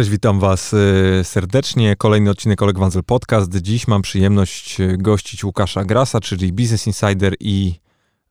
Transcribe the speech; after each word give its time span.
Cześć, 0.00 0.10
witam 0.10 0.40
Was 0.40 0.72
y, 0.72 1.20
serdecznie. 1.24 1.96
Kolejny 1.96 2.30
odcinek 2.30 2.62
Oleg 2.62 2.78
Wanzel 2.78 3.04
Podcast. 3.04 3.56
Dziś 3.56 3.88
mam 3.88 4.02
przyjemność 4.02 4.80
y, 4.80 4.96
gościć 4.98 5.44
Łukasza 5.44 5.84
Grasa, 5.84 6.20
czyli 6.20 6.52
Business 6.52 6.86
Insider 6.86 7.34
i 7.40 7.74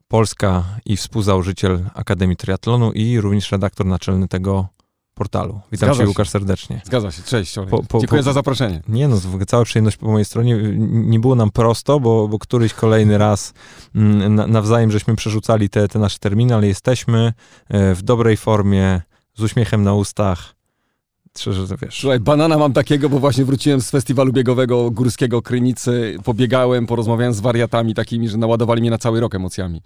Polska 0.08 0.64
i 0.86 0.98
współzałożyciel 0.98 1.90
Akademii 1.94 2.38
Triatlonu 2.38 2.92
i 2.92 3.22
również 3.22 3.52
redaktor 3.52 3.86
naczelny 3.86 4.28
tego 4.28 4.68
portalu. 5.14 5.62
Witam 5.72 5.88
Zgadza 5.88 5.94
Cię, 5.94 6.04
się. 6.04 6.08
Łukasz, 6.08 6.30
serdecznie. 6.30 6.82
Zgadza 6.86 7.12
się, 7.12 7.24
cześć. 7.24 7.56
Po- 7.70 7.84
po- 7.84 8.00
Dziękuję 8.00 8.20
po- 8.20 8.24
za 8.24 8.34
zaproszenie. 8.34 8.82
Nie 8.88 9.08
no, 9.08 9.18
cała 9.48 9.64
przyjemność 9.64 9.98
po 9.98 10.08
mojej 10.08 10.26
stronie. 10.26 10.56
Y, 10.56 10.76
Nie 10.80 11.20
było 11.20 11.36
nam 11.36 11.52
prosto, 11.52 12.00
bo, 12.00 12.28
bo 12.28 12.40
któryś 12.40 12.74
kolejny 12.74 13.18
raz 13.28 13.54
mm, 13.96 14.36
na- 14.36 14.48
nawzajem 14.48 14.92
żeśmy 14.92 15.16
przerzucali 15.16 15.70
te, 15.70 15.88
te 15.88 16.00
nasze 16.00 16.20
terminy, 16.20 16.56
ale 16.56 16.68
jesteśmy 16.68 17.34
e, 17.70 17.96
w 17.96 18.02
dobrej 18.02 18.38
formie, 18.38 19.02
z 19.36 19.42
uśmiechem 19.42 19.84
na 19.84 19.94
ustach. 19.94 20.59
Szczerze, 21.40 21.68
to 21.68 21.78
wiesz. 21.78 22.00
Słuchaj, 22.02 22.20
banana 22.20 22.58
mam 22.58 22.74
takiego, 22.74 23.10
bo 23.10 23.20
właśnie 23.20 23.46
wróciłem 23.46 23.82
z 23.82 23.92
festiwalu 23.92 24.34
biegowego 24.34 24.92
górskiego 24.92 25.42
Krynicy, 25.42 26.18
pobiegałem, 26.24 26.88
porozmawiałem 26.88 27.34
z 27.34 27.40
wariatami 27.40 27.94
takimi, 27.94 28.30
że 28.30 28.38
naładowali 28.38 28.82
mnie 28.82 28.90
na 28.90 28.98
cały 28.98 29.20
rok 29.20 29.36
emocjami. 29.36 29.82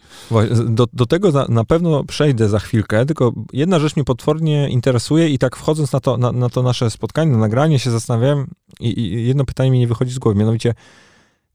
Do, 0.70 0.88
do 0.94 1.06
tego 1.06 1.32
na, 1.32 1.46
na 1.50 1.64
pewno 1.64 2.04
przejdę 2.04 2.50
za 2.50 2.60
chwilkę, 2.60 3.06
tylko 3.06 3.34
jedna 3.54 3.80
rzecz 3.80 3.96
mnie 3.96 4.06
potwornie 4.06 4.70
interesuje 4.70 5.30
i 5.30 5.38
tak 5.38 5.56
wchodząc 5.56 5.92
na 5.92 6.00
to, 6.00 6.18
na, 6.18 6.32
na 6.32 6.50
to 6.50 6.64
nasze 6.64 6.90
spotkanie, 6.90 7.32
na 7.32 7.38
nagranie 7.38 7.80
się 7.80 7.92
zastanawiałem 7.92 8.48
i, 8.80 9.00
i 9.00 9.28
jedno 9.28 9.46
pytanie 9.46 9.72
mi 9.72 9.80
nie 9.80 9.88
wychodzi 9.88 10.12
z 10.12 10.20
głowy, 10.20 10.40
mianowicie 10.40 10.74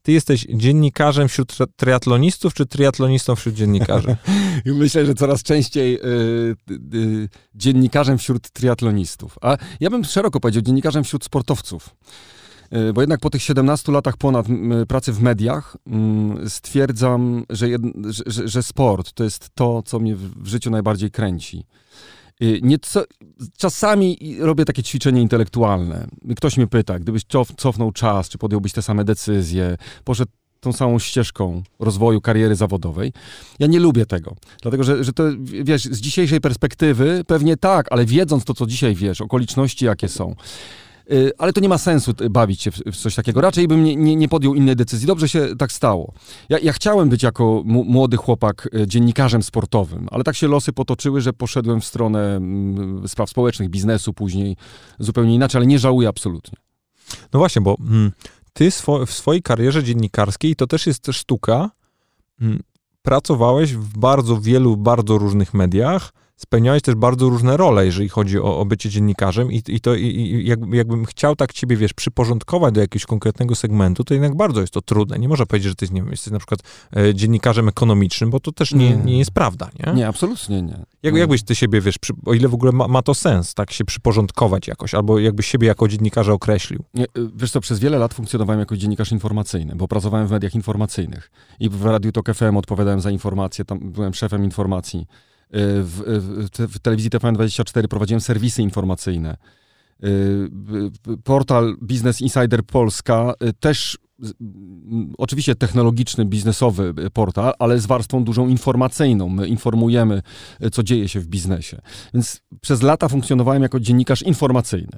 ty 0.01 0.11
jesteś 0.11 0.47
dziennikarzem 0.53 1.27
wśród 1.27 1.53
tri- 1.53 1.67
triatlonistów, 1.75 2.53
czy 2.53 2.65
triatlonistą 2.65 3.35
wśród 3.35 3.55
dziennikarzy? 3.55 4.15
Myślę, 4.65 5.05
że 5.05 5.13
coraz 5.13 5.43
częściej 5.43 5.95
y, 5.95 6.55
y, 6.93 7.29
dziennikarzem 7.55 8.17
wśród 8.17 8.49
triatlonistów. 8.49 9.37
A 9.41 9.57
ja 9.79 9.89
bym 9.89 10.03
szeroko 10.03 10.39
powiedział 10.39 10.61
dziennikarzem 10.61 11.03
wśród 11.03 11.23
sportowców. 11.23 11.95
Y, 12.89 12.93
Bo 12.93 13.01
jednak 13.01 13.19
po 13.19 13.29
tych 13.29 13.43
17 13.43 13.91
latach 13.91 14.17
ponad 14.17 14.45
pracy 14.87 15.13
w 15.13 15.21
mediach 15.21 15.77
mm, 15.87 16.49
stwierdzam, 16.49 17.45
że, 17.49 17.69
jed, 17.69 17.81
że, 18.27 18.47
że, 18.47 18.63
sport 18.63 19.13
to 19.13 19.23
jest 19.23 19.49
to, 19.55 19.83
co 19.83 19.99
mnie 19.99 20.15
w 20.15 20.47
życiu 20.47 20.69
najbardziej 20.69 21.11
kręci. 21.11 21.65
Y, 22.43 22.59
Nieco, 22.63 23.03
czasami 23.57 24.37
robię 24.39 24.65
takie 24.65 24.83
ćwiczenie 24.83 25.21
intelektualne. 25.21 26.07
Ktoś 26.35 26.57
mnie 26.57 26.67
pyta, 26.67 26.99
gdybyś 26.99 27.25
cof, 27.25 27.51
cofnął 27.57 27.91
czas, 27.91 28.29
czy 28.29 28.37
podjąłbyś 28.37 28.73
te 28.73 28.81
same 28.81 29.03
decyzje, 29.03 29.77
poszedł 30.03 30.31
tą 30.59 30.73
samą 30.73 30.99
ścieżką 30.99 31.63
rozwoju 31.79 32.21
kariery 32.21 32.55
zawodowej. 32.55 33.13
Ja 33.59 33.67
nie 33.67 33.79
lubię 33.79 34.05
tego, 34.05 34.35
dlatego 34.61 34.83
że, 34.83 35.03
że 35.03 35.13
to, 35.13 35.23
wiesz, 35.63 35.83
z 35.83 36.01
dzisiejszej 36.01 36.41
perspektywy 36.41 37.23
pewnie 37.27 37.57
tak, 37.57 37.87
ale 37.89 38.05
wiedząc 38.05 38.45
to, 38.45 38.53
co 38.53 38.65
dzisiaj 38.65 38.95
wiesz, 38.95 39.21
okoliczności 39.21 39.85
jakie 39.85 40.07
są, 40.07 40.35
y, 41.11 41.31
ale 41.37 41.53
to 41.53 41.61
nie 41.61 41.69
ma 41.69 41.77
sensu 41.77 42.13
y, 42.21 42.29
bawić 42.29 42.61
się 42.61 42.71
w, 42.71 42.97
coś 42.97 43.15
takiego. 43.15 43.41
Raczej 43.41 43.67
bym 43.67 43.83
nie, 43.83 43.95
nie, 43.95 44.15
nie 44.15 44.29
podjął 44.29 44.55
innej 44.55 44.75
decyzji. 44.75 45.07
Dobrze 45.07 45.29
się 45.29 45.47
tak 45.57 45.71
stało. 45.71 46.13
Ja, 46.49 46.59
ja 46.59 46.73
chciałem 46.73 47.09
być 47.09 47.23
jako 47.23 47.63
młody 47.65 48.17
chłopak 48.17 48.69
y, 48.75 48.87
dziennikarzem 48.87 49.43
sportowym, 49.43 50.07
ale 50.11 50.23
tak 50.23 50.35
się 50.35 50.47
losy 50.47 50.73
potoczyły, 50.73 51.21
że 51.21 51.33
poszedłem 51.33 51.81
w 51.81 51.85
stronę 51.85 52.35
mm, 52.35 53.07
spraw 53.07 53.29
społecznych, 53.29 53.69
biznesu 53.69 54.13
później 54.13 54.55
zupełnie 54.99 55.35
inaczej, 55.35 55.59
ale 55.59 55.65
nie 55.65 55.79
żałuję 55.79 56.07
absolutnie. 56.07 56.57
No 57.33 57.39
właśnie, 57.39 57.61
bo 57.61 57.77
mm, 57.79 58.11
ty 58.53 58.71
swo, 58.71 59.05
w 59.05 59.11
swojej 59.11 59.41
karierze 59.41 59.83
dziennikarskiej, 59.83 60.55
to 60.55 60.67
też 60.67 60.87
jest 60.87 61.07
sztuka, 61.11 61.69
pracowałeś 63.01 63.73
w 63.73 63.97
bardzo 63.97 64.41
wielu, 64.41 64.77
bardzo 64.77 65.17
różnych 65.17 65.53
mediach, 65.53 66.13
spełniałeś 66.39 66.81
też 66.81 66.95
bardzo 66.95 67.29
różne 67.29 67.57
role, 67.57 67.85
jeżeli 67.85 68.09
chodzi 68.09 68.39
o, 68.39 68.59
o 68.59 68.65
bycie 68.65 68.89
dziennikarzem 68.89 69.51
i, 69.51 69.61
i 69.67 69.79
to 69.79 69.95
i, 69.95 70.05
i 70.05 70.47
jak, 70.47 70.59
jakbym 70.71 71.05
chciał 71.05 71.35
tak 71.35 71.53
ciebie, 71.53 71.77
wiesz, 71.77 71.93
przyporządkować 71.93 72.73
do 72.73 72.81
jakiegoś 72.81 73.05
konkretnego 73.05 73.55
segmentu, 73.55 74.03
to 74.03 74.13
jednak 74.13 74.35
bardzo 74.35 74.61
jest 74.61 74.73
to 74.73 74.81
trudne. 74.81 75.19
Nie 75.19 75.27
można 75.29 75.45
powiedzieć, 75.45 75.69
że 75.69 75.75
ty 75.75 75.93
nie 75.93 76.01
wiem, 76.01 76.11
jesteś 76.11 76.33
na 76.33 76.39
przykład 76.39 76.59
e, 76.97 77.15
dziennikarzem 77.15 77.67
ekonomicznym, 77.67 78.29
bo 78.29 78.39
to 78.39 78.51
też 78.51 78.73
nie, 78.73 78.89
Nie. 78.89 78.95
nie 78.95 79.17
jest 79.17 79.31
prawda, 79.31 79.69
nie? 79.79 79.93
Nie, 79.93 80.07
absolutnie 80.07 80.61
nie. 80.61 80.85
Jak, 81.03 81.15
jakbyś 81.15 81.43
ty 81.43 81.55
siebie, 81.55 81.81
wiesz, 81.81 81.97
przy, 81.97 82.13
o 82.25 82.33
ile 82.33 82.47
w 82.47 82.53
ogóle 82.53 82.71
ma, 82.71 82.87
ma 82.87 83.01
to 83.01 83.13
sens, 83.13 83.53
tak 83.53 83.71
się 83.71 83.85
przyporządkować 83.85 84.67
jakoś, 84.67 84.93
albo 84.93 85.19
jakbyś 85.19 85.47
siebie 85.47 85.67
jako 85.67 85.87
dziennikarza 85.87 86.33
określił. 86.33 86.83
Nie, 86.93 87.03
y, 87.05 87.29
Wiesz 87.35 87.51
co, 87.51 87.61
przez 87.61 87.79
wiele 87.79 87.97
lat 87.97 88.13
funkcjonowałem 88.13 88.59
jako 88.59 88.77
dziennikarz 88.77 89.11
informacyjny, 89.11 89.75
bo 89.75 89.87
pracowałem 89.87 90.27
w 90.27 90.31
mediach 90.31 90.55
informacyjnych. 90.55 91.31
I 91.59 91.69
w 91.69 91.85
Radiu 91.85 92.11
Tok 92.11 92.33
FM 92.33 92.57
odpowiadałem 92.57 93.01
za 93.01 93.11
informacje, 93.11 93.65
tam 93.65 93.79
byłem 93.79 94.13
szefem 94.13 94.43
informacji. 94.43 95.07
W, 95.51 96.03
w, 96.05 96.73
w 96.73 96.79
telewizji 96.79 97.09
TVN24 97.09 97.87
prowadziłem 97.87 98.21
serwisy 98.21 98.61
informacyjne. 98.61 99.37
Y, 100.03 100.49
Portal 101.23 101.75
Business 101.81 102.21
Insider 102.21 102.63
Polska 102.63 103.33
y, 103.43 103.53
też 103.53 103.97
oczywiście 105.17 105.55
technologiczny, 105.55 106.25
biznesowy 106.25 106.93
y, 107.05 107.09
portal, 107.09 107.53
ale 107.59 107.79
z 107.79 107.85
warstwą 107.85 108.23
dużą 108.23 108.47
informacyjną. 108.47 109.29
My 109.29 109.47
informujemy, 109.47 110.21
co 110.71 110.83
dzieje 110.83 111.09
się 111.09 111.19
w 111.19 111.27
biznesie. 111.27 111.81
Więc 112.13 112.41
przez 112.61 112.81
lata 112.81 113.09
funkcjonowałem 113.09 113.63
jako 113.63 113.79
dziennikarz 113.79 114.21
informacyjny. 114.21 114.97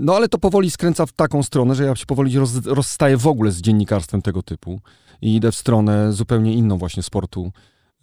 No 0.00 0.16
ale 0.16 0.28
to 0.28 0.38
powoli 0.38 0.70
skręca 0.70 1.06
w 1.06 1.12
taką 1.12 1.42
stronę, 1.42 1.74
że 1.74 1.84
ja 1.84 1.96
się 1.96 2.06
powoli 2.06 2.38
roz, 2.38 2.66
rozstaję 2.66 3.16
w 3.16 3.26
ogóle 3.26 3.52
z 3.52 3.60
dziennikarstwem 3.60 4.22
tego 4.22 4.42
typu 4.42 4.80
i 5.22 5.36
idę 5.36 5.52
w 5.52 5.56
stronę 5.56 6.12
zupełnie 6.12 6.54
inną 6.54 6.78
właśnie 6.78 7.02
sportu 7.02 7.52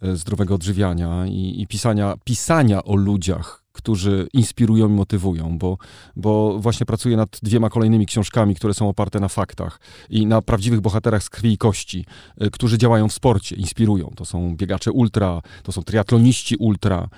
zdrowego 0.02 0.54
odżywiania 0.54 1.26
i, 1.26 1.62
i 1.62 1.66
pisania, 1.66 2.14
pisania 2.24 2.84
o 2.84 2.96
ludziach, 2.96 3.64
którzy 3.72 4.28
inspirują 4.32 4.88
i 4.88 4.92
motywują, 4.92 5.58
bo, 5.58 5.78
bo 6.16 6.58
właśnie 6.58 6.86
pracuję 6.86 7.16
nad 7.16 7.38
dwiema 7.42 7.70
kolejnymi 7.70 8.06
książkami, 8.06 8.54
które 8.54 8.74
są 8.74 8.88
oparte 8.88 9.20
na 9.20 9.28
faktach 9.28 9.80
i 10.10 10.26
na 10.26 10.42
prawdziwych 10.42 10.80
bohaterach 10.80 11.22
z 11.22 11.30
krwi 11.30 11.52
i 11.52 11.58
kości, 11.58 12.04
e, 12.38 12.50
którzy 12.50 12.78
działają 12.78 13.08
w 13.08 13.12
sporcie, 13.12 13.56
inspirują. 13.56 14.12
To 14.16 14.24
są 14.24 14.56
biegacze 14.56 14.92
ultra, 14.92 15.42
to 15.62 15.72
są 15.72 15.82
triatloniści 15.82 16.56
ultra, 16.56 17.08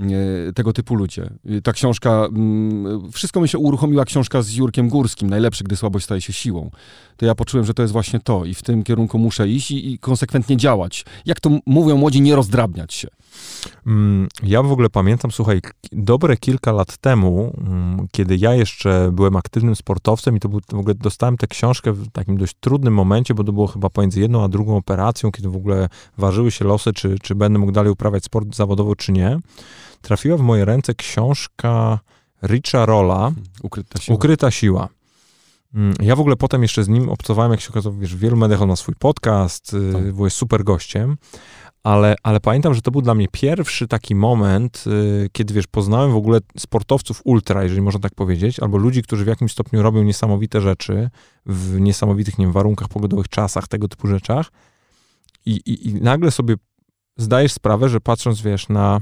e, 0.00 0.52
tego 0.52 0.72
typu 0.72 0.94
ludzie. 0.94 1.30
E, 1.46 1.60
Ta 1.60 1.72
książka, 1.72 2.24
mm, 2.24 3.12
wszystko 3.12 3.40
mi 3.40 3.48
się 3.48 3.58
uruchomiła 3.58 4.04
książka 4.04 4.42
z 4.42 4.52
Jurkiem 4.52 4.88
Górskim, 4.88 5.30
najlepszy, 5.30 5.64
gdy 5.64 5.76
słabość 5.76 6.04
staje 6.04 6.20
się 6.20 6.32
siłą. 6.32 6.70
To 7.16 7.26
ja 7.26 7.34
poczułem, 7.34 7.66
że 7.66 7.74
to 7.74 7.82
jest 7.82 7.92
właśnie 7.92 8.20
to 8.20 8.44
i 8.44 8.54
w 8.54 8.62
tym 8.62 8.82
kierunku 8.82 9.18
muszę 9.18 9.48
iść 9.48 9.70
i, 9.70 9.92
i 9.92 9.98
konsekwentnie 9.98 10.56
działać. 10.56 11.04
Jak 11.26 11.40
to 11.40 11.50
mówią 11.66 11.96
młodzi, 11.96 12.20
nie 12.20 12.36
rozdrabniać 12.36 12.94
się. 12.94 13.08
Mm, 13.86 14.28
Ja 14.42 14.62
w 14.62 14.72
ogóle 14.72 14.90
pamiętam, 14.90 15.30
słuchaj, 15.30 15.60
dobre 15.92 16.36
kilka 16.36 16.72
lat 16.72 16.96
temu, 16.96 17.52
mm, 17.58 18.06
kiedy 18.12 18.36
ja 18.36 18.54
jeszcze 18.54 19.10
byłem 19.12 19.36
aktywnym 19.36 19.76
sportowcem 19.76 20.36
i 20.36 20.40
to 20.40 20.48
był, 20.48 20.60
w 20.72 20.78
ogóle 20.78 20.94
dostałem 20.94 21.36
tę 21.36 21.46
książkę 21.46 21.92
w 21.92 22.10
takim 22.12 22.36
dość 22.36 22.54
trudnym 22.60 22.94
momencie, 22.94 23.34
bo 23.34 23.44
to 23.44 23.52
było 23.52 23.66
chyba 23.66 23.90
pomiędzy 23.90 24.20
jedną 24.20 24.44
a 24.44 24.48
drugą 24.48 24.76
operacją, 24.76 25.32
kiedy 25.32 25.48
w 25.48 25.56
ogóle 25.56 25.88
ważyły 26.18 26.50
się 26.50 26.64
losy, 26.64 26.92
czy, 26.92 27.18
czy 27.22 27.34
będę 27.34 27.58
mógł 27.58 27.72
dalej 27.72 27.92
uprawiać 27.92 28.24
sport 28.24 28.56
zawodowo, 28.56 28.96
czy 28.96 29.12
nie. 29.12 29.38
Trafiła 30.02 30.36
w 30.36 30.40
moje 30.40 30.64
ręce 30.64 30.94
książka 30.94 31.98
Richa 32.42 32.86
Rolla, 32.86 33.32
Ukryta 33.62 34.00
siła. 34.00 34.16
Ukryta 34.16 34.50
siła. 34.50 34.88
Mm, 35.74 35.94
Ja 36.00 36.16
w 36.16 36.20
ogóle 36.20 36.36
potem 36.36 36.62
jeszcze 36.62 36.84
z 36.84 36.88
nim 36.88 37.08
obcowałem, 37.08 37.50
jak 37.52 37.60
się 37.60 37.68
okazało, 37.70 37.96
wiesz, 37.98 38.16
w 38.16 38.18
wielu 38.18 38.36
mediach 38.36 38.62
on 38.62 38.68
ma 38.68 38.76
swój 38.76 38.94
podcast, 38.98 39.74
y, 39.74 39.92
Tak. 39.92 40.12
był 40.12 40.24
jest 40.24 40.36
super 40.36 40.64
gościem, 40.64 41.16
ale, 41.82 42.14
ale 42.22 42.40
pamiętam, 42.40 42.74
że 42.74 42.82
to 42.82 42.90
był 42.90 43.02
dla 43.02 43.14
mnie 43.14 43.28
pierwszy 43.32 43.88
taki 43.88 44.14
moment, 44.14 44.84
y, 44.86 45.28
kiedy, 45.32 45.54
wiesz, 45.54 45.66
poznałem 45.66 46.12
w 46.12 46.16
ogóle 46.16 46.40
sportowców 46.58 47.20
ultra, 47.24 47.62
jeżeli 47.62 47.82
można 47.82 48.00
tak 48.00 48.14
powiedzieć, 48.14 48.60
albo 48.60 48.78
ludzi, 48.78 49.02
którzy 49.02 49.24
w 49.24 49.28
jakimś 49.28 49.52
stopniu 49.52 49.82
robią 49.82 50.02
niesamowite 50.02 50.60
rzeczy 50.60 51.10
w 51.46 51.80
niesamowitych, 51.80 52.38
nie 52.38 52.46
wiem, 52.46 52.52
warunkach 52.52 52.88
pogodowych, 52.88 53.28
czasach, 53.28 53.68
tego 53.68 53.88
typu 53.88 54.08
rzeczach 54.08 54.52
i, 55.46 55.50
i, 55.50 55.88
i 55.88 55.94
nagle 55.94 56.30
sobie 56.30 56.54
zdajesz 57.16 57.52
sprawę, 57.52 57.88
że 57.88 58.00
patrząc, 58.00 58.40
wiesz, 58.40 58.68
na 58.68 59.00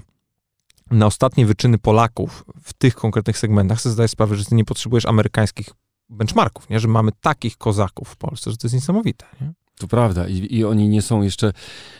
na 0.91 1.07
ostatnie 1.07 1.47
wyczyny 1.47 1.79
Polaków 1.79 2.45
w 2.63 2.73
tych 2.73 2.95
konkretnych 2.95 3.39
segmentach, 3.39 3.81
sobie 3.81 3.93
zdajesz 3.93 4.11
sprawę, 4.11 4.37
że 4.37 4.45
ty 4.45 4.55
nie 4.55 4.65
potrzebujesz 4.65 5.07
amerykańskich 5.07 5.69
benchmarków, 6.09 6.69
nie? 6.71 6.81
że 6.81 6.89
mamy 6.89 7.11
takich 7.21 7.57
kozaków 7.57 8.09
w 8.09 8.17
Polsce, 8.17 8.51
że 8.51 8.57
to 8.57 8.67
jest 8.67 8.75
niesamowite. 8.75 9.27
Nie? 9.41 9.53
To 9.81 9.89
prawda 9.89 10.29
I, 10.29 10.57
i 10.57 10.65
oni 10.65 10.89
nie 10.89 11.03
są 11.03 11.23
jeszcze 11.23 11.53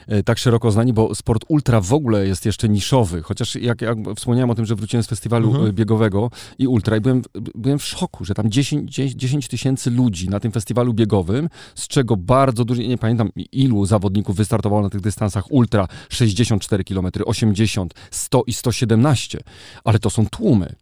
e, 0.09 0.23
tak 0.23 0.39
szeroko 0.39 0.71
znani, 0.71 0.93
bo 0.93 1.15
sport 1.15 1.45
ultra 1.49 1.81
w 1.81 1.93
ogóle 1.93 2.27
jest 2.27 2.47
jeszcze 2.47 2.69
niszowy, 2.69 3.23
chociaż 3.23 3.55
jak, 3.55 3.83
jak 3.83 3.99
wspomniałem 4.17 4.51
o 4.51 4.55
tym, 4.55 4.67
że 4.67 4.75
wróciłem 4.75 5.03
z 5.03 5.07
festiwalu 5.07 5.49
Mhm. 5.51 5.67
e, 5.67 5.73
biegowego 5.73 6.31
i 6.59 6.67
ultra 6.67 6.97
i 6.97 7.01
byłem, 7.01 7.23
byłem 7.55 7.79
w 7.79 7.85
szoku, 7.85 8.25
że 8.25 8.35
tam 8.35 8.51
10 8.51 8.91
dzie- 8.95 9.17
10 9.17 9.49
tysięcy 9.49 9.91
ludzi 9.91 10.29
na 10.29 10.41
tym 10.41 10.53
festiwalu 10.53 10.95
biegowym, 10.95 11.49
z 11.75 11.89
czego 11.89 12.17
bardzo 12.17 12.65
dużo, 12.65 12.83
nie 12.83 12.99
pamiętam 12.99 13.31
ilu 13.53 13.87
zawodników 13.87 14.37
wystartowało 14.37 14.83
na 14.83 14.91
tych 14.91 15.01
dystansach 15.01 15.53
ultra, 15.53 15.89
64 16.09 16.85
km, 16.85 17.07
80, 17.25 17.95
100 18.11 18.43
i 18.47 18.53
117, 18.53 19.39
ale 19.85 19.99
to 19.99 20.11
są 20.11 20.27
tłumy. 20.27 20.75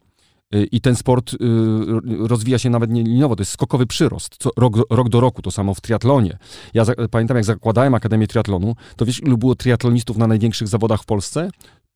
Y, 0.55 0.67
I 0.71 0.81
ten 0.81 0.95
sport 0.95 1.33
y, 1.33 1.37
rozwija 2.27 2.59
się 2.59 2.69
nawet 2.69 2.91
nie 2.91 3.03
liniowo, 3.03 3.35
to 3.35 3.41
jest 3.41 3.51
skokowy 3.51 3.85
przyrost. 3.85 4.35
Co, 4.39 4.49
rok, 4.57 4.77
rok 4.89 5.09
do 5.09 5.19
roku, 5.19 5.41
to 5.41 5.51
samo 5.51 5.73
w 5.73 5.81
triatlonie. 5.81 6.37
Ja 6.73 6.85
za, 6.85 6.93
pamiętam, 7.11 7.37
jak 7.37 7.45
zakładałem 7.45 7.95
Akademię 7.95 8.27
Triatlonu, 8.27 8.75
to 8.95 9.05
wiesz, 9.05 9.23
ilu 9.23 9.37
było 9.37 9.55
triatlonistów 9.55 10.17
na 10.17 10.27
największych 10.27 10.67
zawodach 10.67 11.01
w 11.01 11.05
Polsce? 11.05 11.49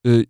y, 0.07 0.25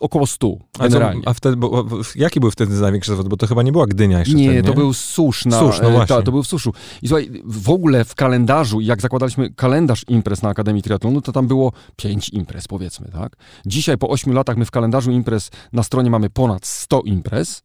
około 0.00 0.26
100 0.26 0.56
a, 0.78 0.88
co, 0.88 1.00
a 1.26 1.34
wtedy, 1.34 1.56
bo, 1.56 1.84
bo, 1.84 1.96
jaki 2.16 2.40
był 2.40 2.50
wtedy 2.50 2.80
największy 2.80 3.10
zawód? 3.10 3.28
Bo 3.28 3.36
to 3.36 3.46
chyba 3.46 3.62
nie 3.62 3.72
była 3.72 3.86
Gdynia 3.86 4.18
jeszcze 4.18 4.34
Nie, 4.34 4.50
wtedy, 4.50 4.68
to 4.68 4.74
był 4.74 4.92
Susz. 4.92 5.44
Na, 5.44 5.58
Susz, 5.58 5.80
no 5.80 5.90
właśnie. 5.90 6.16
Ta, 6.16 6.22
to 6.22 6.32
był 6.32 6.42
w 6.42 6.46
Suszu. 6.46 6.72
I 7.02 7.08
słuchaj, 7.08 7.30
w 7.44 7.70
ogóle 7.70 8.04
w 8.04 8.14
kalendarzu, 8.14 8.80
jak 8.80 9.00
zakładaliśmy 9.00 9.50
kalendarz 9.50 10.04
imprez 10.08 10.42
na 10.42 10.48
Akademii 10.48 10.82
Triatlonu, 10.82 11.20
to 11.20 11.32
tam 11.32 11.46
było 11.46 11.72
pięć 11.96 12.28
imprez, 12.28 12.68
powiedzmy, 12.68 13.08
tak? 13.12 13.36
Dzisiaj 13.66 13.98
po 13.98 14.08
8 14.08 14.32
latach 14.32 14.56
my 14.56 14.64
w 14.64 14.70
kalendarzu 14.70 15.10
imprez 15.10 15.50
na 15.72 15.82
stronie 15.82 16.10
mamy 16.10 16.30
ponad 16.30 16.66
100 16.66 17.00
imprez, 17.00 17.62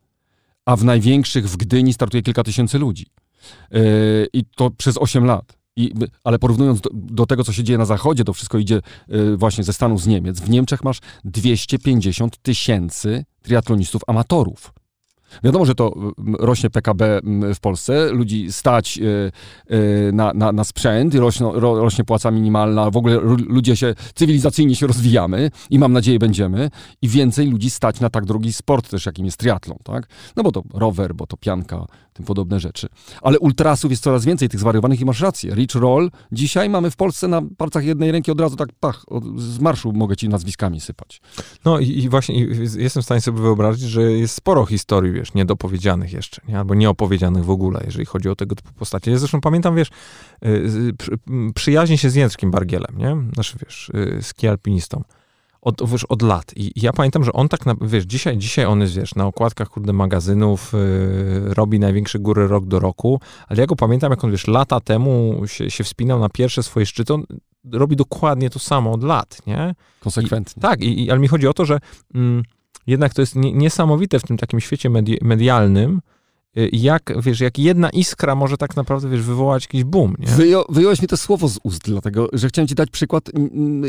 a 0.66 0.76
w 0.76 0.84
największych 0.84 1.50
w 1.50 1.58
Gdyni 1.58 1.94
startuje 1.94 2.24
kilka 2.24 2.44
tysięcy 2.44 2.80
ludzi. 2.80 3.06
Yy, 3.72 4.28
I 4.34 4.46
to 4.56 4.72
przez 4.72 4.98
8 4.98 5.26
lat. 5.26 5.62
I, 5.76 5.94
ale 6.24 6.40
porównując 6.40 6.82
do, 6.82 6.90
do, 6.94 7.26
tego, 7.26 7.44
co 7.44 7.54
się 7.54 7.64
dzieje 7.64 7.78
na 7.78 7.86
zachodzie, 7.86 8.24
to 8.24 8.34
wszystko 8.34 8.58
idzie 8.58 8.82
y, 9.14 9.38
właśnie 9.38 9.64
ze 9.64 9.74
Stanów 9.74 10.02
z 10.02 10.08
Niemiec. 10.08 10.40
W 10.40 10.50
Niemczech 10.50 10.84
masz 10.84 11.00
250 11.26 12.38
tysięcy 12.38 13.26
triatlonistów 13.42 14.02
amatorów. 14.08 14.74
Wiadomo, 15.44 15.66
że 15.66 15.76
to 15.76 15.94
rośnie 16.40 16.70
PKB 16.70 17.20
w 17.56 17.60
Polsce, 17.60 18.12
ludzi 18.12 18.52
stać 18.52 19.00
e, 19.00 19.32
e, 19.76 20.12
na, 20.12 20.32
na, 20.34 20.52
na 20.52 20.64
sprzęt, 20.64 21.16
rośnie, 21.16 21.48
rośnie 21.56 22.04
płaca 22.04 22.32
minimalna, 22.32 22.92
w 22.92 22.98
ogóle 22.98 23.20
ludzie 23.48 23.76
się 23.76 23.96
cywilizacyjnie 24.16 24.76
się 24.76 24.88
rozwijamy 24.88 25.52
i 25.70 25.80
mam 25.80 25.94
nadzieję 25.94 26.20
będziemy 26.20 26.70
i 27.02 27.08
więcej 27.08 27.48
ludzi 27.48 27.70
stać 27.70 28.00
na 28.00 28.10
tak 28.10 28.26
drogi 28.26 28.54
sport 28.54 28.90
też, 28.90 29.06
jakim 29.06 29.26
jest 29.26 29.38
triatlon, 29.38 29.78
tak? 29.84 30.08
No 30.36 30.44
bo 30.44 30.52
to 30.52 30.64
rower, 30.74 31.16
bo 31.16 31.28
to 31.28 31.38
pianka, 31.38 31.86
tym 32.14 32.26
podobne 32.26 32.60
rzeczy. 32.60 32.88
Ale 33.22 33.40
ultrasów 33.40 33.92
jest 33.92 34.04
coraz 34.04 34.26
więcej, 34.26 34.50
tych 34.50 34.60
zwariowanych 34.60 35.02
i 35.02 35.06
masz 35.06 35.22
rację. 35.22 35.56
Rich 35.56 35.76
Roll 35.76 36.12
dzisiaj 36.32 36.70
mamy 36.70 36.92
w 36.92 36.96
Polsce 36.96 37.28
na 37.28 37.42
palcach 37.58 37.86
jednej 37.86 38.12
ręki 38.12 38.32
od 38.32 38.42
razu 38.42 38.56
tak 38.56 38.70
pach, 38.80 39.06
z 39.36 39.60
marszu 39.60 39.92
mogę 39.94 40.16
ci 40.16 40.30
nazwiskami 40.30 40.80
sypać. 40.80 41.22
No 41.66 41.80
i, 41.80 41.90
i 41.90 42.10
właśnie 42.10 42.36
i 42.36 42.48
jestem 42.78 43.02
w 43.02 43.06
stanie 43.06 43.22
sobie 43.22 43.42
wyobrazić, 43.42 43.90
że 43.90 44.02
jest 44.02 44.36
sporo 44.36 44.66
historii, 44.66 45.21
wiesz, 45.22 45.34
niedopowiedzianych 45.34 46.14
jeszcze, 46.14 46.42
nie? 46.48 46.60
albo 46.60 46.76
nieopowiedzianych 46.76 47.46
w 47.46 47.50
ogóle, 47.50 47.82
jeżeli 47.86 48.06
chodzi 48.06 48.30
o 48.30 48.36
tego 48.36 48.56
typu 48.56 48.74
postacie. 48.74 49.12
Ja 49.12 49.18
zresztą 49.18 49.42
pamiętam, 49.42 49.76
wiesz, 49.76 49.90
y, 50.46 50.94
przyjaźnie 51.56 51.98
się 51.98 52.10
z 52.10 52.16
Jędrkiem 52.16 52.52
Bargielem, 52.52 52.98
nie? 52.98 53.18
Znaczy, 53.34 53.58
wiesz, 53.66 53.90
y, 53.90 54.22
ski 54.22 54.48
alpinistą. 54.48 55.04
Od, 55.62 55.90
wiesz, 55.90 56.06
od 56.06 56.22
lat. 56.22 56.52
I, 56.56 56.72
ja 56.76 56.94
pamiętam, 56.94 57.24
że 57.24 57.34
on 57.34 57.50
tak, 57.50 57.66
na, 57.66 57.76
wiesz, 57.82 58.04
dzisiaj, 58.04 58.38
dzisiaj 58.38 58.66
on 58.66 58.82
jest, 58.82 58.96
wiesz, 58.96 59.16
na 59.16 59.26
okładkach, 59.26 59.70
kurde, 59.70 59.94
magazynów, 59.94 60.74
yy, 60.74 61.54
robi 61.54 61.80
największe 61.80 62.20
góry 62.20 62.48
rok 62.48 62.66
do 62.66 62.80
roku, 62.80 63.20
ale 63.48 63.60
ja 63.60 63.68
go 63.68 63.76
pamiętam, 63.76 64.12
jak 64.12 64.24
on, 64.24 64.32
wiesz, 64.32 64.48
lata 64.48 64.80
temu 64.80 65.42
się, 65.46 65.72
się 65.72 65.84
wspinał 65.84 66.20
na 66.20 66.30
pierwsze 66.30 66.64
swoje 66.64 66.86
szczyty, 66.86 67.14
on 67.14 67.24
robi 67.72 67.96
dokładnie 67.96 68.50
to 68.50 68.60
samo 68.60 68.92
od 68.92 69.04
lat, 69.04 69.42
nie? 69.48 69.76
Konsekwentnie. 70.00 70.60
I, 70.60 70.62
tak, 70.62 70.82
i, 70.82 71.12
ale 71.12 71.20
mi 71.20 71.28
chodzi 71.28 71.48
o 71.48 71.54
to, 71.54 71.66
że... 71.66 71.80
Mm, 72.16 72.44
jednak 72.88 73.14
to 73.14 73.22
jest 73.22 73.36
niesamowite 73.36 74.20
w 74.20 74.24
tym 74.24 74.38
takim 74.38 74.60
świecie 74.60 74.90
medi 74.90 75.18
medialnym, 75.22 76.02
y, 76.58 76.70
jak, 76.74 77.14
wiesz, 77.22 77.40
jak 77.40 77.60
jedna 77.60 77.90
iskra 77.90 78.36
może 78.36 78.58
tak 78.58 78.76
naprawdę, 78.76 79.10
wiesz, 79.10 79.22
wywołać 79.22 79.64
jakiś 79.64 79.84
boom, 79.84 80.16
nie? 80.20 80.28
Wyjo 80.28 80.66
wyjąłeś 80.70 81.02
mi 81.02 81.08
to 81.08 81.18
słowo 81.18 81.48
z 81.48 81.60
ust, 81.64 81.84
dlatego, 81.84 82.30
że 82.34 82.48
chciałem 82.48 82.68
ci 82.68 82.76
dać 82.76 82.90
przykład 82.90 83.32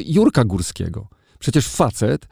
Jurka 0.06 0.44
Górskiego. 0.44 1.08
Przecież 1.38 1.68
facet 1.68 2.28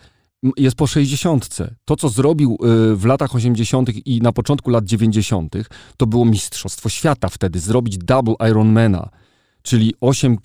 jest 0.56 0.76
po 0.76 0.86
60. 0.86 1.48
To, 1.84 1.96
co 1.96 2.08
zrobił 2.08 2.58
y, 2.92 2.96
w 2.96 3.04
latach 3.04 3.34
80. 3.34 4.06
i 4.06 4.20
na 4.20 4.32
początku 4.32 4.70
lat 4.70 4.84
90., 4.84 5.54
to 5.96 6.06
było 6.06 6.24
mistrzostwo 6.24 6.88
świata 6.88 7.28
wtedy. 7.28 7.60
Zrobić 7.60 7.98
double 7.98 8.34
Ironmana 8.50 9.10
czyli 9.62 9.94
8 10.00 10.32
e, 10.32 10.36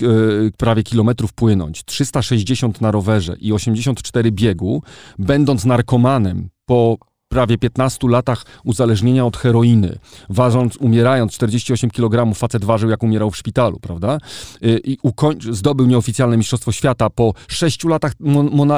prawie 0.58 0.84
kilometrów 0.84 1.34
płynąć, 1.34 1.84
360 1.84 2.82
na 2.82 2.92
rowerze 2.92 3.36
i 3.40 3.54
84 3.54 4.32
biegu, 4.32 4.84
będąc 5.20 5.66
narkomanem 5.66 6.50
po 6.66 6.98
prawie 7.36 7.58
15 7.58 8.08
latach 8.10 8.46
uzależnienia 8.64 9.26
od 9.26 9.38
heroiny, 9.38 10.00
ważąc, 10.30 10.78
umierając 10.78 11.32
48 11.34 11.90
kg, 11.90 12.36
facet 12.36 12.66
ważył 12.66 12.90
jak 12.90 13.04
umierał 13.04 13.32
w 13.32 13.38
szpitalu, 13.38 13.80
prawda? 13.80 14.18
E, 14.62 14.78
I 14.78 14.98
ukoń- 14.98 15.54
zdobył 15.54 15.86
nieoficjalne 15.86 16.38
Mistrzostwo 16.38 16.72
Świata 16.72 17.10
po 17.10 17.34
6 17.48 17.84
latach 17.84 18.14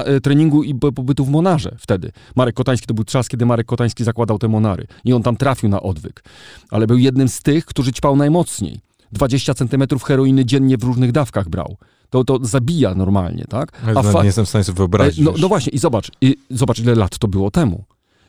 e, 0.06 0.22
treningu 0.22 0.64
i 0.64 0.76
pobytu 0.76 1.26
w 1.26 1.30
Monarze 1.30 1.76
wtedy. 1.80 2.12
Marek 2.36 2.56
Kotański, 2.56 2.88
to 2.88 2.94
był 2.94 3.04
czas, 3.04 3.28
kiedy 3.28 3.46
Marek 3.46 3.68
Kotański 3.68 4.04
zakładał 4.04 4.40
te 4.40 4.48
Monary 4.48 4.88
i 5.06 5.14
on 5.14 5.24
tam 5.24 5.38
trafił 5.38 5.70
na 5.70 5.82
odwyk. 5.82 6.24
Ale 6.70 6.88
był 6.88 6.98
jednym 6.98 7.30
z 7.30 7.42
tych, 7.42 7.66
którzy 7.66 7.94
ćpał 7.94 8.16
najmocniej. 8.16 8.80
20 9.12 9.54
centymetrów 9.54 10.04
heroiny 10.04 10.46
dziennie 10.46 10.78
w 10.78 10.84
różnych 10.84 11.12
dawkach 11.12 11.50
brał. 11.50 11.78
To, 12.10 12.24
to 12.24 12.40
zabija 12.42 12.96
normalnie, 12.96 13.46
tak? 13.50 13.82
A 13.96 14.04
fa- 14.04 14.20
nie 14.20 14.26
jestem 14.26 14.46
w 14.46 14.50
stanie 14.50 14.64
sobie 14.64 14.78
wyobrazić. 14.78 15.26
No, 15.26 15.34
no 15.40 15.48
właśnie, 15.48 15.72
i 15.74 15.78
zobacz, 15.78 16.12
i 16.22 16.36
zobacz, 16.50 16.80
ile 16.80 16.96
lat 16.96 17.18
to 17.18 17.28
było 17.28 17.52
temu. 17.52 17.84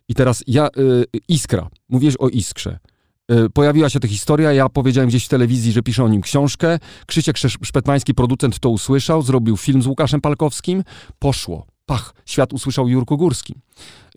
I 0.09 0.15
teraz 0.15 0.45
ja, 0.47 0.69
y, 0.79 1.05
Iskra, 1.29 1.69
mówisz 1.89 2.15
o 2.19 2.29
Iskrze. 2.29 2.79
Y, 3.33 3.51
pojawiła 3.51 3.89
się 3.89 4.01
ta 4.01 4.09
historia, 4.09 4.53
ja 4.53 4.69
powiedziałem 4.69 5.09
gdzieś 5.09 5.25
w 5.25 5.29
telewizji, 5.29 5.73
że 5.73 5.83
piszę 5.83 6.05
o 6.05 6.09
nim 6.09 6.23
książkę. 6.23 6.79
Krzysiek 7.07 7.39
Szpetmański, 7.39 8.15
producent, 8.15 8.59
to 8.59 8.71
usłyszał, 8.71 9.23
zrobił 9.23 9.57
film 9.57 9.83
z 9.83 9.87
Łukaszem 9.87 10.21
Palkowskim. 10.21 10.85
Poszło 11.19 11.67
pach, 11.89 12.15
świat 12.27 12.53
usłyszał 12.53 12.89
Jurku 12.89 13.17
Górskim. 13.17 13.61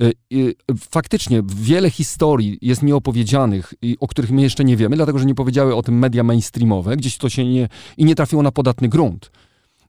Y, 0.02 0.14
y, 0.34 0.56
faktycznie 0.90 1.42
wiele 1.46 1.90
historii 1.90 2.58
jest 2.62 2.84
nieopowiedzianych, 2.84 3.74
o 4.00 4.08
których 4.08 4.32
my 4.32 4.42
jeszcze 4.42 4.64
nie 4.64 4.78
wiemy, 4.78 4.96
dlatego 4.96 5.20
że 5.20 5.26
nie 5.26 5.36
powiedziały 5.36 5.76
o 5.76 5.84
tym 5.84 6.00
media 6.00 6.24
mainstreamowe, 6.24 6.98
gdzieś 6.98 7.18
to 7.18 7.30
się 7.30 7.46
nie, 7.46 7.70
i 7.98 8.06
nie 8.06 8.16
trafiło 8.16 8.44
na 8.44 8.52
podatny 8.52 8.90
grunt. 8.90 9.32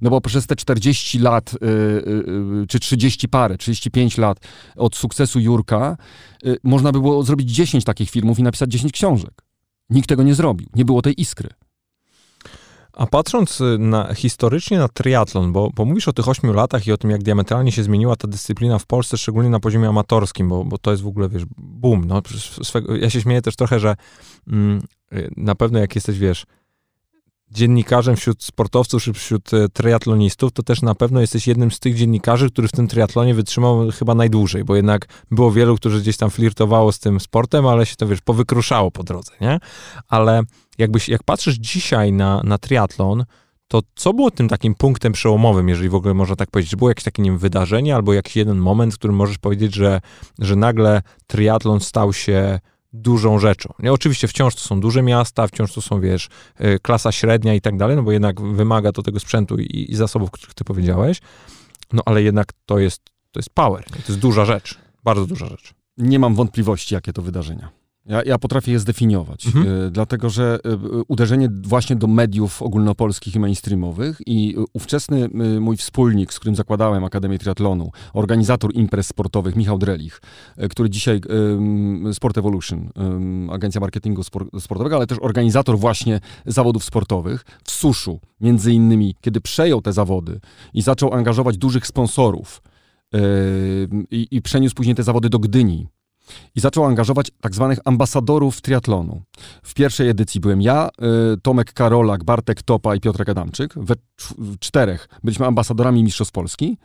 No 0.00 0.10
bo 0.10 0.20
przez 0.20 0.46
te 0.46 0.56
40 0.56 1.18
lat, 1.18 1.54
y, 1.54 2.66
czy 2.68 2.80
30 2.80 3.28
parę, 3.28 3.58
35 3.58 4.18
lat 4.18 4.38
od 4.76 4.96
sukcesu 4.96 5.40
Jurka, 5.40 5.96
można 6.62 6.92
by 6.92 7.00
było 7.00 7.22
zrobić 7.22 7.50
10 7.50 7.84
takich 7.84 8.10
filmów 8.10 8.38
i 8.38 8.42
napisać 8.42 8.70
10 8.70 8.92
książek. 8.92 9.42
Nikt 9.90 10.08
tego 10.08 10.22
nie 10.22 10.34
zrobił. 10.34 10.68
Nie 10.74 10.84
było 10.84 11.02
tej 11.02 11.20
iskry. 11.20 11.50
A 12.92 13.06
patrząc 13.06 13.60
y, 13.60 13.78
na, 13.78 14.14
historycznie 14.14 14.78
na 14.78 14.88
triatlon, 14.88 15.52
bo, 15.52 15.70
bo 15.74 15.84
mówisz 15.84 16.08
o 16.08 16.12
tych 16.12 16.28
ośmiu 16.28 16.52
latach 16.52 16.86
i 16.86 16.92
o 16.92 16.96
tym, 16.96 17.10
jak 17.10 17.22
diametralnie 17.22 17.72
się 17.72 17.82
zmieniła 17.82 18.16
ta 18.16 18.28
dyscyplina 18.28 18.78
w 18.78 18.86
Polsce, 18.86 19.18
szczególnie 19.18 19.50
na 19.50 19.60
poziomie 19.60 19.88
amatorskim, 19.88 20.48
bo, 20.48 20.64
bo 20.64 20.78
to 20.78 20.90
jest 20.90 21.02
w 21.02 21.06
ogóle, 21.06 21.28
wiesz, 21.28 21.42
boom. 21.58 22.04
No, 22.04 22.22
swego, 22.62 22.96
ja 22.96 23.10
się 23.10 23.20
śmieję 23.20 23.42
też 23.42 23.56
trochę, 23.56 23.80
że 23.80 23.96
mm, 24.48 24.82
y, 25.12 25.30
na 25.36 25.54
pewno 25.54 25.78
jak 25.78 25.94
jesteś, 25.94 26.18
wiesz, 26.18 26.46
dziennikarzem 27.52 28.16
wśród 28.16 28.44
sportowców 28.44 29.02
czy 29.02 29.12
wśród 29.12 29.54
e, 29.54 29.68
triatlonistów, 29.68 30.52
to 30.52 30.62
też 30.62 30.82
na 30.82 30.94
pewno 30.94 31.20
jesteś 31.20 31.46
jednym 31.46 31.70
z 31.70 31.80
tych 31.80 31.94
dziennikarzy, 31.94 32.50
który 32.50 32.68
w 32.68 32.72
tym 32.72 32.88
triatlonie 32.88 33.34
wytrzymał 33.34 33.90
chyba 33.90 34.14
najdłużej, 34.14 34.64
bo 34.64 34.76
jednak 34.76 35.06
było 35.30 35.52
wielu, 35.52 35.76
którzy 35.76 36.00
gdzieś 36.00 36.16
tam 36.16 36.30
flirtowało 36.30 36.92
z 36.92 36.98
tym 36.98 37.20
sportem, 37.20 37.66
ale 37.66 37.86
się 37.86 37.96
to, 37.96 38.06
wiesz, 38.06 38.20
powykruszało 38.20 38.90
po 38.90 39.02
drodze, 39.02 39.32
nie? 39.40 39.58
Ale 40.08 40.42
jakbyś, 40.78 41.08
jak 41.08 41.22
patrzysz 41.22 41.54
dzisiaj 41.54 42.12
na, 42.12 42.40
na 42.44 42.58
triatlon, 42.58 43.24
to 43.68 43.82
co 43.94 44.12
było 44.12 44.30
tym 44.30 44.48
takim 44.48 44.74
punktem 44.74 45.12
przełomowym, 45.12 45.68
jeżeli 45.68 45.88
w 45.88 45.94
ogóle 45.94 46.14
można 46.14 46.36
tak 46.36 46.50
powiedzieć? 46.50 46.76
Było 46.76 46.90
jakieś 46.90 47.04
takie, 47.04 47.22
nie 47.22 47.30
wiem, 47.30 47.38
wydarzenie 47.38 47.94
albo 47.94 48.12
jakiś 48.12 48.36
jeden 48.36 48.58
moment, 48.58 48.94
w 48.94 48.98
którym 48.98 49.16
możesz 49.16 49.38
powiedzieć, 49.38 49.74
że, 49.74 50.00
że 50.38 50.56
nagle 50.56 51.02
triatlon 51.26 51.80
stał 51.80 52.12
się 52.12 52.60
dużą 52.92 53.38
rzeczą. 53.38 53.74
Nie, 53.78 53.92
oczywiście 53.92 54.28
wciąż 54.28 54.54
to 54.54 54.60
są 54.60 54.80
duże 54.80 55.02
miasta, 55.02 55.46
wciąż 55.46 55.72
to 55.72 55.82
są, 55.82 56.00
wiesz, 56.00 56.28
y, 56.60 56.78
klasa 56.82 57.12
średnia 57.12 57.54
i 57.54 57.60
tak 57.60 57.76
dalej, 57.76 57.96
no 57.96 58.02
bo 58.02 58.12
jednak 58.12 58.40
wymaga 58.40 58.92
to 58.92 59.02
tego 59.02 59.20
sprzętu 59.20 59.58
i, 59.58 59.86
i 59.90 59.96
zasobów, 59.96 60.30
których 60.30 60.54
ty 60.54 60.64
powiedziałeś, 60.64 61.20
no 61.92 62.02
ale 62.06 62.22
jednak 62.22 62.52
to 62.66 62.78
jest, 62.78 63.02
to 63.30 63.38
jest 63.38 63.50
power, 63.50 63.84
to 63.84 63.96
jest 64.08 64.18
duża 64.18 64.44
rzecz, 64.44 64.78
bardzo 65.04 65.26
duża 65.26 65.46
rzecz. 65.46 65.74
Nie 65.98 66.18
mam 66.18 66.34
wątpliwości, 66.34 66.94
jakie 66.94 67.12
to 67.12 67.22
wydarzenia. 67.22 67.81
Ja, 68.06 68.22
ja 68.22 68.38
potrafię 68.38 68.72
je 68.72 68.78
zdefiniować, 68.78 69.46
mhm. 69.46 69.66
y, 69.86 69.90
dlatego 69.90 70.30
że 70.30 70.58
y, 70.66 71.02
uderzenie 71.08 71.48
właśnie 71.62 71.96
do 71.96 72.06
mediów 72.06 72.62
ogólnopolskich 72.62 73.34
i 73.34 73.40
mainstreamowych 73.40 74.18
i 74.26 74.56
ówczesny 74.72 75.24
y, 75.24 75.60
mój 75.60 75.76
wspólnik, 75.76 76.32
z 76.32 76.38
którym 76.38 76.56
zakładałem 76.56 77.04
Akademię 77.04 77.38
Triatlonu, 77.38 77.90
organizator 78.12 78.74
imprez 78.74 79.06
sportowych, 79.06 79.56
Michał 79.56 79.78
Drelich, 79.78 80.20
który 80.70 80.90
dzisiaj 80.90 81.20
Sport 82.12 82.38
Evolution, 82.38 82.88
agencja 83.50 83.80
marketingu 83.80 84.22
sportowego, 84.60 84.96
ale 84.96 85.06
też 85.06 85.18
organizator 85.20 85.78
właśnie 85.78 86.20
zawodów 86.46 86.84
sportowych 86.84 87.44
w 87.64 87.70
Suszu, 87.70 88.20
między 88.40 88.72
innymi, 88.72 89.14
kiedy 89.20 89.40
przejął 89.40 89.82
te 89.82 89.92
zawody 89.92 90.40
i 90.74 90.82
zaczął 90.82 91.14
angażować 91.14 91.58
dużych 91.58 91.86
sponsorów 91.86 92.62
i, 94.10 94.26
i 94.30 94.42
przeniósł 94.42 94.74
później 94.74 94.94
te 94.94 95.02
zawody 95.02 95.28
do 95.28 95.38
Gdyni, 95.38 95.86
i 96.54 96.60
zaczął 96.60 96.84
angażować 96.84 97.30
tak 97.40 97.54
zwanych 97.54 97.78
ambasadorów 97.84 98.60
triatlonu. 98.60 99.22
W 99.62 99.74
pierwszej 99.74 100.08
edycji 100.08 100.40
byłem 100.40 100.62
ja, 100.62 100.88
y, 101.34 101.40
Tomek 101.40 101.72
Karolak, 101.72 102.24
Bartek 102.24 102.62
Topa 102.62 102.94
i 102.94 103.00
Piotrek 103.00 103.28
Adamczyk. 103.28 103.74
We 103.76 103.94
czterech 104.60 105.08
byliśmy 105.24 105.46
ambasadorami 105.46 106.04
Mistrzostw 106.04 106.32
Polski, 106.32 106.78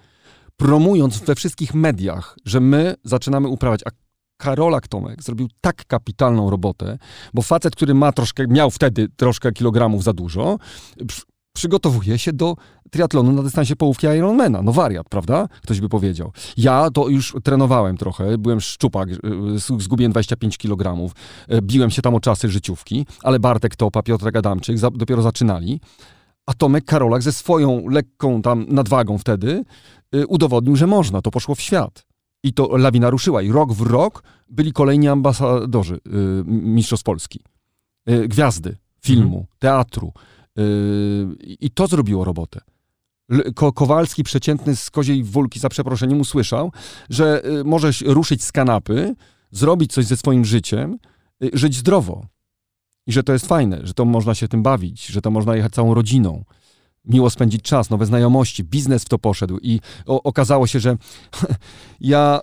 promując 0.57 1.17
we 1.17 1.35
wszystkich 1.35 1.73
mediach, 1.73 2.37
że 2.45 2.59
my 2.59 2.95
zaczynamy 3.03 3.47
uprawiać. 3.47 3.81
A 3.85 3.89
Karolak 4.37 4.87
Tomek 4.87 5.23
zrobił 5.23 5.47
tak 5.61 5.85
kapitalną 5.85 6.49
robotę, 6.49 6.97
bo 7.33 7.41
facet, 7.41 7.75
który 7.75 7.93
ma 7.93 8.11
troszkę, 8.11 8.47
miał 8.47 8.71
wtedy 8.71 9.07
troszkę 9.15 9.51
kilogramów 9.51 10.03
za 10.03 10.13
dużo, 10.13 10.57
przygotowuje 11.57 12.19
się 12.19 12.33
do 12.33 12.55
triatlonu 12.91 13.31
na 13.31 13.43
dystansie 13.43 13.75
połówki 13.75 14.07
Ironmana. 14.07 14.61
No 14.61 14.71
wariat, 14.71 15.09
prawda? 15.09 15.47
Ktoś 15.63 15.81
by 15.81 15.89
powiedział. 15.89 16.31
Ja 16.57 16.89
to 16.93 17.09
już 17.09 17.35
trenowałem 17.43 17.97
trochę, 17.97 18.37
byłem 18.37 18.61
szczupak, 18.61 19.09
y, 19.09 19.17
zgubiłem 19.79 20.11
25 20.11 20.57
kg, 20.57 21.13
y, 21.51 21.61
biłem 21.61 21.91
się 21.91 22.01
tam 22.01 22.15
o 22.15 22.19
czasy 22.19 22.49
życiówki, 22.49 23.05
ale 23.23 23.39
Bartek 23.39 23.75
Topa, 23.75 24.03
Piotr 24.03 24.37
Adamczyk 24.37 24.77
za, 24.77 24.91
dopiero 24.91 25.21
zaczynali. 25.21 25.79
A 26.45 26.53
Tomek 26.53 26.85
Karolak 26.85 27.21
ze 27.21 27.33
swoją 27.33 27.87
lekką 27.89 28.41
tam 28.41 28.65
nadwagą 28.69 29.17
wtedy 29.17 29.63
y, 30.15 30.27
udowodnił, 30.27 30.75
że 30.75 30.87
można, 30.87 31.21
to 31.21 31.31
poszło 31.31 31.55
w 31.55 31.61
świat. 31.61 32.07
I 32.43 32.53
to 32.53 32.77
lawina 32.77 33.09
ruszyła. 33.09 33.41
I 33.41 33.51
rok 33.51 33.73
w 33.73 33.81
rok 33.81 34.23
byli 34.49 34.73
kolejni 34.73 35.07
ambasadorzy 35.07 35.95
y, 35.95 35.99
Mistrzostw 36.45 37.03
Polski. 37.03 37.39
Y, 38.09 38.27
gwiazdy 38.27 38.77
filmu, 39.07 39.37
mhm. 39.37 39.45
teatru. 39.59 40.13
Y, 40.59 41.35
I 41.59 41.69
to 41.69 41.87
zrobiło 41.87 42.23
robotę. 42.23 42.61
Ko 43.55 43.73
Kowalski, 43.73 44.23
przeciętny 44.23 44.75
z 44.75 44.89
koziej 44.89 45.23
wólki, 45.23 45.59
za 45.59 45.69
przeproszeniem, 45.69 46.21
usłyszał, 46.21 46.71
że 47.09 47.45
y, 47.45 47.63
możesz 47.63 48.01
ruszyć 48.01 48.43
z 48.43 48.51
kanapy, 48.51 49.15
zrobić 49.51 49.93
coś 49.93 50.05
ze 50.05 50.17
swoim 50.17 50.45
życiem, 50.45 50.99
y, 51.43 51.49
żyć 51.53 51.75
zdrowo. 51.75 52.25
I 53.07 53.11
że 53.11 53.23
to 53.23 53.33
jest 53.33 53.45
fajne, 53.45 53.79
że 53.83 53.93
to 53.93 54.05
można 54.05 54.35
się 54.35 54.47
tym 54.47 54.63
bawić, 54.63 55.05
że 55.05 55.21
to 55.21 55.31
można 55.31 55.55
jechać 55.55 55.73
całą 55.73 55.93
rodziną, 55.93 56.43
miło 57.07 57.29
spędzić 57.29 57.61
czas, 57.61 57.89
nowe 57.89 58.05
znajomości, 58.05 58.63
biznes 58.63 59.03
w 59.03 59.09
to 59.09 59.19
poszedł 59.19 59.57
i 59.61 59.79
o, 60.05 60.23
okazało 60.23 60.67
się, 60.67 60.79
że 60.79 60.97
ja 61.99 62.39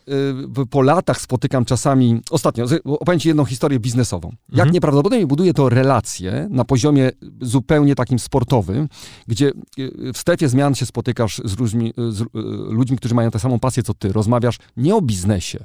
y, 0.63 0.67
po 0.67 0.83
latach 0.83 1.21
spotykam 1.21 1.65
czasami, 1.65 2.21
ostatnio, 2.31 2.67
opowiem 2.85 3.21
Ci 3.21 3.29
jedną 3.29 3.45
historię 3.45 3.81
biznesową. 3.81 4.29
Mhm. 4.29 4.39
Jak 4.67 4.73
nieprawdopodobnie 4.73 5.27
buduje 5.27 5.55
to 5.55 5.69
relacje 5.69 6.49
na 6.51 6.65
poziomie 6.65 7.11
zupełnie 7.41 7.95
takim 7.95 8.19
sportowym, 8.19 8.89
gdzie 9.27 9.53
y, 9.79 10.13
w 10.13 10.19
strefie 10.19 10.49
zmian 10.49 10.75
się 10.75 10.87
spotykasz 10.87 11.41
z, 11.45 11.59
ludźmi, 11.59 11.93
z 12.09 12.21
y, 12.21 12.27
ludźmi, 12.69 12.97
którzy 12.97 13.15
mają 13.15 13.31
tę 13.31 13.39
samą 13.39 13.59
pasję 13.59 13.83
co 13.83 13.95
Ty, 13.95 14.13
rozmawiasz 14.13 14.59
nie 14.77 14.97
o 14.97 15.03
biznesie, 15.03 15.65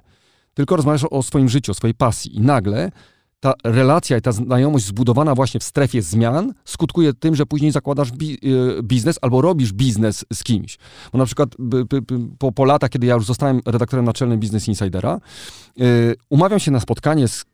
tylko 0.54 0.76
rozmawiasz 0.76 1.06
o 1.12 1.24
swoim 1.24 1.50
życiu, 1.50 1.72
o 1.72 1.76
swojej 1.76 1.94
pasji 1.94 2.38
i 2.38 2.42
nagle 2.42 2.92
ta 3.40 3.54
relacja 3.64 4.18
i 4.18 4.22
ta 4.22 4.32
znajomość 4.32 4.86
zbudowana 4.86 5.36
właśnie 5.36 5.60
w 5.60 5.64
strefie 5.64 6.02
zmian 6.02 6.54
skutkuje 6.66 7.14
tym, 7.14 7.36
że 7.36 7.46
później 7.46 7.72
zakładasz 7.72 8.12
bi 8.12 8.34
e, 8.34 8.84
biznes 8.84 9.20
albo 9.22 9.42
robisz 9.42 9.74
biznes 9.74 10.26
z 10.34 10.44
kimś. 10.44 10.78
Bo 11.12 11.18
na 11.18 11.26
przykład 11.26 11.50
po, 12.40 12.52
po 12.52 12.66
latach, 12.66 12.90
kiedy 12.90 13.08
ja 13.08 13.16
już 13.16 13.26
zostałem 13.26 13.62
redaktorem 13.66 14.06
naczelnym 14.06 14.40
Business 14.40 14.68
Insidera, 14.68 15.20
yy, 15.78 16.16
umawiam 16.30 16.60
się 16.60 16.72
na 16.72 16.80
spotkanie 16.80 17.28
z 17.28 17.46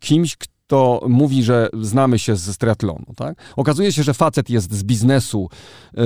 kimś, 0.00 0.36
kto 0.36 1.00
mówi, 1.08 1.42
że 1.42 1.68
znamy 1.80 2.18
się 2.18 2.36
z 2.36 2.58
triatlonu, 2.58 3.06
tak? 3.16 3.38
Okazuje 3.56 3.92
się, 3.92 4.02
że 4.02 4.14
facet 4.14 4.50
jest 4.50 4.74
z 4.74 4.84
biznesu, 4.84 5.48
yy, 5.94 6.04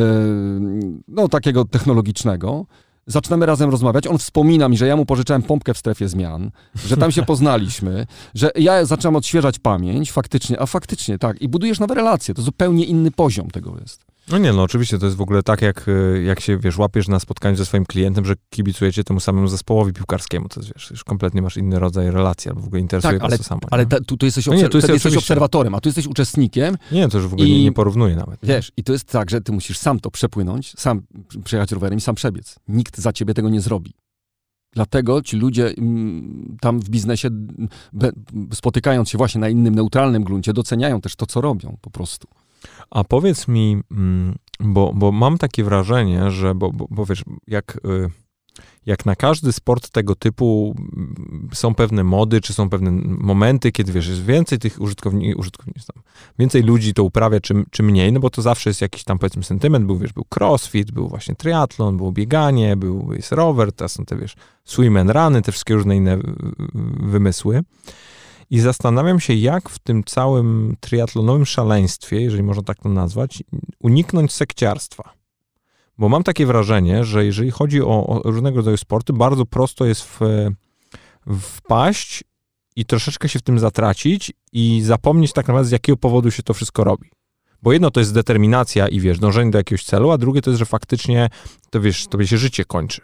no 1.08 1.28
takiego 1.28 1.64
technologicznego, 1.64 2.66
zaczynamy 3.10 3.46
razem 3.46 3.70
rozmawiać. 3.70 4.06
On 4.06 4.18
wspomina 4.18 4.68
mi, 4.68 4.76
że 4.76 4.86
ja 4.86 4.96
mu 4.96 5.06
pożyczałem 5.06 5.42
pompkę 5.42 5.74
w 5.74 5.78
strefie 5.78 6.08
zmian, 6.08 6.50
że 6.86 6.96
tam 6.96 7.12
się 7.12 7.22
poznaliśmy, 7.32 8.06
że 8.34 8.50
ja 8.54 8.84
zaczynam 8.84 9.16
odświeżać 9.16 9.58
pamięć, 9.58 10.12
faktycznie, 10.12 10.60
a 10.60 10.66
faktycznie 10.66 11.18
tak. 11.18 11.42
I 11.42 11.48
budujesz 11.48 11.80
nowe 11.80 11.94
relacje. 11.94 12.34
To 12.34 12.42
zupełnie 12.42 12.84
inny 12.84 13.10
poziom 13.10 13.50
tego 13.50 13.76
jest. 13.80 14.09
No 14.30 14.38
nie, 14.38 14.52
no 14.52 14.62
oczywiście 14.62 14.98
to 14.98 15.06
jest 15.06 15.16
w 15.16 15.20
ogóle 15.20 15.42
tak, 15.42 15.62
jak, 15.62 15.86
e, 15.88 16.22
jak 16.22 16.40
się, 16.40 16.58
wiesz, 16.58 16.78
łapiesz 16.78 17.08
na 17.08 17.20
spotkaniu 17.20 17.56
ze 17.56 17.66
swoim 17.66 17.86
klientem, 17.86 18.24
że 18.24 18.34
kibicujecie 18.50 19.04
temu 19.04 19.20
samemu 19.20 19.48
zespołowi 19.48 19.92
piłkarskiemu, 19.92 20.48
to 20.48 20.60
jest, 20.60 20.72
wiesz, 20.74 20.90
już 20.90 21.04
kompletnie 21.04 21.42
masz 21.42 21.56
inny 21.56 21.78
rodzaj 21.78 22.10
relacji, 22.10 22.48
albo 22.48 22.60
w 22.60 22.66
ogóle 22.66 22.80
interesuje 22.80 23.12
tak, 23.12 23.22
ale, 23.22 23.38
to 23.38 23.44
samo. 23.44 23.60
Ale 23.70 23.86
ta, 23.86 24.00
tu, 24.00 24.16
tu, 24.16 24.26
jesteś, 24.26 24.46
no 24.46 24.54
nie, 24.54 24.68
tu 24.68 24.78
jesteś, 24.78 24.94
jesteś 24.94 25.16
obserwatorem, 25.16 25.74
a 25.74 25.80
tu 25.80 25.88
jesteś 25.88 26.06
uczestnikiem. 26.06 26.76
Nie, 26.92 27.08
to 27.08 27.18
już 27.18 27.26
w 27.26 27.32
ogóle 27.32 27.48
i, 27.48 27.64
nie, 27.64 27.72
porównuje 27.72 28.16
nawet. 28.16 28.40
Wiesz, 28.42 28.72
i 28.76 28.84
to 28.84 28.92
jest 28.92 29.04
tak, 29.04 29.30
że 29.30 29.40
ty 29.40 29.52
musisz 29.52 29.78
sam 29.78 30.00
to 30.00 30.10
przepłynąć, 30.10 30.72
sam 30.78 31.02
przejechać 31.44 31.72
rowerem 31.72 31.98
i 31.98 32.00
sam 32.00 32.14
przebiec. 32.14 32.56
Nikt 32.68 32.98
za 32.98 33.12
ciebie 33.12 33.34
tego 33.34 33.48
nie 33.48 33.60
zrobi. 33.60 33.94
Dlatego 34.72 35.22
ci 35.22 35.36
ludzie 35.36 35.74
mm, 35.78 36.56
tam 36.60 36.80
w 36.80 36.90
biznesie, 36.90 37.28
spotykając 38.52 39.08
się 39.08 39.18
właśnie 39.18 39.40
na 39.40 39.48
innym, 39.48 39.74
neutralnym 39.74 40.24
gruncie, 40.24 40.52
doceniają 40.52 41.00
też 41.00 41.16
to, 41.16 41.26
co 41.26 41.40
robią 41.40 41.76
po 41.80 41.90
prostu. 41.90 42.28
A 42.90 43.04
powiedz 43.04 43.48
mi, 43.48 43.82
mm, 43.90 44.34
bo, 44.60 44.92
bo 44.94 45.12
mam 45.12 45.38
takie 45.38 45.64
wrażenie, 45.64 46.30
że, 46.30 46.54
bo, 46.54 46.72
bo, 46.72 46.86
bo 46.90 47.06
wiesz, 47.06 47.24
jak, 47.46 47.80
y, 47.84 48.10
jak 48.86 49.06
na 49.06 49.16
każdy 49.16 49.52
sport 49.52 49.90
tego 49.90 50.14
typu 50.14 50.74
mm, 50.78 51.48
są 51.52 51.74
pewne 51.74 52.04
mody, 52.04 52.40
czy 52.40 52.52
są 52.52 52.70
pewne 52.70 52.90
momenty, 53.04 53.72
kiedy 53.72 53.92
wiesz, 53.92 54.08
jest 54.08 54.24
więcej 54.24 54.58
tych 54.58 54.80
użytkowników, 54.80 55.40
użytkowników 55.40 55.82
więcej 56.38 56.62
ludzi 56.62 56.94
to 56.94 57.04
uprawia, 57.04 57.40
czy, 57.40 57.54
czy 57.70 57.82
mniej, 57.82 58.12
no 58.12 58.20
bo 58.20 58.30
to 58.30 58.42
zawsze 58.42 58.70
jest 58.70 58.80
jakiś 58.80 59.04
tam 59.04 59.18
powiedzmy 59.18 59.44
sentyment, 59.44 59.86
był 59.86 59.98
wiesz, 59.98 60.12
był 60.12 60.24
crossfit, 60.36 60.90
był 60.90 61.08
właśnie 61.08 61.34
triatlon, 61.34 61.96
było 61.96 62.12
bieganie, 62.12 62.76
był 62.76 63.12
jest 63.12 63.32
rower, 63.32 63.72
teraz 63.72 63.92
są 63.92 64.04
te 64.04 64.16
wiesz, 64.16 64.34
swim 64.64 64.96
and 64.96 65.10
runy, 65.10 65.42
te 65.42 65.52
wszystkie 65.52 65.74
różne 65.74 65.96
inne 65.96 66.18
wymysły. 67.00 67.62
I 68.50 68.60
zastanawiam 68.60 69.20
się, 69.20 69.34
jak 69.34 69.68
w 69.68 69.78
tym 69.78 70.04
całym 70.04 70.76
triatlonowym 70.80 71.46
szaleństwie, 71.46 72.20
jeżeli 72.20 72.42
można 72.42 72.62
tak 72.62 72.78
to 72.78 72.88
nazwać, 72.88 73.42
uniknąć 73.80 74.32
sekciarstwa. 74.32 75.12
Bo 75.98 76.08
mam 76.08 76.22
takie 76.22 76.46
wrażenie, 76.46 77.04
że 77.04 77.24
jeżeli 77.24 77.50
chodzi 77.50 77.82
o, 77.82 78.06
o 78.06 78.22
różnego 78.24 78.56
rodzaju 78.56 78.76
sporty, 78.76 79.12
bardzo 79.12 79.46
prosto 79.46 79.84
jest 79.84 80.02
w, 80.02 80.20
wpaść 81.40 82.24
i 82.76 82.84
troszeczkę 82.84 83.28
się 83.28 83.38
w 83.38 83.42
tym 83.42 83.58
zatracić 83.58 84.32
i 84.52 84.82
zapomnieć 84.84 85.32
tak 85.32 85.48
naprawdę, 85.48 85.68
z 85.68 85.72
jakiego 85.72 85.96
powodu 85.96 86.30
się 86.30 86.42
to 86.42 86.54
wszystko 86.54 86.84
robi. 86.84 87.10
Bo 87.62 87.72
jedno 87.72 87.90
to 87.90 88.00
jest 88.00 88.14
determinacja 88.14 88.88
i 88.88 89.00
wiesz, 89.00 89.18
dążenie 89.18 89.50
do 89.50 89.58
jakiegoś 89.58 89.84
celu, 89.84 90.10
a 90.10 90.18
drugie 90.18 90.42
to 90.42 90.50
jest, 90.50 90.58
że 90.58 90.66
faktycznie 90.66 91.28
to 91.70 91.80
wiesz, 91.80 92.06
tobie 92.06 92.26
się 92.26 92.38
życie 92.38 92.64
kończy. 92.64 93.00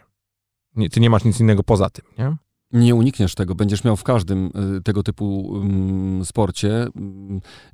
Nie, 0.76 0.90
ty 0.90 1.00
nie 1.00 1.10
masz 1.10 1.24
nic 1.24 1.40
innego 1.40 1.62
poza 1.62 1.90
tym, 1.90 2.04
nie? 2.18 2.36
Nie 2.72 2.94
unikniesz 2.94 3.34
tego, 3.34 3.54
będziesz 3.54 3.84
miał 3.84 3.96
w 3.96 4.02
każdym 4.02 4.50
y, 4.78 4.82
tego 4.82 5.02
typu 5.02 5.40
um, 5.40 6.24
sporcie. 6.24 6.86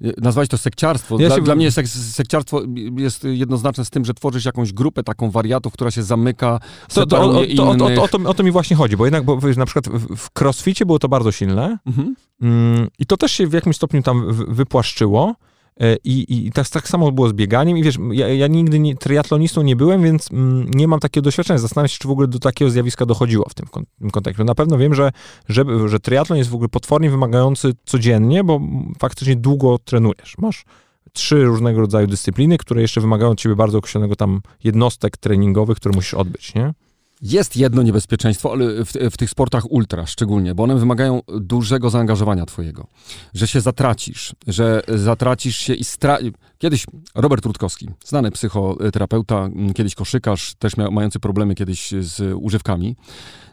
Y, 0.05 0.15
nazwać 0.19 0.49
to 0.49 0.59
sekciarstwo. 0.59 1.21
Ja 1.21 1.29
dla, 1.29 1.37
się... 1.37 1.43
dla, 1.43 1.55
mnie 1.55 1.71
sek 1.71 1.89
sekciarstwo 1.89 2.63
jest 2.97 3.25
jednoznaczne 3.25 3.85
z 3.85 3.91
tym, 3.91 4.05
że 4.05 4.15
tworzysz 4.15 4.45
jakąś 4.45 4.73
grupę 4.73 5.03
taką 5.03 5.31
wariatów, 5.31 5.73
która 5.73 5.91
się 5.91 6.03
zamyka, 6.03 6.61
to, 6.95 7.07
to, 7.07 7.31
o, 7.31 7.33
to, 7.57 7.71
o, 7.71 7.75
to, 7.75 8.03
o, 8.03 8.29
o, 8.31 8.35
to, 8.35 8.43
mi 8.43 8.51
właśnie 8.51 8.77
chodzi, 8.77 8.97
bo 8.97 9.05
jednak 9.05 9.25
bo, 9.25 9.39
na 9.57 9.67
przykład 9.67 9.89
w, 9.89 10.17
w 10.17 10.41
crossficie 10.41 10.87
było 10.87 10.99
to 10.99 11.09
bardzo 11.09 11.33
silne 11.33 11.79
mhm. 11.87 12.15
mm, 12.43 12.89
i 12.99 13.07
to 13.07 13.17
też 13.17 13.33
się 13.33 13.47
w 13.47 13.53
jakimś 13.53 13.77
stopniu 13.77 14.03
tam 14.03 14.27
wypłaszczyło. 14.49 15.35
E, 15.81 15.97
I, 16.05 16.47
i 16.47 16.53
tak, 16.53 16.69
tak, 16.69 16.89
samo 16.89 17.13
było 17.13 17.29
z 17.29 17.33
bieganiem. 17.33 17.79
I 17.79 17.83
wiesz, 17.83 17.99
ja, 18.13 18.29
ja 18.29 18.47
nigdy 18.47 18.79
nie, 18.79 18.97
triatlonistą 18.97 19.63
nie 19.63 19.77
byłem, 19.77 20.03
więc 20.03 20.33
mm, 20.33 20.71
nie 20.71 20.89
mam 20.89 21.01
takiego 21.01 21.25
doświadczenia. 21.25 21.59
Zastanawiam 21.59 21.89
się, 21.89 21.99
czy 21.99 22.09
w 22.09 22.11
ogóle 22.11 22.29
do 22.29 22.39
takiego 22.39 22.71
zjawiska 22.71 23.07
dochodziło 23.07 23.49
w 23.49 23.55
tym, 23.55 23.67
tym 23.99 24.11
kontekście. 24.11 24.45
Na 24.45 24.55
pewno 24.55 24.79
wiem, 24.79 24.95
że, 24.95 25.13
że, 25.49 25.65
że 25.87 26.01
triatlon 26.01 26.39
jest 26.39 26.51
w 26.51 26.55
ogóle 26.55 26.69
potwornie 26.69 27.11
wymagający 27.11 27.73
codziennie, 27.85 28.45
bo 28.45 28.61
faktycznie 28.99 29.37
długo 29.37 29.79
trenujesz. 29.79 30.35
Masz 30.39 30.65
trzy 31.13 31.45
różnego 31.45 31.81
rodzaju 31.81 32.07
dyscypliny, 32.07 32.59
które 32.59 32.83
jeszcze 32.83 33.01
wymagają 33.01 33.31
od 33.31 33.39
ciebie 33.39 33.57
bardzo 33.57 33.79
określonego 33.79 34.17
tam 34.17 34.41
jednostek 34.65 35.17
treningowych, 35.17 35.77
które 35.77 35.95
musisz 35.95 36.15
odbyć, 36.15 36.55
nie? 36.55 36.75
Jest 37.23 37.57
jedno 37.57 37.83
niebezpieczeństwo, 37.83 38.53
ale 38.53 38.85
w, 38.85 38.93
w, 38.93 39.17
tych 39.17 39.31
sportach 39.31 39.73
ultra 39.73 40.07
szczególnie, 40.07 40.55
bo 40.55 40.63
one 40.63 40.77
wymagają 40.77 41.21
dużego 41.41 41.91
zaangażowania 41.91 42.47
twojego. 42.47 42.87
Że 43.35 43.47
się 43.47 43.61
zatracisz, 43.61 44.35
że 44.47 44.83
zatracisz 44.89 45.57
się 45.57 45.75
i 45.75 45.85
stra... 45.85 46.19
Kiedyś 46.59 46.87
Robert 47.15 47.47
Rutkowski, 47.47 47.89
znany 48.05 48.31
psychoterapeuta, 48.31 49.49
kiedyś 49.75 49.95
koszykarz, 49.95 50.55
też 50.55 50.77
mający 50.77 51.21
problemy 51.21 51.55
kiedyś 51.55 51.91
z 52.01 52.37
używkami, 52.41 52.97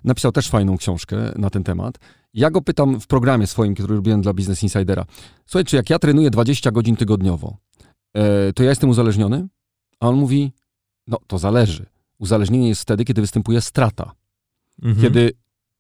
napisał 0.04 0.32
też 0.32 0.50
fajną 0.50 0.78
książkę 0.78 1.32
na 1.36 1.50
ten 1.50 1.64
temat. 1.64 2.00
Ja 2.34 2.52
go 2.52 2.62
pytam 2.62 3.00
w 3.00 3.08
programie 3.08 3.48
swoim, 3.48 3.76
który 3.76 3.96
robiłem 3.96 4.22
dla 4.22 4.34
Business 4.34 4.64
Insidera. 4.64 5.06
Słuchaj, 5.46 5.66
czy 5.66 5.76
jak 5.76 5.90
ja 5.90 6.00
trenuję 6.00 6.30
20 6.30 6.72
godzin 6.72 6.96
tygodniowo, 6.96 7.58
e, 8.14 8.54
to 8.54 8.64
ja 8.64 8.70
jestem 8.70 8.90
uzależniony? 8.90 9.48
A 10.00 10.08
on 10.08 10.16
mówi, 10.16 10.52
no 11.08 11.18
to 11.28 11.38
zależy 11.38 11.99
Uzależnienie 12.20 12.70
jest 12.70 12.82
wtedy, 12.82 13.06
kiedy 13.06 13.22
występuje 13.22 13.62
strata. 13.62 14.12
Mhm. 14.82 15.02
Kiedy 15.02 15.32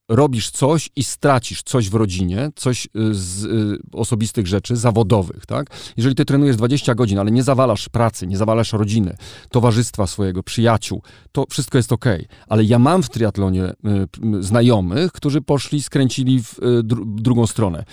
robisz 0.10 0.50
coś 0.50 0.89
i 0.96 1.03
stracisz 1.03 1.63
coś 1.63 1.89
w 1.89 1.93
rodzinie, 1.93 2.50
coś 2.55 2.86
y, 2.86 2.89
z 3.12 3.43
y, 3.43 3.79
osobistych 3.93 4.48
rzeczy, 4.48 4.75
zawodowych, 4.75 5.46
tak? 5.46 5.67
Jeżeli 5.98 6.15
ty 6.15 6.25
trenujesz 6.25 6.55
20 6.55 6.96
godzin, 6.96 7.19
ale 7.19 7.31
nie 7.31 7.43
zawalasz 7.43 7.89
pracy, 7.89 8.27
nie 8.27 8.38
zawalasz 8.38 8.74
rodziny, 8.74 9.17
towarzystwa 9.50 10.08
swojego, 10.08 10.43
przyjaciół, 10.43 11.01
to 11.31 11.46
wszystko 11.50 11.77
jest 11.77 11.91
ok. 11.91 12.05
Ale 12.48 12.63
ja 12.63 12.79
mam 12.79 13.03
w 13.03 13.10
triatlonie 13.10 13.63
y, 13.63 13.74
znajomych, 14.43 15.12
którzy 15.12 15.41
poszli, 15.41 15.84
skręcili 15.84 16.43
w 16.43 16.60
dru 16.84 17.05
drugą 17.05 17.48
stronę. 17.48 17.86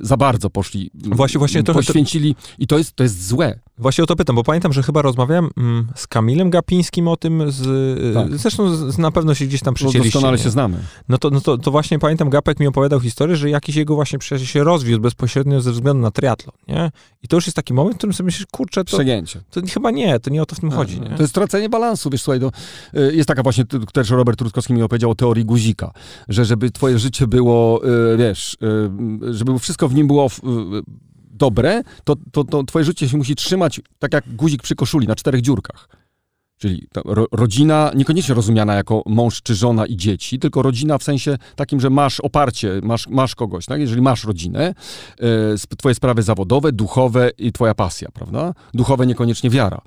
Za 0.00 0.16
bardzo 0.16 0.50
poszli, 0.50 0.90
Właśnie, 0.94 1.38
właśnie 1.38 1.62
to- 1.62 1.74
poświęcili 1.74 2.34
i 2.58 2.66
to 2.66 2.78
jest, 2.78 2.92
to 2.92 3.02
jest 3.02 3.26
złe. 3.28 3.58
Właśnie 3.78 4.04
o 4.04 4.06
to 4.06 4.16
pytam, 4.16 4.36
bo 4.36 4.44
pamiętam, 4.44 4.72
że 4.72 4.82
chyba 4.82 5.02
rozmawiałem 5.02 5.50
mm, 5.56 5.88
z 5.94 6.06
Kamilem 6.06 6.50
Gapińskim 6.50 7.08
o 7.08 7.16
tym, 7.16 7.42
z, 7.52 8.14
Tak. 8.14 8.36
zresztą 8.38 8.76
z, 8.90 8.98
na 8.98 9.10
pewno 9.10 9.34
się 9.34 9.46
gdzieś 9.46 9.60
tam 9.60 9.72
No, 9.72 9.74
przycięliście. 9.74 10.12
doskonale 10.12 10.36
nie? 10.38 10.42
się 10.44 10.50
znamy. 10.50 10.78
No 11.08 11.18
to, 11.18 11.30
no 11.30 11.40
to, 11.40 11.58
to 11.58 11.70
właśnie 11.70 11.98
pamiętam, 11.98 12.30
Gapek 12.30 12.60
mi 12.60 12.66
opowiadał 12.66 13.00
historię, 13.00 13.36
że 13.36 13.50
jakiś 13.50 13.76
jego 13.76 13.94
właśnie 13.94 14.18
przyjaciel 14.18 14.46
się 14.46 14.64
rozwiódł 14.64 15.02
bezpośrednio 15.02 15.60
ze 15.60 15.72
względu 15.72 16.02
na 16.02 16.10
triatlon, 16.10 16.54
nie? 16.68 16.90
I 17.22 17.28
to 17.28 17.36
już 17.36 17.46
jest 17.46 17.56
taki 17.56 17.74
moment, 17.74 17.94
w 17.94 17.98
którym 17.98 18.12
sobie 18.14 18.24
myślisz, 18.26 18.46
kurczę, 18.52 18.84
to, 18.84 18.96
Przegięcie. 18.96 19.40
to 19.50 19.60
chyba 19.74 19.90
nie, 19.90 20.20
to 20.20 20.30
nie 20.30 20.42
o 20.42 20.46
to 20.46 20.56
w 20.56 20.60
tym 20.60 20.70
chodzi, 20.70 21.00
nie? 21.00 21.10
To 21.10 21.22
jest 21.22 21.34
tracenie 21.34 21.68
balansu, 21.68 22.10
wiesz, 22.10 22.22
słuchaj, 22.22 22.40
to, 22.40 22.50
y, 23.00 23.14
jest 23.16 23.28
taka 23.28 23.42
właśnie, 23.42 23.64
też 23.92 24.10
Robert 24.10 24.40
Rutkowski 24.40 24.72
mi 24.72 24.82
opowiedział 24.82 25.10
o 25.10 25.14
teorii 25.14 25.44
guzika, 25.44 25.92
że 26.28 26.44
żeby 26.44 26.70
twoje 26.70 26.98
życie 26.98 27.26
było, 27.26 27.80
y, 28.12 28.16
wiesz, 28.16 28.56
y, 29.24 29.34
żeby 29.34 29.58
wszystko 29.58 29.77
w 29.86 29.94
nim 29.94 30.06
było 30.06 30.28
w- 30.28 30.40
dobre, 31.30 31.82
to, 32.04 32.16
to, 32.32 32.44
to 32.44 32.64
twoje 32.64 32.84
życie 32.84 33.08
się 33.08 33.16
musi 33.16 33.34
trzymać 33.34 33.80
tak 33.98 34.12
jak 34.12 34.34
guzik 34.36 34.62
przy 34.62 34.74
koszuli, 34.74 35.06
na 35.06 35.14
czterech 35.14 35.40
dziurkach. 35.40 35.88
Czyli 36.58 36.86
ro, 37.04 37.26
rodzina 37.32 37.92
niekoniecznie 37.94 38.34
rozumiana 38.34 38.74
jako 38.74 39.02
mąż 39.06 39.42
czy 39.42 39.54
żona 39.54 39.86
i 39.86 39.96
dzieci, 39.96 40.38
tylko 40.38 40.62
rodzina 40.62 40.98
w 40.98 41.02
sensie 41.02 41.38
takim, 41.56 41.80
że 41.80 41.90
masz 41.90 42.20
oparcie, 42.20 42.80
masz, 42.82 43.08
masz 43.08 43.34
kogoś, 43.34 43.66
tak? 43.66 43.80
Jeżeli 43.80 44.02
masz 44.02 44.24
rodzinę, 44.24 44.74
y, 45.72 45.76
twoje 45.76 45.94
sprawy 45.94 46.22
zawodowe, 46.22 46.72
duchowe 46.72 47.30
i 47.38 47.52
twoja 47.52 47.74
pasja, 47.74 48.08
prawda? 48.14 48.54
Duchowe 48.74 49.06
niekoniecznie 49.06 49.50
wiara 49.50 49.80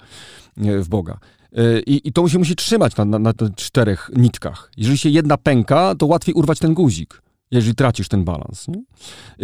y, 0.57 0.83
w 0.83 0.89
Boga. 0.89 1.19
Y, 1.57 1.83
I, 1.85 2.07
I 2.07 2.13
to 2.13 2.29
się 2.29 2.37
musi 2.39 2.55
trzymać 2.55 2.95
na, 2.95 3.05
na, 3.05 3.19
na 3.19 3.33
czterech 3.55 4.09
nitkach. 4.15 4.71
Jeżeli 4.77 4.97
się 4.97 5.09
jedna 5.09 5.37
pęka, 5.37 5.95
to 5.95 6.05
łatwiej 6.05 6.35
urwać 6.35 6.59
ten 6.59 6.73
guzik, 6.73 7.21
jeżeli 7.51 7.75
tracisz 7.75 8.07
ten 8.07 8.23
balans. 8.23 8.67
Nie? 8.67 8.83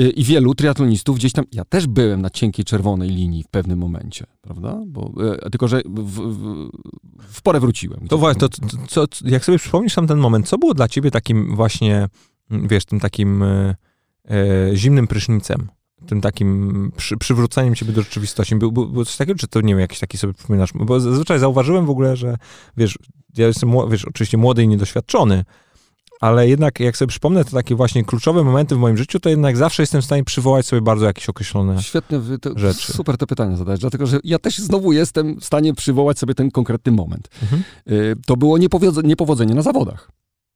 Y, 0.03 0.09
I 0.09 0.23
wielu 0.23 0.55
triatlonistów 0.55 1.15
gdzieś 1.15 1.31
tam, 1.31 1.45
ja 1.51 1.65
też 1.65 1.87
byłem 1.87 2.21
na 2.21 2.29
cienkiej 2.29 2.65
czerwonej 2.65 3.09
linii 3.09 3.43
w 3.43 3.47
pewnym 3.47 3.79
momencie, 3.79 4.25
prawda? 4.41 4.79
Bo, 4.87 5.11
y, 5.45 5.49
tylko, 5.49 5.67
że 5.67 5.81
w, 5.85 6.01
w, 6.01 6.69
w 7.19 7.41
porę 7.41 7.59
wróciłem. 7.59 8.07
To 8.07 8.17
właśnie, 8.17 8.39
to, 8.39 8.49
to, 8.49 8.77
co, 8.87 9.05
jak 9.25 9.45
sobie 9.45 9.57
przypomnisz 9.57 9.95
tam 9.95 10.07
ten 10.07 10.17
moment, 10.17 10.47
co 10.47 10.57
było 10.57 10.73
dla 10.73 10.87
ciebie 10.87 11.11
takim 11.11 11.55
właśnie, 11.55 12.07
mm, 12.51 12.67
wiesz, 12.67 12.85
tym 12.85 12.99
takim 12.99 13.43
e, 13.43 13.75
zimnym 14.73 15.07
prysznicem? 15.07 15.67
Tym 16.05 16.21
takim 16.21 16.91
przy, 16.97 17.17
przywróceniem 17.17 17.75
ciebie 17.75 17.93
do 17.93 18.01
rzeczywistości. 18.01 18.55
Był, 18.55 18.71
był, 18.71 18.87
było 18.87 19.05
coś 19.05 19.17
takiego, 19.17 19.39
czy 19.39 19.47
to 19.47 19.61
nie 19.61 19.73
wiem, 19.73 19.79
jakiś 19.79 19.99
taki 19.99 20.17
sobie 20.17 20.33
przypominasz? 20.33 20.69
Bo 20.73 20.99
zazwyczaj 20.99 21.39
zauważyłem 21.39 21.85
w 21.85 21.89
ogóle, 21.89 22.15
że 22.15 22.37
wiesz, 22.77 22.97
ja 23.37 23.47
jestem, 23.47 23.71
wiesz, 23.89 24.05
oczywiście 24.05 24.37
młody 24.37 24.63
i 24.63 24.67
niedoświadczony, 24.67 25.43
ale 26.21 26.47
jednak 26.47 26.79
jak 26.79 26.97
sobie 26.97 27.09
przypomnę 27.09 27.45
te 27.45 27.51
takie 27.51 27.75
właśnie 27.75 28.03
kluczowe 28.03 28.43
momenty 28.43 28.75
w 28.75 28.77
moim 28.79 28.97
życiu, 28.97 29.19
to 29.19 29.29
jednak 29.29 29.57
zawsze 29.57 29.83
jestem 29.83 30.01
w 30.01 30.05
stanie 30.05 30.23
przywołać 30.23 30.65
sobie 30.65 30.81
bardzo 30.81 31.05
jakieś 31.05 31.29
określone... 31.29 31.83
Świetne, 31.83 32.19
wy- 32.19 32.39
to, 32.39 32.49
rzeczy. 32.59 32.93
super 32.93 33.17
te 33.17 33.27
pytania 33.27 33.55
zadać, 33.55 33.79
dlatego 33.79 34.05
że 34.07 34.19
ja 34.23 34.39
też 34.39 34.57
znowu 34.57 34.91
jestem 34.93 35.39
w 35.39 35.45
stanie 35.45 35.73
przywołać 35.73 36.19
sobie 36.19 36.33
ten 36.33 36.51
konkretny 36.51 36.91
moment. 36.91 37.29
Mhm. 37.43 37.63
Y, 37.91 38.15
To 38.25 38.37
było 38.37 38.57
niepowodzenie 39.03 39.55
na 39.55 39.61
zawodach. 39.61 40.11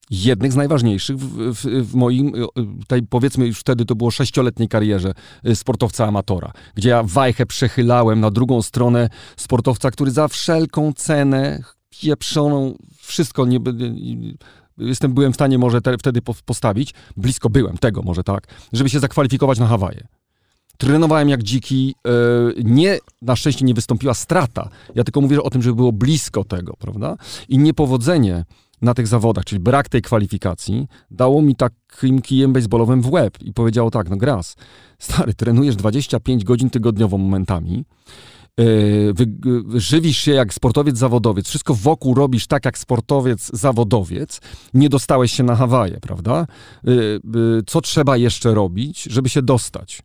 Jednych 0.09 0.51
z 0.51 0.55
najważniejszych 0.55 1.17
w, 1.17 1.53
w, 1.53 1.65
w 1.91 1.95
moim, 1.95 2.35
y, 2.35 2.47
tej 2.87 3.03
powiedzmy 3.03 3.47
już 3.47 3.59
wtedy 3.59 3.85
to 3.85 3.95
było 3.95 4.11
sześcioletniej 4.11 4.67
karierze 4.67 5.13
y, 5.47 5.55
sportowca 5.55 6.07
amatora, 6.07 6.51
gdzie 6.75 6.89
ja 6.89 7.03
wajchę 7.03 7.45
przechylałem 7.45 8.19
na 8.19 8.31
drugą 8.31 8.61
stronę 8.61 9.09
sportowca, 9.37 9.91
który 9.91 10.11
za 10.11 10.27
wszelką 10.27 10.93
cenę 10.93 11.63
pieprzoną, 11.89 12.75
wszystko 13.01 13.45
nie, 13.45 13.59
nie- 13.59 14.33
jestem, 14.81 15.13
byłem 15.13 15.31
w 15.31 15.35
stanie 15.35 15.57
może 15.57 15.81
te, 15.81 15.97
wtedy 15.97 16.21
po- 16.21 16.35
postawić, 16.45 16.93
blisko 17.17 17.50
byłem 17.50 17.77
tego 17.77 18.01
może 18.01 18.23
tak, 18.23 18.47
żeby 18.73 18.89
się 18.89 19.00
zakwalifikować 19.00 19.59
na 19.59 19.67
Hawaje. 19.67 20.07
Trenowałem 20.77 21.29
jak 21.29 21.43
dziki, 21.43 21.95
e, 22.07 22.11
nie, 22.63 23.00
na 23.21 23.35
szczęście 23.35 23.65
nie 23.65 23.73
wystąpiła 23.73 24.13
strata. 24.13 24.69
Ja 24.95 25.03
tylko 25.03 25.21
mówię 25.21 25.43
o 25.43 25.50
tym, 25.50 25.61
żeby 25.61 25.75
było 25.75 25.91
blisko 25.91 26.43
tego, 26.43 26.73
prawda? 26.79 27.15
I 27.50 27.57
niepowodzenie 27.57 28.45
na 28.81 28.93
tych 28.93 29.07
zawodach, 29.07 29.45
czyli 29.45 29.59
brak 29.59 29.89
tej 29.89 30.01
kwalifikacji, 30.01 30.88
dało 31.11 31.41
mi 31.41 31.55
takim 31.55 32.21
kijem 32.21 32.53
baseballowym 32.53 33.01
w 33.01 33.11
łeb 33.11 33.41
i 33.41 33.53
powiedziało 33.53 33.91
tak, 33.91 34.09
no 34.09 34.17
gras, 34.17 34.55
stary, 35.00 35.33
trenujesz 35.33 35.75
25 35.75 36.43
godzin 36.43 36.69
tygodniowo 36.69 37.17
momentami, 37.17 37.85
żywisz 39.75 40.17
się 40.17 40.31
jak 40.31 40.53
sportowiec 40.53 40.98
zawodowiec, 40.98 41.48
wszystko 41.48 41.74
wokół 41.74 42.13
robisz 42.13 42.48
tak 42.48 42.65
jak 42.65 42.77
sportowiec 42.77 43.50
zawodowiec, 43.53 44.41
nie 44.74 44.89
dostałeś 44.89 45.31
się 45.31 45.43
na 45.43 45.55
Hawaje, 45.55 46.00
prawda? 46.00 46.48
E, 46.88 46.91
Co 47.67 47.81
trzeba 47.81 48.17
jeszcze 48.17 48.53
robić, 48.53 49.03
żeby 49.03 49.29
się 49.29 49.41
dostać? 49.41 50.01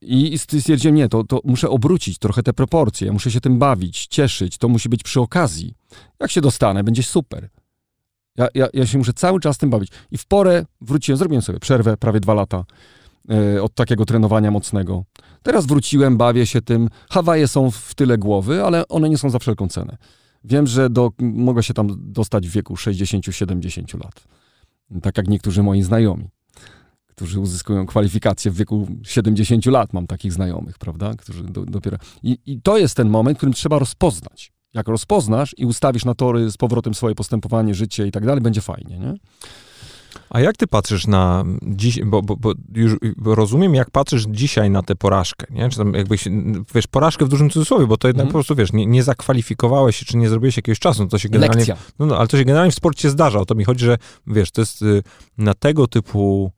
I 0.00 0.38
stwierdziłem, 0.38 0.94
nie, 0.94 1.08
to, 1.08 1.24
to 1.24 1.40
muszę 1.44 1.70
obrócić 1.70 2.18
trochę 2.18 2.42
te 2.42 2.52
proporcje, 2.52 3.12
muszę 3.12 3.30
się 3.30 3.40
tym 3.40 3.58
bawić, 3.58 4.06
cieszyć, 4.06 4.58
to 4.58 4.68
musi 4.68 4.88
być 4.88 5.02
przy 5.02 5.20
okazji. 5.20 5.74
Jak 6.20 6.30
się 6.30 6.40
dostanę, 6.40 6.84
będzie 6.84 7.02
super. 7.02 7.48
Ja, 8.36 8.48
ja, 8.54 8.68
ja 8.74 8.86
się 8.86 8.98
muszę 8.98 9.12
cały 9.12 9.40
czas 9.40 9.58
tym 9.58 9.70
bawić. 9.70 9.90
I 10.10 10.18
w 10.18 10.26
porę 10.26 10.66
wróciłem, 10.80 11.18
zrobiłem 11.18 11.42
sobie 11.42 11.60
przerwę, 11.60 11.96
prawie 11.96 12.20
dwa 12.20 12.34
lata 12.34 12.64
od 13.62 13.74
takiego 13.74 14.04
trenowania 14.04 14.50
mocnego. 14.50 15.04
Teraz 15.42 15.66
wróciłem, 15.66 16.16
bawię 16.16 16.46
się 16.46 16.62
tym. 16.62 16.88
Hawaje 17.10 17.48
są 17.48 17.70
w 17.70 17.94
tyle 17.94 18.18
głowy, 18.18 18.64
ale 18.64 18.88
one 18.88 19.08
nie 19.08 19.18
są 19.18 19.30
za 19.30 19.38
wszelką 19.38 19.68
cenę. 19.68 19.96
Wiem, 20.44 20.66
że 20.66 20.90
do, 20.90 21.10
mogę 21.20 21.62
się 21.62 21.74
tam 21.74 21.88
dostać 21.98 22.48
w 22.48 22.52
wieku 22.52 22.74
60-70 22.74 24.04
lat. 24.04 24.24
Tak 25.02 25.16
jak 25.16 25.28
niektórzy 25.28 25.62
moi 25.62 25.82
znajomi 25.82 26.28
którzy 27.16 27.40
uzyskują 27.40 27.86
kwalifikacje 27.86 28.50
w 28.50 28.56
wieku 28.56 28.86
70 29.02 29.66
lat. 29.66 29.92
Mam 29.92 30.06
takich 30.06 30.32
znajomych, 30.32 30.78
prawda? 30.78 31.14
Którzy 31.14 31.44
do, 31.44 31.64
dopiero. 31.64 31.98
I, 32.22 32.38
I 32.46 32.60
to 32.62 32.78
jest 32.78 32.96
ten 32.96 33.08
moment, 33.08 33.38
którym 33.38 33.52
trzeba 33.52 33.78
rozpoznać. 33.78 34.52
Jak 34.74 34.88
rozpoznasz 34.88 35.54
i 35.58 35.66
ustawisz 35.66 36.04
na 36.04 36.14
tory 36.14 36.50
z 36.50 36.56
powrotem 36.56 36.94
swoje 36.94 37.14
postępowanie, 37.14 37.74
życie 37.74 38.06
i 38.06 38.10
tak 38.10 38.26
dalej, 38.26 38.40
będzie 38.40 38.60
fajnie, 38.60 38.98
nie? 38.98 39.14
A 40.30 40.40
jak 40.40 40.56
ty 40.56 40.66
patrzysz 40.66 41.06
na 41.06 41.44
dziś, 41.62 42.00
bo, 42.04 42.22
bo, 42.22 42.36
bo 42.36 42.52
już 42.74 42.96
rozumiem, 43.24 43.74
jak 43.74 43.90
patrzysz 43.90 44.24
dzisiaj 44.28 44.70
na 44.70 44.82
tę 44.82 44.96
porażkę, 44.96 45.46
nie? 45.50 45.68
Czy 45.68 45.76
tam 45.76 45.94
jakbyś, 45.94 46.24
wiesz, 46.74 46.86
porażkę 46.86 47.24
w 47.24 47.28
dużym 47.28 47.50
cudzysłowie, 47.50 47.86
bo 47.86 47.96
to 47.96 48.08
jednak 48.08 48.26
Mhm. 48.26 48.32
po 48.32 48.36
prostu, 48.36 48.54
wiesz, 48.54 48.72
nie, 48.72 48.86
nie 48.86 49.02
zakwalifikowałeś 49.02 49.96
się, 49.96 50.04
czy 50.04 50.16
nie 50.16 50.28
zrobiłeś 50.28 50.56
jakiegoś 50.56 50.78
czasu, 50.78 51.02
no 51.02 51.08
to 51.08 51.18
się 51.18 51.28
generalnie, 51.28 51.64
no, 51.98 52.06
no, 52.06 52.18
ale 52.18 52.28
to 52.28 52.38
się 52.38 52.44
generalnie 52.44 52.72
w 52.72 52.74
sporcie 52.74 53.10
zdarza, 53.10 53.38
o 53.38 53.46
to 53.46 53.54
mi 53.54 53.64
chodzi, 53.64 53.84
że, 53.84 53.98
wiesz, 54.26 54.50
to 54.50 54.60
jest 54.60 54.82
y, 54.82 55.02
na 55.38 55.54
tego 55.54 55.86
typu 55.86 56.40
mm, 56.40 56.55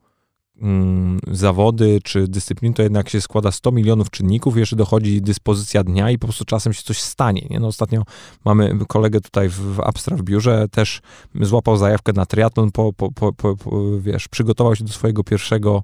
zawody 1.31 1.99
czy 2.03 2.27
dyscyplin, 2.27 2.73
to 2.73 2.81
jednak 2.81 3.09
się 3.09 3.21
składa 3.21 3.51
100 3.51 3.71
milionów 3.71 4.09
czynników, 4.09 4.57
jeszcze 4.57 4.75
dochodzi 4.75 5.21
dyspozycja 5.21 5.83
dnia 5.83 6.11
i 6.11 6.17
po 6.17 6.27
prostu 6.27 6.45
czasem 6.45 6.73
się 6.73 6.83
coś 6.83 7.01
stanie, 7.01 7.47
nie? 7.49 7.59
No 7.59 7.67
ostatnio 7.67 8.03
mamy 8.45 8.79
kolegę 8.87 9.21
tutaj 9.21 9.49
w, 9.49 9.79
Abstra 9.79 10.17
w 10.17 10.21
biurze, 10.21 10.65
też 10.71 11.01
złapał 11.41 11.77
zajawkę 11.77 12.13
na 12.13 12.25
triatlon, 12.25 12.71
po, 12.71 12.93
po, 12.93 13.11
po, 13.11 13.33
po, 13.33 13.55
wiesz, 13.99 14.27
przygotował 14.27 14.75
się 14.75 14.83
do 14.83 14.93
swojego 14.93 15.23
pierwszego 15.23 15.83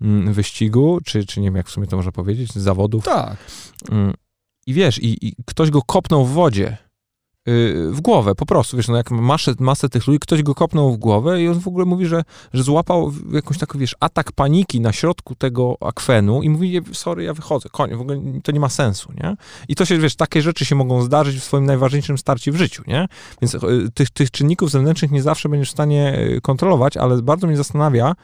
mm, 0.00 0.32
wyścigu, 0.32 0.98
czy, 1.04 1.26
czy 1.26 1.40
nie 1.40 1.46
wiem, 1.46 1.56
jak 1.56 1.68
w 1.68 1.70
sumie 1.70 1.86
to 1.86 1.96
można 1.96 2.12
powiedzieć, 2.12 2.52
zawodów. 2.52 3.04
Tak. 3.04 3.36
Mm, 3.90 4.14
I 4.66 4.74
wiesz, 4.74 4.98
i, 4.98 5.28
i 5.28 5.34
ktoś 5.46 5.70
go 5.70 5.82
kopnął 5.82 6.24
w 6.24 6.32
wodzie, 6.32 6.85
w 7.90 8.00
głowę, 8.00 8.34
po 8.34 8.46
prostu, 8.46 8.76
wiesz, 8.76 8.88
no 8.88 8.96
jak 8.96 9.10
masę, 9.10 9.54
masę 9.58 9.88
tych 9.88 10.06
ludzi, 10.06 10.20
ktoś 10.20 10.42
go 10.42 10.54
kopnął 10.54 10.92
w 10.92 10.96
głowę 10.96 11.42
i 11.42 11.48
on 11.48 11.60
w 11.60 11.68
ogóle 11.68 11.84
mówi, 11.84 12.06
że, 12.06 12.24
że 12.52 12.62
złapał 12.62 13.12
jakąś 13.32 13.58
taką, 13.58 13.78
wiesz, 13.78 13.96
atak 14.00 14.32
paniki 14.32 14.80
na 14.80 14.92
środku 14.92 15.34
tego 15.34 15.76
akwenu 15.80 16.42
i 16.42 16.50
mówi, 16.50 16.80
sorry, 16.92 17.24
ja 17.24 17.34
wychodzę, 17.34 17.68
koniec, 17.68 17.98
w 17.98 18.00
ogóle 18.00 18.20
to 18.42 18.52
nie 18.52 18.60
ma 18.60 18.68
sensu, 18.68 19.12
nie? 19.22 19.36
I 19.68 19.74
to 19.74 19.84
się, 19.84 19.98
wiesz, 19.98 20.16
takie 20.16 20.42
rzeczy 20.42 20.64
się 20.64 20.74
mogą 20.74 21.02
zdarzyć 21.02 21.36
w 21.36 21.44
swoim 21.44 21.66
najważniejszym 21.66 22.18
starcie 22.18 22.52
w 22.52 22.56
życiu, 22.56 22.82
nie? 22.86 23.08
Więc 23.42 23.54
y, 23.54 23.58
tych, 23.94 24.10
tych 24.10 24.30
czynników 24.30 24.70
zewnętrznych 24.70 25.10
nie 25.10 25.22
zawsze 25.22 25.48
będziesz 25.48 25.68
w 25.68 25.72
stanie 25.72 26.18
y, 26.18 26.40
kontrolować, 26.40 26.96
ale 26.96 27.22
bardzo 27.22 27.46
mnie 27.46 27.56
zastanawia, 27.56 28.14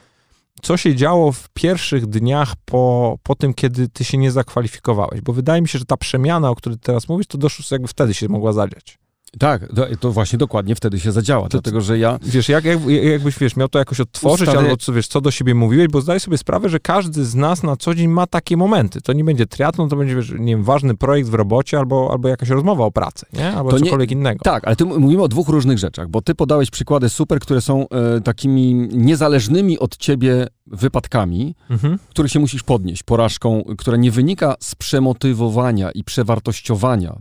co 0.62 0.76
się 0.76 0.94
działo 0.94 1.32
w 1.32 1.48
pierwszych 1.48 2.06
dniach 2.06 2.54
po, 2.64 3.16
po 3.22 3.34
tym, 3.34 3.54
kiedy 3.54 3.88
ty 3.88 4.04
się 4.04 4.18
nie 4.18 4.30
zakwalifikowałeś? 4.30 5.20
Bo 5.20 5.32
wydaje 5.32 5.62
mi 5.62 5.68
się, 5.68 5.78
że 5.78 5.84
ta 5.84 5.96
przemiana, 5.96 6.50
o 6.50 6.54
której 6.54 6.78
teraz 6.78 7.08
mówisz, 7.08 7.26
to 7.26 7.38
doszło 7.38 7.64
jakby 7.70 7.88
wtedy 7.88 8.14
się 8.14 8.28
mogła 8.28 8.52
zadziać. 8.52 9.01
Tak, 9.38 9.68
to, 9.76 9.86
to 10.00 10.12
właśnie 10.12 10.38
dokładnie 10.38 10.74
wtedy 10.74 11.00
się 11.00 11.12
zadziała, 11.12 11.48
dlatego 11.48 11.80
że 11.80 11.98
ja 11.98 12.18
Wiesz, 12.22 12.48
jak, 12.48 12.64
jak, 12.64 12.78
jakbyś, 12.86 13.38
wiesz, 13.38 13.56
miał 13.56 13.68
to 13.68 13.78
jakoś 13.78 14.00
odtworzyć, 14.00 14.48
Ustawię- 14.48 14.58
albo 14.58 14.76
co, 14.76 14.92
wiesz, 14.92 15.06
co 15.08 15.20
do 15.20 15.30
siebie 15.30 15.54
mówiłeś, 15.54 15.88
bo 15.88 16.00
zdaj 16.00 16.20
sobie 16.20 16.38
sprawę, 16.38 16.68
że 16.68 16.80
każdy 16.80 17.24
z 17.24 17.34
nas 17.34 17.62
na 17.62 17.76
co 17.76 17.94
dzień 17.94 18.08
ma 18.08 18.26
takie 18.26 18.56
momenty. 18.56 19.00
To 19.00 19.12
nie 19.12 19.24
będzie 19.24 19.46
triatlon, 19.46 19.88
to 19.88 19.96
będzie, 19.96 20.16
wiesz, 20.16 20.32
nie 20.38 20.52
wiem, 20.56 20.62
ważny 20.64 20.96
projekt 20.96 21.28
w 21.28 21.34
robocie, 21.34 21.78
albo, 21.78 22.08
albo 22.12 22.28
jakaś 22.28 22.48
rozmowa 22.48 22.84
o 22.84 22.90
pracy, 22.90 23.26
nie? 23.32 23.52
Albo 23.52 23.70
To 23.70 23.78
nie- 23.78 23.84
cokolwiek 23.84 24.10
innego. 24.10 24.40
Tak, 24.44 24.66
ale 24.66 24.76
ty 24.76 24.84
m- 24.84 25.00
mówimy 25.00 25.22
o 25.22 25.28
dwóch 25.28 25.48
różnych 25.48 25.78
rzeczach, 25.78 26.08
bo 26.08 26.22
ty 26.22 26.34
podałeś 26.34 26.70
przykłady 26.70 27.08
super, 27.08 27.40
które 27.40 27.60
są 27.60 27.86
e, 27.88 28.20
takimi 28.20 28.74
niezależnymi 28.92 29.78
od 29.78 29.96
ciebie 29.96 30.46
wypadkami, 30.66 31.54
Mhm. 31.70 31.98
których 32.10 32.32
się 32.32 32.38
musisz 32.40 32.62
podnieść, 32.62 33.02
porażką, 33.02 33.64
która 33.78 33.96
nie 33.96 34.10
wynika 34.10 34.54
z 34.60 34.74
przemotywowania 34.74 35.90
i 35.90 36.04
przewartościowania 36.04 37.16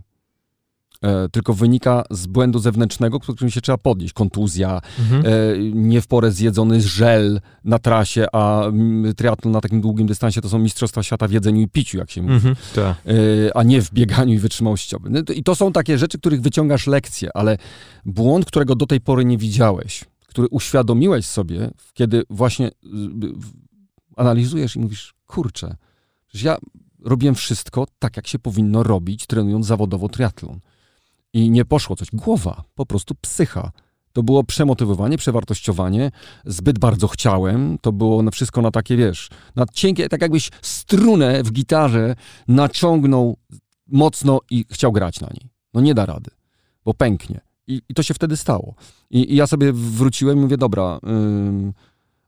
e, 1.01 1.29
tylko 1.29 1.53
wynika 1.53 2.03
z 2.11 2.27
błędu 2.27 2.59
zewnętrznego, 2.59 3.19
którym 3.19 3.51
się 3.51 3.61
trzeba 3.61 3.77
podnieść. 3.77 4.13
Kontuzja, 4.13 4.81
mhm. 4.99 5.25
e, 5.25 5.29
nie 5.73 6.01
w 6.01 6.07
porę 6.07 6.31
zjedzony 6.31 6.81
żel 6.81 7.41
na 7.63 7.79
trasie, 7.79 8.25
a 8.31 8.63
triatlon 9.17 9.51
na 9.51 9.61
takim 9.61 9.81
długim 9.81 10.07
dystansie 10.07 10.41
to 10.41 10.49
są 10.49 10.59
mistrzostwa 10.59 11.03
świata 11.03 11.27
w 11.27 11.31
jedzeniu 11.31 11.61
i 11.61 11.67
piciu, 11.67 11.97
jak 11.97 12.11
się 12.11 12.21
mówi, 12.21 12.33
mhm, 12.33 12.55
e, 12.77 13.57
a 13.57 13.63
nie 13.63 13.81
w 13.81 13.91
bieganiu 13.93 14.33
i 14.33 14.39
wytrzymałościowym. 14.39 15.13
No 15.13 15.33
I 15.33 15.43
to 15.43 15.55
są 15.55 15.71
takie 15.71 15.97
rzeczy, 15.97 16.19
których 16.19 16.41
wyciągasz 16.41 16.87
lekcje, 16.87 17.29
ale 17.33 17.57
błąd, 18.05 18.45
którego 18.45 18.75
do 18.75 18.85
tej 18.85 19.01
pory 19.01 19.25
nie 19.25 19.37
widziałeś, 19.37 20.03
który 20.27 20.47
uświadomiłeś 20.47 21.25
sobie, 21.25 21.71
kiedy 21.93 22.23
właśnie 22.29 22.71
analizujesz 24.15 24.75
i 24.75 24.79
mówisz, 24.79 25.13
kurczę, 25.27 25.75
że 26.33 26.47
ja 26.47 26.57
robiłem 27.05 27.35
wszystko 27.35 27.87
tak, 27.99 28.17
jak 28.17 28.27
się 28.27 28.39
powinno 28.39 28.83
robić, 28.83 29.27
trenując 29.27 29.65
zawodowo 29.65 30.09
triatlon. 30.09 30.59
I 31.33 31.51
nie 31.51 31.65
poszło 31.65 31.95
coś. 31.95 32.07
Głowa, 32.13 32.63
po 32.75 32.85
prostu 32.85 33.15
psycha. 33.21 33.71
To 34.13 34.23
było 34.23 34.43
przemotywowanie, 34.43 35.17
przewartościowanie. 35.17 36.11
Zbyt 36.45 36.79
bardzo 36.79 37.07
chciałem. 37.07 37.77
To 37.81 37.91
było 37.91 38.23
na 38.23 38.31
wszystko 38.31 38.61
na 38.61 38.71
takie, 38.71 38.97
wiesz, 38.97 39.29
na 39.55 39.65
cienkie, 39.65 40.09
tak 40.09 40.21
jakbyś 40.21 40.49
strunę 40.61 41.43
w 41.43 41.51
gitarze 41.51 42.15
naciągnął 42.47 43.37
mocno 43.87 44.39
i 44.49 44.65
chciał 44.71 44.91
grać 44.91 45.19
na 45.19 45.27
niej. 45.27 45.49
No 45.73 45.81
nie 45.81 45.93
da 45.93 46.05
rady, 46.05 46.31
bo 46.85 46.93
pęknie. 46.93 47.41
I, 47.67 47.81
i 47.89 47.93
to 47.93 48.03
się 48.03 48.13
wtedy 48.13 48.37
stało. 48.37 48.75
I, 49.09 49.33
I, 49.33 49.35
ja 49.35 49.47
sobie 49.47 49.73
wróciłem 49.73 50.37
i 50.37 50.41
mówię, 50.41 50.57
dobra, 50.57 50.99
yy, 51.03 51.73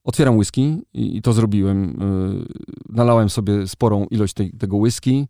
otwieram 0.03 0.37
whisky 0.37 0.81
i, 0.93 1.17
i 1.17 1.21
to 1.21 1.33
zrobiłem. 1.33 1.99
Yy, 1.99 2.45
nalałem 2.89 3.29
sobie 3.29 3.67
sporą 3.67 4.05
ilość 4.05 4.33
tej, 4.33 4.51
tego 4.51 4.77
whisky. 4.77 5.27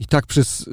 I 0.00 0.06
tak 0.06 0.26
przez 0.26 0.66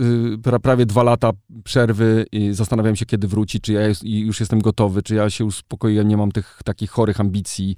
yy, 0.44 0.60
prawie 0.62 0.86
dwa 0.86 1.04
lata 1.04 1.32
przerwy 1.64 2.26
i 2.32 2.54
zastanawiałem 2.54 2.96
się, 2.96 3.06
kiedy 3.06 3.28
wróci, 3.28 3.62
czy 3.62 3.74
ja 3.74 3.88
jest, 3.88 4.04
już 4.04 4.40
jestem 4.40 4.62
gotowy, 4.62 5.04
czy 5.04 5.16
ja 5.16 5.30
się 5.30 5.46
uspokoiłem, 5.46 6.08
nie 6.08 6.18
mam 6.18 6.32
tych 6.32 6.60
takich 6.66 6.92
chorych 6.92 7.20
ambicji. 7.20 7.76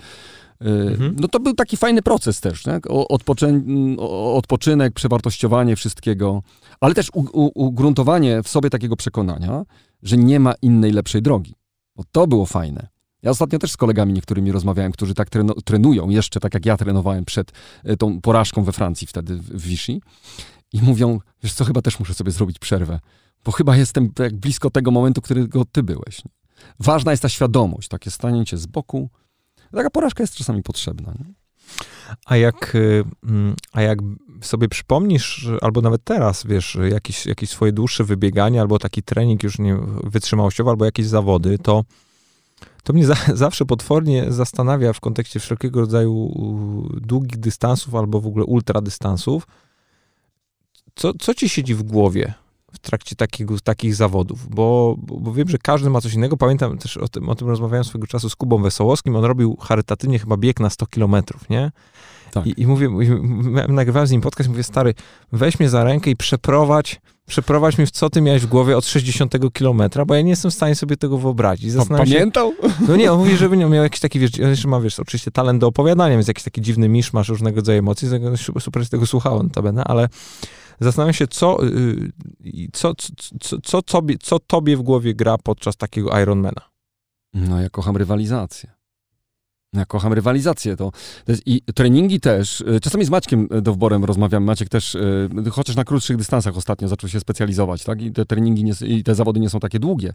Y, 0.62 0.65
mhm. 0.67 1.15
No 1.19 1.27
to 1.27 1.39
był 1.39 1.53
taki 1.53 1.77
fajny 1.77 2.01
proces 2.01 2.41
też, 2.41 2.63
tak? 2.63 2.83
Odpoczynek, 4.33 4.93
przewartościowanie 4.93 5.75
wszystkiego, 5.75 6.41
ale 6.79 6.93
też 6.93 7.12
ugruntowanie 7.55 8.43
w 8.43 8.47
sobie 8.47 8.69
takiego 8.69 8.95
przekonania, 8.95 9.63
że 10.03 10.17
nie 10.17 10.39
ma 10.39 10.53
innej 10.62 10.91
lepszej 10.91 11.21
drogi. 11.21 11.55
Bo 11.95 12.03
to 12.12 12.27
było 12.27 12.45
fajne. 12.45 12.88
Ja 13.21 13.31
ostatnio 13.31 13.59
też 13.59 13.71
z 13.71 13.77
kolegami 13.77 14.13
niektórymi 14.13 14.51
rozmawiałem, 14.51 14.91
którzy 14.91 15.13
tak 15.13 15.29
trenują, 15.65 16.09
jeszcze 16.09 16.39
tak 16.39 16.53
jak 16.53 16.65
ja 16.65 16.77
trenowałem 16.77 17.25
przed 17.25 17.51
y, 17.89 17.97
tą 17.97 18.21
porażką 18.21 18.63
we 18.63 18.71
Francji 18.71 19.07
wtedy 19.07 19.35
w 19.35 19.62
Vichy 19.62 19.99
i 20.73 20.82
mówią, 20.82 21.19
wiesz 21.43 21.53
co, 21.53 21.65
chyba 21.65 21.82
też 21.82 21.99
muszę 21.99 22.13
sobie 22.13 22.32
zrobić 22.32 22.60
przerwę, 22.60 22.99
bo 23.45 23.51
chyba 23.51 23.77
jestem 23.77 24.13
tak 24.13 24.36
blisko 24.36 24.69
tego 24.69 24.91
momentu, 24.91 25.21
którego 25.21 25.65
ty 25.65 25.84
byłeś. 25.84 26.21
Ważna 26.79 27.12
jest 27.12 27.23
ta 27.23 27.29
świadomość, 27.29 27.88
takie 27.88 28.12
stanięcie 28.12 28.58
z 28.58 28.65
boku. 28.65 29.10
Taka 29.71 29.89
porażka 29.89 30.23
jest 30.23 30.36
czasami 30.36 30.63
potrzebna. 30.63 31.13
Nie? 31.19 31.34
A 32.25 32.38
jak, 32.38 32.75
y, 32.75 33.03
mm, 33.23 33.55
a 33.71 33.82
jak 33.82 33.99
sobie 34.41 34.67
przypomnisz, 34.67 35.47
albo 35.62 35.82
nawet 35.82 36.03
teraz, 36.03 36.45
wiesz, 36.45 36.77
jakieś, 36.91 37.25
jakieś 37.25 37.49
swoje 37.49 37.71
dłuższe 37.71 38.03
wybieganie, 38.03 38.62
albo 38.62 38.79
taki 38.79 39.03
trening 39.03 39.43
już 39.43 39.60
nie 39.60 39.77
wytrzymałościowy, 40.03 40.69
albo 40.69 40.86
jakieś 40.86 41.05
zawody, 41.05 41.58
to, 41.58 41.84
to 42.84 42.93
mnie 42.93 43.05
za, 43.05 43.15
zawsze 43.34 43.65
potwornie 43.65 44.25
zastanawia 44.29 44.93
w 44.93 44.99
kontekście 44.99 45.39
wszelkiego 45.39 45.79
rodzaju 45.79 46.34
długich 47.01 47.39
dystansów, 47.39 47.95
albo 47.95 48.21
w 48.21 48.27
ogóle 48.27 48.45
ultradystansów, 48.45 49.47
co, 50.99 51.13
co 51.13 51.33
ci 51.33 51.49
siedzi 51.49 51.75
w 51.75 51.83
głowie 51.83 52.33
w 52.73 52.79
trakcie 52.79 53.15
takiego, 53.15 53.59
takich 53.59 53.95
zawodów, 53.95 54.49
bo, 54.49 54.95
bo, 54.97 55.33
wiem, 55.33 55.49
że 55.49 55.57
każdy 55.57 55.89
ma 55.89 56.01
coś 56.01 56.13
innego. 56.13 56.38
Pamiętam 56.38 56.77
też 56.77 56.97
o 56.97 57.07
tym, 57.07 57.29
o 57.29 57.35
tym 57.35 57.47
rozmawiałem 57.47 57.83
swego 57.83 58.07
czasu 58.07 58.29
z 58.29 58.35
Kubą 58.35 58.62
Wesołowskim, 58.62 59.15
on 59.15 59.25
robił 59.25 59.55
charytatywnie 59.55 60.19
chyba 60.19 60.38
bieg 60.38 60.59
na 60.59 60.69
100 60.69 60.85
kilometrów, 60.85 61.49
nie? 61.49 61.71
Tak. 62.31 62.47
I, 62.47 62.62
I 62.62 62.67
mówię, 62.67 62.89
nagrywałem 63.67 64.07
z 64.07 64.12
nim 64.12 64.21
podcast, 64.21 64.49
mówię, 64.49 64.63
stary, 64.63 64.93
weź 65.31 65.59
mnie 65.59 65.69
za 65.69 65.83
rękę 65.83 66.09
i 66.12 66.15
przeprowadź, 66.15 67.01
przeprowadź 67.29 67.77
mnie 67.77 67.87
w 67.87 67.91
co 67.91 68.09
ty 68.09 68.21
miałeś 68.21 68.41
w 68.41 68.45
głowie 68.45 68.77
od 68.77 68.85
60 68.85 69.35
kilometra, 69.53 70.05
bo 70.05 70.15
ja 70.15 70.21
nie 70.21 70.29
jestem 70.29 70.51
w 70.51 70.53
stanie 70.53 70.75
sobie 70.75 70.97
tego 70.97 71.17
wyobrazić. 71.17 71.73
Pamiętał? 71.97 72.51
Się, 72.51 72.69
no 72.87 72.95
nie, 72.95 73.11
on 73.11 73.19
mówi, 73.19 73.37
żeby 73.37 73.57
nie 73.57 73.65
miał 73.65 73.83
jakiś 73.83 73.99
taki, 73.99 74.19
wiesz, 74.19 74.39
on 74.39 74.49
jeszcze 74.49 74.67
ma, 74.67 74.81
wiesz, 74.81 74.99
oczywiście 74.99 75.31
talent 75.31 75.61
do 75.61 75.67
opowiadania, 75.67 76.15
więc 76.15 76.27
jakiś 76.27 76.43
taki 76.43 76.61
dziwny 76.61 76.89
misz, 76.89 77.13
masz 77.13 77.29
różnego 77.29 77.55
rodzaju 77.55 77.79
emocji, 77.79 78.07
super 78.59 78.85
z 78.85 78.89
tego 78.89 79.05
słuchałem, 79.05 79.43
notabene, 79.43 79.83
ale 79.83 80.09
Zastanawiam 80.81 81.13
się, 81.13 81.27
co, 81.27 81.65
y, 81.65 82.11
co, 82.73 82.93
co, 83.39 83.57
co, 83.63 83.81
tobie, 83.81 84.17
co 84.17 84.39
tobie 84.39 84.77
w 84.77 84.81
głowie 84.81 85.15
gra 85.15 85.37
podczas 85.37 85.77
takiego 85.77 86.19
Ironmana? 86.21 86.61
No, 87.33 87.61
ja 87.61 87.69
kocham 87.69 87.97
rywalizację. 87.97 88.78
Ja 89.73 89.86
kocham 89.86 90.13
rywalizację. 90.13 90.75
To, 90.75 90.91
I 91.45 91.62
treningi 91.75 92.19
też. 92.19 92.62
Y, 92.62 92.79
czasami 92.79 93.05
z 93.05 93.10
Maćkiem 93.10 93.47
y, 93.53 93.62
Dowborem 93.62 94.05
rozmawiam. 94.05 94.43
Maciek 94.43 94.69
też, 94.69 94.95
y, 94.95 95.29
chociaż 95.51 95.75
na 95.75 95.84
krótszych 95.84 96.17
dystansach 96.17 96.58
ostatnio 96.58 96.88
zaczął 96.88 97.10
się 97.10 97.19
specjalizować, 97.19 97.84
tak? 97.84 98.01
I 98.01 98.12
te 98.12 98.25
treningi 98.25 98.63
nie, 98.63 98.73
i 98.88 99.03
te 99.03 99.15
zawody 99.15 99.39
nie 99.39 99.49
są 99.49 99.60
takie 99.60 99.79
długie. 99.79 100.13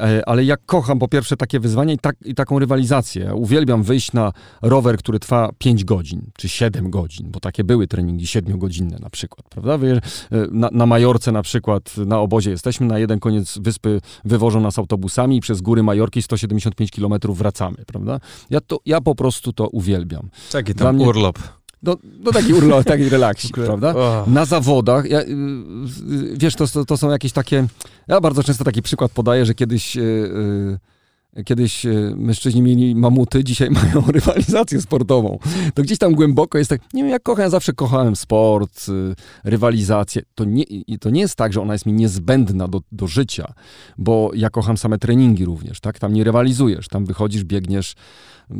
E, 0.00 0.28
ale 0.28 0.44
ja 0.44 0.56
kocham 0.56 0.98
po 0.98 1.08
pierwsze 1.08 1.36
takie 1.36 1.60
wyzwanie 1.60 1.94
i, 1.94 1.98
tak, 1.98 2.16
i 2.24 2.34
taką 2.34 2.58
rywalizację. 2.58 3.34
Uwielbiam 3.34 3.82
wyjść 3.82 4.12
na 4.12 4.32
rower, 4.62 4.98
który 4.98 5.18
trwa 5.18 5.50
5 5.58 5.84
godzin, 5.84 6.30
czy 6.36 6.48
7 6.48 6.90
godzin, 6.90 7.30
bo 7.30 7.40
takie 7.40 7.64
były 7.64 7.86
treningi 7.86 8.24
7-godzinne 8.24 9.00
na 9.00 9.10
przykład, 9.10 9.48
prawda? 9.48 9.78
Na, 10.50 10.68
na 10.72 10.86
Majorce 10.86 11.32
na 11.32 11.42
przykład, 11.42 11.96
na 11.96 12.20
obozie 12.20 12.50
jesteśmy, 12.50 12.86
na 12.86 12.98
jeden 12.98 13.20
koniec 13.20 13.58
wyspy 13.58 14.00
wywożą 14.24 14.60
nas 14.60 14.78
autobusami 14.78 15.36
i 15.36 15.40
przez 15.40 15.60
góry 15.60 15.82
Majorki 15.82 16.22
175 16.22 16.90
km 16.90 17.14
wracamy, 17.28 17.76
prawda? 17.86 18.20
Ja, 18.50 18.60
to, 18.60 18.78
ja 18.86 19.00
po 19.00 19.14
prostu 19.14 19.52
to 19.52 19.68
uwielbiam. 19.68 20.30
Taki 20.52 20.74
tam 20.74 20.94
mnie, 20.94 21.06
urlop. 21.06 21.38
No, 21.82 21.96
no 22.20 22.32
taki 22.32 22.54
urlop, 22.54 22.84
taki 22.94 23.08
relaksik, 23.08 23.54
prawda? 23.54 23.94
Na 24.26 24.44
zawodach, 24.44 25.10
ja, 25.10 25.20
y, 25.20 25.24
y, 25.24 26.36
wiesz, 26.36 26.54
to, 26.54 26.84
to 26.84 26.96
są 26.96 27.10
jakieś 27.10 27.32
takie, 27.32 27.66
ja 28.08 28.20
bardzo 28.20 28.42
często 28.42 28.64
taki 28.64 28.82
przykład 28.82 29.12
podaję, 29.12 29.46
że 29.46 29.54
kiedyś... 29.54 29.96
Yy, 29.96 30.78
Kiedyś 31.44 31.86
mężczyźni 32.16 32.62
mieli 32.62 32.94
mamuty, 32.94 33.44
dzisiaj 33.44 33.70
mają 33.82 34.00
rywalizację 34.06 34.80
sportową. 34.80 35.38
To 35.74 35.82
gdzieś 35.82 35.98
tam 35.98 36.14
głęboko 36.14 36.58
jest 36.58 36.70
tak, 36.70 36.80
nie 36.94 37.02
wiem 37.02 37.12
jak 37.12 37.22
kocham, 37.22 37.42
ja 37.42 37.50
zawsze 37.50 37.72
kochałem 37.72 38.16
sport, 38.16 38.86
rywalizację. 39.44 40.22
To 40.34 40.44
nie, 40.44 40.64
to 41.00 41.10
nie 41.10 41.20
jest 41.20 41.36
tak, 41.36 41.52
że 41.52 41.60
ona 41.60 41.72
jest 41.72 41.86
mi 41.86 41.92
niezbędna 41.92 42.68
do, 42.68 42.80
do 42.92 43.06
życia, 43.06 43.54
bo 43.98 44.30
ja 44.34 44.50
kocham 44.50 44.76
same 44.76 44.98
treningi 44.98 45.44
również, 45.44 45.80
tak? 45.80 45.98
Tam 45.98 46.12
nie 46.12 46.24
rywalizujesz, 46.24 46.88
tam 46.88 47.04
wychodzisz, 47.04 47.44
biegniesz, 47.44 47.94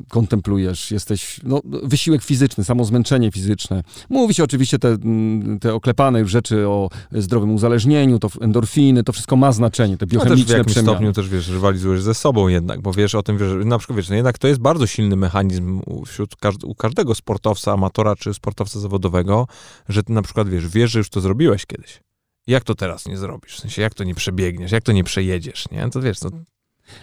kontemplujesz, 0.09 0.91
jesteś, 0.91 1.41
no, 1.45 1.61
wysiłek 1.65 2.23
fizyczny, 2.23 2.65
samo 2.65 2.85
zmęczenie 2.85 3.33
fizyczne. 3.33 3.83
Mówi 4.09 4.35
się 4.35 4.45
oczywiście 4.45 4.79
te, 4.79 4.89
mm, 4.89 5.59
te 5.59 5.75
oklepane 5.75 6.21
już 6.21 6.31
rzeczy 6.31 6.69
o 6.69 6.91
zdrowym 7.13 7.55
uzależnieniu, 7.55 8.19
to 8.19 8.29
endorfiny, 8.41 9.05
to 9.05 9.13
wszystko 9.13 9.37
ma 9.37 9.53
znaczenie, 9.53 9.97
te 9.97 10.07
biochemiczne 10.07 10.37
no 10.37 10.45
też 10.45 10.55
w 10.55 10.59
jakimś 10.59 10.73
przemiany. 10.73 10.93
stopniu 10.93 11.13
też, 11.13 11.29
wiesz, 11.29 11.49
rywalizujesz 11.49 12.03
ze 12.03 12.15
sobą 12.15 12.49
jednak, 12.49 12.81
bo 12.81 12.93
wiesz 12.93 13.15
o 13.15 13.23
tym, 13.23 13.39
wiesz, 13.39 13.65
na 13.65 13.79
przykład, 13.79 13.97
wiesz, 13.97 14.09
no 14.09 14.17
jednak 14.17 14.39
to 14.39 14.49
jest 14.49 14.61
bardzo 14.61 14.87
silny 14.87 15.17
mechanizm 15.17 15.81
wśród 16.07 16.35
u 16.65 16.75
każdego 16.75 17.15
sportowca, 17.15 17.73
amatora 17.73 18.17
czy 18.17 18.35
sportowca 18.35 18.81
zawodowego, 18.81 19.47
że 19.89 20.03
ty 20.03 20.13
na 20.13 20.23
przykład, 20.23 20.49
wiesz, 20.49 20.69
wiesz, 20.69 20.91
że 20.91 20.99
już 20.99 21.09
to 21.09 21.21
zrobiłeś 21.21 21.67
kiedyś. 21.67 22.01
Jak 22.47 22.65
to 22.65 22.75
teraz 22.75 23.07
nie 23.07 23.17
zrobisz? 23.17 23.57
W 23.57 23.61
sensie, 23.61 23.83
jak 23.83 23.95
to 23.95 24.05
nie 24.05 24.15
przebiegniesz, 24.15 24.73
jak 24.73 24.85
to 24.85 24.93
nie 24.93 25.05
przejedziesz, 25.05 25.71
nie? 25.71 25.91
To 25.91 26.01
wiesz, 26.01 26.19
to 26.19 26.31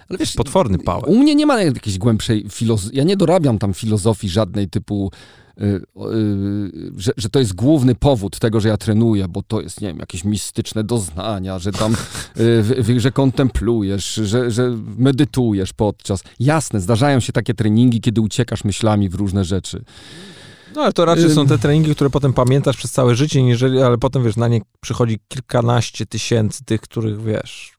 ale 0.10 0.20
wiesz, 0.20 0.34
potworny 0.34 0.78
power. 0.78 1.10
U 1.10 1.20
mnie 1.20 1.36
nie 1.36 1.46
ma 1.46 1.62
jakiejś 1.62 1.98
głębszej 1.98 2.46
filozofii. 2.50 2.98
Ja 2.98 3.04
nie 3.04 3.18
dorabiam 3.18 3.60
tam 3.60 3.74
filozofii 3.74 4.30
żadnej 4.30 4.70
typu, 4.70 5.12
yy, 5.58 5.82
yy, 5.96 6.92
że, 6.98 7.12
że 7.18 7.30
to 7.30 7.40
jest 7.40 7.54
główny 7.54 7.96
powód 7.96 8.40
tego, 8.40 8.60
że 8.60 8.70
ja 8.70 8.78
trenuję, 8.78 9.28
bo 9.28 9.44
to 9.44 9.62
jest, 9.62 9.82
nie 9.82 9.88
wiem, 9.88 10.00
jakieś 10.00 10.24
mistyczne 10.24 10.84
doznania, 10.84 11.60
że 11.60 11.72
tam, 11.72 11.96
yy, 12.88 13.00
że 13.00 13.12
kontemplujesz, 13.12 14.14
że, 14.14 14.52
że 14.52 14.78
medytujesz 14.98 15.74
podczas. 15.74 16.24
Jasne, 16.40 16.80
zdarzają 16.80 17.20
się 17.20 17.34
takie 17.34 17.54
treningi, 17.54 18.02
kiedy 18.02 18.22
uciekasz 18.22 18.64
myślami 18.64 19.10
w 19.10 19.16
różne 19.16 19.46
rzeczy. 19.46 19.84
No 20.76 20.82
ale 20.82 20.94
to 20.94 21.06
raczej 21.06 21.30
są 21.30 21.48
te 21.48 21.58
treningi, 21.58 21.96
które 21.96 22.10
potem 22.10 22.34
pamiętasz 22.34 22.78
przez 22.78 22.92
całe 22.92 23.16
życie, 23.16 23.44
niżeli, 23.44 23.82
ale 23.82 23.98
potem 23.98 24.24
wiesz, 24.24 24.36
na 24.36 24.48
nie 24.48 24.62
przychodzi 24.82 25.20
kilkanaście 25.28 26.06
tysięcy 26.06 26.66
tych, 26.66 26.82
których 26.82 27.24
wiesz, 27.24 27.74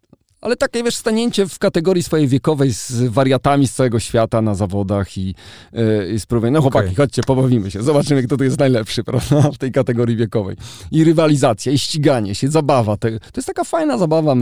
ale 0.45 0.57
takie, 0.57 0.83
wiesz, 0.83 0.97
stanięcie 0.97 1.49
w 1.49 1.59
kategorii 1.59 2.03
swojej 2.03 2.29
wiekowej 2.29 2.73
z 2.73 2.93
wariatami 3.03 3.69
z 3.69 3.73
całego 3.73 4.01
świata 4.01 4.43
na 4.43 4.55
zawodach 4.55 5.19
i, 5.19 5.35
yy, 5.73 6.13
i 6.15 6.21
spróbuj, 6.21 6.51
no 6.51 6.61
chłopaki, 6.61 6.87
okay. 6.87 6.97
chodźcie, 6.97 7.23
pobawimy 7.23 7.71
się, 7.71 7.83
zobaczymy, 7.83 8.23
kto 8.23 8.37
tu 8.37 8.45
jest 8.45 8.59
najlepszy, 8.59 9.05
prawda, 9.11 9.51
w 9.51 9.59
tej 9.59 9.73
kategorii 9.73 10.17
wiekowej. 10.17 10.57
I 10.91 11.05
rywalizacja, 11.05 11.73
i 11.73 11.79
ściganie 11.79 12.35
się, 12.35 12.49
zabawa. 12.49 12.97
Te, 12.97 13.11
to 13.11 13.37
jest 13.37 13.47
taka 13.47 13.65
fajna 13.65 13.99
zabawa, 13.99 14.35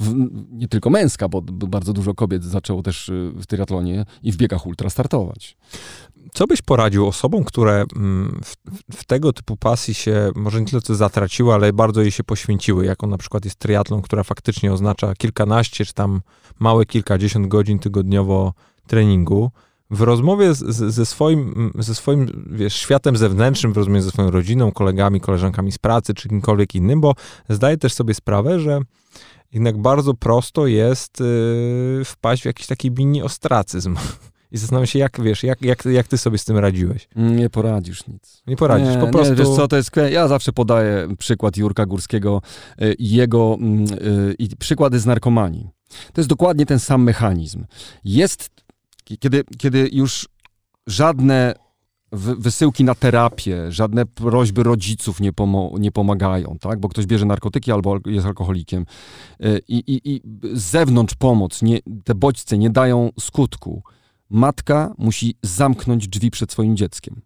w, 0.00 0.14
nie 0.52 0.68
tylko 0.68 0.90
męska, 0.90 1.28
bo 1.28 1.42
bardzo 1.42 1.92
dużo 1.92 2.14
kobiet 2.14 2.44
zaczęło 2.44 2.82
też 2.82 3.08
y, 3.08 3.32
w 3.36 3.46
triatlonie 3.46 4.04
i 4.22 4.32
w 4.32 4.36
biegach 4.36 4.66
ultra 4.66 4.90
startować. 4.90 5.56
Co 6.32 6.46
byś 6.46 6.62
poradził 6.62 7.06
osobom, 7.06 7.44
które 7.44 7.84
mm, 7.96 8.40
w, 8.44 8.56
w, 8.96 9.04
tego 9.04 9.32
typu 9.32 9.56
pasji 9.56 9.94
się 9.94 10.30
może 10.34 10.60
nie 10.60 10.66
tyle 10.66 10.82
co 10.82 10.94
zatraciły, 10.94 11.54
ale 11.54 11.72
bardzo 11.72 12.02
jej 12.02 12.10
się 12.10 12.24
poświęciły, 12.24 12.86
jaką 12.86 13.06
na 13.06 13.18
przykład 13.18 13.44
jest 13.44 13.58
triatlon, 13.58 14.02
która 14.02 14.24
faktycznie 14.24 14.72
oznacza 14.72 15.14
kilkanaście 15.14 15.84
czy 15.84 15.94
tam 15.94 16.20
małe 16.58 16.86
kilkadziesiąt 16.86 17.48
godzin 17.48 17.78
tygodniowo 17.78 18.52
treningu. 18.86 19.50
W 19.90 20.00
rozmowie 20.00 20.54
z, 20.54 20.58
ze 20.94 21.06
swoim, 21.06 21.72
ze 21.78 21.94
swoim 21.94 22.46
wiesz, 22.50 22.74
światem 22.74 23.16
zewnętrznym, 23.16 23.72
w 23.72 23.76
rozmowie 23.76 24.02
ze 24.02 24.10
swoją 24.10 24.30
rodziną, 24.30 24.72
kolegami, 24.72 25.20
koleżankami 25.20 25.72
z 25.72 25.78
pracy, 25.78 26.14
czy 26.14 26.28
kimkolwiek 26.28 26.74
innym, 26.74 27.00
bo 27.00 27.14
zdaję 27.48 27.76
też 27.76 27.94
sobie 27.94 28.14
sprawę, 28.14 28.60
że 28.60 28.80
jednak 29.52 29.78
bardzo 29.78 30.14
prosto 30.14 30.66
jest 30.66 31.20
yy, 31.20 32.04
wpaść 32.04 32.42
w 32.42 32.46
jakiś 32.46 32.66
taki 32.66 32.90
mini 32.90 33.22
ostracyzm. 33.22 33.96
I 34.52 34.58
zastanawiam 34.58 34.86
się, 34.86 34.98
jak 34.98 35.20
wiesz, 35.20 35.42
jak, 35.42 35.62
jak, 35.62 35.84
jak 35.84 36.08
ty 36.08 36.18
sobie 36.18 36.38
z 36.38 36.44
tym 36.44 36.58
radziłeś? 36.58 37.08
Nie 37.16 37.50
poradzisz 37.50 38.06
nic. 38.06 38.42
Nie 38.46 38.56
poradzisz, 38.56 38.94
nie, 38.94 39.00
po 39.00 39.06
prostu. 39.06 39.34
Nie, 39.34 39.38
wiesz 39.38 39.48
co, 39.48 39.68
to 39.68 39.76
jest. 39.76 39.90
Ja 40.10 40.28
zawsze 40.28 40.52
podaję 40.52 41.08
przykład 41.18 41.56
Jurka 41.56 41.86
Górskiego 41.86 42.42
y, 42.82 42.94
i 42.94 43.10
jego 43.10 43.56
mm, 43.60 43.84
y, 43.84 44.34
i 44.38 44.56
przykłady 44.56 45.00
z 45.00 45.06
narkomanii. 45.06 45.68
To 46.12 46.20
jest 46.20 46.28
dokładnie 46.28 46.66
ten 46.66 46.78
sam 46.78 47.02
mechanizm. 47.02 47.64
Jest, 48.04 48.50
kiedy, 49.18 49.44
kiedy 49.58 49.90
już 49.92 50.28
żadne 50.86 51.54
wysyłki 52.12 52.84
na 52.84 52.94
terapię, 52.94 53.72
żadne 53.72 54.06
prośby 54.06 54.62
rodziców 54.62 55.20
nie, 55.20 55.32
pomo- 55.32 55.80
nie 55.80 55.92
pomagają, 55.92 56.56
tak? 56.60 56.80
bo 56.80 56.88
ktoś 56.88 57.06
bierze 57.06 57.26
narkotyki 57.26 57.72
albo 57.72 57.98
jest 58.06 58.26
alkoholikiem 58.26 58.86
y, 59.44 59.60
i, 59.68 59.76
i, 59.76 60.14
i 60.14 60.20
z 60.52 60.62
zewnątrz 60.62 61.14
pomoc, 61.14 61.62
nie, 61.62 61.78
te 62.04 62.14
bodźce 62.14 62.58
nie 62.58 62.70
dają 62.70 63.10
skutku 63.20 63.82
matka 64.30 64.94
musi 64.98 65.34
zamknąć 65.42 66.08
drzwi 66.08 66.30
przed 66.30 66.52
swoim 66.52 66.76
dzieckiem. 66.76 67.20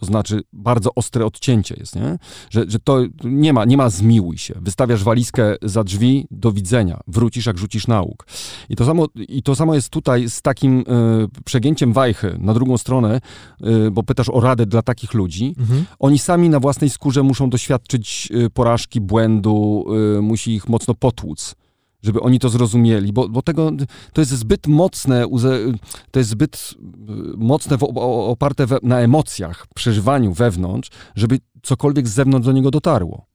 To 0.00 0.06
znaczy 0.06 0.40
bardzo 0.52 0.94
ostre 0.94 1.26
odcięcie 1.26 1.74
jest, 1.78 1.96
nie? 1.96 2.18
Że, 2.50 2.64
że 2.68 2.78
to 2.78 3.00
nie 3.24 3.52
ma, 3.52 3.64
nie 3.64 3.76
ma 3.76 3.90
zmiłuj 3.90 4.38
się. 4.38 4.54
Wystawiasz 4.60 5.04
walizkę 5.04 5.56
za 5.62 5.84
drzwi, 5.84 6.26
do 6.30 6.52
widzenia. 6.52 7.00
Wrócisz, 7.06 7.46
jak 7.46 7.58
rzucisz 7.58 7.86
nauk. 7.86 8.26
I 8.68 8.76
to 8.76 8.84
samo, 8.84 9.06
i 9.28 9.42
to 9.42 9.56
samo 9.56 9.74
jest 9.74 9.88
tutaj 9.88 10.28
z 10.28 10.42
takim 10.42 10.80
y, 10.80 10.84
przegięciem 11.44 11.92
wajchy 11.92 12.36
na 12.38 12.54
drugą 12.54 12.78
stronę, 12.78 13.20
y, 13.86 13.90
bo 13.90 14.02
pytasz 14.02 14.28
o 14.28 14.40
radę 14.40 14.66
dla 14.66 14.82
takich 14.82 15.14
ludzi. 15.14 15.54
Mhm. 15.58 15.84
Oni 15.98 16.18
sami 16.18 16.48
na 16.48 16.60
własnej 16.60 16.90
skórze 16.90 17.22
muszą 17.22 17.50
doświadczyć 17.50 18.28
y, 18.34 18.50
porażki, 18.50 19.00
błędu, 19.00 19.84
musi 20.22 20.54
ich 20.54 20.68
mocno 20.68 20.94
potłuc 20.94 21.54
żeby 22.02 22.20
oni 22.20 22.38
to 22.38 22.48
zrozumieli, 22.48 23.12
bo, 23.12 23.28
bo 23.28 23.42
tego, 23.42 23.70
to 24.12 24.20
jest 24.20 24.30
zbyt 24.30 24.66
mocne, 24.66 25.26
to 26.10 26.20
jest 26.20 26.30
zbyt 26.30 26.74
y, 26.74 27.36
mocne 27.36 27.78
w, 27.78 27.82
oparte 28.30 28.66
we, 28.66 28.78
na 28.82 29.00
emocjach, 29.00 29.66
przeżywaniu 29.74 30.32
wewnątrz, 30.32 30.90
żeby 31.14 31.38
cokolwiek 31.62 32.08
z 32.08 32.12
zewnątrz 32.12 32.46
do 32.46 32.52
niego 32.52 32.70
dotarło. 32.70 33.26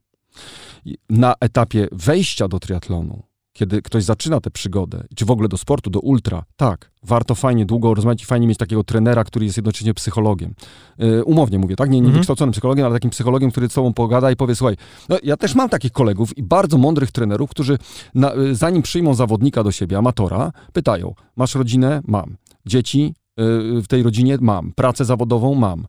Na 1.10 1.36
etapie 1.40 1.88
wejścia 1.92 2.48
do 2.48 2.60
triatlonu 2.60 3.24
kiedy 3.56 3.82
ktoś 3.82 4.04
zaczyna 4.04 4.42
tę 4.42 4.52
przygodę, 4.52 5.04
czy 5.16 5.26
w 5.26 5.32
ogóle 5.32 5.48
do 5.48 5.58
sportu, 5.58 5.90
do 5.90 6.00
ultra, 6.00 6.44
tak, 6.56 6.92
warto 7.04 7.36
fajnie, 7.36 7.66
długo 7.66 7.94
rozmawiać 7.94 8.24
i 8.24 8.26
fajnie 8.26 8.48
mieć 8.48 8.58
takiego 8.58 8.84
trenera, 8.84 9.24
który 9.24 9.46
jest 9.46 9.58
jednocześnie 9.58 9.94
psychologiem. 9.94 10.54
Yy, 10.98 11.24
umownie 11.24 11.60
mówię, 11.60 11.76
tak? 11.76 11.90
Nie, 11.90 11.98
nie 12.02 12.06
mhm. 12.06 12.14
wykształconym 12.16 12.52
psychologiem, 12.52 12.86
ale 12.86 12.96
takim 12.96 13.10
psychologiem, 13.10 13.52
który 13.52 13.70
z 13.70 13.72
sobą 13.72 13.94
pogada 13.94 14.32
i 14.32 14.36
powie, 14.36 14.56
słuchaj, 14.56 14.76
no, 15.10 15.18
ja 15.24 15.38
też 15.38 15.56
mam 15.56 15.70
takich 15.70 15.92
kolegów 15.92 16.38
i 16.38 16.44
bardzo 16.44 16.78
mądrych 16.78 17.12
trenerów, 17.12 17.50
którzy 17.50 17.78
na, 18.16 18.34
yy, 18.34 18.56
zanim 18.56 18.82
przyjmą 18.82 19.14
zawodnika 19.14 19.64
do 19.64 19.72
siebie, 19.72 19.98
amatora, 19.98 20.52
pytają, 20.74 21.14
masz 21.36 21.56
rodzinę? 21.56 22.02
Mam. 22.08 22.38
Dzieci 22.66 23.14
yy, 23.38 23.82
w 23.82 23.88
tej 23.88 24.04
rodzinie? 24.04 24.38
Mam. 24.42 24.72
Pracę 24.76 25.06
zawodową? 25.06 25.56
Mam. 25.56 25.86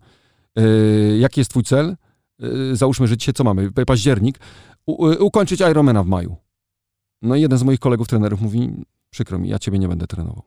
Y, 0.58 1.18
jaki 1.20 1.40
jest 1.40 1.50
twój 1.50 1.62
cel? 1.62 1.96
Y, 2.72 2.76
załóżmy, 2.76 3.06
że 3.06 3.16
dzisiaj 3.16 3.34
co 3.34 3.44
mamy? 3.44 3.72
Październik. 3.72 4.38
U, 4.86 5.08
y, 5.08 5.18
ukończyć 5.18 5.60
Ironmana 5.60 6.02
w 6.02 6.06
maju. 6.06 6.36
No 7.22 7.36
i 7.36 7.40
jeden 7.40 7.58
z 7.58 7.62
moich 7.62 7.80
kolegów 7.80 8.08
trenerów 8.08 8.40
mówi, 8.40 8.70
przykro 9.10 9.38
mi, 9.38 9.48
ja 9.48 9.58
ciebie 9.58 9.78
nie 9.78 9.88
będę 9.88 10.06
trenował. 10.06 10.42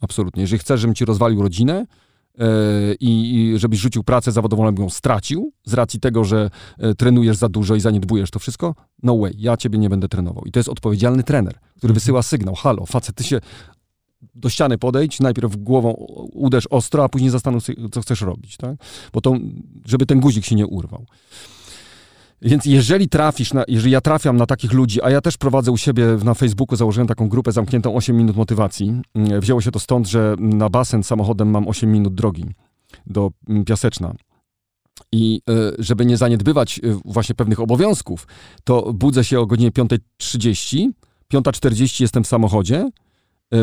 Absolutnie. 0.00 0.40
Jeżeli 0.40 0.58
chcesz, 0.58 0.80
żebym 0.80 0.94
ci 0.94 1.04
rozwalił 1.04 1.42
rodzinę 1.42 1.86
yy, 2.38 2.46
i 3.00 3.52
żebyś 3.56 3.80
rzucił 3.80 4.04
pracę 4.04 4.32
zawodową, 4.32 4.66
albo 4.66 4.82
ją 4.82 4.90
stracił 4.90 5.52
z 5.64 5.74
racji 5.74 6.00
tego, 6.00 6.24
że 6.24 6.50
yy, 6.78 6.94
trenujesz 6.94 7.36
za 7.36 7.48
dużo 7.48 7.74
i 7.74 7.80
zaniedbujesz 7.80 8.30
to 8.30 8.38
wszystko, 8.38 8.74
no 9.02 9.18
way, 9.18 9.32
ja 9.36 9.56
ciebie 9.56 9.78
nie 9.78 9.90
będę 9.90 10.08
trenował. 10.08 10.44
I 10.44 10.52
to 10.52 10.58
jest 10.58 10.68
odpowiedzialny 10.68 11.22
trener, 11.22 11.54
który 11.54 11.90
mhm. 11.90 11.94
wysyła 11.94 12.22
sygnał, 12.22 12.54
halo, 12.54 12.86
facet, 12.86 13.16
ty 13.16 13.24
się 13.24 13.40
do 14.34 14.48
ściany 14.48 14.78
podejdź, 14.78 15.20
najpierw 15.20 15.56
głową 15.56 15.92
uderz 16.32 16.66
ostro, 16.70 17.04
a 17.04 17.08
później 17.08 17.30
zastanów 17.30 17.64
się, 17.64 17.72
co 17.92 18.00
chcesz 18.00 18.20
robić, 18.20 18.56
tak? 18.56 18.76
Bo 19.12 19.20
to, 19.20 19.34
żeby 19.84 20.06
ten 20.06 20.20
guzik 20.20 20.44
się 20.44 20.54
nie 20.54 20.66
urwał. 20.66 21.06
Więc 22.42 22.64
jeżeli 22.64 23.08
trafisz, 23.08 23.52
na, 23.52 23.64
jeżeli 23.68 23.92
ja 23.92 24.00
trafiam 24.00 24.36
na 24.36 24.46
takich 24.46 24.72
ludzi, 24.72 25.02
a 25.02 25.10
ja 25.10 25.20
też 25.20 25.36
prowadzę 25.36 25.70
u 25.70 25.76
siebie 25.76 26.06
na 26.24 26.34
Facebooku, 26.34 26.76
założyłem 26.76 27.08
taką 27.08 27.28
grupę 27.28 27.52
zamkniętą 27.52 27.94
8 27.94 28.16
minut 28.16 28.36
motywacji. 28.36 29.00
Mm, 29.14 29.40
wzięło 29.40 29.60
się 29.60 29.70
to 29.70 29.78
stąd, 29.78 30.08
że 30.08 30.36
na 30.38 30.68
basen 30.68 31.02
samochodem 31.02 31.50
mam 31.50 31.68
8 31.68 31.92
minut 31.92 32.14
drogi 32.14 32.44
do 33.06 33.30
mm, 33.48 33.64
Piaseczna. 33.64 34.14
I 35.12 35.40
e, 35.50 35.52
żeby 35.78 36.06
nie 36.06 36.16
zaniedbywać 36.16 36.78
e, 36.78 36.98
właśnie 37.04 37.34
pewnych 37.34 37.60
obowiązków, 37.60 38.26
to 38.64 38.92
budzę 38.92 39.24
się 39.24 39.40
o 39.40 39.46
godzinie 39.46 39.70
5.30, 39.70 40.88
5.40 41.32 42.00
jestem 42.00 42.24
w 42.24 42.26
samochodzie, 42.26 42.88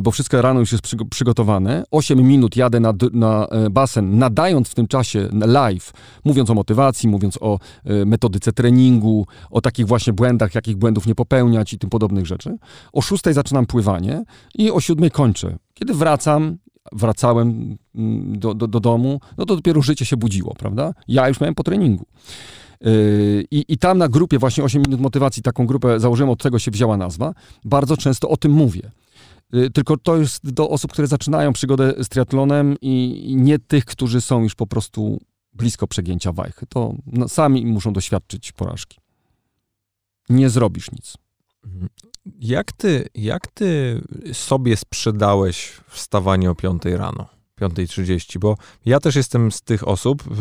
bo 0.01 0.11
wszystko 0.11 0.41
rano 0.41 0.59
już 0.59 0.71
jest 0.71 0.83
przygotowane. 1.09 1.83
8 1.91 2.27
minut 2.27 2.55
jadę 2.55 2.79
na, 2.79 2.93
na 3.13 3.47
e, 3.47 3.69
basen, 3.69 4.17
nadając 4.17 4.69
w 4.69 4.75
tym 4.75 4.87
czasie 4.87 5.29
live, 5.45 5.93
mówiąc 6.25 6.49
o 6.49 6.53
motywacji, 6.53 7.09
mówiąc 7.09 7.37
o 7.41 7.59
e, 7.83 8.05
metodyce 8.05 8.53
treningu, 8.53 9.27
o 9.51 9.61
takich 9.61 9.87
właśnie 9.87 10.13
błędach, 10.13 10.55
jakich 10.55 10.77
błędów 10.77 11.07
nie 11.07 11.15
popełniać 11.15 11.73
i 11.73 11.79
tym 11.79 11.89
podobnych 11.89 12.25
rzeczy. 12.25 12.57
O 12.93 13.01
6 13.01 13.23
zaczynam 13.31 13.65
pływanie 13.65 14.23
i 14.55 14.71
o 14.71 14.79
7 14.79 15.09
kończę. 15.09 15.57
Kiedy 15.73 15.93
wracam, 15.93 16.57
wracałem 16.91 17.77
mm, 17.95 18.39
do, 18.39 18.53
do, 18.53 18.67
do 18.67 18.79
domu, 18.79 19.19
no 19.37 19.45
to 19.45 19.55
dopiero 19.55 19.81
życie 19.81 20.05
się 20.05 20.17
budziło, 20.17 20.53
prawda? 20.59 20.93
Ja 21.07 21.27
już 21.27 21.39
miałem 21.39 21.55
po 21.55 21.63
treningu. 21.63 22.05
I, 23.51 23.65
I 23.67 23.77
tam 23.77 23.97
na 23.97 24.07
grupie, 24.07 24.39
właśnie 24.39 24.63
8 24.63 24.81
minut 24.81 25.01
motywacji, 25.01 25.43
taką 25.43 25.65
grupę 25.65 25.99
założyłem, 25.99 26.29
od 26.29 26.43
tego 26.43 26.59
się 26.59 26.71
wzięła 26.71 26.97
nazwa, 26.97 27.33
bardzo 27.65 27.97
często 27.97 28.29
o 28.29 28.37
tym 28.37 28.51
mówię. 28.51 28.91
Y, 29.55 29.69
tylko 29.69 29.97
to 29.97 30.17
jest 30.17 30.51
do 30.51 30.69
osób, 30.69 30.91
które 30.91 31.07
zaczynają 31.07 31.53
przygodę 31.53 31.93
z 32.03 32.09
triatlonem 32.09 32.75
i 32.81 33.33
nie 33.37 33.59
tych, 33.59 33.85
którzy 33.85 34.21
są 34.21 34.43
już 34.43 34.55
po 34.55 34.67
prostu 34.67 35.19
blisko 35.53 35.87
przegięcia 35.87 36.31
wajchy. 36.31 36.65
To 36.69 36.95
no, 37.07 37.29
sami 37.29 37.65
muszą 37.65 37.93
doświadczyć 37.93 38.51
porażki. 38.51 38.99
Nie 40.29 40.49
zrobisz 40.49 40.91
nic. 40.91 41.17
Mhm. 41.65 41.89
Jak 42.39 42.71
ty, 42.71 43.09
jak 43.15 43.47
ty 43.47 44.01
sobie 44.33 44.77
sprzedałeś 44.77 45.73
wstawanie 45.87 46.51
o 46.51 46.55
5 46.55 46.85
rano? 46.85 47.25
5.30, 47.61 48.39
bo 48.39 48.57
ja 48.85 48.99
też 48.99 49.15
jestem 49.15 49.51
z 49.51 49.61
tych 49.61 49.87
osób, 49.87 50.23
yy, 50.27 50.37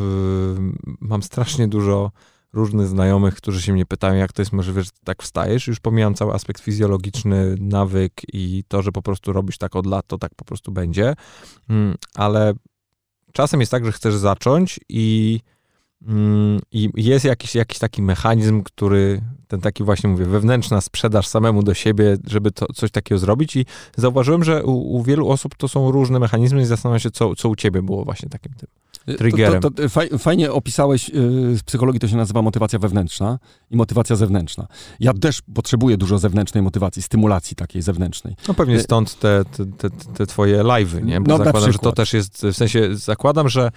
mam 1.00 1.22
strasznie 1.22 1.68
dużo 1.68 2.10
różnych 2.54 2.86
znajomych, 2.86 3.34
którzy 3.34 3.62
się 3.62 3.72
mnie 3.72 3.86
pytają, 3.86 4.14
jak 4.14 4.32
to 4.32 4.42
jest 4.42 4.52
możliwe, 4.52 4.82
że 4.82 4.90
tak 5.04 5.22
wstajesz. 5.22 5.66
Już 5.66 5.80
pomijam 5.80 6.14
cały 6.14 6.34
aspekt 6.34 6.62
fizjologiczny, 6.62 7.54
nawyk 7.60 8.12
i 8.32 8.64
to, 8.68 8.82
że 8.82 8.92
po 8.92 9.02
prostu 9.02 9.32
robisz 9.32 9.58
tak 9.58 9.76
od 9.76 9.86
lat, 9.86 10.06
to 10.06 10.18
tak 10.18 10.34
po 10.34 10.44
prostu 10.44 10.72
będzie. 10.72 11.14
Mm, 11.68 11.94
ale 12.14 12.54
czasem 13.32 13.60
jest 13.60 13.72
tak, 13.72 13.84
że 13.84 13.92
chcesz 13.92 14.14
zacząć 14.14 14.80
i, 14.88 15.40
mm, 16.06 16.60
i 16.72 16.90
jest 16.96 17.24
jakiś, 17.24 17.54
jakiś 17.54 17.78
taki 17.78 18.02
mechanizm, 18.02 18.62
który 18.62 19.20
ten 19.48 19.60
taki 19.60 19.84
właśnie 19.84 20.10
mówię, 20.10 20.24
wewnętrzna 20.24 20.80
sprzedaż 20.80 21.26
samemu 21.26 21.62
do 21.62 21.74
siebie, 21.74 22.16
żeby 22.26 22.50
to, 22.50 22.66
coś 22.74 22.90
takiego 22.90 23.18
zrobić 23.18 23.56
i 23.56 23.66
zauważyłem, 23.96 24.44
że 24.44 24.64
u, 24.64 24.96
u 24.96 25.02
wielu 25.02 25.28
osób 25.28 25.54
to 25.54 25.68
są 25.68 25.90
różne 25.90 26.18
mechanizmy 26.18 26.62
i 26.62 26.64
zastanawiam 26.64 27.00
się, 27.00 27.10
co, 27.10 27.34
co 27.34 27.48
u 27.48 27.56
ciebie 27.56 27.82
było 27.82 28.04
właśnie 28.04 28.28
takim 28.28 28.52
tym 28.54 28.83
triggerem. 29.18 29.62
To, 29.62 29.70
to, 29.70 29.88
to 29.88 30.18
fajnie 30.18 30.52
opisałeś, 30.52 31.10
w 31.56 31.60
psychologii 31.64 32.00
to 32.00 32.08
się 32.08 32.16
nazywa 32.16 32.42
motywacja 32.42 32.78
wewnętrzna 32.78 33.38
i 33.70 33.76
motywacja 33.76 34.16
zewnętrzna. 34.16 34.66
Ja 35.00 35.14
też 35.14 35.42
potrzebuję 35.54 35.96
dużo 35.96 36.18
zewnętrznej 36.18 36.62
motywacji, 36.62 37.02
stymulacji 37.02 37.56
takiej 37.56 37.82
zewnętrznej. 37.82 38.36
No 38.48 38.54
pewnie 38.54 38.80
stąd 38.80 39.18
te, 39.18 39.44
te, 39.56 39.66
te, 39.66 39.90
te 39.90 40.26
twoje 40.26 40.62
live'y, 40.62 41.04
nie? 41.04 41.20
Bo 41.20 41.38
no, 41.38 41.44
zakładam, 41.44 41.72
że 41.72 41.78
to 41.78 41.92
też 41.92 42.12
jest, 42.12 42.42
w 42.42 42.54
sensie 42.56 42.96
zakładam, 42.96 43.48
że 43.48 43.70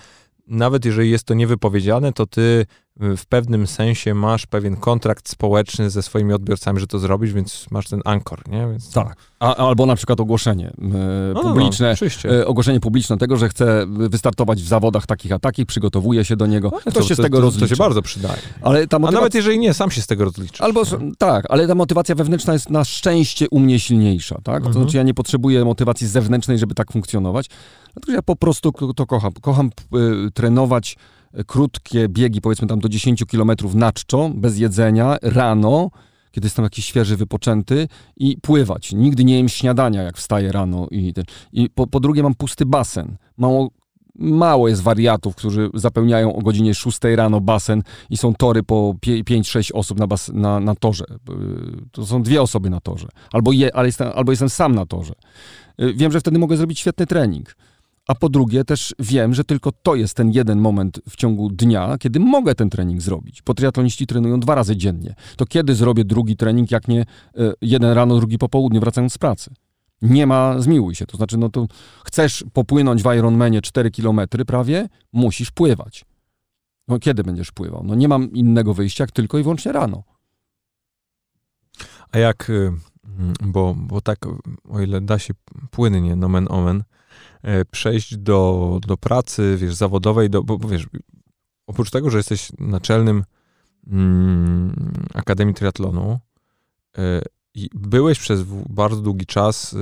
nawet 0.47 0.85
jeżeli 0.85 1.11
jest 1.11 1.23
to 1.23 1.33
niewypowiedziane, 1.33 2.13
to 2.13 2.25
ty 2.25 2.65
w 2.99 3.25
pewnym 3.25 3.67
sensie 3.67 4.13
masz 4.13 4.45
pewien 4.45 4.75
kontrakt 4.75 5.29
społeczny 5.29 5.89
ze 5.89 6.03
swoimi 6.03 6.33
odbiorcami, 6.33 6.79
że 6.79 6.87
to 6.87 6.99
zrobisz, 6.99 7.33
więc 7.33 7.65
masz 7.71 7.87
ten 7.87 8.01
ankor, 8.05 8.49
nie? 8.49 8.67
Więc 8.67 8.91
tak. 8.91 9.17
A, 9.39 9.55
albo 9.55 9.85
na 9.85 9.95
przykład 9.95 10.19
ogłoszenie 10.19 10.67
e, 10.67 11.33
no, 11.33 11.41
publiczne, 11.41 11.95
no, 12.23 12.31
e, 12.31 12.47
ogłoszenie 12.47 12.79
publiczne 12.79 13.17
tego, 13.17 13.37
że 13.37 13.49
chce 13.49 13.85
wystartować 13.87 14.61
w 14.61 14.67
zawodach 14.67 15.05
takich 15.05 15.31
a 15.31 15.39
takich, 15.39 15.65
przygotowuje 15.65 16.25
się 16.25 16.35
do 16.35 16.45
niego, 16.45 16.71
no, 16.85 16.91
to, 16.91 17.01
się 17.01 17.15
to, 17.15 17.21
z 17.21 17.25
tego 17.25 17.37
to, 17.37 17.41
rozlicza. 17.41 17.65
To 17.65 17.69
się 17.69 17.79
bardzo 17.79 18.01
przydaje. 18.01 18.41
Ale 18.61 18.87
ta 18.87 18.99
motywacja... 18.99 19.17
A 19.17 19.21
nawet 19.21 19.33
jeżeli 19.33 19.59
nie, 19.59 19.73
sam 19.73 19.91
się 19.91 20.01
z 20.01 20.07
tego 20.07 20.25
rozliczasz. 20.25 20.61
Albo, 20.61 20.83
tak, 21.17 21.45
ale 21.49 21.67
ta 21.67 21.75
motywacja 21.75 22.15
wewnętrzna 22.15 22.53
jest 22.53 22.69
na 22.69 22.85
szczęście 22.85 23.49
u 23.49 23.59
mnie 23.59 23.79
silniejsza, 23.79 24.35
tak? 24.35 24.63
To 24.63 24.67
mhm. 24.67 24.73
znaczy 24.73 24.97
ja 24.97 25.03
nie 25.03 25.13
potrzebuję 25.13 25.65
motywacji 25.65 26.07
zewnętrznej, 26.07 26.59
żeby 26.59 26.75
tak 26.75 26.91
funkcjonować, 26.91 27.49
dlatego 27.93 28.13
ja 28.13 28.21
po 28.21 28.35
prostu 28.35 28.71
to 28.95 29.05
kocham. 29.05 29.31
Kocham 29.41 29.69
y, 30.27 30.31
trenować 30.31 30.97
krótkie 31.45 32.09
biegi, 32.09 32.41
powiedzmy 32.41 32.67
tam 32.67 32.79
do 32.79 32.89
10 32.89 33.23
km 33.25 33.51
na 33.73 33.91
czczo, 33.91 34.31
bez 34.35 34.57
jedzenia, 34.57 35.17
rano, 35.21 35.89
kiedy 36.31 36.45
jestem 36.45 36.63
jakiś 36.63 36.85
świeży, 36.85 37.17
wypoczęty 37.17 37.87
i 38.17 38.37
pływać. 38.41 38.93
Nigdy 38.93 39.23
nie 39.23 39.37
jem 39.37 39.49
śniadania, 39.49 40.03
jak 40.03 40.17
wstaję 40.17 40.51
rano. 40.51 40.87
I, 40.91 41.13
i 41.53 41.69
po, 41.69 41.87
po 41.87 41.99
drugie 41.99 42.23
mam 42.23 42.35
pusty 42.35 42.65
basen. 42.65 43.17
Mało, 43.37 43.69
mało 44.15 44.67
jest 44.67 44.81
wariatów, 44.81 45.35
którzy 45.35 45.69
zapełniają 45.73 46.35
o 46.35 46.41
godzinie 46.41 46.73
6 46.73 46.99
rano 47.15 47.41
basen 47.41 47.83
i 48.09 48.17
są 48.17 48.33
tory 48.33 48.63
po 48.63 48.95
5-6 49.01 49.69
osób 49.73 49.99
na, 49.99 50.07
bas, 50.07 50.31
na, 50.33 50.59
na 50.59 50.75
torze. 50.75 51.05
To 51.91 52.05
są 52.05 52.23
dwie 52.23 52.41
osoby 52.41 52.69
na 52.69 52.79
torze. 52.79 53.07
Albo, 53.31 53.51
je, 53.51 53.71
jestem, 53.83 54.11
albo 54.15 54.31
jestem 54.31 54.49
sam 54.49 54.75
na 54.75 54.85
torze. 54.85 55.13
Wiem, 55.95 56.11
że 56.11 56.19
wtedy 56.19 56.39
mogę 56.39 56.57
zrobić 56.57 56.79
świetny 56.79 57.05
trening 57.05 57.55
a 58.07 58.15
po 58.15 58.29
drugie 58.29 58.63
też 58.63 58.95
wiem, 58.99 59.33
że 59.33 59.43
tylko 59.43 59.71
to 59.71 59.95
jest 59.95 60.13
ten 60.13 60.31
jeden 60.31 60.59
moment 60.59 60.99
w 61.09 61.15
ciągu 61.15 61.49
dnia, 61.49 61.97
kiedy 61.97 62.19
mogę 62.19 62.55
ten 62.55 62.69
trening 62.69 63.01
zrobić. 63.01 63.41
Bo 63.45 63.53
triatloniści 63.53 64.07
trenują 64.07 64.39
dwa 64.39 64.55
razy 64.55 64.77
dziennie. 64.77 65.15
To 65.35 65.45
kiedy 65.45 65.75
zrobię 65.75 66.05
drugi 66.05 66.37
trening, 66.37 66.71
jak 66.71 66.87
nie 66.87 67.01
e, 67.01 67.05
jeden 67.61 67.91
rano, 67.91 68.17
drugi 68.17 68.37
po 68.37 68.49
południu, 68.49 68.79
wracając 68.79 69.13
z 69.13 69.17
pracy? 69.17 69.53
Nie 70.01 70.27
ma, 70.27 70.59
zmiłuj 70.59 70.95
się. 70.95 71.05
To 71.05 71.17
znaczy, 71.17 71.37
no 71.37 71.49
to 71.49 71.67
chcesz 72.05 72.45
popłynąć 72.53 73.03
w 73.03 73.15
Ironmanie 73.15 73.61
4 73.61 73.91
km 73.91 74.21
prawie, 74.47 74.89
musisz 75.13 75.51
pływać. 75.51 76.05
No 76.87 76.99
kiedy 76.99 77.23
będziesz 77.23 77.51
pływał? 77.51 77.83
No 77.83 77.95
nie 77.95 78.07
mam 78.07 78.31
innego 78.31 78.73
wyjścia, 78.73 79.03
jak 79.03 79.11
tylko 79.11 79.37
i 79.37 79.43
wyłącznie 79.43 79.71
rano. 79.71 80.03
A 82.11 82.17
jak, 82.17 82.49
y, 82.49 82.71
bo, 83.41 83.75
bo 83.77 84.01
tak, 84.01 84.19
o 84.69 84.81
ile 84.81 85.01
da 85.01 85.19
się 85.19 85.33
płynnie, 85.71 86.15
nomen 86.15 86.47
omen, 86.49 86.83
przejść 87.71 88.17
do, 88.17 88.79
do 88.87 88.97
pracy, 88.97 89.57
wiesz, 89.59 89.75
zawodowej, 89.75 90.29
do, 90.29 90.43
bo, 90.43 90.57
bo 90.57 90.67
wiesz, 90.67 90.87
oprócz 91.67 91.91
tego, 91.91 92.09
że 92.09 92.17
jesteś 92.17 92.51
naczelnym 92.59 93.23
mm, 93.87 94.93
Akademii 95.13 95.53
Triatlonu 95.53 96.19
y, 96.97 97.01
byłeś 97.73 98.19
przez 98.19 98.43
bardzo 98.69 99.01
długi 99.01 99.25
czas 99.25 99.73
y, 99.73 99.77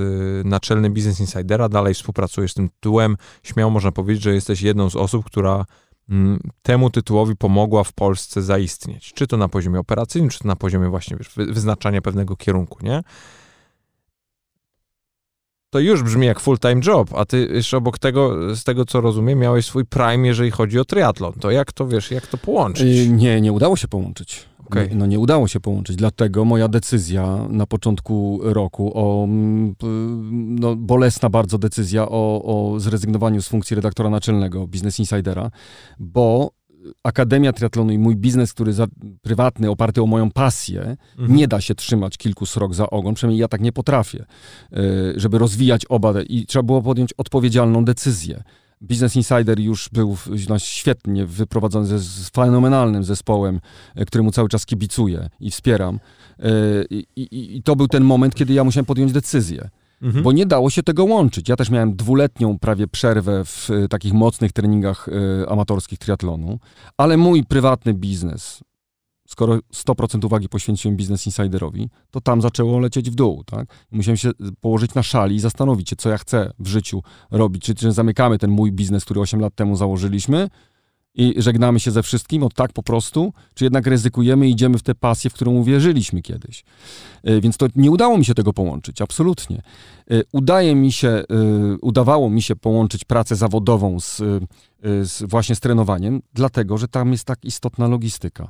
naczelnym 0.46 0.94
Business 0.94 1.20
Insidera, 1.20 1.70
dalej 1.70 1.94
współpracujesz 1.94 2.52
z 2.52 2.56
tym 2.56 2.70
tytułem, 2.70 3.18
śmiało 3.44 3.72
można 3.72 3.92
powiedzieć, 3.92 4.24
że 4.24 4.34
jesteś 4.34 4.62
jedną 4.62 4.90
z 4.90 4.96
osób, 4.96 5.26
która 5.26 5.66
mm, 6.10 6.40
temu 6.62 6.90
tytułowi 6.90 7.36
pomogła 7.36 7.84
w 7.84 7.94
Polsce 7.94 8.42
zaistnieć. 8.42 9.14
Czy 9.14 9.28
to 9.28 9.38
na 9.38 9.48
poziomie 9.48 9.80
operacyjnym, 9.80 10.30
czy 10.30 10.40
to 10.40 10.48
na 10.48 10.56
poziomie 10.56 10.90
właśnie 10.90 11.18
wiesz, 11.18 11.32
wyznaczania 11.36 12.02
pewnego 12.02 12.36
kierunku, 12.36 12.86
nie? 12.86 13.02
To 15.76 15.80
już 15.80 16.04
brzmi 16.04 16.28
jak 16.28 16.40
full-time 16.40 16.82
job, 16.88 17.10
a 17.16 17.26
ty 17.26 17.50
jeszcze 17.54 17.78
obok 17.78 18.00
tego, 18.00 18.56
z 18.56 18.64
tego 18.64 18.86
co 18.86 19.02
rozumiem, 19.02 19.40
miałeś 19.40 19.66
swój 19.66 19.86
prime, 19.86 20.28
jeżeli 20.28 20.52
chodzi 20.52 20.80
o 20.80 20.86
triatlon. 20.86 21.34
To 21.34 21.52
jak 21.52 21.72
to, 21.72 21.88
wiesz, 21.88 22.12
jak 22.12 22.28
to 22.28 22.38
połączyć? 22.38 22.98
Y, 22.98 23.10
nie, 23.10 23.42
nie 23.42 23.54
udało 23.54 23.76
się 23.76 23.88
połączyć. 23.88 24.46
Okay. 24.66 24.90
No, 24.96 25.06
nie 25.06 25.20
udało 25.20 25.48
się 25.48 25.60
połączyć, 25.60 25.96
dlatego 25.96 26.46
moja 26.46 26.68
decyzja 26.68 27.48
na 27.50 27.66
początku 27.66 28.40
roku 28.44 28.92
o 28.96 29.24
mm, 29.24 29.76
no, 30.60 30.76
bolesna 30.76 31.30
bardzo 31.30 31.58
decyzja 31.58 32.10
o, 32.10 32.42
o 32.44 32.80
zrezygnowaniu 32.80 33.42
z 33.42 33.48
funkcji 33.48 33.76
redaktora 33.76 34.10
naczelnego 34.10 34.68
Business 34.68 35.00
Insidera, 35.00 35.52
bo 36.00 36.52
Akademia 37.04 37.54
Triatlonu 37.54 37.94
i 37.94 37.98
mój 37.98 38.16
biznes, 38.16 38.54
który 38.54 38.74
za, 38.74 38.88
prywatny, 39.22 39.70
oparty 39.70 40.02
o 40.02 40.06
moją 40.06 40.32
pasję, 40.32 40.98
mhm. 41.18 41.36
nie 41.36 41.48
da 41.48 41.62
się 41.62 41.76
trzymać 41.76 42.18
kilku 42.18 42.46
srok 42.46 42.74
za 42.74 42.90
ogon, 42.90 43.14
przynajmniej 43.14 43.42
ja 43.42 43.48
tak 43.48 43.62
nie 43.62 43.72
potrafię, 43.72 44.26
e, 44.72 44.78
żeby 45.16 45.38
rozwijać 45.38 45.86
oba 45.86 46.22
i 46.22 46.46
trzeba 46.46 46.64
było 46.64 46.82
podjąć 46.82 47.14
odpowiedzialną 47.14 47.86
decyzję. 47.86 48.44
Business 48.82 49.16
Insider 49.16 49.60
już 49.60 49.90
był 49.90 50.18
no, 50.50 50.60
świetnie 50.60 51.26
wyprowadzony 51.26 51.86
ze, 51.86 52.00
z 52.00 52.30
fenomenalnym 52.30 53.04
zespołem, 53.04 53.60
e, 53.96 54.06
któremu 54.06 54.32
cały 54.32 54.50
czas 54.50 54.66
kibicuję 54.66 55.30
i 55.40 55.52
wspieram. 55.52 56.00
E, 56.40 56.50
I, 56.90 57.06
i, 57.16 57.58
I 57.58 57.64
to 57.64 57.76
był 57.76 57.88
ten 57.88 58.04
moment, 58.04 58.36
kiedy 58.36 58.54
ja 58.54 58.64
musiałem 58.64 58.86
podjąć 58.86 59.12
decyzję 59.12 59.70
mhm. 60.02 60.24
bo 60.24 60.32
nie 60.32 60.46
dało 60.46 60.70
się 60.70 60.84
tego 60.84 61.06
łączyć. 61.06 61.50
Ja 61.50 61.56
też 61.56 61.70
miałem 61.70 61.96
dwuletnią 61.96 62.60
prawie 62.60 62.88
przerwę 62.88 63.46
w 63.46 63.70
y, 63.70 63.88
takich 63.88 64.14
mocnych 64.14 64.52
treningach 64.52 65.08
y, 65.08 65.50
amatorskich 65.50 66.00
triatlonu, 66.00 66.60
ale 66.98 67.18
mój 67.18 67.44
prywatny 67.44 67.94
biznes, 67.94 68.64
skoro 69.28 69.60
100% 69.74 70.26
uwagi 70.26 70.50
poświęciłem 70.50 70.98
Business 70.98 71.26
Insiderowi, 71.26 71.90
to 72.12 72.22
tam 72.22 72.42
zaczęło 72.42 72.80
lecieć 72.80 73.10
w 73.10 73.16
dół, 73.16 73.44
tak? 73.44 73.68
Musiałem 73.92 74.18
się 74.18 74.32
położyć 74.62 74.94
na 74.94 75.04
szali 75.04 75.36
i 75.36 75.40
zastanowić 75.40 75.90
się, 75.90 75.96
co 75.96 76.10
ja 76.10 76.18
chcę 76.18 76.52
w 76.60 76.68
życiu 76.68 77.02
robić. 77.32 77.64
Czy, 77.64 77.76
czy 77.76 77.92
zamykamy 77.92 78.38
ten 78.38 78.50
mój 78.50 78.72
biznes, 78.72 79.06
który 79.06 79.20
8 79.20 79.40
lat 79.40 79.56
temu 79.56 79.76
założyliśmy, 79.76 80.50
i 81.16 81.34
żegnamy 81.38 81.80
się 81.80 81.92
ze 81.92 82.04
wszystkim, 82.04 82.44
od 82.44 82.54
tak 82.54 82.74
po 82.74 82.84
prostu, 82.84 83.34
czy 83.54 83.64
jednak 83.64 83.88
ryzykujemy 83.88 84.48
i 84.48 84.52
idziemy 84.52 84.78
w 84.78 84.84
tę 84.84 84.96
pasję, 84.96 85.30
w 85.30 85.34
którą 85.34 85.52
uwierzyliśmy 85.52 86.22
kiedyś. 86.22 86.64
E, 87.24 87.42
więc 87.42 87.58
to 87.58 87.68
nie 87.76 87.92
udało 87.92 88.18
mi 88.18 88.26
się 88.26 88.34
tego 88.34 88.54
połączyć, 88.54 89.02
absolutnie. 89.02 89.62
E, 90.12 90.22
udaje 90.32 90.76
mi 90.76 90.92
się, 90.92 91.08
e, 91.10 91.24
udawało 91.82 92.30
mi 92.30 92.42
się 92.42 92.56
połączyć 92.56 93.06
pracę 93.06 93.36
zawodową 93.36 94.00
z, 94.00 94.22
z 95.02 95.24
właśnie 95.24 95.56
z 95.56 95.60
trenowaniem, 95.60 96.22
dlatego, 96.34 96.78
że 96.78 96.88
tam 96.88 97.12
jest 97.12 97.26
tak 97.26 97.46
istotna 97.46 97.88
logistyka. 97.88 98.50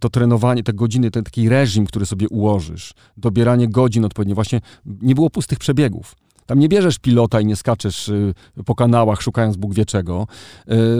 To 0.00 0.10
trenowanie, 0.10 0.62
te 0.62 0.72
godziny, 0.72 1.10
ten 1.10 1.24
taki 1.24 1.48
reżim, 1.48 1.86
który 1.86 2.06
sobie 2.06 2.28
ułożysz, 2.28 2.94
dobieranie 3.16 3.68
godzin 3.68 4.04
odpowiednio, 4.04 4.34
właśnie 4.34 4.60
nie 5.02 5.14
było 5.14 5.30
pustych 5.30 5.58
przebiegów. 5.58 6.14
Tam 6.50 6.58
nie 6.58 6.68
bierzesz 6.68 6.98
pilota 6.98 7.40
i 7.40 7.46
nie 7.46 7.56
skaczesz 7.56 8.08
y, 8.08 8.34
po 8.66 8.74
kanałach 8.74 9.22
szukając 9.22 9.56
Bóg 9.56 9.74
wie 9.74 9.84
czego. 9.84 10.26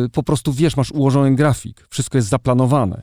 Y, 0.05 0.09
po 0.09 0.23
prostu 0.23 0.53
wiesz, 0.53 0.77
masz 0.77 0.93
ułożony 0.93 1.35
grafik, 1.35 1.87
wszystko 1.91 2.19
jest 2.19 2.29
zaplanowane. 2.29 3.03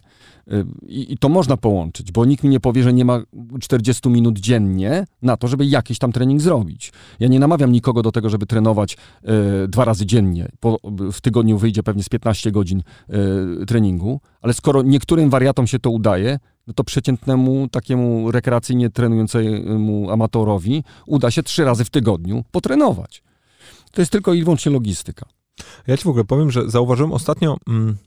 Y, 0.51 0.65
I, 0.87 1.13
I, 1.13 1.17
to 1.17 1.29
można 1.29 1.57
połączyć, 1.57 2.11
bo 2.11 2.25
nikt 2.25 2.43
mi 2.43 2.49
nie 2.49 2.59
powie, 2.59 2.83
że 2.83 2.93
nie 2.93 3.05
ma 3.05 3.21
40 3.61 4.09
minut 4.09 4.39
dziennie 4.39 5.05
na 5.21 5.37
to, 5.37 5.47
żeby 5.47 5.65
jakiś 5.65 5.99
tam 5.99 6.11
trening 6.11 6.41
zrobić. 6.41 6.93
Ja 7.19 7.27
nie 7.27 7.39
namawiam 7.39 7.71
nikogo 7.71 8.01
do 8.01 8.11
tego, 8.11 8.29
żeby 8.29 8.45
trenować 8.45 8.97
dwa 9.67 9.85
razy 9.85 10.05
dziennie. 10.05 10.49
Po, 10.59 10.77
w 11.11 11.21
tygodniu 11.21 11.57
wyjdzie 11.57 11.83
pewnie 11.83 12.03
z 12.03 12.09
15 12.09 12.51
godzin 12.51 12.83
treningu, 13.67 14.21
ale 14.41 14.53
skoro 14.53 14.81
niektórym 14.81 15.29
wariatom 15.29 15.67
się 15.67 15.79
to 15.79 15.89
udaje, 15.89 16.39
no 16.67 16.73
to 16.73 16.83
przeciętnemu 16.83 17.67
takiemu 17.67 18.31
rekreacyjnie 18.31 18.89
trenującemu 18.89 20.11
amatorowi 20.11 20.83
uda 21.05 21.31
się 21.31 21.43
trzy 21.43 21.65
razy 21.65 21.85
w 21.85 21.89
tygodniu 21.89 22.43
potrenować. 22.51 23.23
To 23.91 24.01
jest 24.01 24.11
tylko 24.11 24.33
i 24.33 24.43
wyłącznie 24.43 24.71
logistyka. 24.71 25.25
Ja 25.87 25.97
ci 25.97 26.03
w 26.03 26.07
ogóle 26.07 26.23
powiem, 26.23 26.51
że 26.51 26.69
zauważyłem 26.69 27.11
ostatnio, 27.11 27.57
mm, 27.67 27.97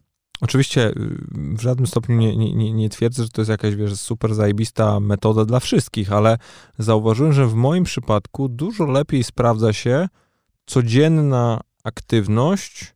oczywiście 0.40 0.88
y, 0.88 0.94
w 1.32 1.60
żadnym 1.60 1.86
stopniu 1.86 2.16
nie, 2.16 2.36
nie, 2.36 2.72
nie 2.72 2.88
twierdzę, 2.88 3.22
że 3.22 3.28
to 3.28 3.40
jest 3.40 3.50
jakaś, 3.50 3.74
wiesz, 3.74 3.96
super 3.96 4.34
zajebista 4.34 5.00
metoda 5.00 5.44
dla 5.44 5.60
wszystkich, 5.60 6.12
ale 6.12 6.38
zauważyłem, 6.78 7.32
że 7.32 7.46
w 7.46 7.54
moim 7.54 7.84
przypadku 7.84 8.48
dużo 8.48 8.86
lepiej 8.86 9.24
sprawdza 9.24 9.72
się 9.72 10.08
codzienna 10.66 11.60
aktywność 11.84 12.94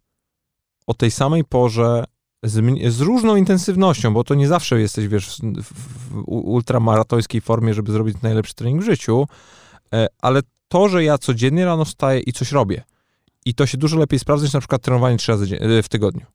o 0.87 0.95
tej 0.95 1.11
samej 1.11 1.45
porze 1.45 2.05
z, 2.45 2.95
z, 2.95 3.01
różną 3.01 3.37
intensywnością, 3.37 4.15
bo 4.15 4.25
to 4.25 4.35
nie 4.35 4.49
zawsze 4.49 4.81
jesteś, 4.81 5.09
wiesz, 5.09 5.41
w, 5.63 5.73
w 6.11 6.23
ultramaratońskiej 6.27 7.41
formie, 7.41 7.75
żeby 7.75 7.93
zrobić 7.93 8.17
najlepszy 8.23 8.55
trening 8.55 8.83
w 8.83 8.85
życiu, 8.85 9.27
e, 9.95 10.07
ale 10.23 10.41
to, 10.69 10.89
że 10.89 11.05
ja 11.05 11.19
codziennie 11.19 11.65
rano 11.65 11.85
wstaję 11.85 12.21
i 12.21 12.33
coś 12.33 12.53
robię 12.53 12.85
i 13.45 13.55
to 13.55 13.67
się 13.67 13.79
dużo 13.79 13.99
lepiej 13.99 14.19
sprawdza 14.19 14.45
niż 14.45 14.53
na 14.53 14.61
przykład 14.61 14.83
trenowanie 14.83 15.17
trzy 15.17 15.33
razy 15.33 15.59
e, 15.61 15.83
w 15.83 15.89
tygodniu. 15.89 16.27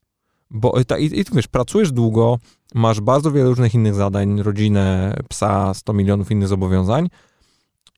Bo 0.49 0.73
i, 0.99 1.03
i, 1.03 1.19
i 1.19 1.25
wiesz, 1.33 1.47
pracujesz 1.47 1.91
długo, 1.91 2.37
masz 2.75 3.01
bardzo 3.01 3.31
wiele 3.31 3.49
różnych 3.49 3.73
innych 3.73 3.95
zadań, 3.95 4.41
rodzinę, 4.41 5.13
psa, 5.29 5.73
100 5.73 5.93
milionów 5.93 6.31
innych 6.31 6.47
zobowiązań, 6.47 7.09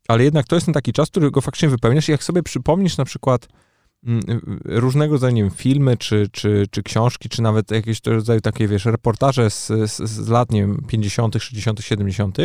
ale 0.08 0.24
jednak 0.24 0.48
to 0.48 0.56
jest 0.56 0.66
ten 0.66 0.74
taki 0.74 0.94
czas, 0.94 1.10
który 1.10 1.32
go 1.32 1.42
faktycznie 1.42 1.70
wypełniasz 1.70 2.10
i 2.10 2.12
jak 2.12 2.24
sobie 2.24 2.44
przypomnisz 2.44 2.98
na 2.98 3.06
przykład 3.06 3.48
różnego 4.66 5.14
rodzaju 5.14 5.34
nie 5.34 5.42
wiem, 5.42 5.52
filmy, 5.52 5.98
czy, 5.98 6.28
czy, 6.32 6.66
czy 6.72 6.84
książki, 6.84 7.30
czy 7.30 7.42
nawet 7.42 7.72
jakieś 7.72 8.02
rodzaju 8.06 8.42
takie, 8.42 8.68
wiesz, 8.68 8.86
reportaże 8.86 9.50
z, 9.50 9.68
z, 9.68 10.10
z 10.10 10.28
lat, 10.28 10.52
nie 10.52 10.62
wiem, 10.62 10.84
50., 10.88 11.36
60., 11.40 11.80
70., 11.80 12.38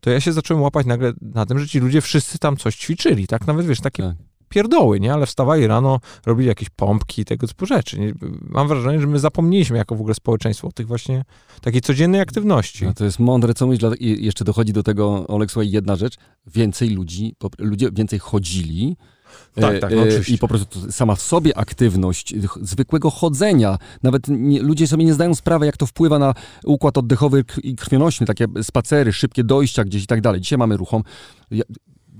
to 0.00 0.10
ja 0.10 0.20
się 0.20 0.32
zacząłem 0.32 0.62
łapać 0.62 0.86
nagle 0.86 1.12
na 1.20 1.46
tym, 1.46 1.58
że 1.58 1.68
ci 1.68 1.80
ludzie 1.80 2.00
wszyscy 2.00 2.38
tam 2.38 2.56
coś 2.56 2.76
ćwiczyli, 2.76 3.26
tak? 3.26 3.46
Nawet, 3.46 3.66
wiesz, 3.66 3.80
takie 3.80 4.02
tak. 4.02 4.16
pierdoły, 4.48 5.00
nie? 5.00 5.12
Ale 5.12 5.26
wstawali 5.26 5.66
rano, 5.66 6.00
robili 6.26 6.48
jakieś 6.48 6.70
pompki, 6.70 7.24
tego 7.24 7.46
typu 7.46 7.66
rzeczy. 7.66 8.00
Nie? 8.00 8.14
Mam 8.40 8.68
wrażenie, 8.68 9.00
że 9.00 9.06
my 9.06 9.18
zapomnieliśmy 9.18 9.78
jako 9.78 9.94
w 9.96 10.00
ogóle 10.00 10.14
społeczeństwo 10.14 10.68
o 10.68 10.72
tych 10.72 10.86
właśnie 10.86 11.24
takiej 11.60 11.80
codziennej 11.80 12.20
aktywności. 12.20 12.84
No 12.84 12.94
to 12.94 13.04
jest 13.04 13.18
mądre, 13.18 13.54
co 13.54 13.66
myślisz, 13.66 13.92
i 14.00 14.24
jeszcze 14.24 14.44
dochodzi 14.44 14.72
do 14.72 14.82
tego, 14.82 15.26
Olek, 15.26 15.50
słuchaj, 15.50 15.70
jedna 15.70 15.96
rzecz, 15.96 16.16
więcej 16.46 16.90
ludzi, 16.90 17.36
ludzie 17.58 17.88
więcej 17.92 18.18
chodzili, 18.18 18.96
tak, 19.54 19.80
tak, 19.80 19.90
no 19.90 20.02
e, 20.02 20.02
oczywiście. 20.02 20.34
I 20.34 20.38
po 20.38 20.48
prostu 20.48 20.92
sama 20.92 21.14
w 21.14 21.22
sobie 21.22 21.58
aktywność 21.58 22.34
zwykłego 22.60 23.10
chodzenia, 23.10 23.78
nawet 24.02 24.22
nie, 24.28 24.62
ludzie 24.62 24.86
sobie 24.86 25.04
nie 25.04 25.14
zdają 25.14 25.34
sprawy, 25.34 25.66
jak 25.66 25.76
to 25.76 25.86
wpływa 25.86 26.18
na 26.18 26.34
układ 26.64 26.98
oddechowy 26.98 27.44
i 27.62 27.76
krwionośny, 27.76 28.26
takie 28.26 28.46
spacery, 28.62 29.12
szybkie 29.12 29.44
dojścia 29.44 29.84
gdzieś 29.84 30.04
i 30.04 30.06
tak 30.06 30.20
dalej. 30.20 30.40
Dzisiaj 30.40 30.58
mamy 30.58 30.76
ruchom. 30.76 31.02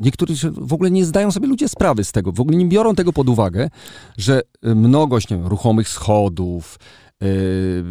Niektórzy 0.00 0.50
w 0.50 0.72
ogóle 0.72 0.90
nie 0.90 1.04
zdają 1.04 1.30
sobie 1.30 1.48
ludzie 1.48 1.68
sprawy 1.68 2.04
z 2.04 2.12
tego, 2.12 2.32
w 2.32 2.40
ogóle 2.40 2.56
nie 2.56 2.66
biorą 2.66 2.94
tego 2.94 3.12
pod 3.12 3.28
uwagę, 3.28 3.70
że 4.18 4.42
mnogość 4.62 5.30
nie 5.30 5.36
wiem, 5.36 5.46
ruchomych 5.46 5.88
schodów, 5.88 6.78
y, 7.22 7.84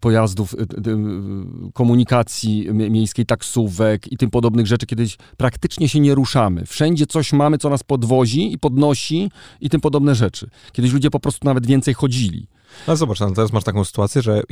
pojazdów, 0.00 0.54
y, 0.54 0.56
komunikacji 1.72 2.68
miejskiej, 2.72 3.26
taksówek 3.26 4.12
i 4.12 4.16
tym 4.16 4.30
podobnych 4.30 4.66
rzeczy, 4.66 4.86
kiedyś 4.86 5.18
praktycznie 5.36 5.88
się 5.88 6.00
nie 6.00 6.14
ruszamy. 6.14 6.66
Wszędzie 6.66 7.06
coś 7.06 7.32
mamy, 7.32 7.58
co 7.58 7.70
nas 7.70 7.82
podwozi 7.82 8.52
i 8.52 8.58
podnosi 8.58 9.30
i 9.60 9.70
tym 9.70 9.80
podobne 9.80 10.14
rzeczy. 10.14 10.50
Kiedyś 10.72 10.92
ludzie 10.92 11.10
po 11.10 11.20
prostu 11.20 11.46
nawet 11.46 11.66
więcej 11.66 11.94
chodzili. 11.94 12.46
No 12.88 12.96
zobacz, 12.96 13.20
no 13.20 13.30
teraz 13.30 13.52
masz 13.52 13.64
taką 13.64 13.84
sytuację, 13.84 14.22
że 14.22 14.42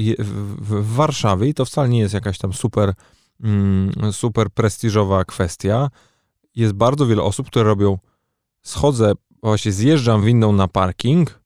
w 0.58 0.94
Warszawie, 0.94 1.48
i 1.48 1.54
to 1.54 1.64
wcale 1.64 1.88
nie 1.88 1.98
jest 1.98 2.14
jakaś 2.14 2.38
tam 2.38 2.52
super, 2.52 2.94
mm, 3.42 3.92
super 4.12 4.50
prestiżowa 4.50 5.24
kwestia, 5.24 5.90
jest 6.56 6.72
bardzo 6.72 7.06
wiele 7.06 7.22
osób, 7.22 7.46
które 7.46 7.64
robią 7.64 7.98
schodzę, 8.62 9.12
właśnie 9.42 9.72
zjeżdżam 9.72 10.24
windą 10.24 10.52
na 10.52 10.68
parking, 10.68 11.39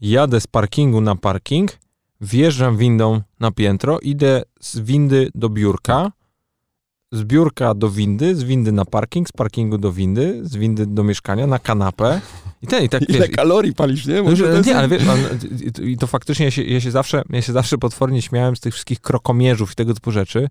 jadę 0.00 0.40
z 0.40 0.46
parkingu 0.46 1.00
na 1.00 1.16
parking, 1.16 1.78
wjeżdżam 2.20 2.76
windą 2.76 3.20
na 3.40 3.50
piętro, 3.50 4.00
idę 4.00 4.42
z 4.60 4.78
windy 4.78 5.30
do 5.34 5.48
biurka, 5.48 6.12
z 7.12 7.24
biurka 7.24 7.74
do 7.74 7.90
windy, 7.90 8.36
z 8.36 8.44
windy 8.44 8.72
na 8.72 8.84
parking, 8.84 9.28
z 9.28 9.32
parkingu 9.32 9.78
do 9.78 9.92
windy, 9.92 10.40
z 10.42 10.56
windy 10.56 10.86
do 10.86 11.04
mieszkania, 11.04 11.46
na 11.46 11.58
kanapę. 11.58 12.20
I, 12.62 12.66
ten, 12.66 12.84
i 12.84 12.88
tak, 12.88 13.02
Ile 13.08 13.18
wiesz, 13.18 13.30
kalorii 13.36 13.74
palisz, 13.74 14.06
nie? 14.06 14.22
Może 14.22 14.52
no, 14.52 14.60
nie, 14.60 14.76
ale 14.76 14.88
wiesz, 14.88 15.02
i 15.82 15.96
to 15.96 16.06
faktycznie 16.06 16.44
ja 16.44 16.50
się, 16.50 16.62
ja 16.62 16.80
się, 16.80 16.90
zawsze, 16.90 17.22
ja 17.30 17.42
się 17.42 17.52
zawsze 17.52 17.78
potwornie 17.78 18.22
śmiałem 18.22 18.56
z 18.56 18.60
tych 18.60 18.74
wszystkich 18.74 19.00
krokomierzów 19.00 19.72
i 19.72 19.74
tego 19.74 19.94
typu 19.94 20.10
rzeczy, 20.10 20.48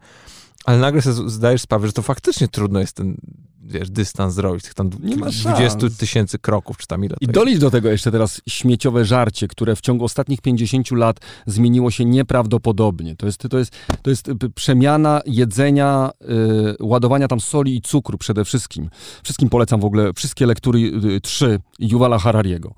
ale 0.66 0.78
nagle 0.78 1.02
sobie 1.02 1.30
zdajesz 1.30 1.62
sprawę, 1.62 1.88
że 1.88 1.94
to 1.94 2.02
faktycznie 2.02 2.48
trudno 2.48 2.80
jest 2.80 2.96
ten 2.96 3.18
wiesz, 3.66 3.90
dystans 3.90 4.34
zrobić, 4.34 4.64
tych 4.64 4.74
tam 4.74 4.90
nie 5.04 5.16
20 5.16 5.78
tysięcy 5.98 6.40
kroków, 6.40 6.78
czy 6.78 6.88
tam 6.88 7.06
ile 7.06 7.16
I 7.22 7.28
dolicz 7.28 7.60
do 7.60 7.72
tego 7.72 7.92
jeszcze 7.92 8.12
teraz 8.12 8.42
śmieciowe 8.50 9.06
żarcie, 9.06 9.48
które 9.48 9.76
w 9.76 9.82
ciągu 9.82 10.06
ostatnich 10.06 10.42
50 10.42 10.92
lat 10.92 11.20
zmieniło 11.46 11.92
się 11.92 12.06
nieprawdopodobnie. 12.06 13.16
To 13.16 13.26
jest, 13.26 13.44
to 13.50 13.58
jest, 13.58 13.76
to 14.02 14.10
jest 14.10 14.30
przemiana 14.56 15.22
jedzenia, 15.26 16.12
yy, 16.22 16.76
ładowania 16.80 17.28
tam 17.28 17.40
soli 17.40 17.76
i 17.76 17.82
cukru 17.82 18.18
przede 18.18 18.46
wszystkim. 18.46 18.90
Wszystkim 19.24 19.50
polecam 19.50 19.80
w 19.80 19.86
ogóle 19.86 20.14
wszystkie 20.14 20.46
lektury 20.46 20.80
yy, 20.80 21.22
trzy 21.22 21.60
Yuvala 21.80 22.20
Harariego. 22.20 22.74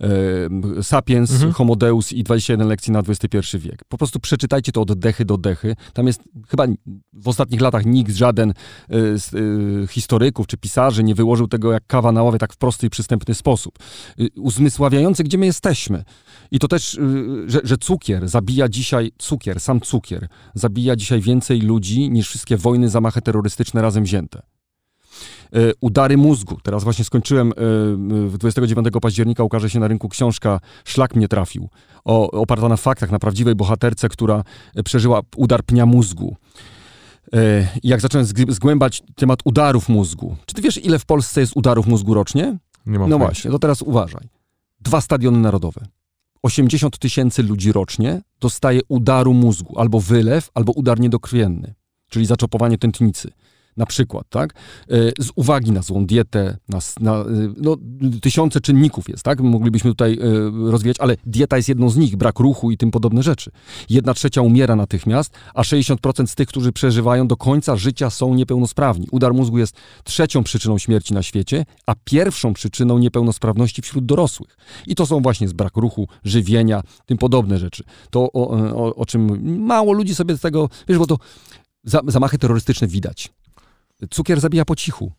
Yy, 0.00 0.82
Sapiens, 0.82 1.32
mhm. 1.32 1.52
Homo 1.52 1.76
Deus 1.76 2.12
i 2.12 2.24
21 2.24 2.68
lekcji 2.68 2.92
na 2.92 2.98
XXI 2.98 3.58
wiek. 3.58 3.84
Po 3.88 3.98
prostu 3.98 4.20
przeczytajcie 4.20 4.72
to 4.72 4.80
od 4.80 4.98
dechy 4.98 5.24
do 5.24 5.36
dechy. 5.36 5.76
Tam 5.92 6.06
jest 6.06 6.22
chyba 6.48 6.66
w 7.12 7.28
ostatnich 7.28 7.60
latach 7.60 7.86
nikt, 7.86 8.16
żaden 8.16 8.50
y, 8.50 8.54
y, 9.34 9.86
czy 10.46 10.56
pisarzy 10.56 11.04
nie 11.04 11.14
wyłożył 11.14 11.48
tego 11.48 11.72
jak 11.72 11.86
kawa 11.86 12.12
na 12.12 12.22
ławie 12.22 12.38
tak 12.38 12.52
w 12.52 12.56
prosty 12.56 12.86
i 12.86 12.90
przystępny 12.90 13.34
sposób. 13.34 13.78
Y, 14.20 14.28
uzmysławiający, 14.36 15.24
gdzie 15.24 15.38
my 15.38 15.46
jesteśmy. 15.46 16.04
I 16.50 16.58
to 16.58 16.68
też, 16.68 16.98
że, 17.46 17.60
że 17.64 17.78
cukier 17.78 18.28
zabija 18.28 18.68
dzisiaj, 18.68 19.12
cukier, 19.18 19.60
sam 19.60 19.80
cukier, 19.80 20.28
zabija 20.54 20.96
dzisiaj 20.96 21.20
więcej 21.20 21.60
ludzi 21.60 22.10
niż 22.10 22.28
wszystkie 22.28 22.56
wojny, 22.56 22.88
zamachy 22.88 23.22
terrorystyczne 23.22 23.82
razem 23.82 24.04
wzięte 24.04 24.42
udary 25.80 26.16
mózgu. 26.16 26.58
Teraz 26.62 26.84
właśnie 26.84 27.04
skończyłem, 27.04 27.52
29 28.38 28.86
października 29.02 29.44
ukaże 29.44 29.70
się 29.70 29.80
na 29.80 29.88
rynku 29.88 30.08
książka 30.08 30.60
Szlak 30.84 31.14
mnie 31.14 31.28
trafił, 31.28 31.68
oparta 32.04 32.68
na 32.68 32.76
faktach, 32.76 33.10
na 33.10 33.18
prawdziwej 33.18 33.54
bohaterce, 33.54 34.08
która 34.08 34.44
przeżyła 34.84 35.20
udar 35.36 35.64
pnia 35.64 35.86
mózgu. 35.86 36.36
E, 37.34 37.68
jak 37.82 38.00
zacząłem 38.00 38.26
zgłębać 38.48 39.02
temat 39.16 39.40
udarów 39.44 39.88
mózgu. 39.88 40.36
Czy 40.46 40.54
ty 40.54 40.62
wiesz, 40.62 40.84
ile 40.84 40.98
w 40.98 41.04
Polsce 41.04 41.40
jest 41.40 41.52
udarów 41.56 41.86
mózgu 41.86 42.14
rocznie? 42.14 42.58
Nie 42.86 42.98
mam 42.98 43.10
No 43.10 43.16
pojęcia. 43.18 43.18
właśnie, 43.18 43.50
to 43.50 43.58
teraz 43.58 43.82
uważaj. 43.82 44.28
Dwa 44.80 45.00
stadiony 45.00 45.38
narodowe. 45.38 45.86
80 46.42 46.98
tysięcy 46.98 47.42
ludzi 47.42 47.72
rocznie 47.72 48.22
dostaje 48.40 48.80
udaru 48.88 49.34
mózgu, 49.34 49.78
albo 49.78 50.00
wylew, 50.00 50.50
albo 50.54 50.72
udar 50.72 51.00
niedokrwienny, 51.00 51.74
czyli 52.08 52.26
zaczopowanie 52.26 52.78
tętnicy 52.78 53.30
na 53.76 53.86
przykład, 53.86 54.26
tak? 54.30 54.54
E, 54.90 54.94
z 55.18 55.30
uwagi 55.34 55.72
na 55.72 55.82
złą 55.82 56.06
dietę, 56.06 56.56
na, 56.68 56.78
na, 57.00 57.20
e, 57.20 57.24
no, 57.56 57.76
tysiące 58.22 58.60
czynników 58.60 59.08
jest, 59.08 59.22
tak? 59.22 59.40
Moglibyśmy 59.40 59.90
tutaj 59.90 60.12
e, 60.12 60.70
rozwijać, 60.70 60.96
ale 61.00 61.16
dieta 61.26 61.56
jest 61.56 61.68
jedną 61.68 61.90
z 61.90 61.96
nich, 61.96 62.16
brak 62.16 62.38
ruchu 62.38 62.70
i 62.70 62.76
tym 62.76 62.90
podobne 62.90 63.22
rzeczy. 63.22 63.50
Jedna 63.90 64.14
trzecia 64.14 64.42
umiera 64.42 64.76
natychmiast, 64.76 65.34
a 65.54 65.62
60% 65.62 66.26
z 66.26 66.34
tych, 66.34 66.48
którzy 66.48 66.72
przeżywają 66.72 67.28
do 67.28 67.36
końca 67.36 67.76
życia 67.76 68.10
są 68.10 68.34
niepełnosprawni. 68.34 69.06
Udar 69.10 69.34
mózgu 69.34 69.58
jest 69.58 69.76
trzecią 70.04 70.44
przyczyną 70.44 70.78
śmierci 70.78 71.14
na 71.14 71.22
świecie, 71.22 71.64
a 71.86 71.94
pierwszą 72.04 72.54
przyczyną 72.54 72.98
niepełnosprawności 72.98 73.82
wśród 73.82 74.06
dorosłych. 74.06 74.56
I 74.86 74.94
to 74.94 75.06
są 75.06 75.20
właśnie 75.20 75.48
z 75.48 75.52
brak 75.52 75.76
ruchu, 75.76 76.08
żywienia, 76.24 76.82
tym 77.06 77.18
podobne 77.18 77.58
rzeczy. 77.58 77.84
To 78.10 78.32
o, 78.32 78.50
o, 78.50 78.94
o 78.94 79.06
czym 79.06 79.40
mało 79.66 79.92
ludzi 79.92 80.14
sobie 80.14 80.36
z 80.36 80.40
tego, 80.40 80.68
wiesz, 80.88 80.98
bo 80.98 81.06
to 81.06 81.18
zamachy 81.84 82.38
terrorystyczne 82.38 82.86
widać 82.88 83.30
cukier 84.10 84.40
zabija 84.40 84.64
po 84.64 84.76
cichu. 84.76 85.12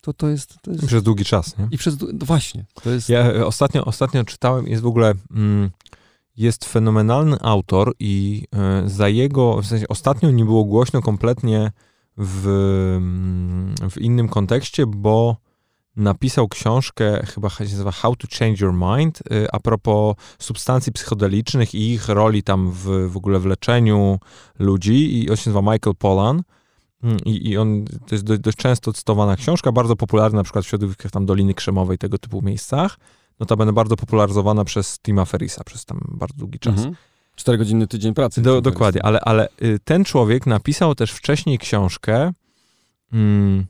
To, 0.00 0.12
to, 0.12 0.28
jest, 0.28 0.54
to 0.62 0.70
jest... 0.70 0.86
Przez 0.86 1.02
długi 1.02 1.24
czas, 1.24 1.58
nie? 1.58 1.68
I 1.70 1.78
przez, 1.78 1.96
no 2.00 2.26
właśnie. 2.26 2.64
To 2.82 2.90
jest... 2.90 3.08
Ja 3.08 3.32
e, 3.32 3.46
ostatnio, 3.46 3.84
ostatnio 3.84 4.24
czytałem, 4.24 4.66
jest 4.66 4.82
w 4.82 4.86
ogóle, 4.86 5.14
mm, 5.30 5.70
jest 6.36 6.64
fenomenalny 6.64 7.36
autor 7.40 7.94
i 7.98 8.44
y, 8.84 8.88
za 8.88 9.08
jego, 9.08 9.62
w 9.62 9.66
sensie 9.66 9.88
ostatnio 9.88 10.30
nie 10.30 10.44
było 10.44 10.64
głośno 10.64 11.02
kompletnie 11.02 11.72
w, 12.16 12.46
mm, 12.96 13.90
w 13.90 13.98
innym 13.98 14.28
kontekście, 14.28 14.86
bo 14.86 15.36
napisał 15.96 16.48
książkę, 16.48 17.26
chyba 17.26 17.50
się 17.50 17.64
nazywa 17.64 17.90
How 17.90 18.16
to 18.16 18.28
Change 18.38 18.64
Your 18.64 18.74
Mind, 18.74 19.22
y, 19.32 19.46
a 19.52 19.60
propos 19.60 20.16
substancji 20.38 20.92
psychodelicznych 20.92 21.74
i 21.74 21.92
ich 21.92 22.08
roli 22.08 22.42
tam 22.42 22.70
w, 22.72 23.08
w 23.08 23.16
ogóle 23.16 23.38
w 23.38 23.46
leczeniu 23.46 24.18
ludzi 24.58 25.22
i 25.22 25.30
on 25.30 25.36
się 25.36 25.50
nazywa 25.50 25.72
Michael 25.72 25.96
Pollan. 25.98 26.42
Mm, 27.02 27.16
I, 27.24 27.48
I 27.50 27.58
on, 27.58 27.84
to 27.84 28.14
jest 28.14 28.24
dość, 28.24 28.40
dość 28.40 28.56
często 28.56 28.92
cytowana 28.92 29.36
książka, 29.36 29.72
bardzo 29.72 29.96
popularna 29.96 30.36
na 30.36 30.44
przykład 30.44 30.64
w 30.64 30.68
środowiskach 30.68 31.12
tam 31.12 31.26
Doliny 31.26 31.54
Krzemowej, 31.54 31.98
tego 31.98 32.18
typu 32.18 32.42
miejscach. 32.42 32.98
Notabene 33.40 33.72
bardzo 33.72 33.96
popularyzowana 33.96 34.64
przez 34.64 34.98
Tima 35.00 35.24
Ferisa 35.24 35.64
przez 35.64 35.84
tam 35.84 36.00
bardzo 36.08 36.38
długi 36.38 36.58
czas. 36.58 36.76
Mhm. 36.76 36.94
Czterogodzinny 37.36 37.86
tydzień 37.86 38.14
pracy. 38.14 38.42
Do, 38.42 38.60
dokładnie, 38.60 39.02
ale, 39.02 39.20
ale 39.20 39.48
y, 39.62 39.78
ten 39.84 40.04
człowiek 40.04 40.46
napisał 40.46 40.94
też 40.94 41.12
wcześniej 41.12 41.58
książkę, 41.58 42.32
mm, 43.12 43.66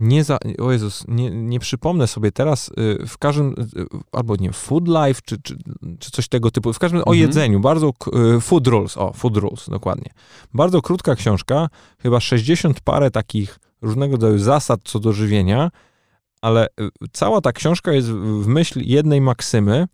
nie 0.00 0.24
za, 0.24 0.38
o 0.58 0.72
Jezus, 0.72 1.04
nie, 1.08 1.30
nie 1.30 1.60
przypomnę 1.60 2.06
sobie 2.06 2.32
teraz, 2.32 2.70
y, 3.02 3.06
w 3.06 3.18
każdym, 3.18 3.54
y, 3.76 3.86
albo 4.12 4.36
nie, 4.36 4.52
Food 4.52 4.88
Life, 4.88 5.20
czy, 5.24 5.42
czy, 5.42 5.56
czy 5.98 6.10
coś 6.10 6.28
tego 6.28 6.50
typu, 6.50 6.72
w 6.72 6.78
każdym 6.78 7.00
o 7.00 7.02
mhm. 7.02 7.18
jedzeniu, 7.18 7.60
bardzo, 7.60 7.92
y, 8.36 8.40
Food 8.40 8.66
Rules, 8.66 8.96
o, 8.96 9.12
Food 9.12 9.36
Rules, 9.36 9.68
dokładnie. 9.68 10.10
Bardzo 10.54 10.82
krótka 10.82 11.14
książka, 11.14 11.68
chyba 11.98 12.20
60 12.20 12.80
parę 12.80 13.10
takich 13.10 13.58
różnego 13.82 14.12
rodzaju 14.12 14.38
zasad 14.38 14.80
co 14.84 15.00
do 15.00 15.12
żywienia, 15.12 15.70
ale 16.42 16.66
cała 17.12 17.40
ta 17.40 17.52
książka 17.52 17.92
jest 17.92 18.08
w 18.12 18.46
myśl 18.46 18.80
jednej 18.84 19.20
maksymy, 19.20 19.86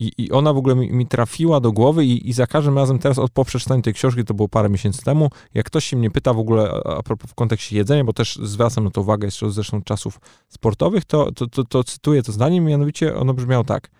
i, 0.00 0.12
I 0.18 0.32
ona 0.32 0.52
w 0.52 0.56
ogóle 0.56 0.74
mi, 0.74 0.92
mi 0.92 1.06
trafiła 1.06 1.60
do 1.60 1.72
głowy 1.72 2.04
i, 2.04 2.28
i, 2.28 2.32
za 2.32 2.46
każdym 2.46 2.76
razem 2.78 2.98
teraz 2.98 3.18
od 3.18 3.30
po 3.30 3.44
przeczytaniu 3.44 3.82
tej 3.82 3.94
książki, 3.94 4.24
to 4.24 4.34
było 4.34 4.48
parę 4.48 4.68
miesięcy 4.68 5.02
temu, 5.02 5.30
jak 5.54 5.66
ktoś 5.66 5.84
się 5.84 5.96
mnie 5.96 6.10
pyta 6.10 6.32
w 6.32 6.38
ogóle 6.38 6.70
a, 6.84 7.02
propos 7.02 7.30
w 7.30 7.34
kontekście 7.34 7.76
jedzenia, 7.76 8.04
bo 8.04 8.12
też 8.12 8.38
zwracam 8.42 8.84
na 8.84 8.90
to 8.90 9.00
uwagę 9.00 9.26
jeszcze 9.26 9.50
zresztą 9.50 9.82
czasów 9.82 10.20
sportowych, 10.48 11.04
to, 11.04 11.32
to, 11.32 11.46
to, 11.46 11.64
to 11.64 11.84
cytuję 11.84 12.22
to 12.22 12.32
zdanie, 12.32 12.60
mianowicie 12.60 13.16
ono 13.16 13.34
brzmiało 13.34 13.64
tak. 13.64 13.90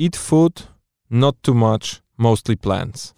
Eat 0.00 0.16
food, 0.16 0.68
not 1.10 1.36
too 1.40 1.54
much, 1.54 2.02
mostly 2.22 2.56
plants. 2.56 3.14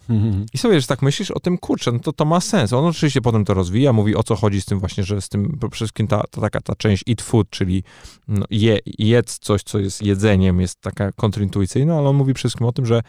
I 0.53 0.57
sobie, 0.57 0.81
że 0.81 0.87
tak 0.87 1.01
myślisz 1.01 1.31
o 1.31 1.39
tym, 1.39 1.57
kurczę, 1.57 1.91
no 1.91 1.99
to 1.99 2.13
to 2.13 2.25
ma 2.25 2.41
sens. 2.41 2.73
On 2.73 2.85
oczywiście 2.85 3.21
potem 3.21 3.45
to 3.45 3.53
rozwija, 3.53 3.93
mówi 3.93 4.15
o 4.15 4.23
co 4.23 4.35
chodzi 4.35 4.61
z 4.61 4.65
tym 4.65 4.79
właśnie, 4.79 5.03
że 5.03 5.21
z 5.21 5.29
tym 5.29 5.57
przede 5.59 5.75
wszystkim 5.75 6.07
ta, 6.07 6.23
ta 6.31 6.41
taka 6.41 6.61
ta 6.61 6.75
część 6.75 7.03
eat 7.09 7.21
food, 7.21 7.49
czyli 7.49 7.83
no, 8.27 8.45
je, 8.49 8.79
jedz 8.85 9.39
coś, 9.39 9.63
co 9.63 9.79
jest 9.79 10.01
jedzeniem, 10.01 10.61
jest 10.61 10.81
taka 10.81 11.11
kontrintuicyjna, 11.11 11.97
ale 11.97 12.09
on 12.09 12.15
mówi 12.15 12.33
przede 12.33 12.49
wszystkim 12.49 12.67
o 12.67 12.71
tym, 12.71 12.85
że 12.85 13.01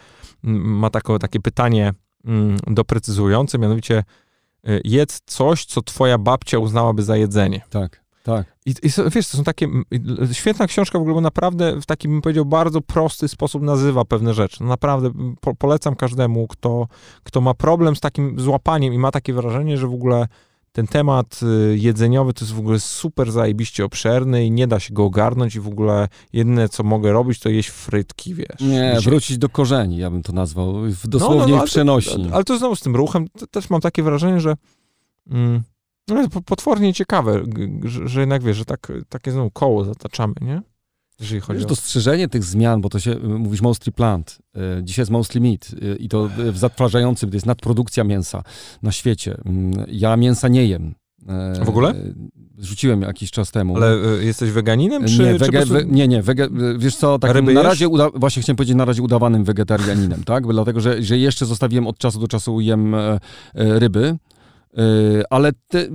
ma 0.43 0.89
tako, 0.89 1.19
takie 1.19 1.39
pytanie 1.39 1.93
mm, 2.25 2.57
doprecyzujące, 2.67 3.57
mianowicie 3.57 4.03
y, 4.69 4.81
jedz 4.83 5.21
coś, 5.25 5.65
co 5.65 5.81
twoja 5.81 6.17
babcia 6.17 6.59
uznałaby 6.59 7.03
za 7.03 7.17
jedzenie. 7.17 7.61
Tak. 7.69 8.06
Tak. 8.27 8.57
I, 8.65 8.69
I 8.69 8.89
wiesz, 9.11 9.27
to 9.27 9.37
są 9.37 9.43
takie, 9.43 9.67
świetna 10.31 10.67
książka 10.67 10.99
w 10.99 11.01
ogóle, 11.01 11.15
bo 11.15 11.21
naprawdę 11.21 11.81
w 11.81 11.85
taki, 11.85 12.07
bym 12.07 12.21
powiedział, 12.21 12.45
bardzo 12.45 12.81
prosty 12.81 13.27
sposób 13.27 13.63
nazywa 13.63 14.05
pewne 14.05 14.33
rzeczy. 14.33 14.57
No 14.61 14.67
naprawdę 14.69 15.11
po, 15.41 15.55
polecam 15.55 15.95
każdemu, 15.95 16.47
kto, 16.47 16.87
kto 17.23 17.41
ma 17.41 17.53
problem 17.53 17.95
z 17.95 17.99
takim 17.99 18.39
złapaniem 18.39 18.93
i 18.93 18.97
ma 18.97 19.11
takie 19.11 19.33
wrażenie, 19.33 19.77
że 19.77 19.87
w 19.87 19.93
ogóle 19.93 20.27
ten 20.71 20.87
temat 20.87 21.39
y, 21.43 21.77
jedzeniowy 21.77 22.33
to 22.33 22.45
jest 22.45 22.53
w 22.53 22.59
ogóle 22.59 22.79
super 22.79 23.31
zajebiście 23.31 23.85
obszerny 23.85 24.45
i 24.45 24.51
nie 24.51 24.67
da 24.67 24.79
się 24.79 24.93
go 24.93 25.03
ogarnąć 25.05 25.55
i 25.55 25.59
w 25.59 25.67
ogóle 25.67 26.07
jedyne, 26.33 26.69
co 26.69 26.83
mogę 26.83 27.11
robić, 27.11 27.39
to 27.39 27.49
jeść 27.49 27.69
frytki, 27.69 28.33
wiesz. 28.33 28.59
Nie, 28.59 28.67
Dzisiaj- 28.67 29.01
wrócić 29.01 29.37
do 29.37 29.49
korzeni, 29.49 29.97
ja 29.97 30.11
bym 30.11 30.23
to 30.23 30.33
nazwał, 30.33 30.73
w- 30.73 31.03
no, 31.03 31.09
dosłownie 31.09 31.51
no, 31.51 31.57
w 31.57 31.59
ale 31.59 31.67
przenośni. 31.67 32.27
To, 32.29 32.35
ale 32.35 32.43
to 32.43 32.57
znowu 32.57 32.75
z 32.75 32.81
tym 32.81 32.95
ruchem 32.95 33.27
też 33.51 33.69
mam 33.69 33.81
takie 33.81 34.03
wrażenie, 34.03 34.39
że 34.39 34.55
mm, 35.31 35.63
no, 36.07 36.17
jest 36.21 36.33
po- 36.33 36.41
potwornie 36.41 36.93
ciekawe, 36.93 37.43
że, 37.83 38.07
że 38.07 38.19
jednak 38.19 38.43
wiesz, 38.43 38.57
że 38.57 38.65
tak, 38.65 38.91
takie 39.09 39.31
znowu 39.31 39.51
koło 39.51 39.83
zataczamy, 39.85 40.33
nie? 40.41 40.61
Jeżeli 41.19 41.41
chodzi 41.41 41.57
Wiesz, 41.57 41.65
o... 41.65 41.69
dostrzeżenie 41.69 42.27
tych 42.27 42.43
zmian, 42.43 42.81
bo 42.81 42.89
to 42.89 42.99
się, 42.99 43.11
y, 43.11 43.19
mówisz 43.19 43.61
mostly 43.61 43.91
plant, 43.91 44.37
y, 44.79 44.83
dzisiaj 44.83 45.01
jest 45.01 45.11
mostly 45.11 45.41
meat 45.41 45.69
y, 45.83 45.95
i 45.95 46.09
to 46.09 46.29
w 46.51 46.57
zatrważającym, 46.57 47.29
to 47.29 47.35
jest 47.35 47.45
nadprodukcja 47.45 48.03
mięsa 48.03 48.43
na 48.83 48.91
świecie. 48.91 49.37
Mm, 49.45 49.85
Ja 49.87 50.17
mięsa 50.17 50.47
nie 50.47 50.65
jem. 50.65 50.95
E, 51.27 51.65
W 51.65 51.69
ogóle? 51.69 51.95
y, 51.95 52.15
Rzuciłem 52.59 53.01
jakiś 53.01 53.31
czas 53.31 53.51
temu. 53.51 53.75
Ale 53.77 53.95
y, 54.19 54.25
jesteś 54.25 54.51
weganinem, 54.51 55.05
czy, 55.05 55.19
nie, 55.23 55.33
czy 55.33 55.37
wege, 55.39 55.61
po 55.61 55.67
prostu... 55.67 55.87
nie, 55.89 56.07
nie, 56.07 56.21
wege, 56.21 56.47
wiesz 56.77 56.95
co, 56.95 57.19
tak 57.19 57.43
na 57.43 57.61
razie, 57.61 57.87
uda, 57.87 58.09
właśnie 58.15 58.41
chciałem 58.41 58.55
powiedzieć, 58.57 58.75
na 58.75 58.85
razie 58.85 59.01
udawanym 59.01 59.43
wegetarianinem, 59.43 60.23
tak? 60.33 60.47
Dlatego, 60.47 60.79
że, 60.79 61.03
że 61.03 61.17
jeszcze 61.17 61.45
zostawiłem 61.45 61.87
od 61.87 61.97
czasu 61.97 62.19
do 62.19 62.27
czasu 62.27 62.61
jem 62.61 62.95
e, 62.95 62.99
e, 63.09 63.19
ryby, 63.79 64.05
e, 64.05 64.17
ale 65.29 65.51
te, 65.67 65.79
e, 65.79 65.89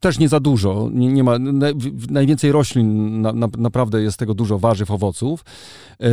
też 0.00 0.18
nie 0.18 0.28
za 0.28 0.40
dużo, 0.40 0.90
nie, 0.92 1.08
nie 1.08 1.24
ma, 1.24 1.36
najwięcej 2.10 2.52
roślin, 2.52 3.20
na, 3.20 3.32
na, 3.32 3.48
naprawdę 3.58 4.02
jest 4.02 4.18
tego 4.18 4.34
dużo, 4.34 4.58
warzyw, 4.58 4.90
owoców. 4.90 5.44
E, 6.00 6.10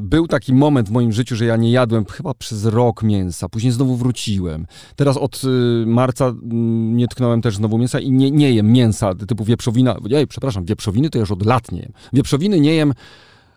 Był 0.00 0.26
taki 0.26 0.54
moment 0.54 0.88
w 0.88 0.92
moim 0.92 1.12
życiu, 1.12 1.36
że 1.36 1.44
ja 1.44 1.56
nie 1.56 1.70
jadłem 1.70 2.04
chyba 2.04 2.34
przez 2.34 2.64
rok 2.64 3.02
mięsa, 3.02 3.48
później 3.48 3.72
znowu 3.72 3.96
wróciłem. 3.96 4.66
Teraz 4.96 5.16
od 5.16 5.42
y, 5.44 5.86
marca 5.86 6.26
mm, 6.26 6.96
nie 6.96 7.08
tknąłem 7.08 7.42
też 7.42 7.56
znowu 7.56 7.78
mięsa 7.78 8.00
i 8.00 8.10
nie, 8.10 8.30
nie 8.30 8.52
jem 8.52 8.72
mięsa 8.72 9.14
typu 9.14 9.44
wieprzowina. 9.44 9.96
Ej, 10.14 10.26
przepraszam, 10.26 10.64
wieprzowiny 10.64 11.10
to 11.10 11.18
już 11.18 11.30
od 11.30 11.46
lat 11.46 11.72
nie 11.72 11.80
jem. 11.80 11.92
Wieprzowiny 12.12 12.60
nie 12.60 12.74
jem 12.74 12.92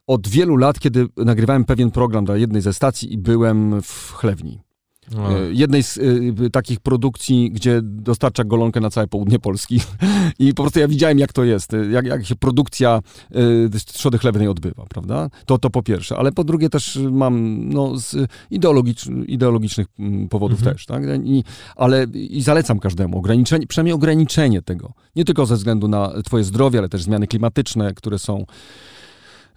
od 0.07 0.27
wielu 0.27 0.57
lat, 0.57 0.79
kiedy 0.79 1.07
nagrywałem 1.17 1.65
pewien 1.65 1.91
program 1.91 2.25
dla 2.25 2.37
jednej 2.37 2.61
ze 2.61 2.73
stacji 2.73 3.13
i 3.13 3.17
byłem 3.17 3.81
w 3.81 4.11
chlewni. 4.13 4.72
No. 5.11 5.39
E, 5.39 5.53
Jednej 5.53 5.83
z 5.83 5.97
y, 5.97 6.49
takich 6.51 6.79
produkcji, 6.79 7.51
gdzie 7.51 7.79
dostarcza 7.83 8.43
golonkę 8.43 8.79
na 8.79 8.89
całe 8.89 9.07
południe 9.07 9.39
Polski. 9.39 9.81
I 10.39 10.53
po 10.53 10.63
prostu 10.63 10.79
ja 10.79 10.87
widziałem, 10.87 11.19
jak 11.19 11.33
to 11.33 11.43
jest, 11.43 11.73
y, 11.73 11.89
jak, 11.91 12.05
jak 12.05 12.25
się 12.25 12.35
produkcja 12.35 12.99
y, 13.35 13.69
trzody 13.85 14.17
chlewnej 14.17 14.47
odbywa, 14.47 14.85
prawda? 14.89 15.29
To, 15.45 15.57
to 15.57 15.69
po 15.69 15.83
pierwsze. 15.83 16.17
Ale 16.17 16.31
po 16.31 16.43
drugie 16.43 16.69
też 16.69 16.99
mam 17.11 17.69
no, 17.69 17.97
z 17.97 18.15
ideologicz, 18.51 19.05
ideologicznych 19.27 19.87
mm, 19.99 20.29
powodów 20.29 20.59
Mhm. 20.59 20.75
też, 20.75 20.85
tak? 20.85 21.03
I, 21.23 21.43
ale 21.75 22.03
i 22.13 22.41
zalecam 22.41 22.79
każdemu 22.79 23.17
ograniczenie, 23.17 23.67
przynajmniej 23.67 23.93
ograniczenie 23.93 24.61
tego. 24.61 24.93
Nie 25.15 25.25
tylko 25.25 25.45
ze 25.45 25.55
względu 25.55 25.87
na 25.87 26.11
twoje 26.25 26.43
zdrowie, 26.43 26.79
ale 26.79 26.89
też 26.89 27.03
zmiany 27.03 27.27
klimatyczne, 27.27 27.93
które 27.93 28.19
są... 28.19 28.45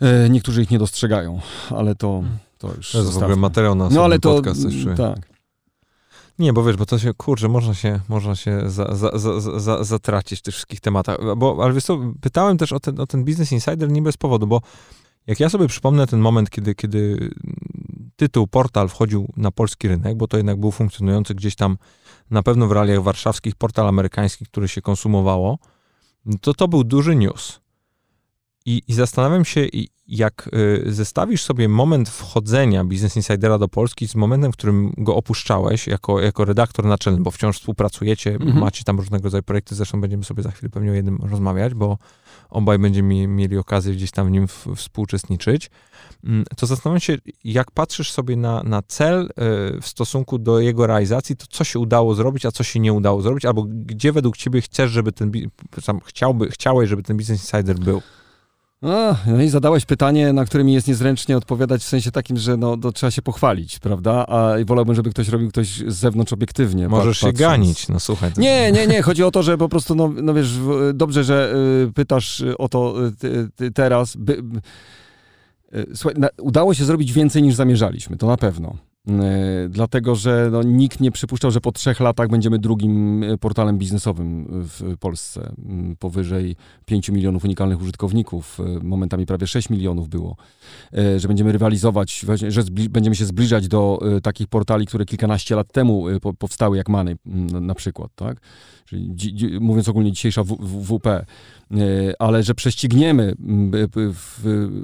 e, 0.01 0.31
Niektórzy 0.31 0.63
ich 0.63 0.71
nie 0.71 0.79
dostrzegają, 0.79 1.41
ale 1.71 1.95
to, 1.95 2.23
to 2.59 2.69
już 2.77 2.77
To 2.77 2.79
jest 2.79 2.93
w 2.93 2.97
ogóle 2.97 3.13
zostawmy. 3.13 3.37
materiał 3.37 3.75
na 3.75 3.89
No 3.89 4.05
ale 4.05 4.19
to, 4.19 4.35
podcast. 4.35 4.63
Czuję. 4.83 4.95
tak. 4.97 5.36
Nie, 6.39 6.53
bo 6.53 6.65
wiesz, 6.65 6.77
bo 6.77 6.87
to 6.87 6.99
się, 6.99 7.15
kurczę, 7.15 7.49
można 7.49 7.75
się, 7.75 8.01
można 8.09 8.37
się 8.37 8.71
za, 8.71 8.95
za, 8.95 9.19
za, 9.19 9.41
za, 9.41 9.61
za, 9.61 9.85
zatracić 9.85 10.39
w 10.39 10.43
tych 10.43 10.55
wszystkich 10.55 10.81
tematach. 10.81 11.19
Bo, 11.37 11.59
ale 11.63 11.75
wiesz 11.75 11.85
co, 11.85 11.99
pytałem 12.21 12.59
też 12.59 12.73
o 12.73 12.81
ten, 12.81 13.01
o 13.01 13.07
ten 13.07 13.25
Business 13.25 13.53
Insider 13.53 13.91
nie 13.91 14.03
bez 14.03 14.17
powodu, 14.17 14.47
bo 14.47 14.61
jak 15.27 15.41
ja 15.41 15.49
sobie 15.49 15.69
przypomnę 15.69 16.07
ten 16.07 16.21
moment, 16.21 16.51
kiedy, 16.51 16.75
kiedy 16.75 17.31
tytuł 18.17 18.47
portal 18.47 18.89
wchodził 18.89 19.29
na 19.37 19.51
polski 19.51 19.89
rynek, 19.89 20.17
bo 20.17 20.29
to 20.29 20.37
jednak 20.37 20.61
był 20.61 20.71
funkcjonujący 20.71 21.35
gdzieś 21.35 21.55
tam 21.55 21.79
na 22.31 22.43
pewno 22.43 22.67
w 22.67 22.73
realiach 22.73 23.03
warszawskich 23.03 23.55
portal 23.55 23.89
amerykański, 23.89 24.47
który 24.47 24.69
się 24.69 24.83
konsumowało, 24.83 25.59
to 26.41 26.55
to 26.55 26.69
był 26.69 26.85
duży 26.85 27.17
news. 27.17 27.61
I, 28.67 28.83
i 28.89 28.95
zastanawiam 28.95 29.45
się, 29.45 29.67
jak 30.07 30.51
y, 30.87 30.93
zestawisz 30.93 31.43
sobie 31.43 31.69
moment 31.69 32.09
wchodzenia 32.09 32.85
Business 32.85 33.17
Insidera 33.17 33.59
do 33.59 33.69
Polski 33.69 34.09
z 34.09 34.15
momentem, 34.15 34.53
w 34.53 34.57
którym 34.57 34.93
go 34.99 35.17
opuszczałeś 35.17 35.87
jako, 35.87 36.21
jako 36.21 36.45
redaktor 36.45 36.85
naczelny, 36.85 37.21
bo 37.21 37.31
wciąż 37.31 37.59
współpracujecie, 37.59 38.31
Mhm. 38.35 38.59
macie 38.59 38.85
tam 38.85 38.97
różnego 38.99 39.25
rodzaju 39.25 39.43
projekty, 39.43 39.75
zresztą 39.75 40.01
będziemy 40.01 40.25
sobie 40.25 40.43
za 40.43 40.51
chwilę 40.51 40.71
pewnie 40.71 40.91
o 40.91 40.95
jednym 40.95 41.19
rozmawiać, 41.23 41.75
bo 41.75 41.99
obaj 42.51 42.79
będziemy 42.79 43.09
mi- 43.09 43.29
mieli 43.29 43.57
okazję 43.59 43.93
gdzieś 43.95 44.11
tam 44.11 44.27
w 44.27 44.31
nim 44.31 44.49
w, 44.49 44.67
współuczestniczyć, 44.77 45.71
Mm, 46.25 46.45
to 46.57 46.67
zastanawiam 46.67 47.01
się, 47.01 47.19
jak 47.45 47.71
patrzysz 47.71 48.13
sobie 48.13 48.37
na, 48.37 48.63
na 48.63 48.83
cel 48.83 49.23
y, 49.25 49.81
w 49.81 49.87
stosunku 49.87 50.39
do 50.39 50.61
jego 50.61 50.87
realizacji, 50.87 51.37
to 51.37 51.47
co 51.51 51.65
się 51.65 51.79
udało 51.79 52.15
zrobić, 52.15 52.47
a 52.47 52.53
co 52.53 52.65
się 52.65 52.81
nie 52.81 52.93
udało 52.93 53.23
zrobić, 53.23 53.45
albo 53.45 53.63
gdzie 53.69 54.13
według 54.13 54.37
ciebie 54.37 54.61
chcesz, 54.61 54.91
żeby 54.91 55.13
ten, 55.13 55.33
chciałby, 56.07 56.51
chciałeś, 56.51 56.89
żeby 56.91 57.03
ten 57.03 57.17
Business 57.17 57.41
Insider 57.53 57.79
był? 57.79 58.03
A, 58.83 59.17
no 59.27 59.43
i 59.43 59.49
zadałeś 59.49 59.85
pytanie, 59.85 60.33
na 60.33 60.45
które 60.45 60.65
mi 60.65 60.73
jest 60.73 60.89
niezręcznie 60.89 61.37
odpowiadać 61.37 61.83
w 61.83 61.85
sensie 61.89 62.11
takim, 62.11 62.37
że 62.37 62.57
no, 62.57 62.77
to 62.77 62.93
trzeba 62.93 63.11
się 63.11 63.23
pochwalić, 63.23 63.79
prawda? 63.79 64.27
A 64.27 64.53
wolałbym, 64.67 64.95
żeby 64.95 65.11
ktoś 65.11 65.29
robił 65.29 65.49
ktoś 65.49 65.69
z 65.69 65.95
zewnątrz 65.95 66.33
obiektywnie. 66.33 66.89
Możesz 66.89 67.19
się 67.19 67.27
patrząc. 67.27 67.39
ganić, 67.41 67.89
no 67.89 68.01
słuchaj. 68.01 68.33
to- 68.33 68.41
Nie, 68.41 68.73
nie, 68.73 68.87
nie. 68.87 69.03
Chodzi 69.03 69.23
o 69.25 69.31
to, 69.31 69.43
że 69.43 69.59
po 69.59 69.69
prostu, 69.69 69.95
no, 69.95 70.13
no 70.23 70.35
wiesz, 70.35 70.51
dobrze, 70.95 71.25
że 71.25 71.55
y, 71.89 71.93
pytasz 71.93 72.43
o 72.59 72.69
to 72.69 73.07
y, 73.07 73.13
ty, 73.13 73.49
ty 73.57 73.71
teraz. 73.71 74.17
By, 74.17 74.43
y, 75.75 75.87
słuchaj, 75.95 76.21
na, 76.21 76.29
udało 76.41 76.75
się 76.75 76.85
zrobić 76.85 77.13
więcej 77.13 77.43
niż 77.43 77.55
zamierzaliśmy, 77.55 78.17
to 78.17 78.27
na 78.27 78.37
pewno. 78.37 78.77
Y, 79.09 79.69
dlatego, 79.69 80.15
że 80.15 80.49
no, 80.53 80.63
nikt 80.63 81.01
nie 81.01 81.11
przypuszczał, 81.11 81.51
że 81.51 81.61
po 81.61 81.73
trzech 81.73 82.01
latach 82.01 82.29
będziemy 82.29 82.59
drugim 82.59 83.23
y, 83.23 83.39
portalem 83.39 83.79
biznesowym 83.79 84.47
w 84.51 84.97
Polsce. 85.01 85.53
Y, 85.93 85.97
Powyżej 85.97 86.57
5 86.87 87.09
milionów 87.09 87.45
unikalnych 87.45 87.81
użytkowników, 87.81 88.61
y, 88.61 88.85
momentami 88.85 89.27
prawie 89.27 89.47
6 89.47 89.71
milionów 89.71 90.09
było. 90.09 90.37
Że 91.17 91.29
będziemy 91.29 91.53
rywalizować, 91.53 92.25
że 92.49 92.63
będziemy 92.91 93.17
się 93.17 93.25
zbliżać 93.25 93.69
do 93.69 93.99
takich 94.23 94.47
portali, 94.47 94.87
które 94.87 95.05
kilkanaście 95.05 95.57
lat 95.57 95.73
temu 95.73 96.05
po, 96.23 96.35
powstały, 96.35 96.77
jak 96.77 96.89
Money 96.89 97.17
na, 97.27 97.61
na 97.61 97.75
przykład, 97.75 98.11
tak? 98.15 98.41
Czyli 98.85 99.15
mówiąc 99.61 99.89
ogólnie 99.89 100.13
dzisiejsza 100.13 100.45
WP, 100.45 101.27
ale 102.19 102.43
że 102.43 102.55
prześcigniemy 102.55 103.35
mm, 103.41 103.89
w 103.95 104.77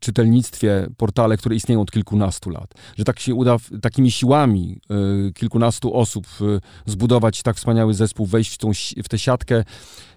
czytelnictwie 0.00 0.86
portale, 0.96 1.36
które 1.36 1.56
istnieją 1.56 1.80
od 1.80 1.90
kilkunastu 1.90 2.50
lat. 2.50 2.74
Że 2.96 3.04
tak 3.04 3.20
się 3.20 3.34
uda 3.34 3.56
takimi 3.82 4.10
siłami 4.10 4.80
y, 5.28 5.32
kilkunastu 5.32 5.96
osób 5.96 6.26
y, 6.40 6.60
zbudować 6.86 7.42
tak 7.42 7.56
wspaniały 7.56 7.94
zespół, 7.94 8.26
wejść 8.26 8.54
w, 8.54 8.58
tą, 8.58 8.70
w 9.04 9.08
tę 9.08 9.18
siatkę 9.18 9.64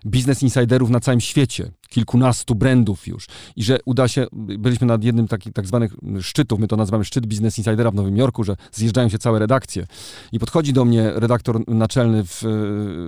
biznes 0.05 0.43
insiderów 0.43 0.89
na 0.89 0.99
całym 0.99 1.21
świecie, 1.21 1.71
kilkunastu 1.93 2.55
brandów 2.55 3.07
już. 3.07 3.27
I 3.55 3.63
że 3.63 3.77
uda 3.85 4.07
się, 4.07 4.27
byliśmy 4.33 4.87
nad 4.87 5.03
jednym 5.03 5.27
takich 5.27 5.53
tak 5.53 5.67
zwanych 5.67 5.95
szczytów, 6.21 6.59
my 6.59 6.67
to 6.67 6.75
nazywamy 6.75 7.05
szczyt 7.05 7.25
biznes 7.25 7.57
insidera 7.57 7.91
w 7.91 7.95
Nowym 7.95 8.17
Jorku, 8.17 8.43
że 8.43 8.55
zjeżdżają 8.71 9.09
się 9.09 9.19
całe 9.19 9.39
redakcje. 9.39 9.85
I 10.31 10.39
podchodzi 10.39 10.73
do 10.73 10.85
mnie 10.85 11.11
redaktor 11.15 11.67
naczelny 11.67 12.23
w, 12.23 12.41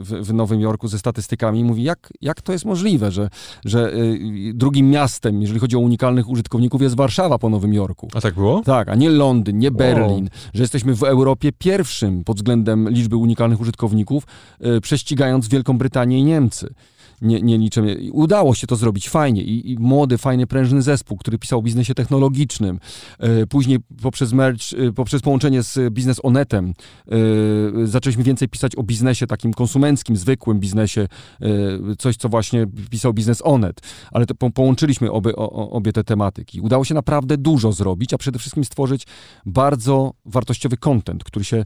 w, 0.04 0.28
w 0.28 0.34
Nowym 0.34 0.62
Jorku 0.62 0.88
ze 0.88 1.00
statystykami 1.00 1.60
i 1.60 1.64
mówi, 1.64 1.84
jak, 1.84 2.14
jak 2.22 2.42
to 2.42 2.52
jest 2.52 2.66
możliwe, 2.66 3.12
że, 3.12 3.30
że 3.66 3.94
y, 3.94 4.52
drugim 4.54 4.90
miastem, 4.90 5.42
jeżeli 5.42 5.60
chodzi 5.60 5.76
o 5.76 5.80
unikalnych 5.80 6.30
użytkowników, 6.30 6.82
jest 6.82 6.96
Warszawa 6.96 7.40
po 7.40 7.50
Nowym 7.50 7.74
Jorku. 7.74 8.10
A 8.14 8.22
tak 8.22 8.34
było? 8.34 8.62
Tak, 8.66 8.90
a 8.90 8.96
nie 8.96 9.10
Londyn, 9.10 9.60
nie 9.60 9.72
Berlin, 9.72 10.30
że 10.54 10.64
jesteśmy 10.64 10.96
w 10.96 11.04
Europie 11.04 11.52
pierwszym 11.58 12.24
pod 12.24 12.38
względem 12.38 12.90
liczby 12.90 13.16
unikalnych 13.16 13.60
użytkowników, 13.60 14.24
y, 14.66 14.82
prześcigając 14.82 15.48
Wielką 15.48 15.78
Brytanię 15.78 16.20
i 16.20 16.24
Niemcy. 16.24 16.74
Nie, 17.22 17.42
nie 17.42 17.70
Udało 18.12 18.56
się 18.56 18.68
to 18.68 18.76
zrobić 18.76 19.10
fajnie 19.10 19.42
I, 19.42 19.72
i 19.72 19.78
młody, 19.80 20.18
fajny, 20.18 20.48
prężny 20.48 20.82
zespół, 20.82 21.18
który 21.18 21.38
pisał 21.38 21.60
o 21.60 21.62
biznesie 21.62 21.94
technologicznym. 21.94 22.80
Y, 23.42 23.48
Później 23.48 23.80
poprzez 24.02 24.34
merge, 24.34 24.64
y, 24.80 24.94
poprzez 24.94 25.22
połączenie 25.22 25.64
z 25.64 25.94
Biznes 25.94 26.20
Onetem 26.24 26.74
y, 27.84 27.88
zaczęliśmy 27.88 28.24
więcej 28.24 28.48
pisać 28.48 28.76
o 28.76 28.84
biznesie 28.84 29.28
takim 29.28 29.54
konsumenckim, 29.54 30.18
zwykłym 30.18 30.60
biznesie, 30.60 31.08
coś 31.98 32.18
co 32.18 32.30
właśnie 32.30 32.68
pisał 32.90 33.14
Biznes 33.14 33.42
Onet, 33.44 33.82
ale 34.12 34.26
po, 34.26 34.52
połączyliśmy 34.52 35.12
obie, 35.12 35.36
obie 35.36 35.94
te 35.94 36.04
tematyki. 36.04 36.62
Udało 36.62 36.86
się 36.86 36.94
naprawdę 36.94 37.38
dużo 37.38 37.72
zrobić, 37.72 38.14
a 38.14 38.18
przede 38.18 38.40
wszystkim 38.40 38.66
stworzyć 38.66 39.08
bardzo 39.46 40.14
wartościowy 40.26 40.78
content, 40.78 41.24
który 41.24 41.46
się 41.46 41.66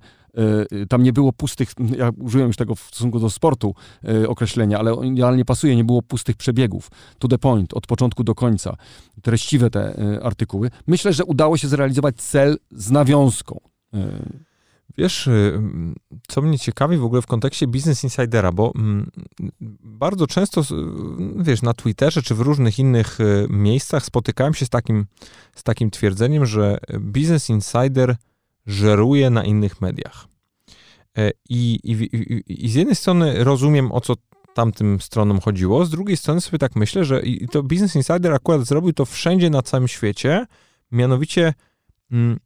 tam 0.90 1.04
nie 1.04 1.14
było 1.14 1.34
pustych, 1.34 1.70
ja 1.98 2.10
użyłem 2.18 2.48
już 2.48 2.56
tego 2.56 2.76
w 2.76 2.80
stosunku 2.80 3.20
do 3.20 3.30
sportu 3.30 3.76
y, 4.10 4.30
określenia, 4.30 4.80
ale 4.80 5.08
idealnie 5.08 5.46
pasuje, 5.46 5.76
nie 5.76 5.84
było 5.84 6.02
pustych 6.02 6.38
przebiegów. 6.38 6.92
To 7.20 7.28
the 7.28 7.38
point, 7.38 7.74
od 7.74 7.88
początku 7.88 8.24
do 8.24 8.36
końca. 8.36 8.76
Treściwe 9.22 9.70
te 9.70 10.00
y, 10.00 10.24
artykuły. 10.24 10.72
Myślę, 10.88 11.14
że 11.14 11.26
udało 11.26 11.58
się 11.58 11.68
zrealizować 11.68 12.16
cel 12.16 12.58
z 12.72 12.92
nawiązką. 12.92 13.60
Y, 13.94 14.00
Wiesz, 14.98 15.28
y, 15.28 15.62
co 16.28 16.42
mnie 16.42 16.60
ciekawi 16.60 16.98
w 16.98 17.04
ogóle 17.04 17.22
w 17.22 17.28
kontekście 17.28 17.68
Business 17.68 18.04
Insidera, 18.04 18.52
bo 18.52 18.72
mm, 18.76 19.12
bardzo 19.84 20.28
często, 20.28 20.62
wiesz, 21.40 21.62
na 21.62 21.74
Twitterze 21.74 22.22
czy 22.22 22.36
w 22.36 22.40
różnych 22.40 22.80
innych 22.80 23.20
y, 23.20 23.48
miejscach 23.50 24.06
spotykałem 24.06 24.54
się 24.54 24.66
z 24.66 24.70
takim, 24.70 25.06
z 25.56 25.64
takim 25.64 25.92
twierdzeniem, 25.92 26.46
że 26.46 26.78
Business 27.00 27.50
Insider 27.50 28.16
żeruje 28.70 29.30
na 29.30 29.44
innych 29.44 29.82
mediach. 29.82 30.28
E, 31.18 31.32
I, 31.50 31.80
i, 31.84 32.64
I 32.66 32.70
z 32.70 32.76
jednej 32.76 32.96
strony 32.96 33.44
rozumiem, 33.44 33.92
o 33.92 34.02
co 34.02 34.16
tamtym 34.54 35.02
stronom 35.02 35.40
chodziło, 35.42 35.86
z 35.86 35.90
drugiej 35.90 36.18
strony 36.18 36.42
sobie 36.42 36.58
tak 36.58 36.76
myślę, 36.76 37.06
że 37.06 37.22
i 37.22 37.48
to 37.48 37.64
Business 37.64 37.96
Insider 37.96 38.34
akurat 38.34 38.62
zrobił 38.62 38.94
to 38.94 39.06
wszędzie 39.06 39.50
na 39.50 39.62
całym 39.62 39.88
świecie, 39.88 40.46
mianowicie 40.92 41.54
mm, 42.12 42.40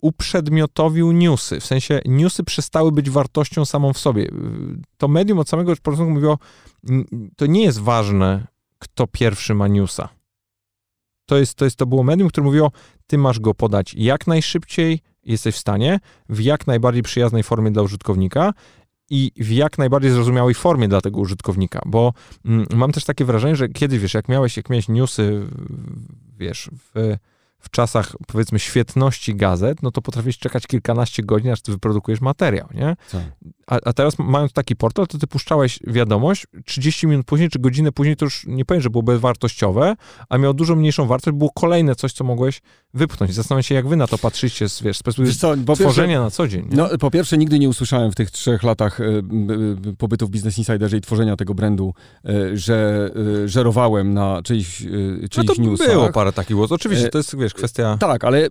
uprzedmiotowił 0.00 1.12
newsy. 1.12 1.60
W 1.60 1.66
sensie 1.66 2.00
newsy 2.04 2.44
przestały 2.44 2.92
być 2.92 3.10
wartością 3.10 3.64
samą 3.64 3.92
w 3.92 3.98
sobie. 3.98 4.30
To 4.96 5.08
medium 5.08 5.38
od 5.38 5.48
samego 5.48 5.76
początku 5.76 6.10
mówiło, 6.10 6.38
to 7.36 7.46
nie 7.46 7.62
jest 7.62 7.80
ważne, 7.80 8.46
kto 8.78 9.06
pierwszy 9.06 9.54
ma 9.54 9.68
newsa. 9.68 10.08
To, 11.26 11.36
jest, 11.36 11.54
to, 11.54 11.64
jest, 11.64 11.76
to 11.76 11.86
było 11.86 12.02
medium, 12.02 12.28
które 12.28 12.44
mówiło, 12.44 12.72
ty 13.06 13.18
masz 13.18 13.40
go 13.40 13.54
podać 13.54 13.94
jak 13.94 14.26
najszybciej, 14.26 15.00
jesteś 15.26 15.54
w 15.54 15.58
stanie, 15.58 16.00
w 16.28 16.40
jak 16.40 16.66
najbardziej 16.66 17.02
przyjaznej 17.02 17.42
formie 17.42 17.70
dla 17.70 17.82
użytkownika 17.82 18.52
i 19.10 19.32
w 19.36 19.50
jak 19.50 19.78
najbardziej 19.78 20.10
zrozumiałej 20.10 20.54
formie 20.54 20.88
dla 20.88 21.00
tego 21.00 21.20
użytkownika, 21.20 21.80
bo 21.86 22.12
mm, 22.44 22.66
mam 22.74 22.92
też 22.92 23.04
takie 23.04 23.24
wrażenie, 23.24 23.56
że 23.56 23.68
kiedy, 23.68 23.98
wiesz, 23.98 24.14
jak 24.14 24.28
miałeś, 24.28 24.56
jak 24.56 24.70
miałeś 24.70 24.88
newsy, 24.88 25.46
wiesz, 26.38 26.70
w 26.94 27.16
w 27.66 27.70
czasach, 27.70 28.16
powiedzmy, 28.26 28.58
świetności 28.58 29.34
gazet, 29.34 29.82
no 29.82 29.90
to 29.90 30.02
potrafisz 30.02 30.38
czekać 30.38 30.66
kilkanaście 30.66 31.22
godzin, 31.22 31.50
aż 31.50 31.62
ty 31.62 31.72
wyprodukujesz 31.72 32.20
materiał, 32.20 32.68
nie? 32.74 32.96
Tak. 33.12 33.22
A, 33.66 33.78
a, 33.84 33.92
teraz 33.92 34.18
mając 34.18 34.52
taki 34.52 34.76
portal, 34.76 35.06
to 35.06 35.18
ty 35.18 35.26
puszczałeś 35.26 35.78
wiadomość, 35.86 36.46
30 36.64 37.06
minut 37.06 37.26
później, 37.26 37.48
czy 37.48 37.58
godzinę 37.58 37.92
później, 37.92 38.16
to 38.16 38.24
już 38.24 38.46
nie 38.46 38.64
powiem, 38.64 38.82
że 38.82 38.90
było 38.90 39.02
bezwartościowe, 39.02 39.96
a 40.28 40.38
miało 40.38 40.54
dużo 40.54 40.76
mniejszą 40.76 41.06
wartość, 41.06 41.36
było 41.36 41.50
kolejne 41.54 41.94
coś, 41.94 42.12
co 42.12 42.24
mogłeś 42.24 42.60
wypchnąć. 42.96 43.34
Zastanawiam 43.34 43.62
się, 43.62 43.74
jak 43.74 43.88
wy 43.88 43.96
na 43.96 44.06
to 44.06 44.18
patrzycie, 44.18 44.68
z, 44.68 44.82
wiesz, 44.82 44.98
z 44.98 45.02
perspektywy 45.02 45.32
tworzenia 45.76 46.20
na 46.20 46.30
co 46.30 46.48
dzień. 46.48 46.66
Nie? 46.70 46.76
No, 46.76 46.88
po 46.98 47.10
pierwsze, 47.10 47.38
nigdy 47.38 47.58
nie 47.58 47.68
usłyszałem 47.68 48.12
w 48.12 48.14
tych 48.14 48.30
trzech 48.30 48.62
latach 48.62 49.00
y, 49.00 49.22
y, 49.88 49.96
pobytu 49.98 50.26
w 50.26 50.30
Business 50.30 50.58
Insiderze 50.58 50.96
i 50.96 51.00
tworzenia 51.00 51.36
tego 51.36 51.54
brandu, 51.54 51.94
y, 52.28 52.56
że 52.56 53.10
żerowałem 53.44 54.14
na 54.14 54.42
czyichś, 54.42 54.78
czyichś 55.30 55.48
no 55.48 55.54
to 55.54 55.62
newsach. 55.62 55.92
było 55.92 56.12
parę 56.12 56.32
takich 56.32 56.56
głosów. 56.56 56.72
Oczywiście, 56.72 57.08
to 57.08 57.18
jest, 57.18 57.36
wiesz, 57.36 57.54
kwestia... 57.54 57.96
Tak, 58.00 58.24
ale 58.24 58.48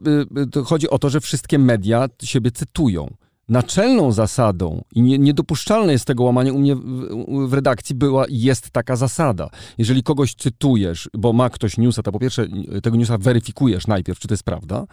chodzi 0.65 0.89
o 0.89 0.99
to, 0.99 1.09
że 1.09 1.21
wszystkie 1.21 1.59
media 1.59 2.07
siebie 2.23 2.51
cytują 2.51 3.15
naczelną 3.49 4.11
zasadą 4.11 4.83
i 4.91 5.01
nie, 5.01 5.17
niedopuszczalne 5.17 5.91
jest 5.91 6.05
tego 6.05 6.23
łamanie 6.23 6.53
u 6.53 6.59
mnie 6.59 6.75
w, 6.75 7.49
w, 7.49 7.53
redakcji 7.53 7.95
była 7.95 8.25
jest 8.29 8.71
taka 8.71 8.95
zasada. 8.95 9.49
Jeżeli 9.77 10.03
kogoś 10.03 10.35
cytujesz, 10.35 11.09
bo 11.13 11.33
ma 11.33 11.49
ktoś 11.49 11.77
newsa, 11.77 12.03
to 12.03 12.11
po 12.11 12.19
pierwsze 12.19 12.47
tego 12.83 12.97
newsa 12.97 13.17
weryfikujesz 13.17 13.87
najpierw, 13.87 14.19
czy 14.19 14.27
to 14.27 14.33
jest 14.33 14.43
prawda, 14.43 14.85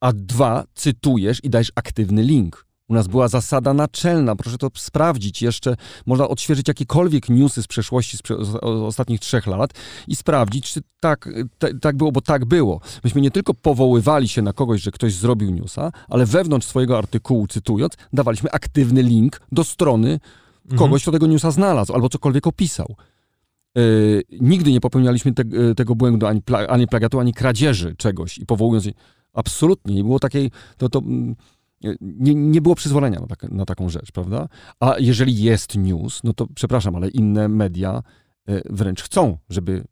a 0.00 0.12
dwa, 0.12 0.64
cytujesz 0.74 1.44
i 1.44 1.50
dajesz 1.50 1.72
aktywny 1.74 2.22
link. 2.22 2.66
U 2.92 2.94
nas 2.94 3.08
była 3.08 3.28
zasada 3.28 3.74
naczelna, 3.74 4.36
proszę 4.36 4.58
to 4.58 4.70
sprawdzić 4.76 5.42
jeszcze. 5.42 5.76
Można 6.06 6.28
odświeżyć 6.28 6.68
jakiekolwiek 6.68 7.28
newsy 7.28 7.62
z 7.62 7.66
przeszłości, 7.66 8.16
z, 8.16 8.22
prze, 8.22 8.44
z 8.44 8.54
ostatnich 8.62 9.20
trzech 9.20 9.46
lat 9.46 9.70
i 10.08 10.16
sprawdzić, 10.16 10.72
czy 10.72 10.80
tak, 11.00 11.28
tak 11.80 11.96
było, 11.96 12.12
bo 12.12 12.20
tak 12.20 12.44
było. 12.44 12.80
Myśmy 13.04 13.20
nie 13.20 13.30
tylko 13.30 13.54
powoływali 13.54 14.28
się 14.28 14.42
na 14.42 14.52
kogoś, 14.52 14.82
że 14.82 14.90
ktoś 14.90 15.14
zrobił 15.14 15.50
newsa, 15.50 15.92
ale 16.08 16.26
wewnątrz 16.26 16.66
swojego 16.66 16.98
artykułu, 16.98 17.46
cytując, 17.46 17.92
dawaliśmy 18.12 18.50
aktywny 18.50 19.02
link 19.02 19.40
do 19.52 19.64
strony 19.64 20.20
mhm. 20.64 20.78
kogoś, 20.78 21.02
kto 21.02 21.12
tego 21.12 21.26
newsa 21.26 21.50
znalazł 21.50 21.94
albo 21.94 22.08
cokolwiek 22.08 22.46
opisał. 22.46 22.96
Yy, 23.74 24.22
nigdy 24.40 24.72
nie 24.72 24.80
popełnialiśmy 24.80 25.34
te, 25.34 25.42
yy, 25.50 25.74
tego 25.74 25.94
błędu 25.94 26.26
ani, 26.26 26.42
pla, 26.42 26.66
ani 26.66 26.86
plagiatu, 26.86 27.20
ani 27.20 27.34
kradzieży 27.34 27.94
czegoś 27.98 28.38
i 28.38 28.46
powołując 28.46 28.84
się. 28.84 28.92
Absolutnie. 29.32 29.94
Nie 29.94 30.04
było 30.04 30.18
takiej. 30.18 30.50
To, 30.76 30.88
to, 30.88 30.98
mm, 30.98 31.36
nie, 32.00 32.34
nie 32.34 32.60
było 32.60 32.74
przyzwolenia 32.74 33.20
na, 33.20 33.26
tak, 33.26 33.42
na, 33.42 33.64
taką 33.64 33.88
rzecz, 33.88 34.12
prawda? 34.12 34.48
A 34.80 34.94
jeżeli 34.98 35.42
jest 35.42 35.76
news, 35.76 36.20
no 36.24 36.32
to 36.32 36.46
przepraszam, 36.54 36.96
ale 36.96 37.08
inne 37.08 37.48
media 37.48 38.02
e, 38.48 38.62
wręcz 38.70 39.02
chcą, 39.02 39.38
żeby 39.48 39.84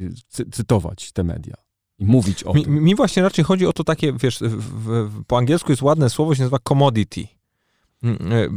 e, 0.00 0.04
cy 0.28 0.50
cytować 0.50 1.12
te 1.12 1.24
media 1.24 1.54
i 1.98 2.04
mówić 2.04 2.44
o 2.44 2.54
mi, 2.54 2.64
tym. 2.64 2.84
Mi 2.84 2.94
właśnie 2.94 3.22
raczej 3.22 3.44
chodzi 3.44 3.66
o 3.66 3.72
to 3.72 3.84
takie, 3.84 4.12
wiesz, 4.12 4.38
w, 4.40 4.84
w, 5.08 5.24
po 5.24 5.38
angielsku 5.38 5.72
jest 5.72 5.82
ładne 5.82 6.10
słowo, 6.10 6.34
się 6.34 6.42
nazywa 6.42 6.58
commodity. 6.58 7.26
Mm, 8.02 8.18
e, 8.32 8.48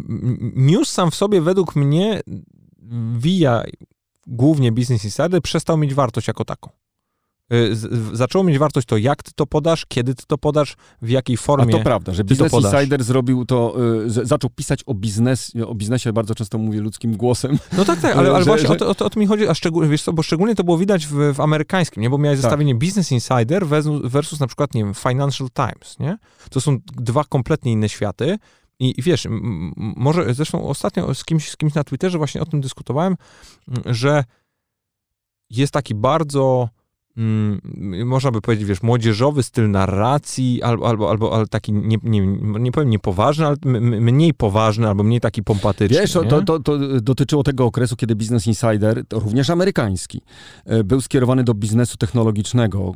news 0.55 0.89
sam 0.89 1.11
w 1.11 1.15
sobie 1.15 1.41
według 1.41 1.75
mnie 1.75 2.21
via 3.17 3.63
głównie 4.27 4.71
Business 4.71 5.03
Insider 5.05 5.41
przestał 5.41 5.77
mieć 5.77 5.93
wartość 5.93 6.27
jako 6.27 6.45
taką. 6.45 6.69
Y, 7.53 7.75
zaczęło 8.13 8.43
mieć 8.43 8.57
wartość 8.57 8.87
to, 8.87 8.97
jak 8.97 9.23
ty 9.23 9.31
to 9.35 9.45
podasz, 9.45 9.85
kiedy 9.85 10.15
ty 10.15 10.23
to 10.27 10.37
podasz, 10.37 10.75
w 11.01 11.09
jakiej 11.09 11.37
formie. 11.37 11.75
A 11.75 11.77
to 11.77 11.83
prawda, 11.83 12.13
że 12.13 12.23
Business 12.23 12.53
Insider 12.53 13.03
zrobił 13.03 13.45
to, 13.45 13.75
y, 14.05 14.09
zaczął 14.25 14.49
pisać 14.49 14.83
o, 14.85 14.93
biznes, 14.93 15.51
o 15.67 15.75
biznesie, 15.75 16.13
bardzo 16.13 16.35
często 16.35 16.57
mówię 16.57 16.81
ludzkim 16.81 17.17
głosem. 17.17 17.59
No 17.77 17.85
tak, 17.85 17.99
tak, 17.99 18.15
ale, 18.15 18.29
ale 18.35 18.39
że, 18.39 18.45
właśnie 18.45 18.67
że... 18.67 18.73
o, 18.73 18.77
to, 18.77 18.89
o, 18.89 18.95
to, 18.95 19.05
o 19.05 19.09
to 19.09 19.19
mi 19.19 19.27
chodzi, 19.27 19.47
a 19.47 19.53
szczególnie, 19.53 19.89
wiesz 19.89 20.03
co, 20.03 20.13
bo 20.13 20.23
szczególnie 20.23 20.55
to 20.55 20.63
było 20.63 20.77
widać 20.77 21.07
w, 21.07 21.33
w 21.33 21.39
amerykańskim, 21.41 22.03
nie? 22.03 22.09
bo 22.09 22.17
miałeś 22.17 22.37
tak. 22.37 22.41
zestawienie 22.41 22.75
Business 22.75 23.11
Insider 23.11 23.67
versus, 23.67 24.01
versus 24.03 24.39
na 24.39 24.47
przykład, 24.47 24.73
nie 24.73 24.83
wiem, 24.83 24.93
Financial 24.93 25.49
Times, 25.49 25.99
nie? 25.99 26.17
To 26.49 26.61
są 26.61 26.77
dwa 26.85 27.23
kompletnie 27.23 27.71
inne 27.71 27.89
światy. 27.89 28.37
I, 28.79 28.99
I, 28.99 29.01
wiesz, 29.01 29.27
może 29.77 30.33
zresztą 30.33 30.67
ostatnio 30.67 31.15
z 31.15 31.25
kimś, 31.25 31.49
z 31.49 31.57
kimś 31.57 31.73
na 31.73 31.83
Twitterze 31.83 32.17
właśnie 32.17 32.41
o 32.41 32.45
tym 32.45 32.61
dyskutowałem, 32.61 33.15
że 33.85 34.23
jest 35.49 35.73
taki 35.73 35.95
bardzo 35.95 36.69
Mm, 37.17 37.61
można 38.05 38.31
by 38.31 38.41
powiedzieć, 38.41 38.67
wiesz, 38.67 38.83
młodzieżowy 38.83 39.43
styl 39.43 39.71
narracji, 39.71 40.63
albo, 40.63 40.89
albo, 40.89 41.09
albo 41.09 41.35
ale 41.35 41.47
taki, 41.47 41.73
nie, 41.73 41.97
nie, 42.03 42.21
nie 42.59 42.71
powiem 42.71 42.89
niepoważny, 42.89 43.45
ale 43.45 43.57
mniej 44.01 44.33
poważny, 44.33 44.87
albo 44.87 45.03
mniej 45.03 45.19
taki 45.19 45.43
pompatyczny. 45.43 46.01
Wiesz, 46.01 46.11
to, 46.11 46.41
to, 46.41 46.59
to, 46.59 46.77
dotyczyło 47.01 47.43
tego 47.43 47.65
okresu, 47.65 47.95
kiedy 47.95 48.15
Business 48.15 48.47
Insider, 48.47 49.03
również 49.13 49.49
amerykański, 49.49 50.21
e, 50.65 50.83
był 50.83 51.01
skierowany 51.01 51.43
do 51.43 51.53
biznesu 51.53 51.97
technologicznego, 51.97 52.93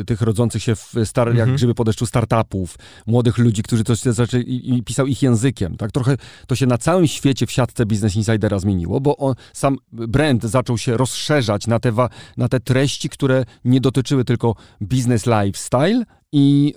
e, 0.00 0.04
tych 0.04 0.22
rodzących 0.22 0.62
się 0.62 0.74
w 0.74 0.94
star, 1.04 1.28
mhm. 1.28 1.48
jak 1.48 1.56
grzyby 1.56 1.74
po 1.74 1.84
deszczu 1.84 2.06
startupów, 2.06 2.76
młodych 3.06 3.38
ludzi, 3.38 3.62
którzy 3.62 3.84
coś 3.84 3.98
zaczęli 3.98 4.42
i, 4.42 4.74
i 4.74 4.82
pisał 4.82 5.06
ich 5.06 5.22
językiem. 5.22 5.76
Tak 5.76 5.92
trochę 5.92 6.16
to 6.46 6.54
się 6.54 6.66
na 6.66 6.78
całym 6.78 7.06
świecie 7.06 7.46
w 7.46 7.52
siatce 7.52 7.86
Business 7.86 8.16
Insidera 8.16 8.58
zmieniło, 8.58 9.00
bo 9.00 9.16
on, 9.16 9.34
sam 9.52 9.76
brand 9.92 10.44
zaczął 10.44 10.78
się 10.78 10.96
rozszerzać 10.96 11.66
na 11.66 11.80
te, 11.80 11.92
na 12.36 12.48
te 12.48 12.60
treści, 12.60 13.08
które 13.08 13.44
nie 13.64 13.80
dotyczyły 13.80 14.24
tylko 14.24 14.54
business 14.80 15.26
lifestyle 15.26 16.04
i 16.32 16.74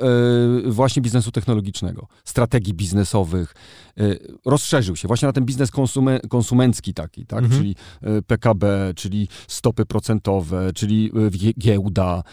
y, 0.67 0.71
właśnie 0.71 1.01
biznesu 1.01 1.31
technologicznego, 1.31 2.07
strategii 2.25 2.73
biznesowych. 2.73 3.55
Y, 3.99 4.19
rozszerzył 4.45 4.95
się 4.95 5.07
właśnie 5.07 5.25
na 5.25 5.33
ten 5.33 5.45
biznes 5.45 5.71
konsume, 5.71 6.19
konsumencki 6.19 6.93
taki, 6.93 7.25
tak? 7.25 7.43
Mhm. 7.43 7.61
czyli 7.61 7.75
y, 8.03 8.21
PKB, 8.21 8.93
czyli 8.95 9.27
stopy 9.47 9.85
procentowe, 9.85 10.73
czyli 10.73 11.11
giełda, 11.59 12.23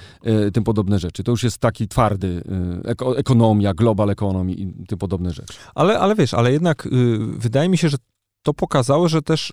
tym 0.53 0.65
podobne 0.65 0.99
rzeczy. 0.99 1.25
To 1.25 1.31
już 1.31 1.43
jest 1.43 1.59
taki 1.59 1.89
twardy, 1.89 2.43
eko, 2.85 3.19
ekonomia, 3.19 3.75
global 3.75 4.11
economy 4.11 4.53
i 4.53 4.87
tym 4.87 4.99
podobne 4.99 5.31
rzeczy. 5.31 5.55
Ale, 5.75 5.99
ale 5.99 6.15
wiesz, 6.15 6.35
ale 6.35 6.53
jednak 6.53 6.89
wydaje 7.39 7.69
mi 7.69 7.79
się, 7.79 7.89
że 7.89 7.97
to 8.43 8.55
pokazało, 8.55 9.09
że 9.09 9.23
też 9.23 9.53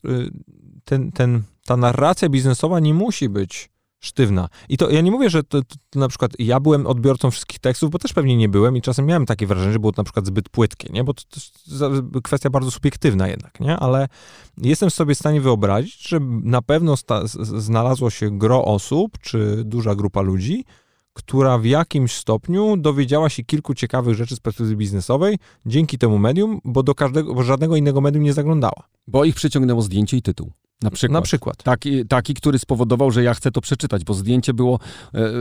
ten, 0.85 1.11
ten, 1.11 1.43
ta 1.65 1.77
narracja 1.77 2.29
biznesowa 2.29 2.79
nie 2.79 2.93
musi 2.93 3.29
być 3.29 3.69
sztywna. 3.99 4.49
I 4.69 4.77
to 4.77 4.89
ja 4.89 5.01
nie 5.01 5.11
mówię, 5.11 5.29
że 5.29 5.43
to, 5.43 5.61
to, 5.61 5.99
na 5.99 6.07
przykład 6.07 6.31
ja 6.39 6.59
byłem 6.59 6.87
odbiorcą 6.87 7.31
wszystkich 7.31 7.59
tekstów, 7.59 7.91
bo 7.91 7.99
też 7.99 8.13
pewnie 8.13 8.37
nie 8.37 8.49
byłem 8.49 8.77
i 8.77 8.81
czasem 8.81 9.05
miałem 9.05 9.25
takie 9.25 9.47
wrażenie, 9.47 9.73
że 9.73 9.79
było 9.79 9.91
to 9.91 9.99
na 9.99 10.03
przykład 10.03 10.25
zbyt 10.25 10.49
płytkie, 10.49 10.93
nie? 10.93 11.03
Bo 11.03 11.13
to, 11.13 11.23
to 11.79 12.21
kwestia 12.21 12.49
bardzo 12.49 12.71
subiektywna 12.71 13.27
jednak, 13.27 13.59
nie? 13.59 13.77
Ale 13.77 14.07
jestem 14.57 14.89
sobie 14.89 15.15
w 15.15 15.19
stanie 15.19 15.41
wyobrazić, 15.41 16.07
że 16.07 16.19
na 16.43 16.61
pewno 16.61 16.97
sta, 16.97 17.21
znalazło 17.43 18.09
się 18.09 18.37
gro 18.37 18.65
osób, 18.65 19.19
czy 19.21 19.63
duża 19.65 19.95
grupa 19.95 20.21
ludzi, 20.21 20.65
która 21.13 21.57
w 21.57 21.65
jakimś 21.65 22.13
stopniu 22.13 22.77
dowiedziała 22.77 23.29
się 23.29 23.43
kilku 23.43 23.73
ciekawych 23.73 24.15
rzeczy 24.15 24.35
z 24.35 24.39
perspektywy 24.39 24.75
biznesowej 24.75 25.37
dzięki 25.65 25.97
temu 25.97 26.17
medium, 26.17 26.59
bo 26.63 26.83
do 26.83 26.95
każdego, 26.95 27.33
bo 27.33 27.43
żadnego 27.43 27.75
innego 27.75 28.01
medium 28.01 28.23
nie 28.23 28.33
zaglądała. 28.33 28.87
Bo 29.07 29.25
ich 29.25 29.35
przyciągnęło 29.35 29.81
zdjęcie 29.81 30.17
i 30.17 30.21
tytuł. 30.21 30.51
Na 30.81 30.91
przykład. 30.91 31.13
Na 31.13 31.21
przykład. 31.21 31.63
Taki, 31.63 32.05
taki, 32.05 32.33
który 32.33 32.59
spowodował, 32.59 33.11
że 33.11 33.23
ja 33.23 33.33
chcę 33.33 33.51
to 33.51 33.61
przeczytać, 33.61 34.03
bo 34.03 34.13
zdjęcie 34.13 34.53
było, 34.53 34.79
e, 35.13 35.17
e 35.17 35.31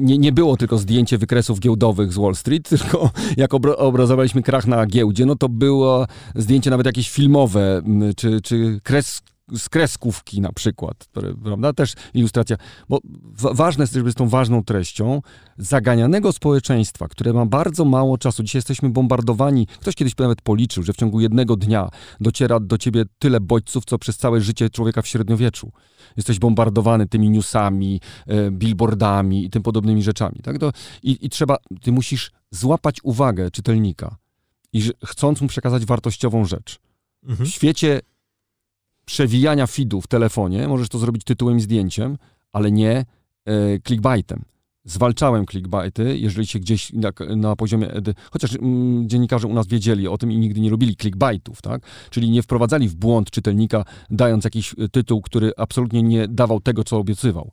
nie, 0.00 0.18
nie 0.18 0.32
było 0.32 0.56
tylko 0.56 0.78
zdjęcie 0.78 1.18
wykresów 1.18 1.60
giełdowych 1.60 2.12
z 2.12 2.16
Wall 2.16 2.34
Street, 2.34 2.68
tylko 2.78 3.10
jak 3.36 3.54
obrazowaliśmy 3.76 4.42
krach 4.42 4.66
na 4.66 4.86
giełdzie, 4.86 5.26
no 5.26 5.36
to 5.36 5.48
było 5.48 6.06
zdjęcie 6.34 6.70
nawet 6.70 6.86
jakieś 6.86 7.10
filmowe, 7.10 7.82
czy, 8.16 8.40
czy 8.40 8.80
kres 8.82 9.22
z 9.52 9.68
kreskówki 9.68 10.40
na 10.40 10.52
przykład, 10.52 10.96
prawda, 11.42 11.72
też 11.72 11.94
ilustracja, 12.14 12.56
bo 12.88 12.98
ważne 13.34 13.82
jest, 13.82 13.94
żeby 13.94 14.12
z 14.12 14.14
tą 14.14 14.28
ważną 14.28 14.64
treścią 14.64 15.22
zaganianego 15.58 16.32
społeczeństwa, 16.32 17.08
które 17.08 17.32
ma 17.32 17.46
bardzo 17.46 17.84
mało 17.84 18.18
czasu, 18.18 18.42
dzisiaj 18.42 18.58
jesteśmy 18.58 18.90
bombardowani, 18.90 19.66
ktoś 19.66 19.94
kiedyś 19.94 20.16
nawet 20.16 20.42
policzył, 20.42 20.82
że 20.82 20.92
w 20.92 20.96
ciągu 20.96 21.20
jednego 21.20 21.56
dnia 21.56 21.88
dociera 22.20 22.60
do 22.60 22.78
ciebie 22.78 23.04
tyle 23.18 23.40
bodźców, 23.40 23.84
co 23.84 23.98
przez 23.98 24.16
całe 24.16 24.40
życie 24.40 24.70
człowieka 24.70 25.02
w 25.02 25.06
średniowieczu. 25.06 25.72
Jesteś 26.16 26.38
bombardowany 26.38 27.06
tymi 27.06 27.30
newsami, 27.30 28.00
e, 28.26 28.50
billboardami 28.50 29.44
i 29.44 29.50
tym 29.50 29.62
podobnymi 29.62 30.02
rzeczami, 30.02 30.40
tak? 30.42 30.58
To, 30.58 30.72
i, 31.02 31.26
I 31.26 31.28
trzeba, 31.28 31.56
ty 31.82 31.92
musisz 31.92 32.30
złapać 32.50 32.96
uwagę 33.02 33.50
czytelnika 33.50 34.16
i 34.72 34.90
chcąc 35.04 35.40
mu 35.40 35.48
przekazać 35.48 35.84
wartościową 35.84 36.44
rzecz. 36.44 36.78
Mhm. 37.22 37.48
W 37.48 37.52
świecie 37.52 38.00
przewijania 39.04 39.66
feedu 39.66 40.00
w 40.00 40.06
telefonie 40.06 40.68
możesz 40.68 40.88
to 40.88 40.98
zrobić 40.98 41.24
tytułem 41.24 41.56
i 41.56 41.60
zdjęciem, 41.60 42.18
ale 42.52 42.70
nie 42.70 42.90
e, 42.90 43.04
clickbaitem. 43.86 44.44
Zwalczałem 44.86 45.46
clickbaity, 45.46 46.18
jeżeli 46.18 46.46
się 46.46 46.58
gdzieś 46.58 46.92
na, 47.36 47.56
poziomie, 47.56 47.90
chociaż 48.30 48.54
mm, 48.54 49.08
dziennikarze 49.08 49.48
u 49.48 49.54
nas 49.54 49.66
wiedzieli 49.66 50.08
o 50.08 50.18
tym 50.18 50.32
i 50.32 50.38
nigdy 50.38 50.60
nie 50.60 50.70
robili 50.70 50.96
clickbaitów, 50.96 51.62
tak? 51.62 51.82
Czyli 52.10 52.30
nie 52.30 52.42
wprowadzali 52.42 52.88
w 52.88 52.94
błąd 52.94 53.30
czytelnika, 53.30 53.84
dając 54.10 54.44
jakiś 54.44 54.74
e, 54.78 54.88
tytuł, 54.88 55.22
który 55.22 55.52
absolutnie 55.56 56.02
nie 56.02 56.28
dawał 56.28 56.60
tego, 56.60 56.84
co 56.84 56.98
obiecywał. 56.98 57.50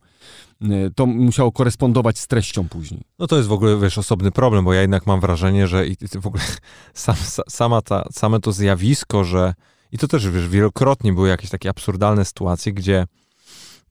E, 0.61 0.67
to 0.95 1.05
musiało 1.05 1.51
korespondować 1.51 2.19
z 2.19 2.27
treścią 2.27 2.69
później. 2.69 3.01
No 3.19 3.27
to 3.27 3.37
jest 3.37 3.49
w 3.49 3.51
ogóle, 3.51 3.77
wiesz, 3.77 3.97
osobny 3.97 4.31
problem, 4.31 4.65
bo 4.65 4.73
ja 4.73 4.81
jednak 4.81 5.07
mam 5.07 5.19
wrażenie, 5.19 5.67
że 5.67 5.87
i 5.87 5.95
w 6.21 6.27
ogóle 6.27 6.43
sam, 6.93 7.15
sama 7.49 7.81
ta, 7.81 8.07
same 8.11 8.39
to 8.39 8.51
zjawisko, 8.51 9.23
że 9.23 9.53
i 9.91 9.97
to 9.97 10.07
też, 10.07 10.29
wiesz, 10.29 10.47
wielokrotnie 10.47 11.13
były 11.13 11.29
jakieś 11.29 11.49
takie 11.49 11.69
absurdalne 11.69 12.25
sytuacje, 12.25 12.73
gdzie 12.73 13.05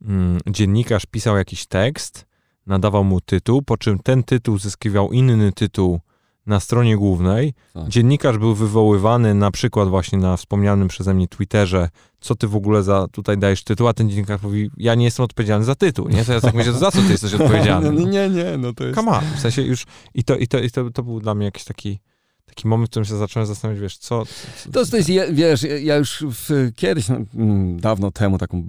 mm, 0.02 0.38
dziennikarz 0.46 1.06
pisał 1.06 1.36
jakiś 1.36 1.66
tekst, 1.66 2.26
nadawał 2.66 3.04
mu 3.04 3.20
tytuł, 3.20 3.62
po 3.62 3.76
czym 3.76 3.98
ten 3.98 4.22
tytuł 4.22 4.58
zyskiwał 4.58 5.12
inny 5.12 5.52
tytuł 5.52 6.00
na 6.46 6.60
stronie 6.60 6.96
głównej. 6.96 7.54
Tak. 7.74 7.88
Dziennikarz 7.88 8.38
był 8.38 8.54
wywoływany 8.54 9.34
na 9.34 9.50
przykład 9.50 9.88
właśnie 9.88 10.18
na 10.18 10.36
wspomnianym 10.36 10.88
przeze 10.88 11.14
mnie 11.14 11.28
Twitterze, 11.28 11.88
co 12.20 12.34
ty 12.34 12.48
w 12.48 12.56
ogóle 12.56 12.82
za 12.82 13.06
tutaj 13.12 13.38
dajesz 13.38 13.64
tytuł, 13.64 13.88
a 13.88 13.92
ten 13.92 14.10
dziennikarz 14.10 14.42
mówi, 14.42 14.70
ja 14.76 14.94
nie 14.94 15.04
jestem 15.04 15.24
odpowiedzialny 15.24 15.64
za 15.64 15.74
tytuł, 15.74 16.08
nie? 16.08 16.24
To 16.24 16.32
ja 16.32 16.40
tak 16.40 16.54
myślę, 16.54 16.72
za 16.72 16.90
co 16.90 17.02
ty 17.02 17.08
jesteś 17.10 17.34
odpowiedzialny? 17.40 17.92
No, 17.92 18.08
nie, 18.08 18.28
nie, 18.28 18.56
no 18.58 18.72
to 18.72 18.84
jest... 18.84 18.96
Come 18.96 19.10
on, 19.10 19.24
w 19.36 19.40
sensie 19.40 19.62
już, 19.62 19.84
i 20.14 20.24
to, 20.24 20.36
i 20.36 20.48
to, 20.48 20.58
i 20.58 20.70
to, 20.70 20.90
to 20.90 21.02
był 21.02 21.20
dla 21.20 21.34
mnie 21.34 21.44
jakiś 21.44 21.64
taki 21.64 21.98
taki 22.50 22.68
moment, 22.68 22.88
w 22.88 22.90
którym 22.90 23.04
się 23.04 23.16
zacząłem 23.16 23.46
zastanawiać, 23.46 23.82
wiesz, 23.82 23.98
co... 23.98 24.24
co 24.64 24.70
to, 24.72 24.86
to 24.86 24.96
jest, 24.96 25.10
wiesz, 25.32 25.66
ja 25.82 25.96
już 25.96 26.24
w, 26.30 26.70
kiedyś, 26.76 27.08
no, 27.08 27.16
mm, 27.34 27.80
dawno 27.80 28.10
temu, 28.10 28.38
taką, 28.38 28.64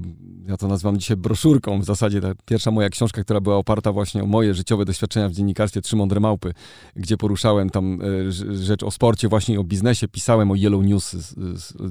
ja 0.48 0.58
to 0.58 0.68
nazywam 0.68 0.98
dzisiaj 1.00 1.18
broszurką, 1.18 1.82
w 1.82 1.86
zasadzie 1.86 2.22
ta 2.22 2.32
pierwsza 2.46 2.72
moja 2.72 2.90
książka, 2.90 3.24
która 3.24 3.42
była 3.42 3.56
oparta 3.56 3.92
właśnie 3.92 4.24
o 4.24 4.26
moje 4.26 4.54
życiowe 4.54 4.86
doświadczenia 4.86 5.30
w 5.30 5.32
dziennikarstwie 5.32 5.82
Trzy 5.82 5.96
Mądre 5.96 6.20
Małpy, 6.20 6.54
gdzie 6.96 7.18
poruszałem 7.18 7.70
tam 7.70 8.00
e, 8.02 8.32
rzecz 8.56 8.84
o 8.84 8.92
sporcie, 8.92 9.28
właśnie 9.28 9.60
o 9.60 9.64
biznesie, 9.64 10.08
pisałem 10.08 10.52
o 10.52 10.56
Yellow 10.56 10.84
News, 10.84 11.16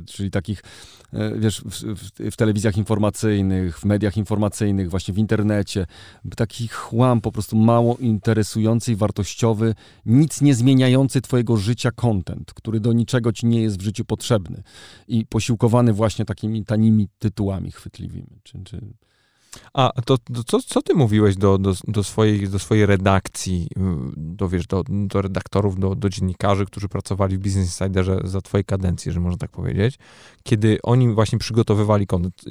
czyli 0.07 0.31
takich 0.31 0.63
E, 1.13 1.39
wiesz, 1.39 1.61
w, 1.61 1.85
w, 1.95 2.31
w, 2.33 2.37
telewizjach 2.37 2.77
informacyjnych, 2.77 3.79
w 3.79 3.85
mediach 3.85 4.17
informacyjnych, 4.17 4.91
właśnie 4.91 5.15
w 5.15 5.19
internecie. 5.19 5.87
Taki 6.37 6.69
chłam 6.69 7.21
po 7.21 7.33
prostu 7.33 7.57
mało 7.57 7.97
interesujący 7.97 8.93
i 8.93 8.97
wartościowy, 8.97 9.75
nic 10.07 10.41
nie 10.41 10.55
zmieniający 10.55 11.21
twojego 11.21 11.57
życia 11.57 11.80
content, 11.97 12.55
który 12.55 12.81
do 12.81 12.93
niczego 12.93 13.33
ci 13.33 13.47
nie 13.47 13.63
jest 13.63 13.79
w 13.79 13.83
życiu 13.83 14.05
potrzebny 14.05 14.63
i 15.09 15.27
posiłkowany 15.27 15.93
właśnie 15.93 16.25
takimi 16.25 16.65
tanimi 16.65 17.09
tytułami 17.19 17.71
chwytliwymi. 17.71 18.41
Czy, 18.43 18.59
czy 18.65 18.81
a 19.73 19.93
to, 20.05 20.19
to 20.19 20.45
co, 20.45 20.63
co 20.63 20.83
ty 20.83 20.95
mówiłeś 20.95 21.37
do, 21.37 21.59
do, 21.59 21.75
do, 21.89 22.05
swojej, 22.05 22.49
do 22.49 22.59
swojej 22.59 22.87
redakcji, 22.87 23.69
do, 24.17 24.49
wiesz, 24.49 24.67
do, 24.67 24.85
do 24.89 25.23
redaktorów, 25.23 25.81
do, 25.81 25.95
do 25.95 26.09
dziennikarzy, 26.09 26.67
którzy 26.67 26.89
pracowali 26.89 27.37
w 27.37 27.41
Business 27.41 27.67
Insiderze 27.67 28.21
za 28.25 28.41
twojej 28.41 28.65
kadencji, 28.65 29.13
że 29.13 29.21
można 29.21 29.39
tak 29.39 29.51
powiedzieć, 29.51 29.99
kiedy 30.43 30.79
oni 30.83 31.15
właśnie 31.15 31.39
przygotowywali 31.39 32.07
kontent. 32.07 32.45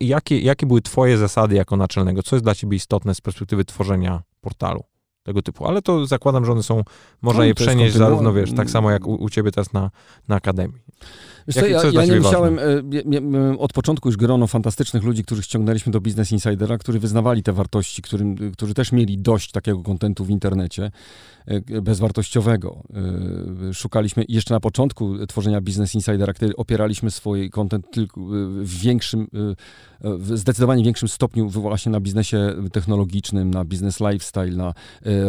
Jakie, 0.00 0.40
jakie 0.40 0.66
były 0.66 0.82
twoje 0.82 1.18
zasady 1.18 1.54
jako 1.54 1.76
naczelnego? 1.76 2.22
Co 2.22 2.36
jest 2.36 2.44
dla 2.44 2.54
ciebie 2.54 2.76
istotne 2.76 3.14
z 3.14 3.20
perspektywy 3.20 3.64
tworzenia 3.64 4.22
portalu? 4.40 4.84
Tego 5.28 5.42
typu, 5.42 5.66
ale 5.66 5.82
to 5.82 6.06
zakładam, 6.06 6.44
że 6.44 6.52
one 6.52 6.62
są, 6.62 6.84
można 7.22 7.40
no, 7.40 7.44
je 7.46 7.54
przenieść 7.54 7.96
zarówno, 7.96 8.32
wiesz, 8.32 8.54
tak 8.54 8.70
samo 8.70 8.90
jak 8.90 9.06
u, 9.06 9.14
u 9.14 9.30
ciebie 9.30 9.50
teraz 9.50 9.72
na, 9.72 9.90
na 10.28 10.36
Akademii. 10.36 10.80
Wiesz 11.48 11.56
ja, 11.56 11.82
ja 11.92 12.04
nie 12.04 12.20
musiałem, 12.20 12.58
e, 12.58 13.58
od 13.58 13.72
początku 13.72 14.08
już 14.08 14.16
grono 14.16 14.46
fantastycznych 14.46 15.04
ludzi, 15.04 15.24
których 15.24 15.44
ściągnęliśmy 15.44 15.92
do 15.92 16.00
Business 16.00 16.32
Insidera, 16.32 16.78
którzy 16.78 16.98
wyznawali 16.98 17.42
te 17.42 17.52
wartości, 17.52 18.02
którym, 18.02 18.52
którzy 18.52 18.74
też 18.74 18.92
mieli 18.92 19.18
dość 19.18 19.50
takiego 19.50 19.82
kontentu 19.82 20.24
w 20.24 20.30
internecie, 20.30 20.90
e, 21.46 21.82
bezwartościowego. 21.82 22.82
E, 23.70 23.74
szukaliśmy, 23.74 24.24
jeszcze 24.28 24.54
na 24.54 24.60
początku 24.60 25.26
tworzenia 25.26 25.60
Business 25.60 25.94
Insidera, 25.94 26.34
kiedy 26.34 26.56
opieraliśmy 26.56 27.10
swój 27.10 27.50
kontent 27.50 27.90
tylko 27.90 28.20
w 28.62 28.80
większym, 28.80 29.28
w 30.00 30.38
zdecydowanie 30.38 30.84
większym 30.84 31.08
stopniu 31.08 31.48
właśnie 31.48 31.92
na 31.92 32.00
biznesie 32.00 32.54
technologicznym, 32.72 33.50
na 33.50 33.64
biznes 33.64 34.00
lifestyle, 34.00 34.56
na 34.56 34.74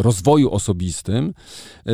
rozwoju 0.02 0.52
osobistym, 0.52 1.34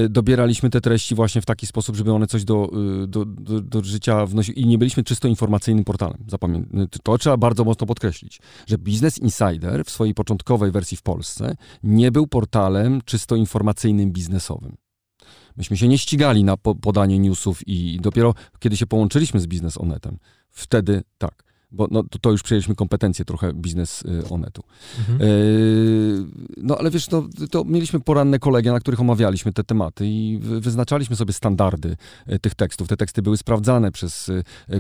dobieraliśmy 0.10 0.70
te 0.70 0.82
treści 0.82 1.16
właśnie 1.16 1.42
w 1.42 1.46
taki 1.46 1.68
sposób, 1.68 1.96
żeby 1.96 2.12
one 2.12 2.28
coś 2.28 2.44
do, 2.44 2.72
do, 3.08 3.26
do, 3.26 3.62
do 3.62 3.84
życia 3.84 4.15
i 4.56 4.66
nie 4.66 4.78
byliśmy 4.78 5.04
czysto 5.04 5.28
informacyjnym 5.28 5.86
portalem. 5.86 6.26
Zapamię- 6.28 6.88
to 7.04 7.18
trzeba 7.18 7.38
bardzo 7.38 7.64
mocno 7.64 7.88
podkreślić, 7.88 8.40
że 8.68 8.78
Business 8.78 9.18
Insider 9.18 9.86
w 9.86 9.90
swojej 9.90 10.14
początkowej 10.14 10.72
wersji 10.72 10.98
w 10.98 11.02
Polsce 11.02 11.56
nie 11.84 12.12
był 12.12 12.28
portalem 12.28 13.02
czysto 13.06 13.36
informacyjnym, 13.36 14.12
biznesowym. 14.12 14.78
Myśmy 15.58 15.78
się 15.78 15.88
nie 15.88 15.98
ścigali 15.98 16.44
na 16.44 16.58
po 16.58 16.76
podanie 16.76 17.20
newsów 17.20 17.68
i 17.68 18.00
dopiero 18.02 18.34
kiedy 18.60 18.78
się 18.78 18.88
połączyliśmy 18.88 19.40
z 19.40 19.48
Biznes 19.48 19.78
Onetem, 19.78 20.18
wtedy 20.52 21.04
tak 21.18 21.45
bo 21.76 21.88
no, 21.92 22.04
to, 22.04 22.20
to, 22.20 22.32
już 22.32 22.44
przejęliśmy 22.44 22.76
kompetencje 22.76 23.26
trochę 23.26 23.54
biznes 23.54 24.02
y, 24.02 24.30
Onetu. 24.30 24.64
Mhm. 25.00 25.22
Y, 25.22 26.26
no 26.58 26.78
ale 26.78 26.92
wiesz, 26.92 27.08
to, 27.08 27.28
to, 27.52 27.64
mieliśmy 27.64 28.00
poranne 28.00 28.40
kolegia, 28.40 28.74
na 28.74 28.80
których 28.80 29.02
omawialiśmy 29.02 29.54
te 29.54 29.64
tematy 29.64 30.08
i 30.08 30.40
wyznaczaliśmy 30.42 31.16
sobie 31.16 31.34
standardy 31.34 31.96
y, 32.30 32.40
tych 32.40 32.56
tekstów. 32.56 32.88
Te 32.88 32.98
teksty 32.98 33.22
były 33.22 33.38
sprawdzane 33.38 33.92
przez 33.92 34.32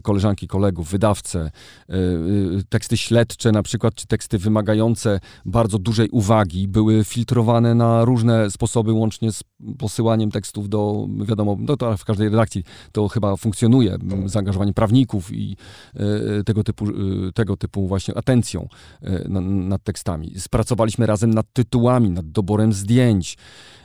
koleżanki, 0.03 0.47
kolegów, 0.47 0.89
wydawcę. 0.89 1.51
Teksty 2.69 2.97
śledcze 2.97 3.51
na 3.51 3.63
przykład, 3.63 3.95
czy 3.95 4.07
teksty 4.07 4.37
wymagające 4.37 5.19
bardzo 5.45 5.79
dużej 5.79 6.09
uwagi 6.09 6.67
były 6.67 7.03
filtrowane 7.03 7.75
na 7.75 8.05
różne 8.05 8.51
sposoby, 8.51 8.93
łącznie 8.93 9.31
z 9.31 9.43
posyłaniem 9.77 10.31
tekstów 10.31 10.69
do, 10.69 11.07
wiadomo, 11.25 11.57
no 11.59 11.77
to 11.77 11.97
w 11.97 12.05
każdej 12.05 12.29
redakcji 12.29 12.63
to 12.91 13.07
chyba 13.07 13.35
funkcjonuje, 13.35 13.97
zaangażowanie 14.25 14.73
prawników 14.73 15.33
i 15.33 15.57
tego 16.45 16.63
typu 16.63 16.84
Y, 16.89 17.33
tego 17.33 17.57
typu 17.57 17.87
właśnie 17.87 18.17
atencją 18.17 18.67
y, 19.03 19.29
nad 19.43 19.83
tekstami. 19.83 20.39
Spracowaliśmy 20.39 21.05
razem 21.05 21.33
nad 21.33 21.53
tytułami, 21.53 22.09
nad 22.09 22.31
doborem 22.31 22.73
zdjęć 22.73 23.37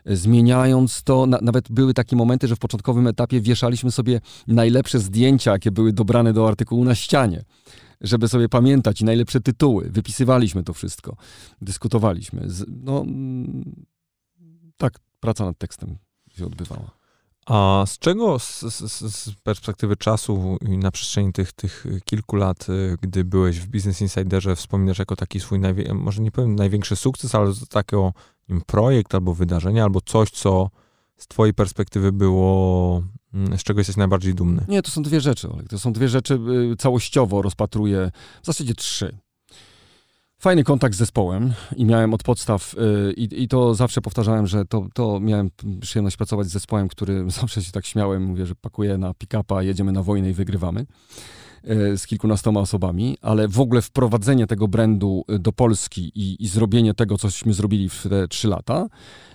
zmieniając 0.07 1.03
to, 1.03 1.27
na, 1.27 1.39
nawet 1.43 1.73
były 1.73 1.95
takie 1.95 2.17
momenty, 2.17 2.49
że 2.49 2.57
w 2.57 2.59
początkowym 2.59 3.07
etapie 3.07 3.41
wieszaliśmy 3.41 3.91
sobie 3.91 4.21
najlepsze 4.47 4.99
zdjęcia, 4.99 5.53
jakie 5.53 5.71
były 5.71 5.93
dobrane 5.93 6.33
do 6.33 6.49
artykułu 6.49 6.85
na 6.85 6.95
ścianie, 6.95 7.45
żeby 8.01 8.29
sobie 8.29 8.49
pamiętać 8.49 9.01
i 9.01 9.05
najlepsze 9.05 9.41
tytuły. 9.41 9.91
Wypisywaliśmy 9.91 10.63
to 10.63 10.73
wszystko, 10.73 11.17
dyskutowaliśmy. 11.63 12.49
no, 12.69 13.01
mm, 13.01 13.75
tak, 14.77 14.99
praca 15.21 15.45
nad 15.45 15.59
tekstem 15.59 15.97
się 16.31 16.47
odbywała. 16.47 17.00
A 17.47 17.85
z 17.87 17.99
czego 17.99 18.39
z, 18.39 18.61
z, 18.61 19.15
z, 19.15 19.31
perspektywy 19.43 19.97
czasu 19.97 20.59
i 20.69 20.79
na 20.79 20.91
przestrzeni 20.91 21.33
tych, 21.33 21.53
tych 21.53 21.87
kilku 22.05 22.37
lat, 22.37 22.69
y, 22.69 22.97
gdy 23.01 23.25
byłeś 23.25 23.61
w 23.61 23.67
Business 23.67 24.01
Insiderze, 24.01 24.57
wspominasz 24.57 24.99
jako 24.99 25.17
taki 25.17 25.41
swój, 25.41 25.61
może 25.95 26.23
nie 26.23 26.31
powiem 26.31 26.55
największy 26.55 26.97
sukces, 26.97 27.35
ale 27.35 27.53
wiem, 28.49 28.61
projekt 28.67 29.15
albo 29.15 29.35
wydarzenie, 29.35 29.83
albo 29.83 30.01
coś, 30.01 30.31
co 30.31 30.71
z 31.17 31.27
twojej 31.27 31.55
perspektywy 31.55 32.13
było, 32.13 33.03
mm, 33.35 33.59
z 33.59 33.63
czego 33.63 33.81
jesteś 33.81 33.97
najbardziej 33.97 34.35
dumny? 34.35 34.65
Nie, 34.69 34.83
to 34.83 34.91
są 34.91 35.03
dwie 35.03 35.21
rzeczy, 35.21 35.49
To 35.69 35.79
są 35.79 35.93
dwie 35.93 36.09
rzeczy, 36.09 36.39
y, 36.73 36.77
całościowo 36.77 37.43
rozpatruję, 37.43 38.11
w 38.43 38.47
zasadzie 38.47 38.75
trzy 38.75 39.19
fajny 40.41 40.65
kontakt 40.65 40.95
z 40.95 40.99
zespołem 40.99 41.53
i 41.77 41.85
miałem 41.85 42.15
od 42.15 42.23
podstaw 42.23 42.75
yy, 42.77 43.13
i, 43.13 43.49
to 43.49 43.75
zawsze 43.75 44.01
powtarzałem, 44.01 44.47
że 44.47 44.65
to, 44.65 44.87
to 44.95 45.21
miałem 45.21 45.51
przyjemność 45.81 46.17
pracować 46.17 46.47
z 46.47 46.51
zespołem, 46.51 46.89
który 46.89 47.25
zawsze 47.41 47.63
się 47.63 47.73
tak 47.73 47.87
śmiałem, 47.87 48.23
mówię, 48.23 48.47
że 48.47 48.55
pakuję 48.55 48.99
na 48.99 49.15
pick-upa, 49.15 49.63
jedziemy 49.63 49.93
na 49.93 50.03
wojnę 50.03 50.31
i 50.31 50.33
wygrywamy 50.33 50.87
yy, 51.65 51.99
z 51.99 52.07
kilkunastoma 52.07 52.61
osobami, 52.61 53.19
ale 53.21 53.49
w 53.49 53.61
ogóle 53.61 53.83
wprowadzenie 53.83 54.47
tego 54.47 54.69
brandu 54.69 55.25
y, 55.33 55.39
do 55.39 55.53
Polski 55.53 56.13
i, 56.15 56.45
i 56.45 56.49
zrobienie 56.49 56.95
tego, 56.95 57.19
cośmy 57.19 57.55
zrobili 57.55 57.89
w 57.89 58.03
te 58.03 58.29
trzy 58.29 58.49
lata 58.49 58.89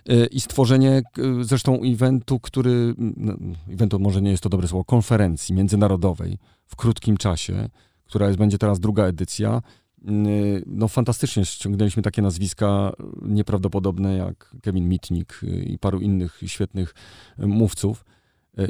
yy, 0.06 0.26
i 0.26 0.42
stworzenie 0.42 1.02
y, 1.40 1.44
zresztą 1.44 1.82
eventu, 1.84 2.40
który, 2.40 2.94
no, 2.98 3.34
eventu 3.74 4.00
może 4.00 4.22
nie 4.22 4.32
jest 4.32 4.44
to 4.44 4.50
dobre 4.50 4.68
słowo, 4.68 4.86
konferencji 4.86 5.56
międzynarodowej 5.56 6.38
w 6.68 6.76
krótkim 6.76 7.18
czasie, 7.18 7.70
która 8.06 8.28
jest, 8.28 8.40
będzie 8.40 8.58
teraz 8.58 8.80
druga 8.80 9.04
edycja. 9.04 9.62
Y, 10.10 10.64
no 10.68 10.88
fantastycznie 10.88 11.46
ściągnęliśmy 11.46 12.04
takie 12.04 12.22
nazwiska 12.22 12.94
nieprawdopodobne 13.22 14.18
jak 14.18 14.56
Kevin 14.62 14.90
Mitnick 14.90 15.44
y, 15.44 15.48
i 15.48 15.78
paru 15.80 16.00
innych 16.00 16.42
świetnych 16.46 16.94
y, 17.40 17.48
mówców 17.48 18.06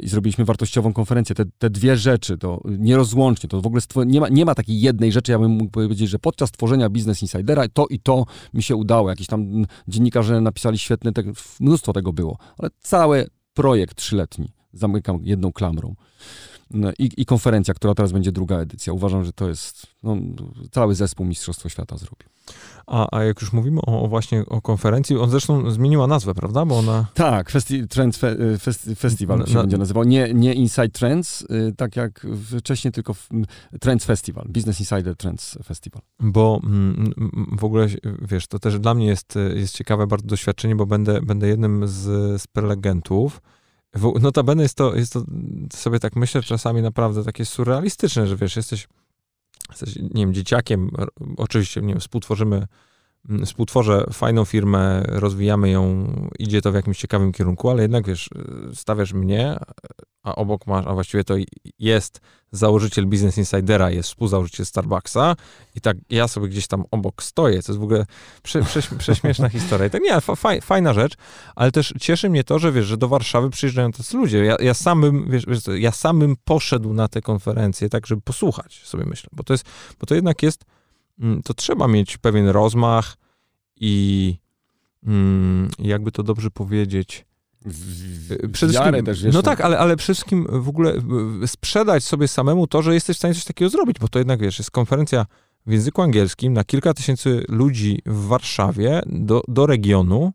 i 0.02 0.08
zrobiliśmy 0.08 0.44
wartościową 0.44 0.92
konferencję. 0.92 1.34
Te, 1.34 1.44
te 1.58 1.70
dwie 1.70 1.96
rzeczy, 1.96 2.38
to 2.38 2.60
nierozłącznie, 2.78 3.48
to 3.48 3.60
w 3.60 3.66
ogóle 3.66 3.82
nie 4.06 4.20
ma, 4.20 4.28
nie 4.28 4.44
ma 4.44 4.54
takiej 4.54 4.80
jednej 4.80 5.12
rzeczy, 5.12 5.32
ja 5.32 5.38
bym 5.38 5.50
mógł 5.50 5.70
powiedzieć, 5.70 6.08
że 6.08 6.18
podczas 6.18 6.50
tworzenia 6.50 6.90
Business 6.90 7.22
Insidera 7.22 7.68
to 7.72 7.86
i 7.86 8.00
to 8.00 8.24
mi 8.54 8.62
się 8.62 8.76
udało. 8.76 9.10
Jakiś 9.10 9.26
tam 9.26 9.66
dziennikarze 9.88 10.40
napisali 10.40 10.78
świetne, 10.78 11.12
te, 11.12 11.22
mnóstwo 11.60 11.92
tego 11.92 12.12
było, 12.12 12.38
ale 12.58 12.70
cały 12.78 13.26
projekt 13.54 13.96
trzyletni, 13.96 14.52
zamykam 14.72 15.20
jedną 15.22 15.52
klamrą. 15.52 15.94
No, 16.70 16.90
i, 16.98 17.10
i, 17.16 17.26
konferencja, 17.26 17.74
która 17.74 17.94
teraz 17.94 18.12
będzie 18.12 18.32
druga 18.32 18.58
edycja. 18.58 18.92
Uważam, 18.92 19.24
że 19.24 19.32
to 19.32 19.48
jest, 19.48 19.86
no, 20.02 20.16
cały 20.70 20.94
zespół 20.94 21.26
Mistrzostwo 21.26 21.68
Świata 21.68 21.96
zrobił. 21.96 22.28
A, 22.86 23.18
a 23.18 23.24
jak 23.24 23.40
już 23.40 23.52
mówimy 23.52 23.80
o, 23.80 24.02
o, 24.02 24.08
właśnie 24.08 24.46
o 24.46 24.62
konferencji, 24.62 25.16
on 25.16 25.30
zresztą 25.30 25.70
zmieniła 25.70 26.06
nazwę, 26.06 26.34
prawda? 26.34 26.64
Bo 26.64 26.78
ona... 26.78 27.06
Tak, 27.14 27.50
Festi 27.50 27.88
Trends 27.88 28.18
Fe 28.18 28.36
Festi 28.58 28.94
Festival 28.94 29.46
się 29.46 29.54
Na... 29.54 29.60
będzie 29.60 29.78
nazywał. 29.78 30.04
Nie, 30.04 30.34
nie 30.34 30.54
Inside 30.54 30.88
Trends, 30.88 31.42
y, 31.42 31.74
tak 31.76 31.96
jak 31.96 32.26
wcześniej, 32.58 32.92
tylko 32.92 33.14
Trends 33.80 34.04
Festival, 34.04 34.46
Business 34.48 34.80
Insider 34.80 35.16
Trends 35.16 35.58
Festival. 35.64 36.02
Bo 36.20 36.60
mm, 36.64 37.12
w 37.58 37.64
ogóle, 37.64 37.86
wiesz, 38.22 38.46
to 38.46 38.58
też 38.58 38.78
dla 38.78 38.94
mnie 38.94 39.06
jest, 39.06 39.34
jest 39.54 39.74
ciekawe 39.74 40.06
bardzo 40.06 40.26
doświadczenie, 40.26 40.76
bo 40.76 40.86
będę, 40.86 41.22
będę 41.22 41.48
jednym 41.48 41.88
z, 41.88 42.02
z 42.42 42.46
prelegentów, 42.46 43.40
Notabene 44.20 44.62
jest 44.62 44.76
to, 44.76 44.94
jest 44.94 45.12
to, 45.12 45.24
sobie 45.72 46.00
tak 46.00 46.16
myślę 46.16 46.42
czasami 46.42 46.82
naprawdę 46.82 47.24
takie 47.24 47.44
surrealistyczne, 47.44 48.26
że 48.26 48.36
wiesz, 48.36 48.56
jesteś, 48.56 48.88
jesteś 49.70 49.96
nie 49.96 50.26
wiem, 50.26 50.34
dzieciakiem, 50.34 50.90
oczywiście, 51.36 51.80
nie 51.80 51.88
wiem, 51.88 52.00
współtworzymy, 52.00 52.66
współtworzę 53.44 54.06
fajną 54.12 54.44
firmę, 54.44 55.02
rozwijamy 55.06 55.70
ją, 55.70 56.12
idzie 56.38 56.62
to 56.62 56.72
w 56.72 56.74
jakimś 56.74 56.98
ciekawym 56.98 57.32
kierunku, 57.32 57.70
ale 57.70 57.82
jednak, 57.82 58.06
wiesz, 58.06 58.30
stawiasz 58.74 59.12
mnie, 59.12 59.56
a 60.26 60.34
obok 60.34 60.66
masz, 60.66 60.86
a 60.86 60.94
właściwie 60.94 61.24
to 61.24 61.34
jest 61.78 62.20
założyciel 62.52 63.06
Business 63.06 63.38
Insidera, 63.38 63.90
jest 63.90 64.08
współzałożyciel 64.08 64.66
Starbucksa 64.66 65.36
i 65.74 65.80
tak 65.80 65.96
ja 66.10 66.28
sobie 66.28 66.48
gdzieś 66.48 66.66
tam 66.66 66.84
obok 66.90 67.22
stoję, 67.22 67.62
to 67.62 67.72
jest 67.72 67.80
w 67.80 67.82
ogóle 67.82 68.06
prze, 68.42 68.62
prze, 68.62 68.82
prześmieszna 68.98 69.48
historia. 69.48 69.86
I 69.86 69.90
tak 69.90 70.02
nie, 70.02 70.20
faj, 70.20 70.60
fajna 70.60 70.92
rzecz, 70.92 71.14
ale 71.54 71.72
też 71.72 71.94
cieszy 72.00 72.30
mnie 72.30 72.44
to, 72.44 72.58
że 72.58 72.72
wiesz, 72.72 72.86
że 72.86 72.96
do 72.96 73.08
Warszawy 73.08 73.50
przyjeżdżają 73.50 73.92
tacy 73.92 74.16
ludzie. 74.16 74.44
Ja, 74.44 74.56
ja 74.60 74.74
sam 74.74 75.00
bym, 75.00 75.30
wiesz, 75.30 75.46
wiesz 75.46 75.60
ja 75.78 75.92
sam 75.92 76.18
bym 76.18 76.36
poszedł 76.44 76.92
na 76.92 77.08
te 77.08 77.22
konferencje, 77.22 77.88
tak, 77.88 78.06
żeby 78.06 78.22
posłuchać, 78.22 78.82
sobie 78.84 79.04
myślę, 79.04 79.28
bo 79.32 79.42
to 79.42 79.54
jest, 79.54 79.64
bo 80.00 80.06
to 80.06 80.14
jednak 80.14 80.42
jest, 80.42 80.64
mm, 80.64 80.75
to 81.44 81.54
trzeba 81.54 81.88
mieć 81.88 82.16
pewien 82.16 82.48
rozmach 82.48 83.16
i 83.76 84.34
mm, 85.06 85.70
jakby 85.78 86.12
to 86.12 86.22
dobrze 86.22 86.50
powiedzieć, 86.50 87.26
przede 88.52 88.72
wszystkim, 88.72 89.04
też, 89.04 89.22
wiesz, 89.22 89.34
no 89.34 89.42
tak, 89.42 89.60
ale, 89.60 89.78
ale 89.78 89.96
przede 89.96 90.14
wszystkim 90.14 90.46
w 90.50 90.68
ogóle 90.68 90.94
sprzedać 91.46 92.04
sobie 92.04 92.28
samemu 92.28 92.66
to, 92.66 92.82
że 92.82 92.94
jesteś 92.94 93.16
w 93.16 93.18
stanie 93.18 93.34
coś 93.34 93.44
takiego 93.44 93.68
zrobić, 93.68 93.98
bo 93.98 94.08
to 94.08 94.18
jednak, 94.18 94.40
wiesz, 94.40 94.58
jest 94.58 94.70
konferencja 94.70 95.26
w 95.66 95.72
języku 95.72 96.02
angielskim 96.02 96.52
na 96.52 96.64
kilka 96.64 96.94
tysięcy 96.94 97.44
ludzi 97.48 98.02
w 98.06 98.26
Warszawie 98.26 99.02
do, 99.06 99.42
do 99.48 99.66
regionu 99.66 100.32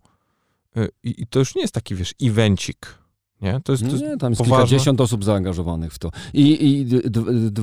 y, 0.78 0.90
i, 1.04 1.22
i 1.22 1.28
to 1.28 1.40
już 1.40 1.56
nie 1.56 1.62
jest 1.62 1.74
taki, 1.74 1.96
wiesz, 1.96 2.14
evencik, 2.22 3.01
nie? 3.42 3.60
To 3.64 3.72
jest, 3.72 3.84
to 3.84 3.96
nie, 3.96 4.18
tam 4.18 4.32
jest 4.32 4.42
poważne. 4.42 4.46
kilkadziesiąt 4.46 5.02
osób 5.02 5.24
zaangażowanych 5.24 5.94
w 5.94 6.00
to. 6.00 6.12
I, 6.34 6.70
i 6.70 6.86
d, 6.86 7.02
d, 7.04 7.22
d, 7.52 7.62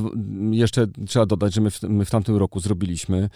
jeszcze 0.51 0.87
trzeba 1.07 1.27
dodać, 1.27 1.55
że 1.55 1.61
my 1.61 1.71
w, 1.71 1.83
my 1.83 2.05
w 2.05 2.11
tamtym 2.11 2.37
roku 2.37 2.61
zrobiliśmy 2.61 3.31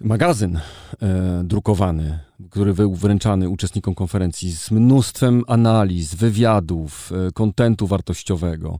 magazyn 0.00 0.56
e, 1.02 1.42
drukowany, 1.44 2.18
który 2.50 2.74
był 2.74 2.94
wręczany 2.94 3.48
uczestnikom 3.48 3.94
konferencji 3.94 4.52
z 4.52 4.70
mnóstwem 4.70 5.42
analiz, 5.46 6.14
wywiadów, 6.14 7.12
e, 7.12 7.32
kontentu 7.32 7.86
wartościowego 7.86 8.78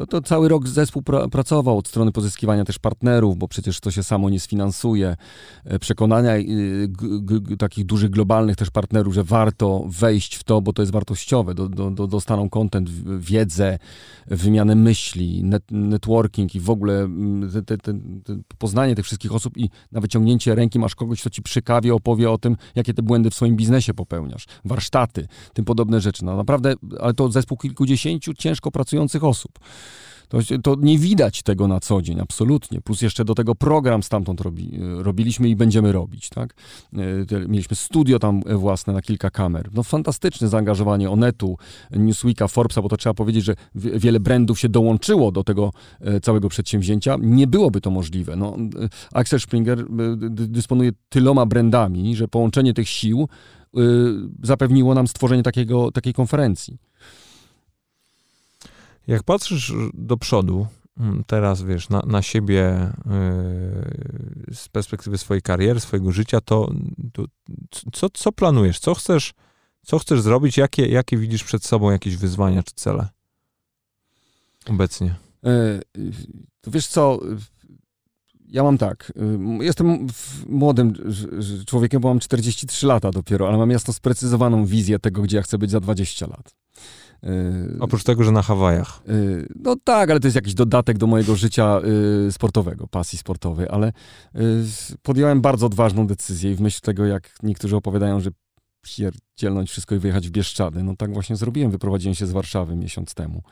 to, 0.00 0.06
to 0.06 0.22
cały 0.22 0.48
rok 0.48 0.68
zespół 0.68 1.02
pra, 1.02 1.28
pracował 1.28 1.78
od 1.78 1.88
strony 1.88 2.12
pozyskiwania 2.12 2.64
też 2.64 2.78
partnerów, 2.78 3.36
bo 3.36 3.48
przecież 3.48 3.80
to 3.80 3.90
się 3.90 4.02
samo 4.02 4.30
nie 4.30 4.40
sfinansuje. 4.40 5.16
E, 5.64 5.78
przekonania 5.78 6.36
y, 6.36 7.56
takich 7.58 7.86
dużych 7.86 8.10
globalnych 8.10 8.56
też 8.56 8.70
partnerów, 8.70 9.14
że 9.14 9.24
warto 9.24 9.84
wejść 9.88 10.34
w 10.36 10.44
to, 10.44 10.60
bo 10.60 10.72
to 10.72 10.82
jest 10.82 10.92
wartościowe. 10.92 11.54
Do, 11.54 11.68
do, 11.68 11.90
do, 11.90 12.06
dostaną 12.06 12.50
content, 12.50 12.90
wiedzę, 13.18 13.78
wymianę 14.26 14.74
myśli, 14.74 15.44
net, 15.44 15.62
networking 15.70 16.54
i 16.54 16.60
w 16.60 16.70
ogóle 16.70 17.00
mm, 17.00 17.50
te, 17.52 17.62
te, 17.62 17.76
te, 17.78 17.92
poznanie 18.58 18.94
tych 18.94 19.04
wszystkich 19.04 19.34
osób 19.34 19.58
i 19.58 19.70
na 19.92 20.00
wyciągnięcie 20.00 20.54
ręki 20.54 20.78
masz 20.78 20.94
kogoś, 20.94 21.20
kto 21.20 21.30
ci 21.30 21.42
przy 21.42 21.62
kawie 21.62 21.94
opowie 21.94 22.30
o 22.30 22.38
tym, 22.38 22.56
jakie 22.74 22.94
te 22.94 23.02
błędy 23.02 23.30
w 23.30 23.34
swoim 23.34 23.56
biznesie 23.56 23.94
popełniasz. 23.94 24.46
Warsztaty, 24.64 25.28
tym 25.54 25.64
podobne 25.64 26.00
rzeczy. 26.00 26.24
No 26.24 26.36
naprawdę, 26.36 26.74
ale 27.00 27.14
to 27.14 27.30
zespół 27.30 27.58
kilkudziesięciu 27.58 28.34
ciężko 28.34 28.70
pracujących 28.70 29.24
osób. 29.24 29.58
To, 30.30 30.38
to, 30.62 30.76
nie 30.78 30.98
widać 30.98 31.42
tego 31.42 31.68
na 31.68 31.80
co 31.80 32.02
dzień, 32.02 32.20
absolutnie. 32.20 32.80
Plus 32.80 33.02
jeszcze 33.02 33.24
do 33.24 33.34
tego 33.34 33.54
program 33.54 34.02
stamtąd 34.02 34.40
robi, 34.40 34.78
robiliśmy 34.98 35.48
i 35.48 35.56
będziemy 35.56 35.92
robić, 35.92 36.28
tak? 36.28 36.54
E, 36.92 37.48
mieliśmy 37.48 37.76
studio 37.76 38.18
tam 38.18 38.42
własne 38.42 38.92
na 38.92 39.02
kilka 39.02 39.30
kamer. 39.30 39.68
No 39.74 39.82
fantastyczne 39.82 40.48
zaangażowanie 40.48 41.10
Onetu, 41.10 41.56
Newsweeka, 41.90 42.48
Forbesa, 42.48 42.82
bo 42.82 42.88
to 42.88 42.96
trzeba 42.96 43.14
powiedzieć, 43.14 43.44
że 43.44 43.54
wiele 43.74 44.20
brandów 44.20 44.60
się 44.60 44.68
dołączyło 44.68 45.32
do 45.32 45.44
tego 45.44 45.72
e, 46.00 46.20
całego 46.20 46.48
przedsięwzięcia. 46.48 47.16
Nie 47.20 47.46
byłoby 47.46 47.80
to 47.80 47.90
możliwe. 47.90 48.36
No, 48.36 48.56
e, 48.56 48.88
Axel 49.12 49.40
Springer 49.40 49.84
dysponuje 50.30 50.90
tyloma 51.08 51.46
brandami, 51.46 52.16
że 52.16 52.28
połączenie 52.28 52.74
tych 52.74 52.88
sił 52.88 53.28
zapewniło 54.42 54.94
nam 54.94 55.08
stworzenie 55.08 55.42
takiego, 55.42 55.92
takiej 55.92 56.14
konferencji. 56.14 56.78
Jak 59.06 59.22
patrzysz 59.22 59.72
do 59.94 60.16
przodu, 60.16 60.66
mm, 61.00 61.24
teraz 61.26 61.62
wiesz, 61.62 61.88
na, 61.88 62.02
na 62.06 62.22
siebie 62.22 62.92
yy, 64.48 64.54
z 64.54 64.68
perspektywy 64.72 65.18
swojej 65.18 65.42
kariery, 65.42 65.80
swojego 65.80 66.12
życia, 66.12 66.40
to, 66.40 66.72
to, 67.12 67.24
co, 67.92 68.10
co 68.10 68.32
planujesz? 68.32 68.78
Co 68.78 68.94
chcesz, 68.94 69.34
co 69.86 69.98
chcesz 69.98 70.20
zrobić? 70.20 70.56
Jakie, 70.56 70.86
jakie 70.86 71.16
widzisz 71.16 71.44
przed 71.44 71.64
sobą 71.64 71.90
jakieś 71.90 72.16
wyzwania 72.16 72.62
czy 72.62 72.74
cele 72.74 73.08
obecnie? 74.66 75.14
Yy, 75.42 76.10
to 76.60 76.70
wiesz 76.70 76.86
co, 76.86 77.20
ja 78.48 78.62
mam 78.62 78.78
tak, 78.78 79.12
y, 79.60 79.64
jestem 79.64 80.06
młodym 80.46 80.94
człowiekiem, 81.66 82.00
bo 82.00 82.08
mam 82.08 82.20
43 82.20 82.86
lata 82.86 83.10
dopiero, 83.10 83.48
ale 83.48 83.58
mam 83.58 83.70
jasno 83.70 83.94
sprecyzowaną 83.94 84.64
wizję 84.64 84.98
tego, 84.98 85.22
gdzie 85.22 85.36
ja 85.36 85.42
chcę 85.42 85.58
być 85.58 85.70
za 85.70 85.80
20 85.80 86.26
lat. 86.26 86.54
Yy, 87.22 87.76
Oprócz 87.80 88.04
tego, 88.04 88.24
że 88.24 88.32
na 88.32 88.42
Hawajach. 88.42 89.02
Yy, 89.06 89.48
no 89.56 89.76
tak, 89.84 90.10
ale 90.10 90.20
to 90.20 90.26
jest 90.26 90.34
jakiś 90.34 90.54
dodatek 90.54 90.98
do 90.98 91.06
mojego 91.06 91.36
życia 91.36 91.80
yy, 92.24 92.32
sportowego, 92.32 92.86
pasji 92.86 93.18
sportowej, 93.18 93.66
ale 93.70 93.92
podjąłem 95.02 95.40
bardzo 95.40 95.66
odważną 95.66 96.06
decyzję 96.06 96.52
i 96.52 96.54
w 96.54 96.60
myśl 96.60 96.80
tego, 96.80 97.06
jak 97.06 97.30
niektórzy 97.42 97.76
opowiadają, 97.76 98.20
że 98.20 98.30
pierdzielnąć 98.82 99.70
wszystko 99.70 99.94
i 99.94 99.98
wyjechać 99.98 100.28
w 100.28 100.30
Bieszczady, 100.30 100.82
no 100.82 100.96
tak 100.96 101.12
właśnie 101.12 101.36
zrobiłem. 101.36 101.70
Wyprowadziłem 101.70 102.14
się 102.14 102.26
z 102.26 102.32
Warszawy 102.32 102.76
miesiąc 102.76 103.14
temu. 103.14 103.42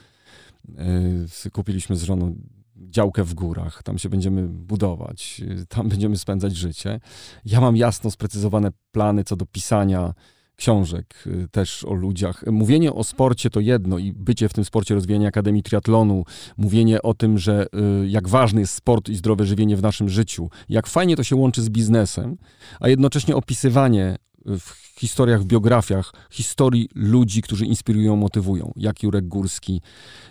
Kupiliśmy 1.53 1.97
z 1.97 2.03
żoną 2.03 2.35
działkę 2.77 3.25
w 3.25 3.35
górach, 3.35 3.83
tam 3.83 3.99
się 3.99 4.09
będziemy 4.09 4.49
budować, 4.49 5.41
tam 5.69 5.89
będziemy 5.89 6.16
spędzać 6.16 6.57
życie. 6.57 7.01
Ja 7.45 7.61
mam 7.61 7.77
jasno 7.77 8.11
sprecyzowane 8.11 8.71
plany 8.93 9.25
co 9.25 9.37
do 9.37 9.47
pisania 9.47 10.14
książek 10.59 11.24
y, 11.26 11.48
też 11.48 11.84
o 11.84 11.94
ludziach. 11.94 12.44
Mówienie 12.46 12.92
o 12.92 13.04
sporcie 13.04 13.50
to 13.50 13.61
jedno 13.61 13.98
i 13.98 14.12
bycie 14.12 14.48
w 14.48 14.52
tym 14.52 14.64
sporcie, 14.64 14.94
rozwijanie 14.94 15.26
Akademii 15.26 15.62
Triatlonu, 15.62 16.24
mówienie 16.56 17.02
o 17.02 17.14
tym, 17.14 17.38
że 17.38 17.66
y, 18.02 18.09
jak 18.09 18.28
ważny 18.28 18.61
jest 18.61 18.74
sport 18.74 19.09
i 19.09 19.16
zdrowe 19.16 19.46
żywienie 19.46 19.76
w 19.76 19.82
naszym 19.82 20.09
życiu, 20.09 20.50
jak 20.68 20.86
fajnie 20.86 21.16
to 21.16 21.22
się 21.22 21.36
łączy 21.36 21.62
z 21.62 21.70
biznesem, 21.70 22.36
a 22.80 22.88
jednocześnie 22.88 23.36
opisywanie 23.36 24.16
w 24.44 24.88
historiach, 24.99 25.44
biografiach 25.44 26.12
historii 26.30 26.88
ludzi, 26.94 27.42
którzy 27.42 27.66
inspirują, 27.66 28.16
motywują, 28.16 28.72
jak 28.76 29.03
Jurek 29.03 29.28
Górski. 29.28 29.80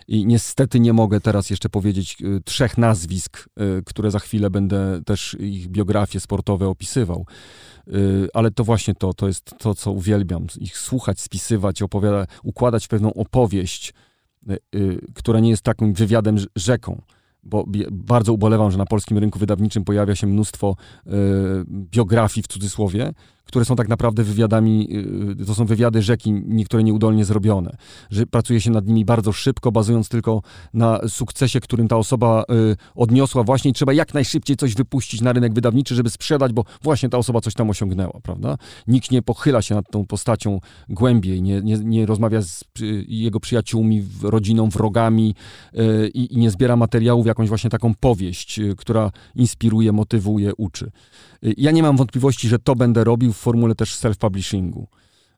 I 0.08 0.26
niestety 0.26 0.80
nie 0.80 0.92
mogę 0.92 1.20
teraz 1.20 1.50
jeszcze 1.50 1.68
powiedzieć 1.68 2.16
y, 2.20 2.40
trzech 2.44 2.78
nazwisk, 2.78 3.48
y, 3.78 3.82
które 3.86 4.10
za 4.10 4.18
chwilę 4.18 4.50
będę 4.50 5.00
też 5.06 5.36
ich 5.40 5.68
biografie 5.68 6.20
sportowe 6.20 6.68
opisywał. 6.68 7.26
Y, 7.88 8.28
ale 8.34 8.50
to 8.50 8.64
właśnie 8.64 8.94
to, 8.94 9.14
to 9.14 9.26
jest 9.26 9.54
to, 9.58 9.74
co 9.74 9.92
uwielbiam. 9.92 10.46
Ich 10.60 10.78
słuchać, 10.78 11.20
spisywać, 11.20 11.82
opowiadać, 11.82 12.30
układać 12.42 12.88
pewną 12.88 13.14
opowieść, 13.14 13.94
która 15.14 15.40
nie 15.40 15.50
jest 15.50 15.62
takim 15.62 15.92
wywiadem 15.92 16.36
rzeką 16.56 17.02
bo 17.42 17.64
bardzo 17.90 18.32
ubolewam, 18.32 18.70
że 18.70 18.78
na 18.78 18.86
polskim 18.86 19.18
rynku 19.18 19.38
wydawniczym 19.38 19.84
pojawia 19.84 20.14
się 20.14 20.26
mnóstwo 20.26 20.76
y, 21.06 21.10
biografii 21.70 22.42
w 22.42 22.46
cudzysłowie, 22.46 23.12
które 23.48 23.64
są 23.64 23.76
tak 23.76 23.88
naprawdę 23.88 24.22
wywiadami, 24.22 24.88
y, 25.40 25.46
to 25.46 25.54
są 25.54 25.64
wywiady 25.64 26.02
rzeki, 26.02 26.32
niektóre 26.46 26.84
nieudolnie 26.84 27.24
zrobione. 27.24 27.76
Że 28.10 28.26
pracuje 28.26 28.60
się 28.60 28.70
nad 28.70 28.86
nimi 28.86 29.04
bardzo 29.04 29.32
szybko, 29.32 29.72
bazując 29.72 30.08
tylko 30.08 30.42
na 30.74 31.00
sukcesie, 31.08 31.60
którym 31.60 31.88
ta 31.88 31.96
osoba 31.96 32.44
y, 32.72 32.76
odniosła 32.94 33.44
właśnie 33.44 33.72
trzeba 33.72 33.92
jak 33.92 34.14
najszybciej 34.14 34.56
coś 34.56 34.74
wypuścić 34.74 35.20
na 35.20 35.32
rynek 35.32 35.54
wydawniczy, 35.54 35.94
żeby 35.94 36.10
sprzedać, 36.10 36.52
bo 36.52 36.64
właśnie 36.82 37.08
ta 37.08 37.18
osoba 37.18 37.40
coś 37.40 37.54
tam 37.54 37.70
osiągnęła, 37.70 38.20
prawda? 38.22 38.56
Nikt 38.86 39.10
nie 39.10 39.22
pochyla 39.22 39.62
się 39.62 39.74
nad 39.74 39.90
tą 39.90 40.06
postacią 40.06 40.60
głębiej, 40.88 41.42
nie, 41.42 41.60
nie, 41.62 41.76
nie 41.76 42.06
rozmawia 42.06 42.42
z 42.42 42.64
jego 43.08 43.40
przyjaciółmi, 43.40 44.04
rodziną, 44.22 44.68
wrogami 44.68 45.34
i, 46.14 46.34
i 46.34 46.38
nie 46.38 46.50
zbiera 46.50 46.76
materiałów, 46.76 47.26
jakąś 47.26 47.48
właśnie 47.48 47.70
taką 47.70 47.94
powieść, 47.94 48.60
która 48.76 49.10
inspiruje, 49.34 49.92
motywuje, 49.92 50.54
uczy. 50.54 50.90
Ja 51.42 51.70
nie 51.70 51.82
mam 51.82 51.96
wątpliwości, 51.96 52.48
że 52.48 52.58
to 52.58 52.76
będę 52.76 53.04
robił 53.04 53.32
formule 53.38 53.74
też 53.74 53.94
self-publishingu, 53.96 54.84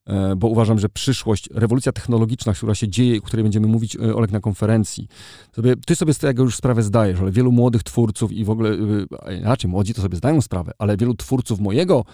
e, 0.07 0.37
bo 0.37 0.49
uważam, 0.49 0.79
że 0.79 0.89
przyszłość, 0.89 1.49
rewolucja 1.55 1.93
technologiczna, 1.93 2.53
która 2.53 2.75
się 2.75 2.89
dzieje, 2.89 3.19
o 3.19 3.23
której 3.23 3.43
będziemy 3.43 3.67
mówić, 3.67 3.97
e, 3.97 4.15
Olek, 4.15 4.31
na 4.31 4.41
konferencji, 4.41 5.09
sobie, 5.57 5.75
ty 5.87 5.97
sobie 5.97 6.15
z 6.15 6.19
tego 6.19 6.43
już 6.43 6.57
sprawę 6.57 6.83
zdajesz, 6.83 7.21
ale 7.21 7.33
wielu 7.33 7.53
młodych 7.53 7.83
twórców 7.83 8.33
i 8.33 8.45
w 8.45 8.51
ogóle, 8.51 8.71
e, 9.27 9.37
inaczej, 9.37 9.71
młodzi 9.71 9.95
to 9.95 10.03
sobie 10.03 10.17
zdają 10.17 10.41
sprawę, 10.41 10.73
ale 10.79 10.97
wielu 10.97 11.15
twórców 11.15 11.61
mojego 11.61 12.05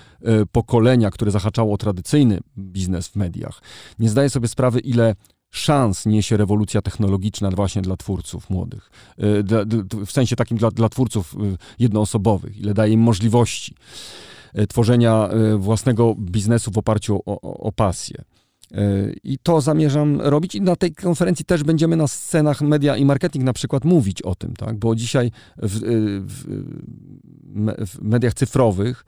pokolenia, 0.52 1.10
które 1.10 1.30
zahaczało 1.30 1.74
o 1.74 1.76
tradycyjny 1.76 2.40
biznes 2.58 3.08
w 3.08 3.16
mediach, 3.16 3.62
nie 3.98 4.08
zdaje 4.08 4.30
sobie 4.30 4.48
sprawy, 4.48 4.80
ile 4.80 5.14
szans 5.50 6.06
niesie 6.06 6.36
rewolucja 6.36 6.82
technologiczna 6.82 7.50
właśnie 7.50 7.82
dla 7.82 7.96
twórców 7.96 8.50
młodych. 8.50 8.90
W 10.06 10.12
sensie 10.12 10.36
takim 10.36 10.58
dla, 10.58 10.70
dla 10.70 10.88
twórców 10.88 11.34
jednoosobowych, 11.78 12.58
ile 12.58 12.74
daje 12.74 12.92
im 12.92 13.00
możliwości. 13.00 13.74
E, 14.54 14.66
tworzenia 14.66 15.28
e, 15.28 15.56
własnego 15.56 16.14
biznesu 16.18 16.70
w 16.70 16.78
oparciu 16.78 17.20
o, 17.26 17.40
o, 17.40 17.72
pasję. 17.72 18.24
E, 18.72 19.12
I 19.24 19.38
to 19.38 19.60
zamierzam 19.60 20.20
robić. 20.20 20.54
I 20.54 20.60
na 20.60 20.76
tej 20.76 20.94
konferencji 20.94 21.44
też 21.44 21.64
będziemy 21.64 21.96
na 21.96 22.08
scenach 22.08 22.60
media 22.60 22.96
i 22.96 23.04
marketing 23.04 23.44
na 23.44 23.52
przykład 23.52 23.84
mówić 23.84 24.22
o 24.22 24.34
tym, 24.34 24.56
tak? 24.56 24.78
bo 24.78 24.94
dzisiaj 24.94 25.30
w, 25.62 25.78
w, 26.26 26.44
w 27.86 28.02
mediach 28.02 28.34
cyfrowych, 28.34 29.04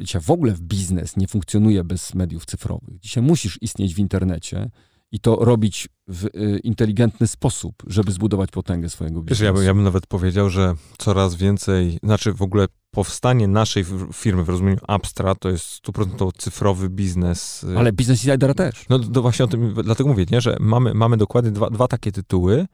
dzisiaj 0.00 0.22
w 0.22 0.30
ogóle 0.30 0.52
w 0.52 0.60
biznes 0.60 1.16
nie 1.16 1.28
funkcjonuje 1.28 1.84
bez 1.84 2.14
mediów 2.14 2.46
cyfrowych. 2.46 3.00
Dzisiaj 3.00 3.22
musisz 3.22 3.58
istnieć 3.62 3.94
w 3.94 3.98
internecie 3.98 4.70
i 5.12 5.20
to 5.20 5.36
robić 5.36 5.88
w 6.08 6.28
inteligentny 6.64 7.26
sposób, 7.26 7.82
żeby 7.86 8.12
zbudować 8.12 8.50
potęgę 8.50 8.88
swojego 8.88 9.22
biznesu. 9.22 9.40
Wiesz, 9.40 9.46
ja, 9.46 9.52
bym, 9.52 9.64
ja 9.64 9.74
bym 9.74 9.84
nawet 9.84 10.06
powiedział, 10.06 10.50
że 10.50 10.74
coraz 10.98 11.34
więcej, 11.34 11.98
znaczy 12.02 12.32
w 12.32 12.42
ogóle 12.42 12.66
powstanie 12.96 13.48
naszej 13.48 13.84
firmy 14.12 14.44
w 14.44 14.48
rozumieniu 14.48 14.78
Abstra 14.88 15.34
to 15.34 15.48
jest 15.48 15.64
stuprocentowo 15.64 16.32
cyfrowy 16.32 16.88
biznes. 16.90 17.64
Y. 17.64 17.78
Ale 17.78 17.92
Business 17.92 18.24
Insidera 18.24 18.54
też. 18.54 18.84
No 18.88 18.98
to 18.98 19.22
właśnie 19.22 19.44
o 19.44 19.48
tym, 19.48 19.74
dlatego 19.84 20.08
mówię, 20.08 20.26
nie, 20.30 20.40
że 20.40 20.56
mamy, 20.60 20.94
mamy 20.94 21.16
dokładnie 21.16 21.50
dwa, 21.50 21.70
dwa 21.70 21.88
takie 21.88 22.12
tytuły. 22.12 22.66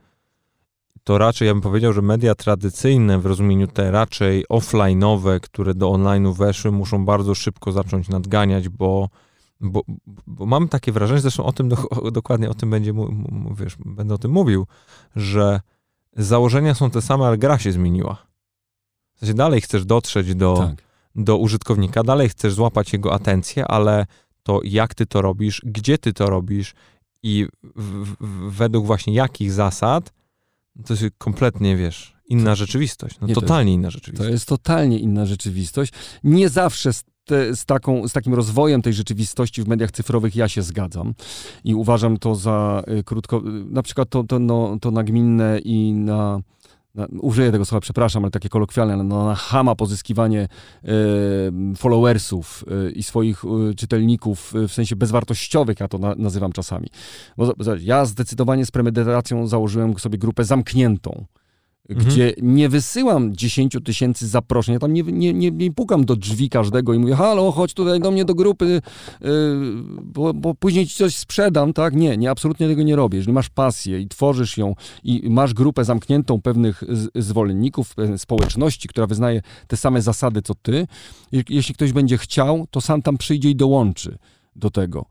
To 1.03 1.17
raczej, 1.17 1.47
ja 1.47 1.53
bym 1.53 1.61
powiedział, 1.61 1.93
że 1.93 2.01
media 2.01 2.35
tradycyjne 2.35 3.19
w 3.19 3.25
rozumieniu 3.25 3.67
te 3.67 3.91
raczej 3.91 4.45
offline'owe, 4.49 5.39
które 5.39 5.73
do 5.73 5.89
online'u 5.89 6.35
weszły, 6.35 6.71
muszą 6.71 7.05
bardzo 7.05 7.35
szybko 7.35 7.71
zacząć 7.71 8.09
nadganiać, 8.09 8.69
bo 8.69 9.09
bo, 9.61 9.81
bo 10.27 10.45
mam 10.45 10.67
takie 10.67 10.91
wrażenie, 10.91 11.19
zresztą 11.21 11.45
o 11.45 11.53
tym 11.53 11.69
do, 11.69 11.77
dokładnie 12.11 12.49
o 12.49 12.53
tym 12.53 12.69
będzie, 12.69 12.93
wiesz, 13.57 13.77
będę 13.85 14.13
o 14.13 14.17
tym 14.17 14.31
mówił, 14.31 14.67
że 15.15 15.59
założenia 16.17 16.73
są 16.73 16.89
te 16.89 17.01
same, 17.01 17.25
ale 17.25 17.37
gra 17.37 17.57
się 17.57 17.71
zmieniła. 17.71 18.32
Sensie 19.25 19.37
dalej 19.37 19.61
chcesz 19.61 19.85
dotrzeć 19.85 20.35
do, 20.35 20.57
tak. 20.57 20.83
do 21.15 21.37
użytkownika, 21.37 22.03
dalej 22.03 22.29
chcesz 22.29 22.53
złapać 22.53 22.93
jego 22.93 23.13
atencję, 23.13 23.65
ale 23.67 24.05
to 24.43 24.59
jak 24.63 24.95
ty 24.95 25.05
to 25.05 25.21
robisz, 25.21 25.61
gdzie 25.65 25.97
ty 25.97 26.13
to 26.13 26.29
robisz 26.29 26.73
i 27.23 27.47
w, 27.63 28.15
w, 28.19 28.51
według 28.51 28.85
właśnie 28.85 29.13
jakich 29.13 29.51
zasad, 29.51 30.13
to 30.85 30.93
jest 30.93 31.03
kompletnie, 31.17 31.77
wiesz, 31.77 32.15
inna 32.25 32.55
rzeczywistość. 32.55 33.19
No, 33.21 33.27
Nie, 33.27 33.35
totalnie 33.35 33.71
jest, 33.71 33.79
inna 33.79 33.89
rzeczywistość. 33.89 34.27
To 34.27 34.33
jest 34.33 34.45
totalnie 34.45 34.99
inna 34.99 35.25
rzeczywistość. 35.25 35.93
Nie 36.23 36.49
zawsze 36.49 36.91
te, 37.25 37.55
z, 37.55 37.65
taką, 37.65 38.07
z 38.07 38.13
takim 38.13 38.33
rozwojem 38.33 38.81
tej 38.81 38.93
rzeczywistości 38.93 39.63
w 39.63 39.67
mediach 39.67 39.91
cyfrowych 39.91 40.35
ja 40.35 40.49
się 40.49 40.61
zgadzam 40.61 41.13
i 41.63 41.75
uważam 41.75 42.17
to 42.17 42.35
za 42.35 42.83
y, 42.99 43.03
krótko, 43.03 43.37
y, 43.37 43.41
na 43.65 43.83
przykład 43.83 44.09
to, 44.09 44.23
to, 44.23 44.39
no, 44.39 44.77
to 44.81 44.91
nagminne 44.91 45.59
i 45.59 45.93
na, 45.93 46.39
na, 46.95 47.07
użyję 47.21 47.51
tego 47.51 47.65
słowa, 47.65 47.81
przepraszam, 47.81 48.23
ale 48.23 48.31
takie 48.31 48.49
kolokwialne, 48.49 49.03
no, 49.03 49.25
na 49.25 49.35
hama 49.35 49.75
pozyskiwanie 49.75 50.47
y, 50.85 50.87
followersów 51.77 52.65
y, 52.87 52.91
i 52.91 53.03
swoich 53.03 53.43
y, 53.45 53.75
czytelników 53.75 54.53
w 54.67 54.71
sensie 54.73 54.95
bezwartościowych, 54.95 55.79
ja 55.79 55.87
to 55.87 55.97
na, 55.97 56.15
nazywam 56.17 56.51
czasami. 56.51 56.87
Bo, 57.37 57.53
ja 57.79 58.05
zdecydowanie 58.05 58.65
z 58.65 58.71
premedytacją 58.71 59.47
założyłem 59.47 59.99
sobie 59.99 60.17
grupę 60.17 60.45
zamkniętą 60.45 61.25
Mhm. 61.89 62.09
gdzie 62.09 62.33
nie 62.41 62.69
wysyłam 62.69 63.35
10 63.35 63.77
tysięcy 63.83 64.27
zaproszeń, 64.27 64.73
ja 64.73 64.79
tam 64.79 64.93
nie, 64.93 65.03
nie, 65.03 65.33
nie, 65.33 65.51
nie, 65.51 65.71
pukam 65.71 66.05
do 66.05 66.15
drzwi 66.15 66.49
każdego 66.49 66.93
i 66.93 66.99
mówię, 66.99 67.15
halo, 67.15 67.51
chodź 67.51 67.73
tutaj 67.73 67.99
do 67.99 68.11
mnie 68.11 68.25
do 68.25 68.35
grupy, 68.35 68.81
yy, 69.21 69.29
bo, 70.03 70.33
bo, 70.33 70.53
później 70.55 70.87
ci 70.87 70.95
coś 70.95 71.15
sprzedam, 71.15 71.73
tak? 71.73 71.95
Nie, 71.95 72.17
nie, 72.17 72.31
absolutnie 72.31 72.67
tego 72.67 72.83
nie 72.83 72.95
robię. 72.95 73.17
Jeżeli 73.17 73.33
masz 73.33 73.49
pasję 73.49 73.99
i 73.99 74.07
tworzysz 74.07 74.57
ją 74.57 74.75
i 75.03 75.29
masz 75.29 75.53
grupę 75.53 75.85
zamkniętą 75.85 76.41
pewnych 76.41 76.83
zwolenników, 77.15 77.95
społeczności, 78.17 78.87
która 78.87 79.07
wyznaje 79.07 79.41
te 79.67 79.77
same 79.77 80.01
zasady 80.01 80.41
co 80.41 80.55
ty, 80.55 80.87
jeśli 81.49 81.75
ktoś 81.75 81.91
będzie 81.91 82.17
chciał, 82.17 82.67
to 82.71 82.81
sam 82.81 83.01
tam 83.01 83.17
przyjdzie 83.17 83.49
i 83.49 83.55
dołączy 83.55 84.17
do 84.55 84.69
tego. 84.69 85.05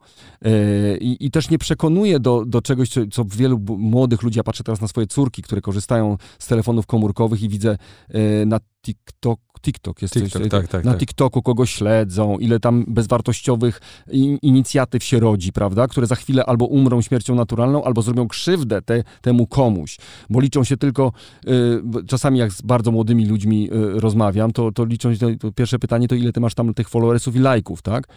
E, 0.45 0.97
I, 0.97 1.25
I, 1.25 1.31
też 1.31 1.49
nie 1.49 1.57
przekonuje 1.57 2.19
do, 2.19 2.45
do 2.45 2.61
czegoś, 2.61 2.89
co, 2.89 3.01
co, 3.11 3.25
wielu 3.25 3.59
młodych 3.77 4.23
ludzi, 4.23 4.39
ja 4.39 4.43
patrzę 4.43 4.63
teraz 4.63 4.81
na 4.81 4.87
swoje 4.87 5.07
córki, 5.07 5.41
które 5.41 5.61
korzystają 5.61 6.17
z 6.39 6.47
telefonów 6.47 6.85
komórkowych 6.85 7.41
i 7.41 7.49
widzę 7.49 7.77
e, 8.09 8.45
na 8.45 8.59
TikTok, 8.83 9.39
TikTok 9.61 10.01
jest 10.01 10.13
TikTok, 10.13 10.41
coś, 10.41 10.51
tak, 10.51 10.67
tak, 10.67 10.85
na 10.85 10.91
tak. 10.91 10.99
TikToku 10.99 11.41
kogo 11.41 11.65
śledzą, 11.65 12.37
ile 12.39 12.59
tam 12.59 12.85
bezwartościowych 12.87 13.81
in, 14.11 14.37
inicjatyw 14.41 15.03
się 15.03 15.19
rodzi, 15.19 15.53
prawda, 15.53 15.87
które 15.87 16.07
za 16.07 16.15
chwilę 16.15 16.45
albo 16.45 16.65
umrą 16.65 17.01
śmiercią 17.01 17.35
naturalną, 17.35 17.83
albo 17.83 18.01
zrobią 18.01 18.27
krzywdę 18.27 18.81
te, 18.81 19.03
temu 19.21 19.47
komuś, 19.47 19.97
bo 20.29 20.39
liczą 20.39 20.63
się 20.63 20.77
tylko, 20.77 21.11
y, 21.47 22.05
czasami 22.07 22.39
jak 22.39 22.53
z 22.53 22.61
bardzo 22.61 22.91
młodymi 22.91 23.25
ludźmi 23.25 23.69
y, 23.73 23.99
rozmawiam, 23.99 24.51
to, 24.51 24.71
to 24.71 24.85
liczą 24.85 25.15
się, 25.15 25.37
to 25.37 25.51
pierwsze 25.51 25.79
pytanie 25.79 26.07
to 26.07 26.15
ile 26.15 26.31
ty 26.31 26.39
masz 26.39 26.53
tam 26.53 26.73
tych 26.73 26.89
followersów 26.89 27.35
i 27.35 27.39
lajków, 27.39 27.81
tak? 27.81 28.07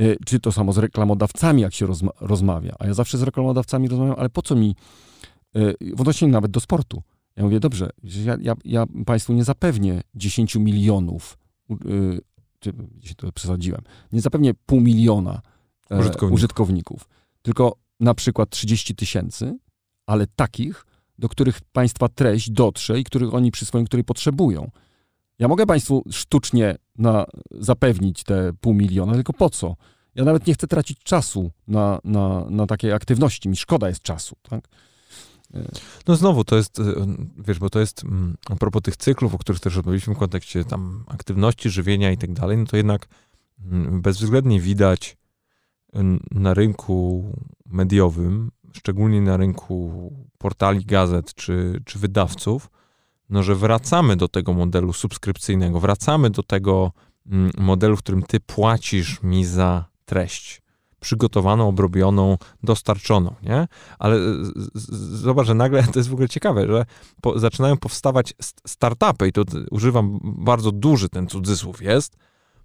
Y, 0.00 0.16
czy 0.26 0.40
to 0.40 0.52
samo 0.52 0.72
z 0.72 0.78
reklamodawcami, 0.78 1.62
jak 1.62 1.74
się 1.74 1.86
rozma 1.86 2.10
rozmawia. 2.20 2.74
A 2.78 2.86
ja 2.86 2.94
zawsze 2.94 3.18
z 3.18 3.22
reklamodawcami 3.22 3.88
rozmawiam, 3.88 4.14
ale 4.18 4.28
po 4.30 4.42
co 4.42 4.54
mi, 4.54 4.76
y, 5.56 5.76
w 5.96 6.00
odnośnie 6.00 6.28
nawet 6.28 6.50
do 6.50 6.60
sportu. 6.60 7.02
Ja 7.36 7.42
mówię, 7.44 7.60
dobrze, 7.60 7.90
ja, 8.24 8.36
ja, 8.40 8.54
ja 8.64 8.84
Państwu 9.06 9.32
nie 9.32 9.44
zapewnię 9.44 10.02
10 10.14 10.56
milionów, 10.56 11.38
yy, 11.70 12.20
czy 12.60 12.72
to 13.16 13.32
przesadziłem, 13.32 13.80
nie 14.12 14.20
zapewnię 14.20 14.54
pół 14.66 14.80
miliona 14.80 15.40
e, 15.90 15.98
użytkowników. 15.98 16.34
użytkowników, 16.34 17.08
tylko 17.42 17.76
na 18.00 18.14
przykład 18.14 18.50
30 18.50 18.94
tysięcy, 18.94 19.58
ale 20.06 20.26
takich, 20.26 20.86
do 21.18 21.28
których 21.28 21.60
Państwa 21.60 22.08
treść 22.08 22.50
dotrze 22.50 23.00
i 23.00 23.04
których 23.04 23.34
oni 23.34 23.50
przyswoją, 23.50 23.84
której 23.84 24.04
potrzebują. 24.04 24.70
Ja 25.42 25.48
mogę 25.48 25.66
Państwu 25.66 26.04
sztucznie 26.10 26.76
na, 26.98 27.26
zapewnić 27.50 28.24
te 28.24 28.52
pół 28.60 28.74
miliona, 28.74 29.14
tylko 29.14 29.32
po 29.32 29.50
co? 29.50 29.76
Ja 30.14 30.24
nawet 30.24 30.46
nie 30.46 30.54
chcę 30.54 30.66
tracić 30.66 30.98
czasu 30.98 31.50
na, 31.68 32.00
na, 32.04 32.44
na 32.50 32.66
takie 32.66 32.94
aktywności, 32.94 33.48
mi 33.48 33.56
szkoda 33.56 33.88
jest 33.88 34.02
czasu, 34.02 34.36
tak? 34.42 34.68
No 36.06 36.16
znowu, 36.16 36.44
to 36.44 36.56
jest, 36.56 36.78
wiesz, 37.38 37.58
bo 37.58 37.70
to 37.70 37.80
jest 37.80 38.04
mm, 38.04 38.36
a 38.50 38.56
propos 38.56 38.82
tych 38.82 38.96
cyklów, 38.96 39.34
o 39.34 39.38
których 39.38 39.60
też 39.60 39.76
rozmawialiśmy 39.76 40.14
w 40.14 40.18
kontekście 40.18 40.64
tam 40.64 41.04
aktywności, 41.08 41.70
żywienia 41.70 42.12
i 42.12 42.16
tak 42.16 42.32
dalej, 42.32 42.56
no 42.58 42.66
to 42.66 42.76
jednak 42.76 43.08
mm, 43.64 44.02
bezwzględnie 44.02 44.60
widać 44.60 45.16
na 46.30 46.54
rynku 46.54 47.24
mediowym, 47.66 48.50
szczególnie 48.72 49.20
na 49.20 49.36
rynku 49.36 50.12
portali, 50.38 50.84
gazet 50.84 51.34
czy, 51.34 51.82
czy 51.84 51.98
wydawców, 51.98 52.70
no, 53.32 53.42
że 53.42 53.54
wracamy 53.54 54.16
do 54.16 54.28
tego 54.28 54.52
modelu 54.52 54.92
subskrypcyjnego, 54.92 55.80
wracamy 55.80 56.30
do 56.30 56.42
tego 56.42 56.92
mm, 57.26 57.50
modelu, 57.58 57.96
w 57.96 57.98
którym 57.98 58.22
ty 58.22 58.40
płacisz 58.40 59.22
mi 59.22 59.44
za 59.44 59.84
treść 60.04 60.62
przygotowaną, 61.00 61.68
obrobioną, 61.68 62.38
dostarczoną, 62.62 63.34
nie? 63.42 63.68
Ale 63.98 64.18
zobacz, 65.14 65.46
że 65.46 65.54
nagle 65.54 65.82
to 65.92 65.98
jest 65.98 66.08
w 66.08 66.12
ogóle 66.12 66.28
ciekawe, 66.28 66.66
że 66.66 66.84
po, 67.20 67.38
zaczynają 67.38 67.76
powstawać 67.76 68.34
startupy 68.66 69.28
i 69.28 69.32
to 69.32 69.42
używam 69.70 70.18
bardzo 70.22 70.72
duży 70.72 71.08
ten 71.08 71.26
cudzysłów 71.26 71.82
jest, 71.82 72.16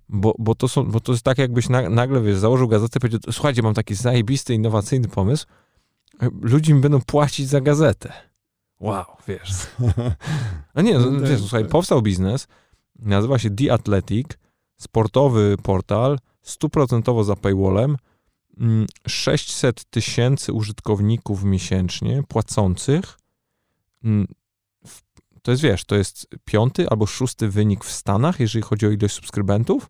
bo, 0.10 0.34
bo, 0.40 0.56
to, 0.56 0.68
są, 0.68 0.84
bo 0.84 1.00
to 1.00 1.12
jest 1.12 1.24
tak, 1.24 1.38
jakbyś 1.38 1.70
na, 1.70 1.90
nagle, 1.90 2.22
wiesz, 2.22 2.38
założył 2.38 2.68
gazetę 2.68 2.98
i 2.98 3.02
powiedział, 3.02 3.20
słuchajcie, 3.32 3.62
mam 3.62 3.74
taki 3.74 3.96
zajebisty, 3.96 4.54
innowacyjny 4.54 5.08
pomysł, 5.08 5.46
ludzie 6.42 6.74
mi 6.74 6.82
będą 6.82 7.02
płacić 7.02 7.48
za 7.48 7.62
gazetę. 7.62 8.14
Wow, 8.80 9.06
wiesz. 9.28 9.68
No 10.76 10.82
nie, 10.82 11.00
no, 11.00 11.28
wiesz, 11.28 11.40
słuchaj, 11.40 11.66
powstał 11.66 12.02
biznes, 12.02 12.48
nazywa 13.00 13.40
się 13.40 13.50
The 13.50 13.74
Athletic, 13.74 14.28
sportowy 14.78 15.56
portal 15.64 16.20
stuprocentowo 16.42 17.24
za 17.24 17.36
paywallem 17.36 17.98
600 19.08 19.80
mm, 19.80 19.86
tysięcy 19.90 20.54
użytkowników 20.54 21.44
miesięcznie 21.44 22.24
płacących. 22.28 23.20
Mm, 24.04 24.28
to 25.42 25.52
jest, 25.52 25.64
wiesz, 25.64 25.86
to 25.86 25.96
jest 25.96 26.28
piąty 26.46 26.90
albo 26.90 27.06
szósty 27.06 27.50
wynik 27.50 27.86
w 27.86 27.92
Stanach, 27.92 28.40
jeżeli 28.40 28.64
chodzi 28.64 28.88
o 28.88 28.90
ilość 28.90 29.16
subskrybentów 29.16 29.90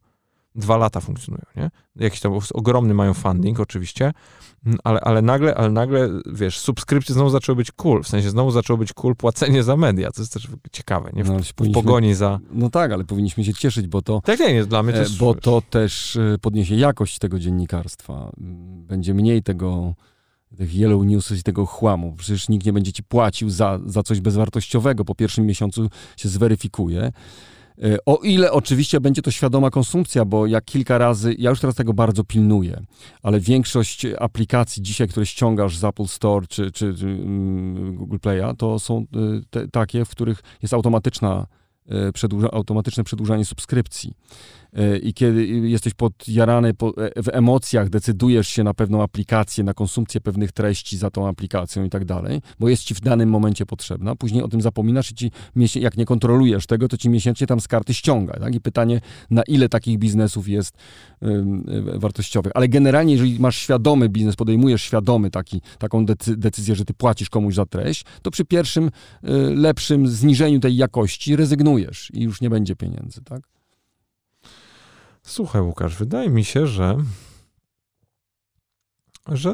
dwa 0.57 0.77
lata 0.77 1.01
funkcjonują, 1.01 1.43
nie? 1.55 1.69
Jakiś 1.95 2.19
tam 2.19 2.39
ogromny 2.53 2.93
mają 2.93 3.13
funding 3.13 3.59
oczywiście, 3.59 4.13
mm, 4.65 4.79
ale, 4.83 4.99
ale 4.99 5.21
nagle, 5.21 5.55
ale 5.55 5.69
nagle, 5.69 6.09
wiesz, 6.33 6.59
subskrypcje 6.59 7.15
znowu 7.15 7.29
zaczęły 7.29 7.55
być 7.55 7.71
cool, 7.71 8.03
w 8.03 8.07
sensie 8.07 8.29
znowu 8.29 8.51
zaczęło 8.51 8.77
być 8.77 8.93
cool 8.93 9.15
płacenie 9.15 9.63
za 9.63 9.77
media, 9.77 10.11
to 10.11 10.21
jest 10.21 10.33
też 10.33 10.47
ciekawe, 10.71 11.09
nie? 11.13 11.23
W, 11.23 11.29
no, 11.29 11.39
w 11.39 11.71
pogoni 11.73 12.13
za... 12.13 12.39
No 12.51 12.69
tak, 12.69 12.91
ale 12.91 13.03
powinniśmy 13.03 13.43
się 13.43 13.53
cieszyć, 13.53 13.87
bo 13.87 14.01
to... 14.01 14.21
Tak, 14.21 14.39
nie, 14.39 14.51
jest 14.51 14.69
dla 14.69 14.83
mnie 14.83 14.93
to 14.93 14.99
e, 14.99 15.01
jest... 15.01 15.17
Bo 15.17 15.35
to 15.35 15.61
też 15.69 16.15
e, 16.15 16.37
podniesie 16.41 16.75
jakość 16.75 17.19
tego 17.19 17.39
dziennikarstwa. 17.39 18.31
Będzie 18.87 19.13
mniej 19.13 19.43
tego 19.43 19.93
tych 20.57 20.75
yellow 20.75 21.05
newsów 21.05 21.37
i 21.37 21.43
tego 21.43 21.65
chłamu. 21.65 22.15
Przecież 22.17 22.49
nikt 22.49 22.65
nie 22.65 22.73
będzie 22.73 22.93
ci 22.93 23.03
płacił 23.03 23.49
za, 23.49 23.79
za 23.85 24.03
coś 24.03 24.19
bezwartościowego. 24.19 25.05
Po 25.05 25.15
pierwszym 25.15 25.45
miesiącu 25.45 25.89
się 26.17 26.29
zweryfikuje. 26.29 27.11
E, 27.83 27.97
o 28.05 28.15
ile 28.15 28.51
oczywiście 28.51 28.99
będzie 28.99 29.21
to 29.21 29.31
świadoma 29.31 29.69
konsumpcja, 29.69 30.25
bo 30.25 30.47
jak 30.47 30.65
kilka 30.65 30.97
razy, 30.97 31.35
ja 31.39 31.49
już 31.49 31.59
teraz 31.59 31.75
tego 31.75 31.93
bardzo 31.93 32.23
pilnuję, 32.23 32.81
ale 33.23 33.39
większość 33.39 34.05
aplikacji 34.19 34.83
dzisiaj, 34.83 35.07
które 35.07 35.25
ściągasz 35.25 35.77
z 35.77 35.83
Apple 35.83 36.07
Store 36.07 36.47
czy, 36.47 36.71
czy, 36.71 36.95
czy 36.95 37.05
mm, 37.05 37.95
Google 37.95 38.17
Play'a, 38.17 38.55
to 38.55 38.79
są 38.79 38.97
e, 38.97 39.05
te, 39.49 39.67
takie, 39.67 40.05
w 40.05 40.09
których 40.09 40.43
jest 40.61 40.73
automatyczna 40.73 41.47
E, 41.89 42.11
przedłuża, 42.11 42.51
automatyczne 42.51 43.03
przedłużanie 43.03 43.45
subskrypcji. 43.45 44.13
E, 44.73 44.97
I 44.97 45.13
kiedy 45.13 45.47
jesteś 45.47 45.93
podjarany 45.93 46.73
po, 46.73 46.93
e, 46.97 47.23
w 47.23 47.29
emocjach, 47.31 47.89
decydujesz 47.89 48.47
się 48.47 48.63
na 48.63 48.73
pewną 48.73 49.03
aplikację, 49.03 49.63
na 49.63 49.73
konsumpcję 49.73 50.21
pewnych 50.21 50.51
treści 50.51 50.97
za 50.97 51.09
tą 51.09 51.27
aplikacją 51.27 51.83
i 51.83 51.89
tak 51.89 52.05
dalej, 52.05 52.41
bo 52.59 52.69
jest 52.69 52.83
ci 52.83 52.95
w 52.95 53.01
danym 53.01 53.29
momencie 53.29 53.65
potrzebna. 53.65 54.15
Później 54.15 54.43
o 54.43 54.47
tym 54.47 54.61
zapominasz 54.61 55.11
i 55.11 55.15
ci, 55.15 55.31
jak 55.81 55.97
nie 55.97 56.05
kontrolujesz 56.05 56.67
tego, 56.67 56.87
to 56.87 56.97
ci 56.97 57.09
miesięcznie 57.09 57.47
tam 57.47 57.59
z 57.59 57.67
karty 57.67 57.93
ściąga. 57.93 58.33
Tak? 58.33 58.55
I 58.55 58.61
pytanie, 58.61 59.01
na 59.29 59.43
ile 59.43 59.69
takich 59.69 59.97
biznesów 59.97 60.47
jest 60.47 60.77
wartościowych. 61.95 62.51
Ale 62.55 62.67
generalnie, 62.67 63.13
jeżeli 63.13 63.39
masz 63.39 63.57
świadomy 63.57 64.09
biznes, 64.09 64.35
podejmujesz 64.35 64.81
świadomy 64.81 65.29
taki, 65.29 65.61
taką 65.79 66.05
decy 66.05 66.37
decyzję, 66.37 66.75
że 66.75 66.85
ty 66.85 66.93
płacisz 66.93 67.29
komuś 67.29 67.55
za 67.55 67.65
treść, 67.65 68.05
to 68.21 68.31
przy 68.31 68.45
pierwszym 68.45 68.91
lepszym 69.55 70.07
zniżeniu 70.07 70.59
tej 70.59 70.75
jakości 70.75 71.35
rezygnujesz 71.35 72.11
i 72.13 72.21
już 72.21 72.41
nie 72.41 72.49
będzie 72.49 72.75
pieniędzy, 72.75 73.21
tak? 73.23 73.56
Słuchaj, 75.27 75.61
Łukasz, 75.61 75.95
wydaje 75.95 76.29
mi 76.29 76.45
się, 76.45 76.67
że, 76.67 76.97
że, 79.27 79.53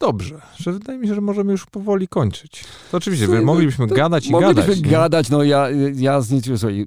dobrze, 0.00 0.40
że 0.56 0.72
wydaje 0.72 0.98
mi 0.98 1.08
się, 1.08 1.14
że 1.14 1.20
możemy 1.20 1.52
już 1.52 1.66
powoli 1.66 2.08
kończyć. 2.08 2.64
To 2.90 2.96
oczywiście, 2.96 3.26
Słuchaj, 3.26 3.44
moglibyśmy 3.44 3.86
gadać 3.86 4.26
i 4.26 4.30
moglibyśmy 4.30 4.54
gadać. 4.54 4.68
Moglibyśmy 4.68 4.90
gadać, 4.90 5.30
no 5.30 5.42
ja, 5.42 5.68
ja 5.94 6.20
z 6.20 6.30
niczym, 6.30 6.58
słuchaj, 6.58 6.86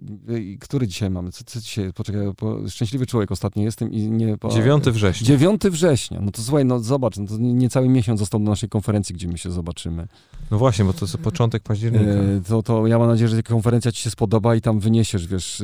który 0.60 0.88
dzisiaj 0.88 1.10
mamy? 1.10 1.32
Co, 1.32 1.44
co 1.46 1.60
dzisiaj? 1.60 1.94
Poczekaj, 1.94 2.22
po, 2.38 2.70
szczęśliwy 2.70 3.06
człowiek 3.06 3.32
ostatnio 3.32 3.64
jestem 3.64 3.92
i 3.92 4.12
nie... 4.12 4.38
Po, 4.38 4.50
9 4.50 4.84
września. 4.84 5.28
9 5.28 5.62
września, 5.62 6.20
no 6.22 6.32
to 6.32 6.42
słuchaj, 6.42 6.66
no 6.66 6.80
zobacz, 6.80 7.18
no 7.18 7.28
to 7.28 7.38
niecały 7.38 7.90
miesiąc 7.90 8.20
został 8.20 8.40
do 8.40 8.50
naszej 8.50 8.70
konferencji, 8.70 9.16
gdzie 9.16 9.28
my 9.28 9.38
się 9.38 9.52
zobaczymy. 9.52 10.08
No 10.52 10.58
właśnie, 10.58 10.86
bo 10.86 10.94
to 10.94 11.06
jest 11.06 11.18
początek 11.18 11.64
października. 11.64 12.12
E, 12.12 12.42
to, 12.48 12.64
to 12.64 12.88
ja 12.88 13.00
mam 13.00 13.08
nadzieję, 13.08 13.30
że 13.30 13.44
konferencja 13.44 13.92
ci 13.92 14.02
się 14.02 14.10
spodoba 14.10 14.56
i 14.56 14.62
tam 14.62 14.80
wyniesiesz, 14.80 15.28
wiesz. 15.28 15.64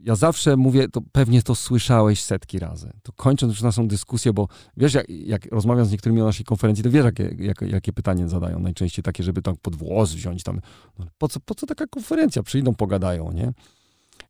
Ja 0.00 0.14
zawsze 0.14 0.56
mówię, 0.56 0.88
to 0.88 1.00
pewnie 1.12 1.42
to 1.42 1.54
słyszałeś 1.54 2.22
setki 2.22 2.58
razy. 2.58 2.92
To 3.02 3.12
kończąc 3.12 3.52
już 3.52 3.62
naszą 3.62 3.88
dyskusję, 3.88 4.32
bo 4.32 4.48
wiesz, 4.76 4.94
jak, 4.94 5.08
jak 5.08 5.46
rozmawiam 5.52 5.86
z 5.86 5.90
niektórymi 5.90 6.22
o 6.22 6.24
naszej 6.24 6.44
konferencji, 6.44 6.84
to 6.84 6.90
wiesz, 6.90 7.04
jakie, 7.04 7.34
jakie, 7.38 7.66
jakie 7.66 7.92
pytanie 7.92 8.28
zadają. 8.28 8.58
Najczęściej 8.58 9.02
takie, 9.02 9.22
żeby 9.22 9.42
tam 9.42 9.56
pod 9.62 9.76
włos 9.76 10.12
wziąć 10.12 10.42
tam. 10.42 10.60
No, 10.98 11.06
po, 11.18 11.28
co, 11.28 11.40
po 11.40 11.54
co 11.54 11.66
taka 11.66 11.86
konferencja? 11.86 12.42
Przyjdą, 12.42 12.74
pogadają, 12.74 13.32
nie? 13.32 13.52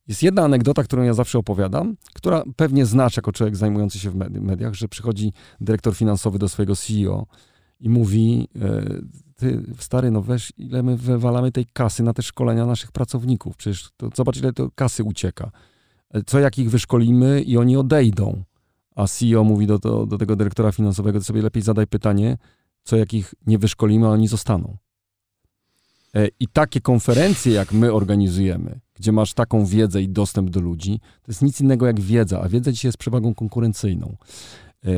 Jest 0.09 0.23
jedna 0.23 0.43
anegdota, 0.43 0.85
którą 0.85 1.03
ja 1.03 1.15
zawsze 1.15 1.39
opowiadam, 1.39 1.97
która 2.15 2.43
pewnie 2.57 2.87
znasz 2.87 3.17
jako 3.17 3.33
człowiek 3.33 3.57
zajmujący 3.57 3.99
się 3.99 4.11
w 4.11 4.15
mediach, 4.41 4.75
że 4.75 4.89
przychodzi 4.89 5.33
dyrektor 5.61 5.97
finansowy 5.97 6.39
do 6.39 6.49
swojego 6.49 6.77
CEO 6.77 7.27
i 7.81 7.89
mówi, 7.89 8.49
e, 8.61 8.83
ty 9.43 9.63
stary, 9.79 10.11
no 10.11 10.23
weź, 10.23 10.53
ile 10.59 10.83
my 10.83 10.97
wywalamy 10.97 11.53
tej 11.53 11.67
kasy 11.73 12.03
na 12.03 12.13
te 12.13 12.23
szkolenia 12.23 12.67
naszych 12.67 12.93
pracowników. 12.93 13.57
Przecież 13.57 13.91
to, 13.97 14.09
zobacz, 14.15 14.37
ile 14.37 14.53
to 14.53 14.71
kasy 14.75 15.05
ucieka. 15.05 15.51
E, 16.11 16.23
co 16.23 16.41
jak 16.41 16.59
ich 16.59 16.71
wyszkolimy 16.71 17.43
i 17.43 17.57
oni 17.57 17.77
odejdą 17.77 18.43
a 18.95 19.07
CEO 19.07 19.45
mówi 19.45 19.67
do, 19.67 19.79
do, 19.79 20.07
do 20.07 20.19
tego 20.19 20.37
dyrektora 20.37 20.73
finansowego, 20.73 21.19
to 21.19 21.25
sobie 21.25 21.43
lepiej 21.43 21.63
zadaj 21.63 21.87
pytanie, 21.87 22.39
co 22.85 22.97
jak 22.97 23.15
ich 23.15 23.35
nie 23.47 23.59
wyszkolimy, 23.59 24.07
a 24.07 24.11
oni 24.11 24.29
zostaną. 24.29 24.77
E, 26.15 26.29
I 26.41 26.49
takie 26.49 26.81
konferencje, 26.81 27.53
jak 27.53 27.73
my 27.73 27.93
organizujemy, 27.93 28.81
gdzie 28.95 29.13
masz 29.13 29.35
taką 29.35 29.67
wiedzę 29.67 30.03
i 30.03 30.09
dostęp 30.09 30.51
do 30.51 30.61
ludzi, 30.61 31.01
to 31.23 31.33
jest 31.33 31.43
nic 31.43 31.61
innego 31.61 31.87
jak 31.87 32.01
wiedza, 32.01 32.41
a 32.41 32.49
wiedza 32.49 32.73
dzisiaj 32.73 32.89
jest 32.89 32.99
przewagą 32.99 33.35
konkurencyjną. 33.35 34.17
E, 34.85 34.91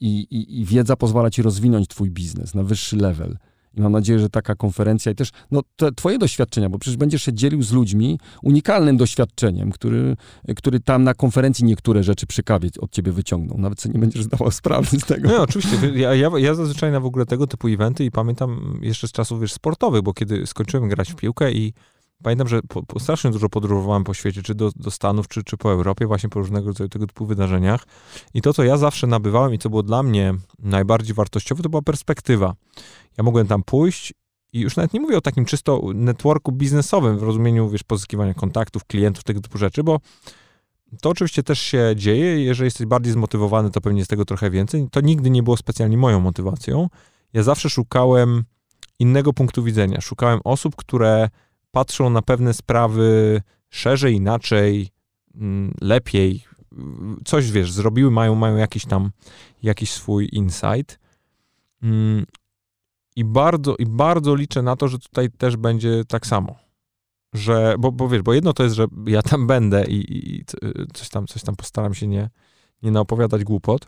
I, 0.00 0.18
i, 0.20 0.60
I, 0.60 0.64
wiedza 0.64 0.96
pozwala 0.96 1.30
ci 1.30 1.42
rozwinąć 1.42 1.88
twój 1.88 2.10
biznes 2.10 2.54
na 2.54 2.62
wyższy 2.62 2.96
level. 2.96 3.36
I 3.76 3.80
mam 3.80 3.92
nadzieję, 3.92 4.18
że 4.18 4.28
taka 4.28 4.54
konferencja 4.54 5.12
i 5.12 5.14
też 5.14 5.30
no, 5.50 5.62
te, 5.76 5.92
twoje 5.92 6.18
doświadczenia, 6.18 6.68
bo 6.68 6.78
przecież 6.78 6.96
będziesz 6.96 7.22
się 7.22 7.32
dzielił 7.32 7.62
z 7.62 7.72
ludźmi 7.72 8.18
unikalnym 8.42 8.96
doświadczeniem, 8.96 9.70
który, 9.70 10.16
który 10.56 10.80
tam 10.80 11.04
na 11.04 11.14
konferencji 11.14 11.64
niektóre 11.64 12.02
rzeczy 12.02 12.26
przy 12.26 12.42
kawie 12.42 12.68
od 12.80 12.90
ciebie 12.90 13.12
wyciągną. 13.12 13.58
Nawet 13.58 13.80
sobie 13.80 13.92
nie 13.92 14.00
będziesz 14.00 14.22
zdawał 14.22 14.50
sprawy 14.50 15.00
z 15.00 15.04
tego. 15.04 15.28
No 15.28 15.42
oczywiście. 15.42 15.76
Ja, 15.94 16.14
ja, 16.14 16.30
ja 16.36 16.54
zazwyczaj 16.54 16.92
na 16.92 17.00
w 17.00 17.06
ogóle 17.06 17.26
tego 17.26 17.46
typu 17.46 17.68
eventy 17.68 18.04
i 18.04 18.10
pamiętam 18.10 18.78
jeszcze 18.82 19.08
z 19.08 19.12
czasów 19.12 19.40
wiesz, 19.40 19.52
sportowych, 19.52 20.02
bo 20.02 20.12
kiedy 20.12 20.46
skończyłem 20.46 20.88
grać 20.88 21.12
w 21.12 21.16
piłkę 21.16 21.52
i 21.52 21.72
pamiętam, 22.22 22.48
że 22.48 22.60
po, 22.62 22.82
po 22.82 23.00
strasznie 23.00 23.30
dużo 23.30 23.48
podróżowałem 23.48 24.04
po 24.04 24.14
świecie, 24.14 24.42
czy 24.42 24.54
do, 24.54 24.70
do 24.76 24.90
Stanów, 24.90 25.28
czy, 25.28 25.44
czy 25.44 25.56
po 25.56 25.72
Europie, 25.72 26.06
właśnie 26.06 26.28
po 26.28 26.40
różnego 26.40 26.66
rodzaju 26.66 26.88
tego 26.88 27.06
typu 27.06 27.26
wydarzeniach. 27.26 27.86
I 28.34 28.42
to, 28.42 28.54
co 28.54 28.64
ja 28.64 28.76
zawsze 28.76 29.06
nabywałem 29.06 29.54
i 29.54 29.58
co 29.58 29.70
było 29.70 29.82
dla 29.82 30.02
mnie 30.02 30.34
najbardziej 30.58 31.14
wartościowe, 31.14 31.62
to 31.62 31.68
była 31.68 31.82
perspektywa. 31.82 32.54
Ja 33.18 33.24
mogłem 33.24 33.46
tam 33.46 33.62
pójść 33.62 34.12
i 34.52 34.60
już 34.60 34.76
nawet 34.76 34.92
nie 34.92 35.00
mówię 35.00 35.16
o 35.16 35.20
takim 35.20 35.44
czysto 35.44 35.82
networku 35.94 36.52
biznesowym 36.52 37.18
w 37.18 37.22
rozumieniu, 37.22 37.68
wiesz, 37.68 37.82
pozyskiwania 37.82 38.34
kontaktów, 38.34 38.84
klientów, 38.84 39.24
tego 39.24 39.40
typu 39.40 39.58
rzeczy, 39.58 39.82
bo 39.82 40.00
to 41.00 41.10
oczywiście 41.10 41.42
też 41.42 41.60
się 41.60 41.92
dzieje. 41.96 42.44
Jeżeli 42.44 42.66
jesteś 42.66 42.86
bardziej 42.86 43.12
zmotywowany, 43.12 43.70
to 43.70 43.80
pewnie 43.80 43.98
jest 43.98 44.10
tego 44.10 44.24
trochę 44.24 44.50
więcej. 44.50 44.88
To 44.90 45.00
nigdy 45.00 45.30
nie 45.30 45.42
było 45.42 45.56
specjalnie 45.56 45.98
moją 45.98 46.20
motywacją. 46.20 46.88
Ja 47.32 47.42
zawsze 47.42 47.70
szukałem 47.70 48.44
innego 48.98 49.32
punktu 49.32 49.62
widzenia. 49.62 50.00
Szukałem 50.00 50.40
osób, 50.44 50.76
które 50.76 51.28
patrzą 51.76 52.10
na 52.10 52.22
pewne 52.22 52.54
sprawy 52.54 53.40
szerzej, 53.70 54.14
inaczej, 54.14 54.88
mm, 55.34 55.74
lepiej. 55.80 56.44
Coś, 57.24 57.50
wiesz, 57.50 57.72
zrobiły, 57.72 58.10
mają, 58.10 58.34
mają 58.34 58.56
jakiś 58.56 58.86
tam, 58.86 59.10
jakiś 59.62 59.90
swój 59.90 60.28
insight. 60.32 60.98
Mm, 61.82 62.26
I 63.16 63.24
bardzo, 63.24 63.76
I 63.76 63.86
bardzo 63.86 64.34
liczę 64.34 64.62
na 64.62 64.76
to, 64.76 64.88
że 64.88 64.98
tutaj 64.98 65.30
też 65.30 65.56
będzie 65.56 66.04
tak 66.08 66.26
samo. 66.26 66.56
Że, 67.32 67.74
bo, 67.78 67.92
bo 67.92 68.08
wiesz, 68.08 68.22
bo 68.22 68.34
jedno 68.34 68.52
to 68.52 68.62
jest, 68.62 68.76
że 68.76 68.86
ja 69.06 69.22
tam 69.22 69.46
będę 69.46 69.84
i, 69.84 69.98
i 70.18 70.44
coś, 70.94 71.08
tam, 71.08 71.26
coś 71.26 71.42
tam 71.42 71.56
postaram 71.56 71.94
się 71.94 72.06
nie, 72.06 72.30
nie 72.82 72.90
naopowiadać 72.90 73.44
głupot. 73.44 73.86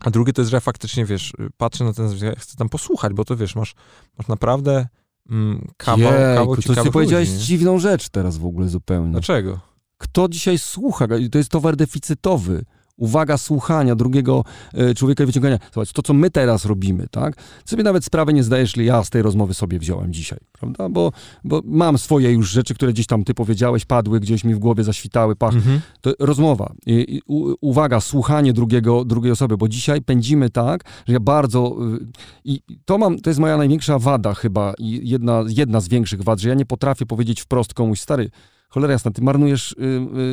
A 0.00 0.10
drugie 0.10 0.32
to 0.32 0.42
jest, 0.42 0.50
że 0.50 0.56
ja 0.56 0.60
faktycznie, 0.60 1.04
wiesz, 1.04 1.32
patrzę 1.56 1.84
na 1.84 1.92
ten, 1.92 2.08
chcę 2.38 2.56
tam 2.56 2.68
posłuchać, 2.68 3.12
bo 3.12 3.24
to 3.24 3.36
wiesz, 3.36 3.56
masz, 3.56 3.74
masz 4.18 4.28
naprawdę 4.28 4.88
mm, 5.30 5.68
kawał, 5.76 6.12
Jejku, 6.12 6.36
kawał 6.36 6.56
to 6.56 6.84
ty 6.84 6.90
powiedziałeś 6.90 7.28
dziwną 7.28 7.78
rzecz 7.78 8.08
teraz 8.08 8.38
w 8.38 8.46
ogóle 8.46 8.68
zupełnie. 8.68 9.12
Dlaczego? 9.12 9.60
Kto 9.98 10.28
dzisiaj 10.28 10.58
słucha? 10.58 11.06
To 11.30 11.38
jest 11.38 11.50
towar 11.50 11.76
deficytowy 11.76 12.64
uwaga 12.96 13.38
słuchania 13.38 13.94
drugiego 13.94 14.44
e, 14.74 14.94
człowieka 14.94 15.24
i 15.24 15.26
wyciągania. 15.26 15.58
Zobacz, 15.74 15.92
to 15.92 16.02
co 16.02 16.14
my 16.14 16.30
teraz 16.30 16.64
robimy, 16.64 17.06
tak? 17.10 17.36
Sobie 17.64 17.82
nawet 17.82 18.04
sprawę 18.04 18.32
nie 18.32 18.42
zdajesz, 18.42 18.76
ja 18.76 19.04
z 19.04 19.10
tej 19.10 19.22
rozmowy 19.22 19.54
sobie 19.54 19.78
wziąłem 19.78 20.12
dzisiaj, 20.12 20.38
prawda? 20.52 20.88
Bo, 20.88 21.12
bo 21.44 21.62
mam 21.64 21.98
swoje 21.98 22.32
już 22.32 22.50
rzeczy, 22.50 22.74
które 22.74 22.92
gdzieś 22.92 23.06
tam 23.06 23.24
ty 23.24 23.34
powiedziałeś, 23.34 23.84
padły, 23.84 24.20
gdzieś 24.20 24.44
mi 24.44 24.54
w 24.54 24.58
głowie 24.58 24.84
zaświtały, 24.84 25.36
pach. 25.36 25.54
Mhm. 25.54 25.80
To 26.00 26.12
rozmowa. 26.18 26.72
I, 26.86 27.16
i, 27.16 27.22
u, 27.26 27.54
uwaga, 27.60 28.00
słuchanie 28.00 28.52
drugiego, 28.52 29.04
drugiej 29.04 29.32
osoby, 29.32 29.56
bo 29.56 29.68
dzisiaj 29.68 30.02
pędzimy 30.02 30.50
tak, 30.50 30.84
że 31.06 31.12
ja 31.12 31.20
bardzo... 31.20 31.76
Y, 31.94 32.06
I 32.44 32.60
to 32.84 32.98
mam, 32.98 33.18
to 33.18 33.30
jest 33.30 33.40
moja 33.40 33.56
największa 33.56 33.98
wada 33.98 34.34
chyba 34.34 34.74
i 34.78 35.08
jedna, 35.08 35.44
jedna 35.48 35.80
z 35.80 35.88
większych 35.88 36.22
wad, 36.22 36.40
że 36.40 36.48
ja 36.48 36.54
nie 36.54 36.66
potrafię 36.66 37.06
powiedzieć 37.06 37.40
wprost 37.40 37.74
komuś, 37.74 38.00
stary, 38.00 38.30
cholera 38.68 38.92
jasna, 38.92 39.10
ty 39.10 39.22
marnujesz 39.22 39.72
y, 39.72 39.76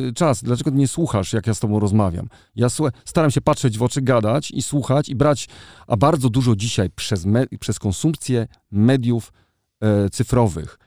y, 0.08 0.12
czas, 0.12 0.42
dlaczego 0.42 0.70
nie 0.70 0.88
słuchasz, 0.88 1.32
jak 1.32 1.46
ja 1.46 1.54
z 1.54 1.60
tobą 1.60 1.80
rozmawiam? 1.80 2.28
Ja 2.56 2.68
staram 3.04 3.30
się 3.30 3.40
patrzeć 3.40 3.78
w 3.78 3.82
oczy, 3.82 4.02
gadać 4.02 4.50
i 4.50 4.62
słuchać 4.62 5.08
i 5.08 5.14
brać, 5.14 5.48
a 5.86 5.96
bardzo 5.96 6.30
dużo 6.30 6.56
dzisiaj 6.56 6.90
przez, 6.90 7.26
przez 7.60 7.78
konsumpcję 7.78 8.46
mediów 8.70 9.32
e, 9.80 10.10
cyfrowych, 10.10 10.78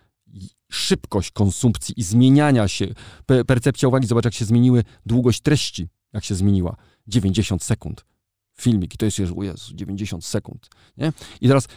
szybkość 0.71 1.31
konsumpcji 1.31 1.99
i 1.99 2.03
zmieniania 2.03 2.67
się, 2.67 2.87
pe 3.25 3.45
percepcja 3.45 3.87
uwagi, 3.87 4.07
zobacz 4.07 4.25
jak 4.25 4.33
się 4.33 4.45
zmieniły 4.45 4.83
długość 5.05 5.41
treści 5.41 5.87
jak 6.13 6.23
się 6.23 6.35
zmieniła. 6.35 6.75
90 7.07 7.63
sekund. 7.63 8.05
Filmik 8.61 8.93
i 8.93 8.97
to 8.97 9.05
jest, 9.05 9.19
o 9.37 9.43
Jezu, 9.43 9.75
90 9.75 10.25
sekund. 10.25 10.69
Nie? 10.97 11.13
I 11.41 11.47
teraz 11.47 11.67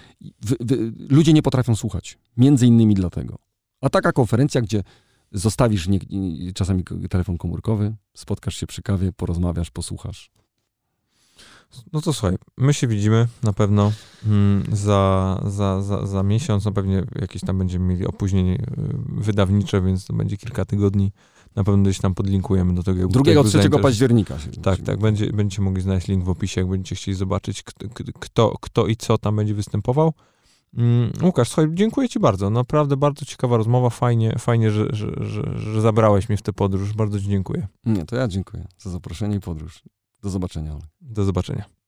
wy, 0.40 0.56
wy, 0.60 0.92
ludzie 1.08 1.32
nie 1.32 1.42
potrafią 1.42 1.76
słuchać. 1.76 2.18
Między 2.36 2.66
innymi 2.66 2.94
dlatego. 2.94 3.38
A 3.80 3.88
taka 3.88 4.12
konferencja, 4.12 4.60
gdzie 4.60 4.82
zostawisz 5.32 5.88
nie, 5.88 5.98
czasami 6.54 6.84
telefon 7.10 7.38
komórkowy, 7.38 7.96
spotkasz 8.14 8.56
się 8.56 8.66
przy 8.66 8.82
kawie, 8.82 9.12
porozmawiasz, 9.12 9.70
posłuchasz. 9.70 10.30
No 11.92 12.00
to 12.00 12.12
słuchaj, 12.12 12.36
my 12.56 12.74
się 12.74 12.86
widzimy 12.86 13.28
na 13.42 13.52
pewno 13.52 13.92
mm, 14.26 14.64
za, 14.72 15.40
za, 15.46 15.82
za, 15.82 16.06
za 16.06 16.22
miesiąc, 16.22 16.64
no 16.64 16.72
pewnie 16.72 17.04
jakieś 17.20 17.42
tam 17.42 17.58
będziemy 17.58 17.84
mieli 17.84 18.06
opóźnienie 18.06 18.54
y, 18.54 18.64
wydawnicze, 19.06 19.82
więc 19.82 20.06
to 20.06 20.12
będzie 20.12 20.36
kilka 20.36 20.64
tygodni. 20.64 21.12
Na 21.56 21.64
pewno 21.64 21.82
gdzieś 21.82 21.98
tam 21.98 22.14
podlinkujemy 22.14 22.74
do 22.74 22.82
tego. 22.82 23.08
2-3 23.08 23.80
października. 23.80 24.38
Się 24.38 24.50
tak, 24.50 24.80
tak, 24.80 24.98
będzie, 24.98 25.32
będziecie 25.32 25.62
mogli 25.62 25.82
znaleźć 25.82 26.08
link 26.08 26.24
w 26.24 26.28
opisie, 26.28 26.60
jak 26.60 26.70
będziecie 26.70 26.96
chcieli 26.96 27.16
zobaczyć, 27.16 27.62
kto, 27.62 27.86
kto, 28.20 28.58
kto 28.60 28.86
i 28.86 28.96
co 28.96 29.18
tam 29.18 29.36
będzie 29.36 29.54
występował. 29.54 30.12
Mm, 30.76 31.12
Łukasz, 31.22 31.48
słuchaj, 31.48 31.66
dziękuję 31.74 32.08
Ci 32.08 32.20
bardzo. 32.20 32.50
Naprawdę 32.50 32.96
bardzo 32.96 33.24
ciekawa 33.24 33.56
rozmowa. 33.56 33.90
Fajnie, 33.90 34.36
fajnie 34.38 34.70
że, 34.70 34.86
że, 34.90 35.12
że, 35.20 35.42
że 35.56 35.80
zabrałeś 35.80 36.28
mnie 36.28 36.38
w 36.38 36.42
tę 36.42 36.52
podróż. 36.52 36.92
Bardzo 36.92 37.20
Ci 37.20 37.28
dziękuję. 37.28 37.68
Nie, 37.84 38.04
to 38.04 38.16
ja 38.16 38.28
dziękuję 38.28 38.66
za 38.78 38.90
zaproszenie 38.90 39.36
i 39.36 39.40
podróż. 39.40 39.82
Do 40.22 40.30
zobaczenia. 40.30 40.78
Do 41.00 41.24
zobaczenia. 41.24 41.79